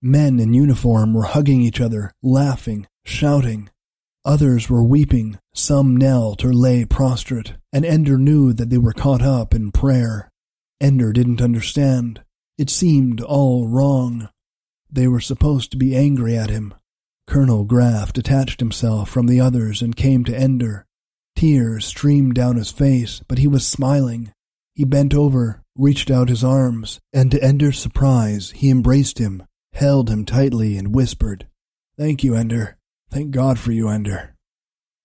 Men 0.00 0.40
in 0.40 0.54
uniform 0.54 1.12
were 1.12 1.24
hugging 1.24 1.60
each 1.60 1.82
other, 1.82 2.14
laughing, 2.22 2.86
shouting. 3.04 3.68
Others 4.24 4.70
were 4.70 4.84
weeping, 4.84 5.38
some 5.52 5.96
knelt 5.96 6.44
or 6.44 6.52
lay 6.52 6.84
prostrate, 6.84 7.54
and 7.72 7.84
Ender 7.84 8.16
knew 8.16 8.52
that 8.52 8.70
they 8.70 8.78
were 8.78 8.92
caught 8.92 9.22
up 9.22 9.52
in 9.52 9.72
prayer. 9.72 10.30
Ender 10.80 11.12
didn't 11.12 11.42
understand. 11.42 12.22
It 12.56 12.70
seemed 12.70 13.20
all 13.20 13.66
wrong. 13.66 14.28
They 14.90 15.08
were 15.08 15.20
supposed 15.20 15.72
to 15.72 15.76
be 15.76 15.96
angry 15.96 16.36
at 16.36 16.50
him. 16.50 16.74
Colonel 17.26 17.64
Graff 17.64 18.12
detached 18.12 18.60
himself 18.60 19.08
from 19.08 19.26
the 19.26 19.40
others 19.40 19.82
and 19.82 19.96
came 19.96 20.24
to 20.24 20.36
Ender. 20.36 20.86
Tears 21.34 21.84
streamed 21.84 22.34
down 22.34 22.56
his 22.56 22.70
face, 22.70 23.22
but 23.26 23.38
he 23.38 23.48
was 23.48 23.66
smiling. 23.66 24.32
He 24.74 24.84
bent 24.84 25.14
over, 25.14 25.62
reached 25.76 26.10
out 26.10 26.28
his 26.28 26.44
arms, 26.44 27.00
and 27.12 27.30
to 27.30 27.42
Ender's 27.42 27.78
surprise, 27.78 28.52
he 28.52 28.70
embraced 28.70 29.18
him, 29.18 29.42
held 29.72 30.10
him 30.10 30.24
tightly, 30.24 30.76
and 30.76 30.94
whispered, 30.94 31.48
Thank 31.96 32.22
you, 32.22 32.34
Ender. 32.34 32.78
Thank 33.12 33.30
God 33.30 33.58
for 33.58 33.72
you, 33.72 33.90
Ender. 33.90 34.34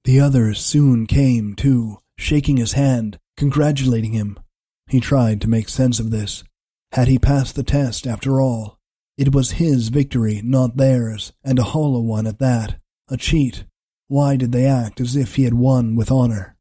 The 0.05 0.21
others 0.21 0.63
soon 0.63 1.07
came, 1.07 1.55
too, 1.55 1.97
shaking 2.17 2.55
his 2.55 2.71
hand, 2.71 3.19
congratulating 3.35 4.13
him. 4.13 4.39
He 4.87 5.01
tried 5.01 5.41
to 5.41 5.49
make 5.49 5.67
sense 5.67 5.99
of 5.99 6.09
this. 6.09 6.45
Had 6.93 7.09
he 7.09 7.19
passed 7.19 7.55
the 7.55 7.63
test 7.63 8.07
after 8.07 8.39
all? 8.39 8.79
It 9.17 9.35
was 9.35 9.59
his 9.59 9.89
victory, 9.89 10.41
not 10.41 10.77
theirs, 10.77 11.33
and 11.43 11.59
a 11.59 11.63
hollow 11.63 11.99
one 11.99 12.27
at 12.27 12.39
that. 12.39 12.79
A 13.09 13.17
cheat. 13.17 13.65
Why 14.07 14.37
did 14.37 14.53
they 14.53 14.65
act 14.65 15.01
as 15.01 15.17
if 15.17 15.35
he 15.35 15.43
had 15.43 15.55
won 15.55 15.97
with 15.97 16.09
honor? 16.09 16.55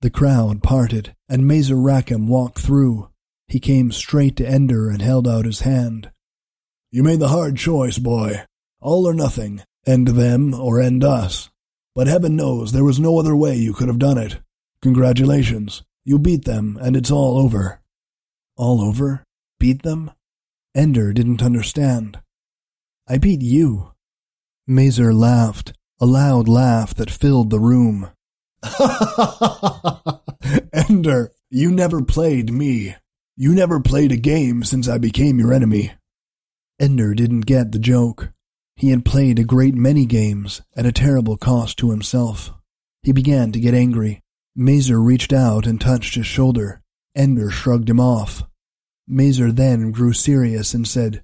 The 0.00 0.10
crowd 0.10 0.64
parted, 0.64 1.14
and 1.28 1.46
Mazer 1.46 1.76
Rackham 1.76 2.26
walked 2.26 2.58
through. 2.58 3.08
He 3.46 3.60
came 3.60 3.92
straight 3.92 4.34
to 4.38 4.48
Ender 4.48 4.90
and 4.90 5.00
held 5.00 5.28
out 5.28 5.44
his 5.44 5.60
hand. 5.60 6.10
You 6.90 7.04
made 7.04 7.20
the 7.20 7.28
hard 7.28 7.56
choice, 7.56 7.98
boy. 7.98 8.44
All 8.80 9.06
or 9.06 9.14
nothing. 9.14 9.62
End 9.86 10.08
them 10.08 10.54
or 10.54 10.80
end 10.80 11.02
us. 11.02 11.50
But 11.94 12.06
heaven 12.06 12.36
knows 12.36 12.72
there 12.72 12.84
was 12.84 13.00
no 13.00 13.18
other 13.18 13.36
way 13.36 13.56
you 13.56 13.74
could 13.74 13.88
have 13.88 13.98
done 13.98 14.18
it. 14.18 14.40
Congratulations. 14.80 15.82
You 16.04 16.18
beat 16.18 16.44
them, 16.44 16.78
and 16.80 16.96
it's 16.96 17.10
all 17.10 17.38
over. 17.38 17.80
All 18.56 18.80
over? 18.80 19.24
Beat 19.60 19.82
them? 19.82 20.10
Ender 20.74 21.12
didn't 21.12 21.42
understand. 21.42 22.20
I 23.08 23.18
beat 23.18 23.42
you. 23.42 23.92
Mazer 24.66 25.12
laughed, 25.12 25.72
a 26.00 26.06
loud 26.06 26.48
laugh 26.48 26.94
that 26.94 27.10
filled 27.10 27.50
the 27.50 27.60
room. 27.60 28.10
Ender, 30.72 31.32
you 31.50 31.70
never 31.70 32.02
played 32.02 32.52
me. 32.52 32.96
You 33.36 33.54
never 33.54 33.80
played 33.80 34.12
a 34.12 34.16
game 34.16 34.64
since 34.64 34.88
I 34.88 34.98
became 34.98 35.38
your 35.38 35.52
enemy. 35.52 35.92
Ender 36.80 37.14
didn't 37.14 37.42
get 37.42 37.72
the 37.72 37.78
joke. 37.78 38.30
He 38.82 38.90
had 38.90 39.04
played 39.04 39.38
a 39.38 39.44
great 39.44 39.76
many 39.76 40.06
games 40.06 40.60
at 40.74 40.86
a 40.86 40.90
terrible 40.90 41.36
cost 41.36 41.78
to 41.78 41.92
himself. 41.92 42.52
He 43.04 43.12
began 43.12 43.52
to 43.52 43.60
get 43.60 43.74
angry. 43.74 44.20
Mazer 44.56 45.00
reached 45.00 45.32
out 45.32 45.68
and 45.68 45.80
touched 45.80 46.16
his 46.16 46.26
shoulder. 46.26 46.82
Ender 47.14 47.48
shrugged 47.48 47.88
him 47.88 48.00
off. 48.00 48.42
Mazer 49.06 49.52
then 49.52 49.92
grew 49.92 50.12
serious 50.12 50.74
and 50.74 50.84
said, 50.84 51.22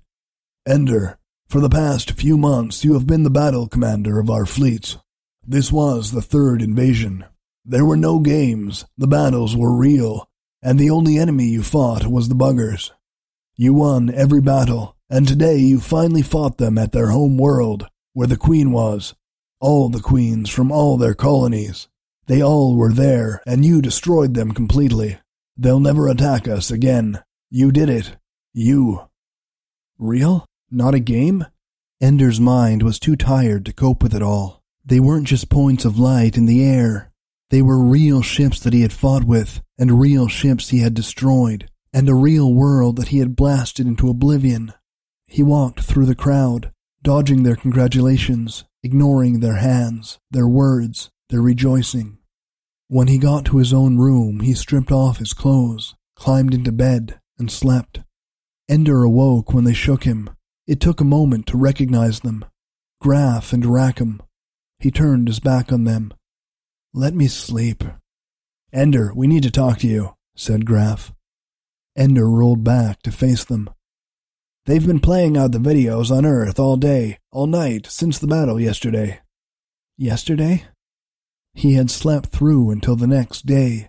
Ender, 0.68 1.18
for 1.48 1.58
the 1.58 1.68
past 1.68 2.12
few 2.12 2.38
months 2.38 2.84
you 2.84 2.92
have 2.92 3.08
been 3.08 3.24
the 3.24 3.28
battle 3.28 3.66
commander 3.66 4.20
of 4.20 4.30
our 4.30 4.46
fleets. 4.46 4.96
This 5.44 5.72
was 5.72 6.12
the 6.12 6.22
third 6.22 6.62
invasion. 6.62 7.24
There 7.64 7.84
were 7.84 7.96
no 7.96 8.20
games, 8.20 8.84
the 8.96 9.08
battles 9.08 9.56
were 9.56 9.74
real, 9.74 10.30
and 10.62 10.78
the 10.78 10.90
only 10.90 11.18
enemy 11.18 11.46
you 11.46 11.64
fought 11.64 12.06
was 12.06 12.28
the 12.28 12.36
buggers. 12.36 12.92
You 13.56 13.74
won 13.74 14.14
every 14.14 14.40
battle, 14.40 14.94
and 15.10 15.26
today 15.26 15.56
you 15.56 15.80
finally 15.80 16.22
fought 16.22 16.58
them 16.58 16.78
at 16.78 16.92
their 16.92 17.08
home 17.08 17.38
world, 17.38 17.86
where 18.12 18.26
the 18.26 18.36
queen 18.36 18.72
was. 18.72 19.14
All 19.60 19.88
the 19.88 20.00
queens 20.00 20.50
from 20.50 20.70
all 20.70 20.96
their 20.96 21.14
colonies. 21.14 21.88
They 22.26 22.42
all 22.42 22.76
were 22.76 22.92
there, 22.92 23.42
and 23.46 23.64
you 23.64 23.80
destroyed 23.80 24.34
them 24.34 24.52
completely. 24.52 25.18
They'll 25.56 25.80
never 25.80 26.08
attack 26.08 26.46
us 26.46 26.70
again. 26.70 27.22
You 27.50 27.72
did 27.72 27.88
it. 27.88 28.16
You. 28.52 29.08
Real? 29.98 30.44
Not 30.70 30.94
a 30.94 31.00
game? 31.00 31.46
Ender's 32.00 32.38
mind 32.38 32.82
was 32.82 33.00
too 33.00 33.16
tired 33.16 33.64
to 33.64 33.72
cope 33.72 34.02
with 34.02 34.14
it 34.14 34.22
all. 34.22 34.62
They 34.84 35.00
weren't 35.00 35.26
just 35.26 35.48
points 35.48 35.84
of 35.84 35.98
light 35.98 36.36
in 36.36 36.46
the 36.46 36.64
air. 36.64 37.10
They 37.50 37.62
were 37.62 37.78
real 37.78 38.22
ships 38.22 38.60
that 38.60 38.74
he 38.74 38.82
had 38.82 38.92
fought 38.92 39.24
with, 39.24 39.62
and 39.78 39.98
real 39.98 40.28
ships 40.28 40.68
he 40.68 40.80
had 40.80 40.94
destroyed, 40.94 41.70
and 41.92 42.08
a 42.08 42.14
real 42.14 42.52
world 42.52 42.96
that 42.96 43.08
he 43.08 43.18
had 43.18 43.34
blasted 43.34 43.86
into 43.86 44.10
oblivion. 44.10 44.74
He 45.28 45.42
walked 45.42 45.80
through 45.80 46.06
the 46.06 46.14
crowd, 46.14 46.70
dodging 47.02 47.42
their 47.42 47.54
congratulations, 47.54 48.64
ignoring 48.82 49.40
their 49.40 49.56
hands, 49.56 50.18
their 50.30 50.48
words, 50.48 51.10
their 51.28 51.42
rejoicing. 51.42 52.16
When 52.88 53.08
he 53.08 53.18
got 53.18 53.44
to 53.46 53.58
his 53.58 53.72
own 53.74 53.98
room, 53.98 54.40
he 54.40 54.54
stripped 54.54 54.90
off 54.90 55.18
his 55.18 55.34
clothes, 55.34 55.94
climbed 56.16 56.54
into 56.54 56.72
bed, 56.72 57.20
and 57.38 57.50
slept. 57.50 58.00
Ender 58.68 59.02
awoke 59.02 59.52
when 59.52 59.64
they 59.64 59.74
shook 59.74 60.04
him. 60.04 60.30
It 60.66 60.80
took 60.80 61.00
a 61.00 61.04
moment 61.04 61.46
to 61.48 61.58
recognize 61.58 62.20
them. 62.20 62.44
Graff 63.00 63.52
and 63.52 63.66
Rackham. 63.66 64.22
He 64.78 64.90
turned 64.90 65.28
his 65.28 65.40
back 65.40 65.70
on 65.70 65.84
them. 65.84 66.14
Let 66.94 67.14
me 67.14 67.28
sleep. 67.28 67.84
Ender, 68.72 69.12
we 69.14 69.26
need 69.26 69.42
to 69.42 69.50
talk 69.50 69.78
to 69.80 69.86
you, 69.86 70.14
said 70.34 70.64
Graff. 70.64 71.12
Ender 71.96 72.28
rolled 72.28 72.64
back 72.64 73.02
to 73.02 73.12
face 73.12 73.44
them. 73.44 73.68
They've 74.68 74.86
been 74.86 75.00
playing 75.00 75.38
out 75.38 75.52
the 75.52 75.58
videos 75.58 76.10
on 76.10 76.26
Earth 76.26 76.60
all 76.60 76.76
day, 76.76 77.16
all 77.32 77.46
night, 77.46 77.86
since 77.86 78.18
the 78.18 78.26
battle 78.26 78.60
yesterday. 78.60 79.20
Yesterday? 79.96 80.66
He 81.54 81.72
had 81.72 81.90
slept 81.90 82.28
through 82.28 82.70
until 82.70 82.94
the 82.94 83.06
next 83.06 83.46
day. 83.46 83.88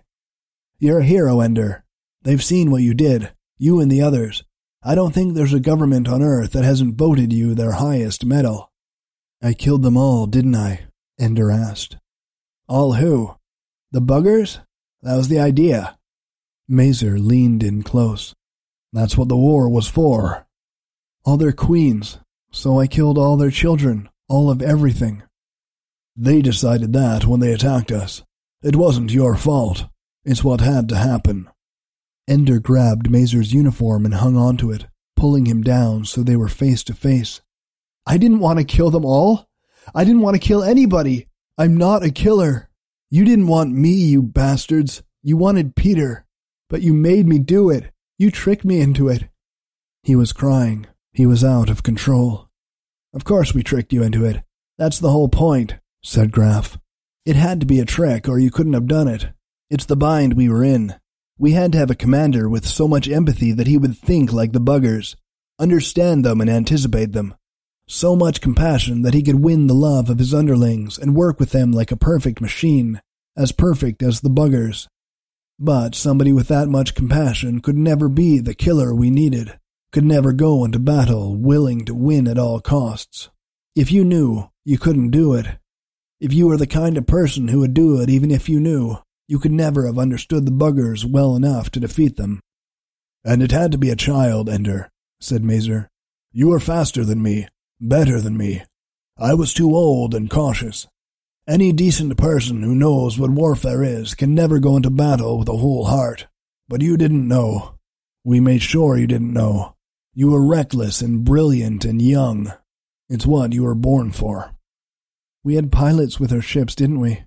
You're 0.78 1.00
a 1.00 1.04
hero, 1.04 1.40
Ender. 1.40 1.84
They've 2.22 2.42
seen 2.42 2.70
what 2.70 2.80
you 2.80 2.94
did, 2.94 3.30
you 3.58 3.78
and 3.78 3.92
the 3.92 4.00
others. 4.00 4.42
I 4.82 4.94
don't 4.94 5.12
think 5.12 5.34
there's 5.34 5.52
a 5.52 5.60
government 5.60 6.08
on 6.08 6.22
Earth 6.22 6.52
that 6.52 6.64
hasn't 6.64 6.96
voted 6.96 7.30
you 7.30 7.54
their 7.54 7.72
highest 7.72 8.24
medal. 8.24 8.72
I 9.42 9.52
killed 9.52 9.82
them 9.82 9.98
all, 9.98 10.24
didn't 10.24 10.56
I? 10.56 10.86
Ender 11.18 11.50
asked. 11.50 11.98
All 12.70 12.94
who? 12.94 13.36
The 13.92 14.00
buggers? 14.00 14.60
That 15.02 15.16
was 15.16 15.28
the 15.28 15.40
idea. 15.40 15.98
Mazer 16.66 17.18
leaned 17.18 17.62
in 17.62 17.82
close. 17.82 18.34
That's 18.94 19.18
what 19.18 19.28
the 19.28 19.36
war 19.36 19.68
was 19.68 19.86
for. 19.86 20.46
All 21.24 21.36
their 21.36 21.52
queens, 21.52 22.18
so 22.50 22.80
I 22.80 22.86
killed 22.86 23.18
all 23.18 23.36
their 23.36 23.50
children, 23.50 24.08
all 24.28 24.50
of 24.50 24.62
everything. 24.62 25.22
They 26.16 26.42
decided 26.42 26.92
that 26.94 27.26
when 27.26 27.40
they 27.40 27.52
attacked 27.52 27.92
us. 27.92 28.22
It 28.62 28.76
wasn't 28.76 29.12
your 29.12 29.36
fault. 29.36 29.86
It's 30.24 30.44
what 30.44 30.60
had 30.60 30.88
to 30.90 30.96
happen. 30.96 31.48
Ender 32.28 32.58
grabbed 32.58 33.10
Mazer's 33.10 33.52
uniform 33.52 34.04
and 34.04 34.14
hung 34.14 34.36
onto 34.36 34.70
it, 34.70 34.86
pulling 35.16 35.46
him 35.46 35.62
down 35.62 36.04
so 36.04 36.22
they 36.22 36.36
were 36.36 36.48
face 36.48 36.84
to 36.84 36.94
face. 36.94 37.40
I 38.06 38.18
didn't 38.18 38.40
want 38.40 38.58
to 38.58 38.64
kill 38.64 38.90
them 38.90 39.04
all. 39.04 39.48
I 39.94 40.04
didn't 40.04 40.22
want 40.22 40.34
to 40.34 40.46
kill 40.46 40.62
anybody. 40.62 41.26
I'm 41.58 41.76
not 41.76 42.02
a 42.02 42.10
killer. 42.10 42.68
You 43.10 43.24
didn't 43.24 43.46
want 43.46 43.72
me, 43.72 43.90
you 43.90 44.22
bastards. 44.22 45.02
You 45.22 45.36
wanted 45.36 45.76
Peter. 45.76 46.26
But 46.68 46.82
you 46.82 46.94
made 46.94 47.26
me 47.26 47.38
do 47.38 47.70
it. 47.70 47.90
You 48.18 48.30
tricked 48.30 48.64
me 48.64 48.80
into 48.80 49.08
it. 49.08 49.28
He 50.02 50.14
was 50.14 50.32
crying. 50.32 50.86
He 51.12 51.26
was 51.26 51.42
out 51.42 51.70
of 51.70 51.82
control. 51.82 52.48
Of 53.12 53.24
course 53.24 53.52
we 53.52 53.62
tricked 53.62 53.92
you 53.92 54.02
into 54.02 54.24
it. 54.24 54.42
That's 54.78 54.98
the 54.98 55.10
whole 55.10 55.28
point, 55.28 55.76
said 56.02 56.32
Graff. 56.32 56.78
It 57.26 57.36
had 57.36 57.60
to 57.60 57.66
be 57.66 57.80
a 57.80 57.84
trick 57.84 58.28
or 58.28 58.38
you 58.38 58.50
couldn't 58.50 58.72
have 58.72 58.86
done 58.86 59.08
it. 59.08 59.28
It's 59.68 59.84
the 59.84 59.96
bind 59.96 60.34
we 60.34 60.48
were 60.48 60.64
in. 60.64 60.94
We 61.38 61.52
had 61.52 61.72
to 61.72 61.78
have 61.78 61.90
a 61.90 61.94
commander 61.94 62.48
with 62.48 62.66
so 62.66 62.86
much 62.86 63.08
empathy 63.08 63.52
that 63.52 63.66
he 63.66 63.78
would 63.78 63.96
think 63.96 64.32
like 64.32 64.52
the 64.52 64.60
buggers, 64.60 65.16
understand 65.58 66.24
them 66.24 66.40
and 66.40 66.48
anticipate 66.48 67.12
them. 67.12 67.34
So 67.86 68.14
much 68.14 68.40
compassion 68.40 69.02
that 69.02 69.14
he 69.14 69.22
could 69.22 69.42
win 69.42 69.66
the 69.66 69.74
love 69.74 70.10
of 70.10 70.18
his 70.18 70.32
underlings 70.32 70.96
and 70.96 71.14
work 71.14 71.40
with 71.40 71.50
them 71.50 71.72
like 71.72 71.90
a 71.90 71.96
perfect 71.96 72.40
machine, 72.40 73.00
as 73.36 73.52
perfect 73.52 74.02
as 74.02 74.20
the 74.20 74.30
buggers. 74.30 74.86
But 75.58 75.94
somebody 75.94 76.32
with 76.32 76.48
that 76.48 76.68
much 76.68 76.94
compassion 76.94 77.60
could 77.60 77.76
never 77.76 78.08
be 78.08 78.38
the 78.38 78.54
killer 78.54 78.94
we 78.94 79.10
needed, 79.10 79.58
could 79.92 80.04
never 80.04 80.32
go 80.32 80.64
into 80.64 80.78
battle 80.78 81.34
willing 81.34 81.84
to 81.84 81.94
win 81.94 82.28
at 82.28 82.38
all 82.38 82.60
costs. 82.60 83.28
If 83.74 83.90
you 83.90 84.04
knew, 84.04 84.50
you 84.64 84.78
couldn't 84.78 85.10
do 85.10 85.34
it. 85.34 85.46
If 86.20 86.32
you 86.32 86.46
were 86.46 86.56
the 86.56 86.66
kind 86.66 86.96
of 86.96 87.06
person 87.06 87.48
who 87.48 87.60
would 87.60 87.74
do 87.74 88.00
it 88.00 88.10
even 88.10 88.30
if 88.30 88.48
you 88.48 88.60
knew, 88.60 88.98
you 89.26 89.38
could 89.38 89.52
never 89.52 89.86
have 89.86 89.98
understood 89.98 90.44
the 90.44 90.52
buggers 90.52 91.04
well 91.04 91.34
enough 91.36 91.70
to 91.70 91.80
defeat 91.80 92.16
them. 92.16 92.40
And 93.24 93.42
it 93.42 93.52
had 93.52 93.72
to 93.72 93.78
be 93.78 93.90
a 93.90 93.96
child, 93.96 94.48
Ender, 94.48 94.90
said 95.20 95.44
Mazer. 95.44 95.88
You 96.32 96.48
were 96.48 96.60
faster 96.60 97.04
than 97.04 97.22
me, 97.22 97.48
better 97.80 98.20
than 98.20 98.36
me. 98.36 98.62
I 99.18 99.34
was 99.34 99.52
too 99.52 99.74
old 99.74 100.14
and 100.14 100.30
cautious. 100.30 100.86
Any 101.48 101.72
decent 101.72 102.16
person 102.16 102.62
who 102.62 102.74
knows 102.74 103.18
what 103.18 103.30
warfare 103.30 103.82
is 103.82 104.14
can 104.14 104.34
never 104.34 104.58
go 104.58 104.76
into 104.76 104.90
battle 104.90 105.38
with 105.38 105.48
a 105.48 105.56
whole 105.56 105.86
heart. 105.86 106.26
But 106.68 106.82
you 106.82 106.96
didn't 106.96 107.26
know. 107.26 107.74
We 108.24 108.38
made 108.38 108.62
sure 108.62 108.96
you 108.96 109.06
didn't 109.06 109.32
know. 109.32 109.74
You 110.20 110.32
were 110.32 110.44
reckless 110.44 111.00
and 111.00 111.24
brilliant 111.24 111.86
and 111.86 112.02
young. 112.02 112.52
It's 113.08 113.24
what 113.24 113.54
you 113.54 113.62
were 113.62 113.74
born 113.74 114.12
for. 114.12 114.54
We 115.42 115.54
had 115.54 115.72
pilots 115.72 116.20
with 116.20 116.30
our 116.30 116.42
ships, 116.42 116.74
didn't 116.74 117.00
we? 117.00 117.24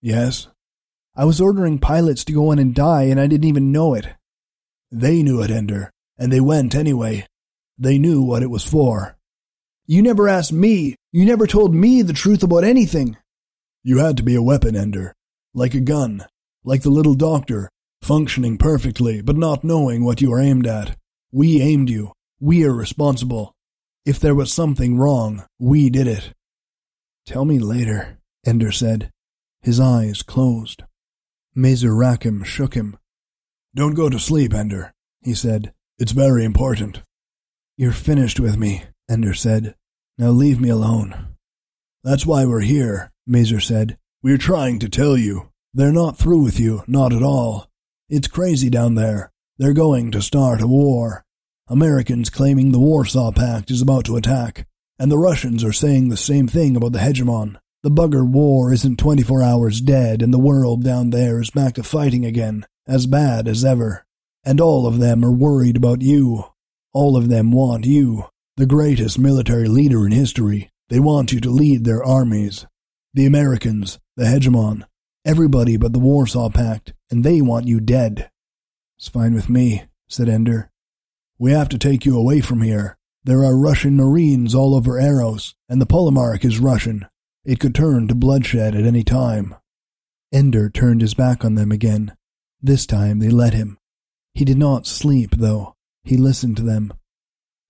Yes. 0.00 0.48
I 1.14 1.26
was 1.26 1.42
ordering 1.42 1.78
pilots 1.78 2.24
to 2.24 2.32
go 2.32 2.50
in 2.50 2.58
and 2.58 2.74
die, 2.74 3.02
and 3.02 3.20
I 3.20 3.26
didn't 3.26 3.50
even 3.50 3.70
know 3.70 3.92
it. 3.92 4.06
They 4.90 5.22
knew 5.22 5.42
it, 5.42 5.50
Ender, 5.50 5.90
and 6.16 6.32
they 6.32 6.40
went 6.40 6.74
anyway. 6.74 7.26
They 7.76 7.98
knew 7.98 8.22
what 8.22 8.42
it 8.42 8.48
was 8.48 8.64
for. 8.64 9.14
You 9.86 10.00
never 10.00 10.26
asked 10.26 10.54
me. 10.54 10.96
You 11.12 11.26
never 11.26 11.46
told 11.46 11.74
me 11.74 12.00
the 12.00 12.14
truth 12.14 12.42
about 12.42 12.64
anything. 12.64 13.18
You 13.84 13.98
had 13.98 14.16
to 14.16 14.22
be 14.22 14.36
a 14.36 14.42
weapon 14.42 14.74
ender, 14.74 15.12
like 15.52 15.74
a 15.74 15.80
gun, 15.80 16.24
like 16.64 16.80
the 16.80 16.88
little 16.88 17.12
doctor, 17.12 17.68
functioning 18.00 18.56
perfectly 18.56 19.20
but 19.20 19.36
not 19.36 19.64
knowing 19.64 20.02
what 20.02 20.22
you 20.22 20.30
were 20.30 20.40
aimed 20.40 20.66
at. 20.66 20.96
We 21.30 21.60
aimed 21.60 21.90
you. 21.90 22.12
We 22.44 22.64
are 22.64 22.72
responsible. 22.72 23.54
If 24.04 24.18
there 24.18 24.34
was 24.34 24.52
something 24.52 24.98
wrong, 24.98 25.44
we 25.60 25.88
did 25.90 26.08
it. 26.08 26.32
Tell 27.24 27.44
me 27.44 27.60
later, 27.60 28.18
Ender 28.44 28.72
said. 28.72 29.12
His 29.60 29.78
eyes 29.78 30.22
closed. 30.22 30.82
Mazer 31.54 31.94
Rackham 31.94 32.42
shook 32.42 32.74
him. 32.74 32.98
Don't 33.76 33.94
go 33.94 34.08
to 34.08 34.18
sleep, 34.18 34.52
Ender, 34.52 34.92
he 35.20 35.34
said. 35.34 35.72
It's 36.00 36.10
very 36.10 36.44
important. 36.44 37.04
You're 37.76 37.92
finished 37.92 38.40
with 38.40 38.56
me, 38.56 38.86
Ender 39.08 39.34
said. 39.34 39.76
Now 40.18 40.30
leave 40.30 40.60
me 40.60 40.68
alone. 40.68 41.36
That's 42.02 42.26
why 42.26 42.44
we're 42.44 42.62
here, 42.62 43.12
Mazer 43.24 43.60
said. 43.60 43.98
We're 44.20 44.36
trying 44.36 44.80
to 44.80 44.88
tell 44.88 45.16
you. 45.16 45.50
They're 45.72 45.92
not 45.92 46.18
through 46.18 46.42
with 46.42 46.58
you, 46.58 46.82
not 46.88 47.12
at 47.12 47.22
all. 47.22 47.68
It's 48.08 48.26
crazy 48.26 48.68
down 48.68 48.96
there. 48.96 49.30
They're 49.58 49.72
going 49.72 50.10
to 50.10 50.20
start 50.20 50.60
a 50.60 50.66
war. 50.66 51.24
Americans 51.68 52.28
claiming 52.28 52.72
the 52.72 52.80
Warsaw 52.80 53.30
Pact 53.30 53.70
is 53.70 53.80
about 53.80 54.04
to 54.06 54.16
attack, 54.16 54.66
and 54.98 55.10
the 55.10 55.18
Russians 55.18 55.62
are 55.62 55.72
saying 55.72 56.08
the 56.08 56.16
same 56.16 56.48
thing 56.48 56.76
about 56.76 56.92
the 56.92 56.98
hegemon. 56.98 57.56
The 57.82 57.90
bugger 57.90 58.28
war 58.28 58.72
isn't 58.72 58.98
24 58.98 59.42
hours 59.42 59.80
dead, 59.80 60.22
and 60.22 60.34
the 60.34 60.38
world 60.38 60.82
down 60.82 61.10
there 61.10 61.40
is 61.40 61.50
back 61.50 61.74
to 61.74 61.84
fighting 61.84 62.24
again, 62.24 62.66
as 62.86 63.06
bad 63.06 63.46
as 63.46 63.64
ever. 63.64 64.04
And 64.44 64.60
all 64.60 64.86
of 64.88 64.98
them 64.98 65.24
are 65.24 65.32
worried 65.32 65.76
about 65.76 66.02
you. 66.02 66.44
All 66.92 67.16
of 67.16 67.28
them 67.28 67.52
want 67.52 67.86
you, 67.86 68.26
the 68.56 68.66
greatest 68.66 69.18
military 69.18 69.68
leader 69.68 70.04
in 70.04 70.12
history. 70.12 70.70
They 70.88 70.98
want 70.98 71.32
you 71.32 71.40
to 71.40 71.50
lead 71.50 71.84
their 71.84 72.02
armies. 72.02 72.66
The 73.14 73.24
Americans, 73.24 74.00
the 74.16 74.24
hegemon, 74.24 74.84
everybody 75.24 75.76
but 75.76 75.92
the 75.92 76.00
Warsaw 76.00 76.50
Pact, 76.50 76.92
and 77.10 77.24
they 77.24 77.40
want 77.40 77.68
you 77.68 77.80
dead. 77.80 78.30
It's 78.98 79.08
fine 79.08 79.34
with 79.34 79.48
me, 79.48 79.84
said 80.08 80.28
Ender. 80.28 80.71
We 81.42 81.50
have 81.50 81.68
to 81.70 81.76
take 81.78 82.06
you 82.06 82.16
away 82.16 82.40
from 82.40 82.62
here. 82.62 82.96
There 83.24 83.42
are 83.42 83.58
Russian 83.58 83.96
Marines 83.96 84.54
all 84.54 84.76
over 84.76 85.00
Eros, 85.00 85.56
and 85.68 85.80
the 85.80 85.86
Polemarch 85.86 86.44
is 86.44 86.60
Russian. 86.60 87.08
It 87.44 87.58
could 87.58 87.74
turn 87.74 88.06
to 88.06 88.14
bloodshed 88.14 88.76
at 88.76 88.84
any 88.84 89.02
time. 89.02 89.56
Ender 90.32 90.70
turned 90.70 91.00
his 91.00 91.14
back 91.14 91.44
on 91.44 91.56
them 91.56 91.72
again. 91.72 92.14
This 92.60 92.86
time 92.86 93.18
they 93.18 93.28
let 93.28 93.54
him. 93.54 93.76
He 94.34 94.44
did 94.44 94.56
not 94.56 94.86
sleep, 94.86 95.32
though. 95.32 95.74
He 96.04 96.16
listened 96.16 96.58
to 96.58 96.62
them. 96.62 96.94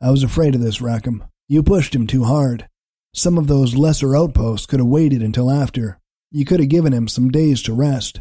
I 0.02 0.10
was 0.10 0.22
afraid 0.22 0.54
of 0.54 0.60
this, 0.60 0.82
Rackham. 0.82 1.24
You 1.48 1.62
pushed 1.62 1.94
him 1.94 2.06
too 2.06 2.24
hard. 2.24 2.68
Some 3.14 3.38
of 3.38 3.46
those 3.46 3.74
lesser 3.74 4.14
outposts 4.14 4.66
could 4.66 4.80
have 4.80 4.86
waited 4.86 5.22
until 5.22 5.50
after. 5.50 5.98
You 6.30 6.44
could 6.44 6.60
have 6.60 6.68
given 6.68 6.92
him 6.92 7.08
some 7.08 7.30
days 7.30 7.62
to 7.62 7.72
rest. 7.72 8.20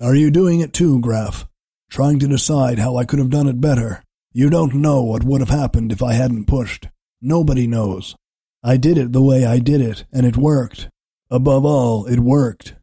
Are 0.00 0.16
you 0.16 0.32
doing 0.32 0.58
it 0.58 0.72
too, 0.72 0.98
Graff? 0.98 1.46
Trying 1.88 2.18
to 2.18 2.26
decide 2.26 2.80
how 2.80 2.96
I 2.96 3.04
could 3.04 3.20
have 3.20 3.30
done 3.30 3.46
it 3.46 3.60
better? 3.60 4.01
You 4.34 4.48
don't 4.48 4.74
know 4.74 5.02
what 5.02 5.24
would 5.24 5.40
have 5.40 5.50
happened 5.50 5.92
if 5.92 6.02
I 6.02 6.14
hadn't 6.14 6.46
pushed. 6.46 6.88
Nobody 7.20 7.66
knows. 7.66 8.16
I 8.64 8.78
did 8.78 8.96
it 8.96 9.12
the 9.12 9.22
way 9.22 9.44
I 9.44 9.58
did 9.58 9.80
it, 9.80 10.04
and 10.10 10.24
it 10.24 10.36
worked. 10.36 10.88
Above 11.30 11.66
all, 11.66 12.06
it 12.06 12.20
worked. 12.20 12.74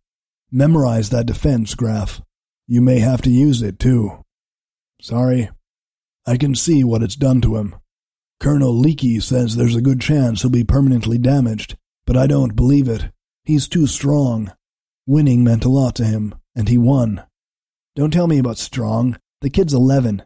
Memorize 0.51 1.09
that 1.09 1.25
defense, 1.25 1.73
Graff. 1.73 2.21
You 2.67 2.81
may 2.81 2.99
have 2.99 3.21
to 3.23 3.31
use 3.31 3.63
it, 3.63 3.79
too. 3.79 4.23
Sorry. 5.01 5.49
I 6.27 6.37
can 6.37 6.53
see 6.53 6.83
what 6.83 7.01
it's 7.01 7.15
done 7.15 7.41
to 7.41 7.57
him. 7.57 7.75
Colonel 8.39 8.73
Leakey 8.73 9.21
says 9.21 9.55
there's 9.55 9.75
a 9.75 9.81
good 9.81 9.99
chance 9.99 10.41
he'll 10.41 10.51
be 10.51 10.63
permanently 10.63 11.17
damaged, 11.17 11.77
but 12.05 12.15
I 12.15 12.27
don't 12.27 12.55
believe 12.55 12.87
it. 12.87 13.09
He's 13.43 13.67
too 13.67 13.87
strong. 13.87 14.51
Winning 15.07 15.43
meant 15.43 15.65
a 15.65 15.69
lot 15.69 15.95
to 15.95 16.05
him, 16.05 16.35
and 16.55 16.69
he 16.69 16.77
won. 16.77 17.23
Don't 17.95 18.11
tell 18.11 18.27
me 18.27 18.37
about 18.37 18.59
strong. 18.59 19.17
The 19.41 19.49
kid's 19.49 19.73
11. 19.73 20.23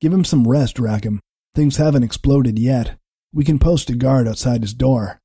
Give 0.00 0.12
him 0.12 0.24
some 0.24 0.46
rest, 0.46 0.78
Rackham. 0.78 1.20
Things 1.54 1.78
haven't 1.78 2.02
exploded 2.02 2.58
yet. 2.58 2.96
We 3.32 3.44
can 3.44 3.58
post 3.58 3.90
a 3.90 3.94
guard 3.94 4.28
outside 4.28 4.62
his 4.62 4.74
door. 4.74 5.20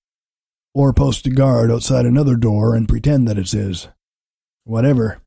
Or 0.74 0.94
post 0.94 1.26
a 1.28 1.30
guard 1.30 1.70
outside 1.70 2.06
another 2.06 2.36
door 2.36 2.76
and 2.76 2.88
pretend 2.88 3.28
that 3.28 3.38
it's 3.38 3.52
his. 3.52 3.90
Whatever. 4.64 5.22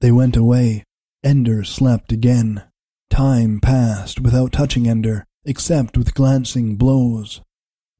They 0.00 0.12
went 0.12 0.36
away. 0.36 0.84
Ender 1.24 1.64
slept 1.64 2.12
again. 2.12 2.62
Time 3.10 3.58
passed 3.60 4.20
without 4.20 4.52
touching 4.52 4.88
Ender, 4.88 5.24
except 5.44 5.96
with 5.96 6.14
glancing 6.14 6.76
blows. 6.76 7.40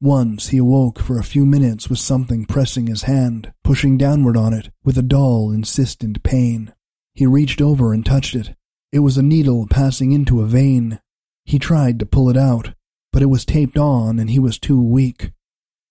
Once 0.01 0.47
he 0.47 0.57
awoke 0.57 0.99
for 0.99 1.19
a 1.19 1.23
few 1.23 1.45
minutes 1.45 1.89
with 1.89 1.99
something 1.99 2.45
pressing 2.45 2.87
his 2.87 3.03
hand, 3.03 3.51
pushing 3.65 3.97
downward 3.97 4.37
on 4.37 4.53
it 4.53 4.69
with 4.85 4.97
a 4.97 5.01
dull, 5.01 5.51
insistent 5.51 6.23
pain. 6.23 6.73
He 7.13 7.25
reached 7.25 7.61
over 7.61 7.93
and 7.93 8.05
touched 8.05 8.33
it. 8.35 8.55
It 8.91 8.99
was 8.99 9.17
a 9.17 9.23
needle 9.23 9.67
passing 9.69 10.11
into 10.11 10.41
a 10.41 10.47
vein. 10.47 10.99
He 11.45 11.59
tried 11.59 11.99
to 11.99 12.05
pull 12.05 12.29
it 12.29 12.37
out, 12.37 12.73
but 13.11 13.21
it 13.21 13.27
was 13.27 13.45
taped 13.45 13.77
on 13.77 14.17
and 14.19 14.29
he 14.29 14.39
was 14.39 14.57
too 14.57 14.81
weak. 14.81 15.31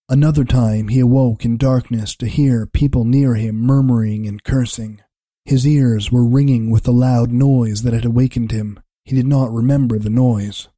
Another 0.08 0.44
time 0.44 0.88
he 0.88 1.00
awoke 1.00 1.44
in 1.44 1.58
darkness 1.58 2.16
to 2.16 2.26
hear 2.26 2.66
people 2.66 3.04
near 3.04 3.34
him 3.34 3.56
murmuring 3.56 4.26
and 4.26 4.42
cursing. 4.42 5.00
His 5.44 5.66
ears 5.66 6.10
were 6.10 6.24
ringing 6.24 6.70
with 6.70 6.84
the 6.84 6.92
loud 6.92 7.30
noise 7.30 7.82
that 7.82 7.94
had 7.94 8.04
awakened 8.04 8.50
him. 8.50 8.80
He 9.04 9.14
did 9.14 9.26
not 9.26 9.52
remember 9.52 9.98
the 9.98 10.10
noise. 10.10 10.68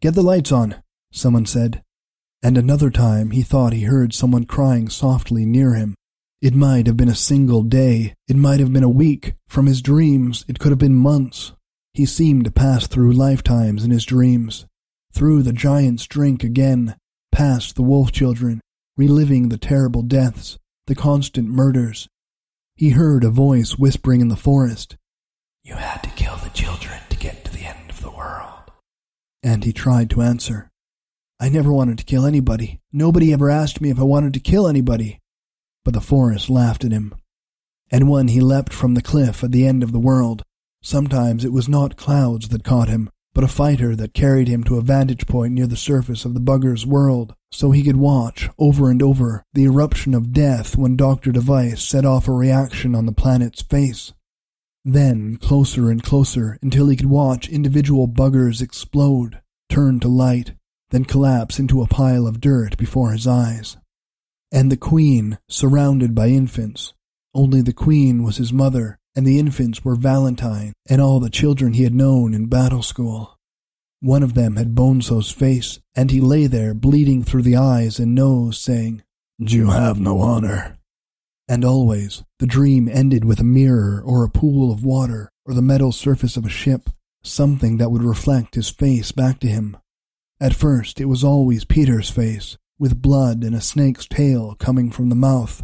Get 0.00 0.14
the 0.14 0.22
lights 0.22 0.50
on, 0.50 0.82
someone 1.12 1.46
said. 1.46 1.82
And 2.42 2.58
another 2.58 2.90
time 2.90 3.30
he 3.30 3.42
thought 3.42 3.72
he 3.72 3.84
heard 3.84 4.12
someone 4.12 4.44
crying 4.44 4.88
softly 4.88 5.46
near 5.46 5.74
him. 5.74 5.94
It 6.44 6.54
might 6.54 6.86
have 6.86 6.98
been 6.98 7.08
a 7.08 7.14
single 7.14 7.62
day, 7.62 8.12
it 8.28 8.36
might 8.36 8.60
have 8.60 8.70
been 8.70 8.82
a 8.82 8.88
week, 8.90 9.32
from 9.48 9.64
his 9.64 9.80
dreams 9.80 10.44
it 10.46 10.58
could 10.58 10.72
have 10.72 10.78
been 10.78 10.94
months. 10.94 11.54
He 11.94 12.04
seemed 12.04 12.44
to 12.44 12.50
pass 12.50 12.86
through 12.86 13.12
lifetimes 13.12 13.82
in 13.82 13.90
his 13.90 14.04
dreams, 14.04 14.66
through 15.10 15.42
the 15.42 15.54
giant's 15.54 16.06
drink 16.06 16.44
again, 16.44 16.96
past 17.32 17.76
the 17.76 17.82
wolf 17.82 18.12
children, 18.12 18.60
reliving 18.94 19.48
the 19.48 19.56
terrible 19.56 20.02
deaths, 20.02 20.58
the 20.86 20.94
constant 20.94 21.48
murders. 21.48 22.08
He 22.76 22.90
heard 22.90 23.24
a 23.24 23.30
voice 23.30 23.78
whispering 23.78 24.20
in 24.20 24.28
the 24.28 24.36
forest, 24.36 24.98
You 25.62 25.76
had 25.76 26.02
to 26.02 26.10
kill 26.10 26.36
the 26.36 26.50
children 26.50 27.00
to 27.08 27.16
get 27.16 27.46
to 27.46 27.52
the 27.54 27.64
end 27.64 27.88
of 27.88 28.02
the 28.02 28.10
world. 28.10 28.70
And 29.42 29.64
he 29.64 29.72
tried 29.72 30.10
to 30.10 30.20
answer, 30.20 30.70
I 31.40 31.48
never 31.48 31.72
wanted 31.72 31.96
to 31.96 32.04
kill 32.04 32.26
anybody. 32.26 32.82
Nobody 32.92 33.32
ever 33.32 33.48
asked 33.48 33.80
me 33.80 33.88
if 33.88 33.98
I 33.98 34.02
wanted 34.02 34.34
to 34.34 34.40
kill 34.40 34.68
anybody. 34.68 35.22
But 35.84 35.94
the 35.94 36.00
forest 36.00 36.48
laughed 36.48 36.84
at 36.84 36.92
him. 36.92 37.14
And 37.90 38.08
when 38.08 38.28
he 38.28 38.40
leapt 38.40 38.72
from 38.72 38.94
the 38.94 39.02
cliff 39.02 39.44
at 39.44 39.52
the 39.52 39.66
end 39.66 39.82
of 39.82 39.92
the 39.92 39.98
world, 39.98 40.42
sometimes 40.82 41.44
it 41.44 41.52
was 41.52 41.68
not 41.68 41.96
clouds 41.96 42.48
that 42.48 42.64
caught 42.64 42.88
him, 42.88 43.10
but 43.34 43.44
a 43.44 43.48
fighter 43.48 43.94
that 43.96 44.14
carried 44.14 44.48
him 44.48 44.64
to 44.64 44.78
a 44.78 44.82
vantage 44.82 45.26
point 45.26 45.52
near 45.52 45.66
the 45.66 45.76
surface 45.76 46.24
of 46.24 46.34
the 46.34 46.40
bugger's 46.40 46.86
world, 46.86 47.34
so 47.50 47.72
he 47.72 47.82
could 47.82 47.96
watch, 47.96 48.48
over 48.58 48.90
and 48.90 49.02
over, 49.02 49.44
the 49.52 49.64
eruption 49.64 50.14
of 50.14 50.32
death 50.32 50.76
when 50.76 50.96
Dr. 50.96 51.32
Device 51.32 51.82
set 51.82 52.04
off 52.04 52.28
a 52.28 52.32
reaction 52.32 52.94
on 52.94 53.06
the 53.06 53.12
planet's 53.12 53.62
face. 53.62 54.12
Then 54.84 55.36
closer 55.36 55.90
and 55.90 56.02
closer 56.02 56.58
until 56.62 56.88
he 56.88 56.96
could 56.96 57.10
watch 57.10 57.48
individual 57.48 58.06
buggers 58.06 58.62
explode, 58.62 59.40
turn 59.68 59.98
to 60.00 60.08
light, 60.08 60.54
then 60.90 61.04
collapse 61.04 61.58
into 61.58 61.82
a 61.82 61.88
pile 61.88 62.26
of 62.26 62.40
dirt 62.40 62.76
before 62.76 63.12
his 63.12 63.26
eyes. 63.26 63.76
And 64.54 64.70
the 64.70 64.76
queen, 64.76 65.38
surrounded 65.48 66.14
by 66.14 66.28
infants. 66.28 66.92
Only 67.34 67.60
the 67.60 67.72
queen 67.72 68.22
was 68.22 68.36
his 68.36 68.52
mother, 68.52 69.00
and 69.16 69.26
the 69.26 69.40
infants 69.40 69.84
were 69.84 69.96
Valentine 69.96 70.72
and 70.88 71.00
all 71.00 71.18
the 71.18 71.28
children 71.28 71.72
he 71.72 71.82
had 71.82 71.92
known 71.92 72.34
in 72.34 72.46
battle 72.46 72.80
school. 72.80 73.36
One 73.98 74.22
of 74.22 74.34
them 74.34 74.54
had 74.54 74.76
Bonzo's 74.76 75.32
face, 75.32 75.80
and 75.96 76.12
he 76.12 76.20
lay 76.20 76.46
there 76.46 76.72
bleeding 76.72 77.24
through 77.24 77.42
the 77.42 77.56
eyes 77.56 77.98
and 77.98 78.14
nose, 78.14 78.56
saying, 78.56 79.02
You 79.38 79.70
have 79.70 79.98
no 79.98 80.20
honor. 80.20 80.78
And 81.48 81.64
always, 81.64 82.22
the 82.38 82.46
dream 82.46 82.88
ended 82.88 83.24
with 83.24 83.40
a 83.40 83.44
mirror 83.44 84.00
or 84.06 84.22
a 84.22 84.30
pool 84.30 84.70
of 84.70 84.84
water 84.84 85.30
or 85.44 85.54
the 85.54 85.62
metal 85.62 85.90
surface 85.90 86.36
of 86.36 86.46
a 86.46 86.48
ship, 86.48 86.90
something 87.24 87.78
that 87.78 87.90
would 87.90 88.04
reflect 88.04 88.54
his 88.54 88.70
face 88.70 89.10
back 89.10 89.40
to 89.40 89.48
him. 89.48 89.76
At 90.40 90.54
first, 90.54 91.00
it 91.00 91.06
was 91.06 91.24
always 91.24 91.64
Peter's 91.64 92.08
face, 92.08 92.56
with 92.84 93.00
blood 93.00 93.42
and 93.44 93.54
a 93.54 93.62
snake's 93.62 94.06
tail 94.06 94.54
coming 94.58 94.90
from 94.90 95.08
the 95.08 95.14
mouth. 95.14 95.62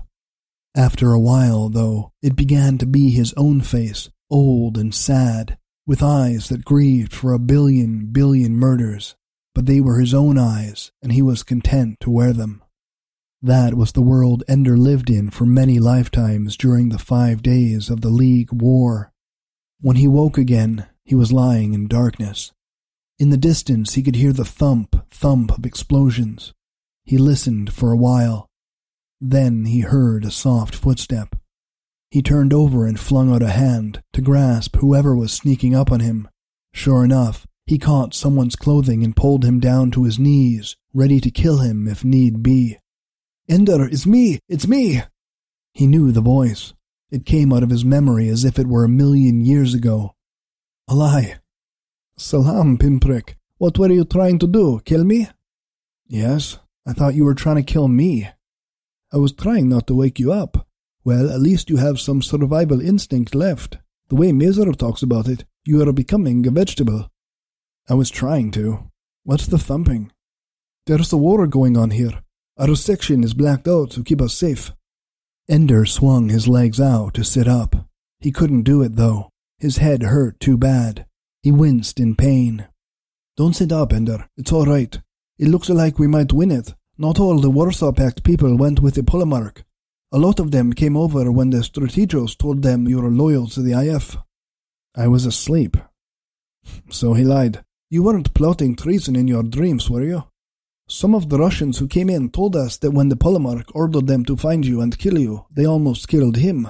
After 0.75 1.13
a 1.13 1.21
while, 1.21 1.69
though, 1.69 2.13
it 2.23 2.35
began 2.35 2.79
to 2.79 2.87
be 2.87 3.11
his 3.11 3.35
own 3.37 3.61
face, 3.61 4.09
old 4.31 4.79
and 4.79 4.95
sad, 4.95 5.59
with 5.87 6.03
eyes 6.03 6.49
that 6.49 6.65
grieved 6.65 7.13
for 7.13 7.35
a 7.35 7.39
billion 7.39 8.07
billion 8.07 8.57
murders, 8.57 9.17
but 9.55 9.67
they 9.67 9.83
were 9.83 10.01
his 10.01 10.15
own 10.15 10.39
eyes, 10.39 10.93
and 11.03 11.13
he 11.13 11.21
was 11.21 11.43
content 11.43 12.01
to 12.01 12.09
wear 12.11 12.33
them. 12.33 12.65
That 13.43 13.75
was 13.75 13.93
the 13.93 14.01
world 14.01 14.43
Ender 14.49 14.79
lived 14.79 15.11
in 15.11 15.29
for 15.29 15.45
many 15.45 15.79
lifetimes 15.79 16.57
during 16.57 16.89
the 16.89 16.99
five 16.99 17.43
days 17.43 17.91
of 17.91 18.01
the 18.01 18.09
League 18.09 18.51
War. 18.51 19.13
When 19.83 19.97
he 19.97 20.09
woke 20.09 20.39
again, 20.39 20.87
he 21.05 21.15
was 21.15 21.35
lying 21.35 21.75
in 21.75 21.87
darkness. 21.87 22.53
In 23.19 23.29
the 23.29 23.37
distance, 23.37 23.93
he 23.93 24.03
could 24.03 24.17
hear 24.17 24.33
the 24.33 24.47
thump, 24.47 25.07
thump 25.11 25.53
of 25.53 25.67
explosions. 25.67 26.55
He 27.05 27.19
listened 27.19 27.73
for 27.73 27.93
a 27.93 27.97
while, 27.97 28.51
then 29.21 29.67
he 29.67 29.81
heard 29.81 30.25
a 30.25 30.31
soft 30.31 30.75
footstep. 30.75 31.37
He 32.11 32.23
turned 32.23 32.53
over 32.53 32.87
and 32.87 32.99
flung 32.99 33.33
out 33.33 33.43
a 33.43 33.51
hand 33.51 34.03
to 34.15 34.23
grasp 34.23 34.77
whoever 34.77 35.15
was 35.15 35.33
sneaking 35.33 35.75
up 35.75 35.93
on 35.93 36.01
him. 36.01 36.29
Sure 36.73 37.05
enough, 37.05 37.47
he 37.67 37.79
caught 37.79 38.15
someone's 38.15 38.57
clothing 38.57 39.05
and 39.05 39.15
pulled 39.15 39.45
him 39.45 39.61
down 39.61 39.91
to 39.93 40.05
his 40.05 40.19
knees, 40.19 40.77
ready 40.95 41.21
to 41.21 41.31
kill 41.31 41.59
him 41.59 41.87
if 41.87 42.03
need 42.03 42.43
be. 42.43 42.79
Ender, 43.49 43.85
it's 43.85 44.07
me! 44.07 44.41
It's 44.49 44.67
me! 44.67 45.03
He 45.75 45.87
knew 45.87 46.11
the 46.13 46.21
voice. 46.21 46.73
It 47.11 47.27
came 47.27 47.53
out 47.53 47.63
of 47.63 47.71
his 47.71 47.85
memory 47.85 48.29
as 48.29 48.45
if 48.45 48.59
it 48.59 48.67
were 48.67 48.85
a 48.85 48.89
million 48.89 49.45
years 49.45 49.75
ago. 49.75 50.15
A 50.89 50.95
lie. 50.95 51.37
Salaam, 52.17 52.79
pinprick. 52.79 53.37
What 53.59 53.79
were 53.79 53.91
you 53.91 54.05
trying 54.05 54.39
to 54.41 54.47
do? 54.47 54.81
Kill 54.85 55.05
me? 55.05 55.29
Yes, 56.09 56.59
I 56.87 56.93
thought 56.93 57.15
you 57.15 57.25
were 57.25 57.35
trying 57.35 57.57
to 57.57 57.63
kill 57.63 57.89
me. 57.89 58.29
I 59.13 59.17
was 59.17 59.33
trying 59.33 59.69
not 59.69 59.87
to 59.89 59.95
wake 59.95 60.19
you 60.19 60.33
up. 60.33 60.67
Well, 61.05 61.31
at 61.31 61.41
least 61.41 61.71
you 61.71 61.77
have 61.77 62.01
some 62.01 62.23
survival 62.23 62.81
instinct 62.81 63.35
left. 63.35 63.79
The 64.09 64.17
way 64.17 64.33
Mazer 64.33 64.71
talks 64.73 65.03
about 65.03 65.29
it, 65.29 65.45
you 65.65 65.87
are 65.87 65.93
becoming 65.93 66.47
a 66.47 66.51
vegetable. 66.51 67.09
I 67.89 67.95
was 67.95 68.11
trying 68.11 68.51
to. 68.53 68.91
What's 69.25 69.47
the 69.47 69.59
thumping? 69.59 70.13
There's 70.87 71.13
a 71.13 71.17
war 71.17 71.47
going 71.47 71.77
on 71.77 71.91
here. 71.91 72.23
Our 72.59 72.75
section 72.75 73.25
is 73.25 73.35
blacked 73.35 73.69
out 73.69 73.91
to 73.93 74.05
keep 74.05 74.21
us 74.21 74.35
safe. 74.35 74.73
Ender 75.49 75.87
swung 75.87 76.29
his 76.29 76.47
legs 76.47 76.81
out 76.81 77.15
to 77.15 77.25
sit 77.25 77.49
up. 77.49 77.89
He 78.21 78.31
couldn't 78.33 78.63
do 78.63 78.83
it, 78.83 78.97
though. 78.97 79.31
His 79.59 79.79
head 79.79 80.05
hurt 80.05 80.39
too 80.41 80.57
bad. 80.57 81.07
He 81.43 81.51
winced 81.51 81.99
in 81.99 82.17
pain. 82.17 82.69
Don't 83.37 83.57
sit 83.57 83.73
up, 83.73 83.93
Ender. 83.93 84.29
It's 84.37 84.53
all 84.53 84.67
right. 84.67 85.01
It 85.41 85.49
looks 85.49 85.71
like 85.71 85.99
we 85.99 86.07
might 86.07 86.35
win 86.35 86.51
it. 86.51 86.75
Not 86.99 87.19
all 87.19 87.39
the 87.39 87.49
Warsaw 87.49 87.93
Pact 87.93 88.23
people 88.25 88.59
went 88.59 88.81
with 88.81 88.97
the 88.97 89.03
Polemarch. 89.03 89.63
A 90.13 90.19
lot 90.19 90.39
of 90.39 90.51
them 90.51 90.75
came 90.75 90.99
over 90.99 91.33
when 91.33 91.49
the 91.49 91.63
Strategos 91.63 92.37
told 92.37 92.61
them 92.61 92.87
you 92.87 93.01
were 93.01 93.09
loyal 93.09 93.47
to 93.49 93.63
the 93.63 93.73
IF. 93.73 94.19
I 94.95 95.09
was 95.09 95.25
asleep. 95.25 95.79
So 96.91 97.15
he 97.15 97.25
lied. 97.25 97.65
You 97.89 98.03
weren't 98.03 98.35
plotting 98.35 98.77
treason 98.77 99.17
in 99.17 99.29
your 99.29 99.43
dreams, 99.43 99.89
were 99.89 100.03
you? 100.03 100.25
Some 100.87 101.15
of 101.15 101.31
the 101.31 101.39
Russians 101.39 101.79
who 101.79 101.89
came 101.89 102.11
in 102.11 102.29
told 102.29 102.55
us 102.55 102.77
that 102.77 102.91
when 102.91 103.09
the 103.09 103.17
Polemarch 103.17 103.71
ordered 103.75 104.09
them 104.09 104.27
to 104.27 104.37
find 104.37 104.67
you 104.67 104.83
and 104.83 104.99
kill 104.99 105.19
you, 105.19 105.47
they 105.51 105.65
almost 105.65 106.07
killed 106.07 106.37
him. 106.37 106.69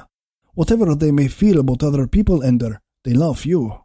Whatever 0.55 0.95
they 0.95 1.11
may 1.11 1.27
feel 1.27 1.59
about 1.59 1.83
other 1.83 2.07
people, 2.07 2.45
Ender, 2.45 2.81
they 3.03 3.15
love 3.15 3.45
you. 3.45 3.81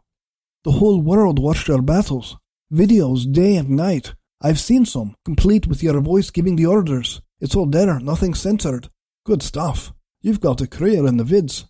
The 0.62 0.76
whole 0.78 1.00
world 1.00 1.40
watched 1.40 1.68
our 1.70 1.82
battles. 1.82 2.36
Videos 2.72 3.32
day 3.32 3.56
and 3.56 3.70
night. 3.70 4.14
I've 4.40 4.60
seen 4.60 4.84
some, 4.84 5.16
complete 5.24 5.66
with 5.66 5.82
your 5.82 6.00
voice 6.00 6.30
giving 6.30 6.56
the 6.56 6.66
orders. 6.66 7.22
It's 7.40 7.54
all 7.54 7.66
there, 7.66 7.98
nothing 8.00 8.34
censored. 8.34 8.88
Good 9.24 9.42
stuff. 9.42 9.92
You've 10.20 10.40
got 10.40 10.60
a 10.60 10.66
career 10.66 11.06
in 11.06 11.16
the 11.16 11.24
vids. 11.24 11.64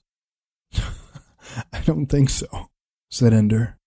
I 1.73 1.81
don't 1.85 2.07
think 2.07 2.31
so, 2.31 2.71
said 3.11 3.33
Ender. 3.33 3.79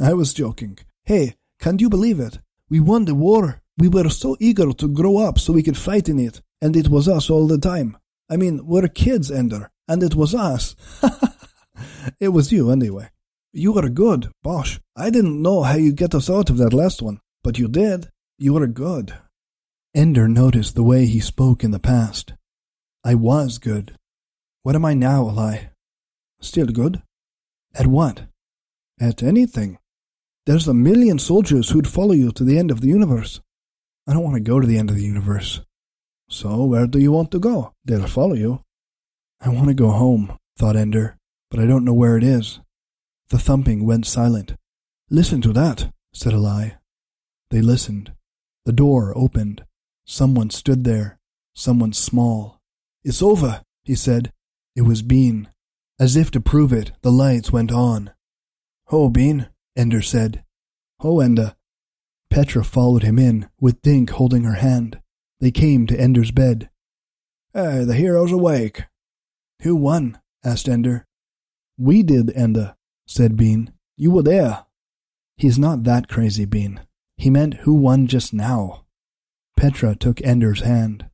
I 0.00 0.14
was 0.14 0.34
joking. 0.34 0.78
Hey, 1.04 1.36
can't 1.58 1.80
you 1.80 1.88
believe 1.88 2.20
it? 2.20 2.38
We 2.70 2.80
won 2.80 3.04
the 3.04 3.14
war. 3.14 3.62
We 3.76 3.88
were 3.88 4.10
so 4.10 4.36
eager 4.38 4.72
to 4.72 4.88
grow 4.88 5.18
up 5.18 5.38
so 5.38 5.52
we 5.52 5.62
could 5.62 5.76
fight 5.76 6.08
in 6.08 6.18
it, 6.18 6.40
and 6.60 6.76
it 6.76 6.88
was 6.88 7.08
us 7.08 7.30
all 7.30 7.46
the 7.46 7.58
time. 7.58 7.96
I 8.30 8.36
mean, 8.36 8.66
we're 8.66 8.88
kids, 8.88 9.30
Ender, 9.30 9.70
and 9.88 10.02
it 10.02 10.14
was 10.14 10.34
us. 10.34 10.76
it 12.20 12.28
was 12.28 12.52
you, 12.52 12.70
anyway. 12.70 13.10
You 13.52 13.72
were 13.72 13.88
good, 13.88 14.30
Bosh. 14.42 14.80
I 14.94 15.10
didn't 15.10 15.40
know 15.40 15.62
how 15.62 15.76
you 15.76 15.92
get 15.92 16.14
us 16.14 16.28
out 16.28 16.50
of 16.50 16.58
that 16.58 16.74
last 16.74 17.00
one. 17.00 17.20
But 17.48 17.58
you 17.58 17.66
did. 17.66 18.10
You 18.36 18.52
were 18.52 18.66
good. 18.66 19.14
Ender 19.94 20.28
noticed 20.28 20.74
the 20.74 20.82
way 20.82 21.06
he 21.06 21.18
spoke 21.18 21.64
in 21.64 21.70
the 21.70 21.78
past. 21.78 22.34
I 23.02 23.14
was 23.14 23.56
good. 23.56 23.96
What 24.64 24.74
am 24.74 24.84
I 24.84 24.92
now, 24.92 25.24
Alai? 25.24 25.70
Still 26.42 26.66
good? 26.66 27.00
At 27.74 27.86
what? 27.86 28.24
At 29.00 29.22
anything. 29.22 29.78
There's 30.44 30.68
a 30.68 30.74
million 30.74 31.18
soldiers 31.18 31.70
who'd 31.70 31.88
follow 31.88 32.12
you 32.12 32.32
to 32.32 32.44
the 32.44 32.58
end 32.58 32.70
of 32.70 32.82
the 32.82 32.88
universe. 32.88 33.40
I 34.06 34.12
don't 34.12 34.24
want 34.24 34.36
to 34.36 34.50
go 34.50 34.60
to 34.60 34.66
the 34.66 34.76
end 34.76 34.90
of 34.90 34.96
the 34.96 35.08
universe. 35.14 35.62
So 36.28 36.64
where 36.64 36.86
do 36.86 36.98
you 36.98 37.12
want 37.12 37.30
to 37.30 37.38
go? 37.38 37.72
They'll 37.82 38.08
follow 38.08 38.34
you. 38.34 38.62
I 39.40 39.48
want 39.48 39.68
to 39.68 39.74
go 39.74 39.88
home, 39.88 40.36
thought 40.58 40.76
Ender, 40.76 41.16
but 41.50 41.60
I 41.60 41.64
don't 41.64 41.86
know 41.86 41.94
where 41.94 42.18
it 42.18 42.24
is. 42.24 42.60
The 43.30 43.38
thumping 43.38 43.86
went 43.86 44.04
silent. 44.04 44.52
Listen 45.08 45.40
to 45.40 45.54
that, 45.54 45.90
said 46.12 46.34
Alai. 46.34 46.74
They 47.50 47.60
listened. 47.60 48.12
The 48.64 48.72
door 48.72 49.12
opened. 49.16 49.64
Someone 50.06 50.50
stood 50.50 50.84
there. 50.84 51.18
Someone 51.54 51.92
small. 51.92 52.60
It's 53.04 53.22
over, 53.22 53.62
he 53.84 53.94
said. 53.94 54.32
It 54.76 54.82
was 54.82 55.02
Bean. 55.02 55.48
As 55.98 56.16
if 56.16 56.30
to 56.32 56.40
prove 56.40 56.72
it, 56.72 56.92
the 57.02 57.10
lights 57.10 57.50
went 57.50 57.72
on. 57.72 58.12
Ho, 58.86 59.08
Bean, 59.08 59.48
Ender 59.76 60.02
said. 60.02 60.44
Ho, 61.00 61.20
Ender. 61.20 61.56
Petra 62.30 62.62
followed 62.64 63.02
him 63.02 63.18
in, 63.18 63.48
with 63.60 63.82
Dink 63.82 64.10
holding 64.10 64.44
her 64.44 64.54
hand. 64.54 65.00
They 65.40 65.50
came 65.50 65.86
to 65.86 65.98
Ender's 65.98 66.30
bed. 66.30 66.68
Hey, 67.54 67.84
the 67.84 67.94
hero's 67.94 68.32
awake. 68.32 68.84
Who 69.62 69.74
won? 69.74 70.20
asked 70.44 70.68
Ender. 70.68 71.06
We 71.76 72.02
did, 72.02 72.30
Ender, 72.36 72.76
said 73.06 73.36
Bean. 73.36 73.72
You 73.96 74.10
were 74.10 74.22
there. 74.22 74.66
He's 75.36 75.58
not 75.58 75.84
that 75.84 76.08
crazy, 76.08 76.44
Bean. 76.44 76.80
He 77.18 77.30
meant 77.30 77.54
who 77.54 77.74
won 77.74 78.06
just 78.06 78.32
now. 78.32 78.84
Petra 79.56 79.96
took 79.96 80.22
Ender's 80.22 80.60
hand. 80.60 81.10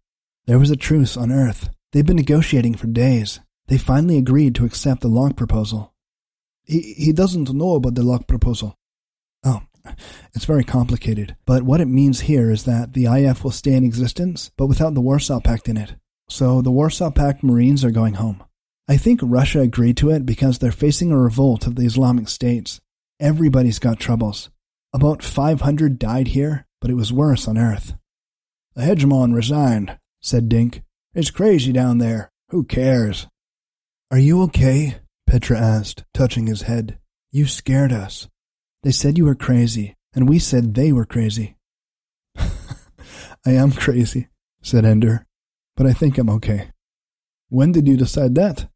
There 0.47 0.59
was 0.59 0.70
a 0.70 0.76
truce 0.76 1.16
on 1.16 1.32
Earth. 1.32 1.70
They'd 1.93 2.06
been 2.06 2.16
negotiating 2.16 2.74
for 2.74 2.86
days. 2.86 3.40
They 3.68 3.78
finally 3.78 4.18
agreed 4.18 4.55
to 4.56 4.66
accept 4.66 5.01
the 5.01 5.09
Locke 5.09 5.35
proposal. 5.35 5.94
He, 6.64 6.94
he 6.98 7.12
doesn't 7.12 7.52
know 7.52 7.74
about 7.76 7.94
the 7.94 8.02
Locke 8.02 8.26
proposal. 8.26 8.76
Oh, 9.44 9.62
it's 10.35 10.44
very 10.44 10.64
complicated, 10.64 11.36
but 11.47 11.62
what 11.62 11.81
it 11.81 11.86
means 11.86 12.20
here 12.20 12.51
is 12.51 12.64
that 12.64 12.93
the 12.93 13.06
IF 13.06 13.43
will 13.43 13.51
stay 13.51 13.72
in 13.72 13.85
existence, 13.85 14.51
but 14.59 14.66
without 14.66 14.93
the 14.93 15.01
Warsaw 15.01 15.40
Pact 15.40 15.68
in 15.68 15.78
it. 15.78 15.94
So 16.28 16.60
the 16.60 16.70
Warsaw 16.70 17.10
Pact 17.10 17.43
Marines 17.43 17.82
are 17.82 17.90
going 17.90 18.14
home. 18.14 18.44
I 18.86 18.98
think 18.98 19.20
Russia 19.22 19.60
agreed 19.60 19.97
to 19.98 20.10
it 20.10 20.26
because 20.26 20.59
they're 20.59 20.72
facing 20.72 21.10
a 21.10 21.18
revolt 21.18 21.66
of 21.66 21.76
the 21.76 21.86
Islamic 21.86 22.28
states. 22.28 22.81
Everybody's 23.18 23.78
got 23.78 23.98
troubles. 23.98 24.51
About 24.95 25.25
500 25.25 25.99
died 25.99 26.29
here, 26.29 26.69
but 26.81 26.89
it 26.89 26.95
was 26.95 27.12
worse 27.12 27.49
on 27.49 27.59
Earth. 27.59 27.95
The 28.77 28.83
hegemon 28.83 29.35
resigned, 29.35 29.99
said 30.23 30.49
Dink. 30.49 30.83
It's 31.15 31.33
crazy 31.33 31.73
down 31.73 31.99
there. 31.99 32.31
Who 32.51 32.62
cares? 32.62 33.27
Are 34.12 34.19
you 34.19 34.41
okay? 34.43 34.99
Petra 35.27 35.59
asked, 35.59 36.05
touching 36.15 36.47
his 36.47 36.62
head. 36.62 37.01
You 37.33 37.47
scared 37.47 37.93
us. 37.93 38.29
They 38.85 38.93
said 38.93 39.19
you 39.19 39.25
were 39.25 39.35
crazy, 39.35 39.97
and 40.15 40.29
we 40.29 40.39
said 40.39 40.75
they 40.75 40.93
were 40.93 41.07
crazy. 41.07 41.57
I 42.37 43.51
am 43.51 43.73
crazy, 43.73 44.29
said 44.62 44.85
Ender, 44.85 45.27
but 45.77 45.87
I 45.87 45.93
think 45.93 46.19
I'm 46.19 46.31
okay. 46.31 46.71
When 47.49 47.73
did 47.73 47.89
you 47.89 47.97
decide 47.97 48.37
that? 48.37 48.69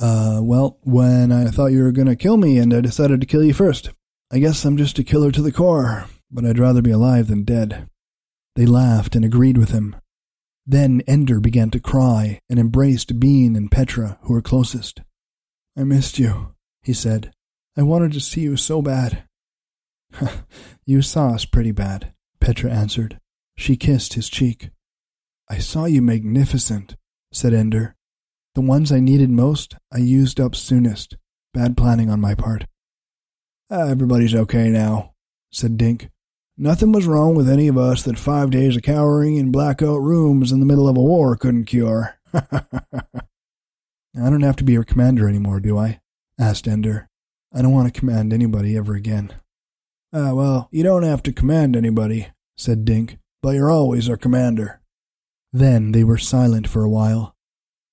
Uh, 0.00 0.38
well, 0.44 0.78
when 0.82 1.32
I 1.32 1.46
thought 1.46 1.72
you 1.72 1.82
were 1.82 1.90
going 1.90 2.06
to 2.06 2.14
kill 2.14 2.36
me 2.36 2.58
and 2.58 2.72
I 2.72 2.80
decided 2.80 3.20
to 3.20 3.26
kill 3.26 3.42
you 3.42 3.52
first. 3.52 3.90
I 4.32 4.38
guess 4.38 4.64
I'm 4.64 4.76
just 4.76 4.98
a 4.98 5.04
killer 5.04 5.32
to 5.32 5.42
the 5.42 5.50
core, 5.50 6.06
but 6.30 6.44
I'd 6.44 6.58
rather 6.58 6.82
be 6.82 6.92
alive 6.92 7.26
than 7.26 7.42
dead. 7.42 7.88
They 8.54 8.64
laughed 8.64 9.16
and 9.16 9.24
agreed 9.24 9.58
with 9.58 9.70
him. 9.70 9.96
Then 10.64 11.02
Ender 11.08 11.40
began 11.40 11.70
to 11.70 11.80
cry 11.80 12.38
and 12.48 12.58
embraced 12.60 13.18
Bean 13.18 13.56
and 13.56 13.70
Petra, 13.70 14.18
who 14.22 14.34
were 14.34 14.42
closest. 14.42 15.00
I 15.76 15.82
missed 15.82 16.18
you, 16.18 16.54
he 16.82 16.92
said. 16.92 17.32
I 17.76 17.82
wanted 17.82 18.12
to 18.12 18.20
see 18.20 18.42
you 18.42 18.56
so 18.56 18.80
bad. 18.80 19.24
you 20.86 21.02
saw 21.02 21.30
us 21.30 21.44
pretty 21.44 21.72
bad, 21.72 22.12
Petra 22.40 22.70
answered. 22.70 23.18
She 23.56 23.76
kissed 23.76 24.14
his 24.14 24.28
cheek. 24.28 24.70
I 25.48 25.58
saw 25.58 25.86
you 25.86 26.02
magnificent, 26.02 26.94
said 27.32 27.52
Ender. 27.52 27.96
The 28.54 28.60
ones 28.60 28.92
I 28.92 29.00
needed 29.00 29.30
most, 29.30 29.74
I 29.92 29.98
used 29.98 30.38
up 30.38 30.54
soonest. 30.54 31.16
Bad 31.52 31.76
planning 31.76 32.10
on 32.10 32.20
my 32.20 32.36
part. 32.36 32.66
Ah, 33.72 33.86
everybody's 33.86 34.34
okay 34.34 34.68
now, 34.68 35.14
said 35.52 35.78
Dink. 35.78 36.10
Nothing 36.58 36.90
was 36.90 37.06
wrong 37.06 37.36
with 37.36 37.48
any 37.48 37.68
of 37.68 37.78
us 37.78 38.02
that 38.02 38.18
five 38.18 38.50
days 38.50 38.76
of 38.76 38.82
cowering 38.82 39.36
in 39.36 39.52
blackout 39.52 40.00
rooms 40.00 40.50
in 40.50 40.58
the 40.58 40.66
middle 40.66 40.88
of 40.88 40.96
a 40.96 41.02
war 41.02 41.36
couldn't 41.36 41.66
cure. 41.66 42.18
I 42.34 42.50
don't 44.14 44.42
have 44.42 44.56
to 44.56 44.64
be 44.64 44.72
your 44.72 44.82
commander 44.82 45.28
anymore, 45.28 45.60
do 45.60 45.78
I? 45.78 46.00
asked 46.36 46.66
Ender. 46.66 47.08
I 47.54 47.62
don't 47.62 47.72
want 47.72 47.92
to 47.92 47.98
command 47.98 48.32
anybody 48.32 48.76
ever 48.76 48.96
again. 48.96 49.34
Ah, 50.12 50.34
well, 50.34 50.68
you 50.72 50.82
don't 50.82 51.04
have 51.04 51.22
to 51.22 51.32
command 51.32 51.76
anybody, 51.76 52.26
said 52.56 52.84
Dink, 52.84 53.18
but 53.40 53.54
you're 53.54 53.70
always 53.70 54.10
our 54.10 54.16
commander. 54.16 54.80
Then 55.52 55.92
they 55.92 56.02
were 56.02 56.18
silent 56.18 56.68
for 56.68 56.82
a 56.82 56.90
while. 56.90 57.36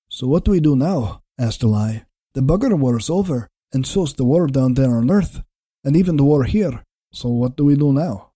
So 0.08 0.26
what 0.26 0.44
do 0.44 0.50
we 0.50 0.58
do 0.58 0.74
now? 0.74 1.22
asked 1.38 1.62
Alai. 1.62 2.04
The 2.34 2.40
bugger 2.40 2.76
war's 2.76 3.08
over, 3.08 3.48
and 3.72 3.86
so's 3.86 4.14
the 4.14 4.24
war 4.24 4.48
down 4.48 4.74
there 4.74 4.96
on 4.96 5.10
Earth, 5.10 5.42
and 5.88 5.96
even 5.96 6.18
the 6.18 6.24
war 6.24 6.44
here. 6.44 6.84
So 7.14 7.30
what 7.30 7.56
do 7.56 7.64
we 7.64 7.74
do 7.74 7.94
now? 7.94 8.32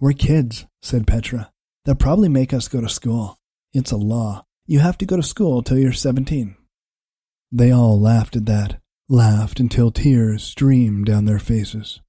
We're 0.00 0.14
kids, 0.14 0.66
said 0.80 1.06
Petra. 1.06 1.52
They'll 1.84 1.94
probably 1.94 2.30
make 2.30 2.54
us 2.54 2.66
go 2.66 2.80
to 2.80 2.88
school. 2.88 3.36
It's 3.74 3.92
a 3.92 3.98
law. 3.98 4.46
You 4.66 4.78
have 4.78 4.96
to 4.98 5.04
go 5.04 5.16
to 5.16 5.22
school 5.22 5.62
till 5.62 5.78
you're 5.78 5.92
seventeen. 5.92 6.56
They 7.52 7.70
all 7.70 8.00
laughed 8.00 8.36
at 8.36 8.46
that, 8.46 8.80
laughed 9.06 9.60
until 9.60 9.90
tears 9.90 10.42
streamed 10.42 11.04
down 11.04 11.26
their 11.26 11.38
faces. 11.38 12.00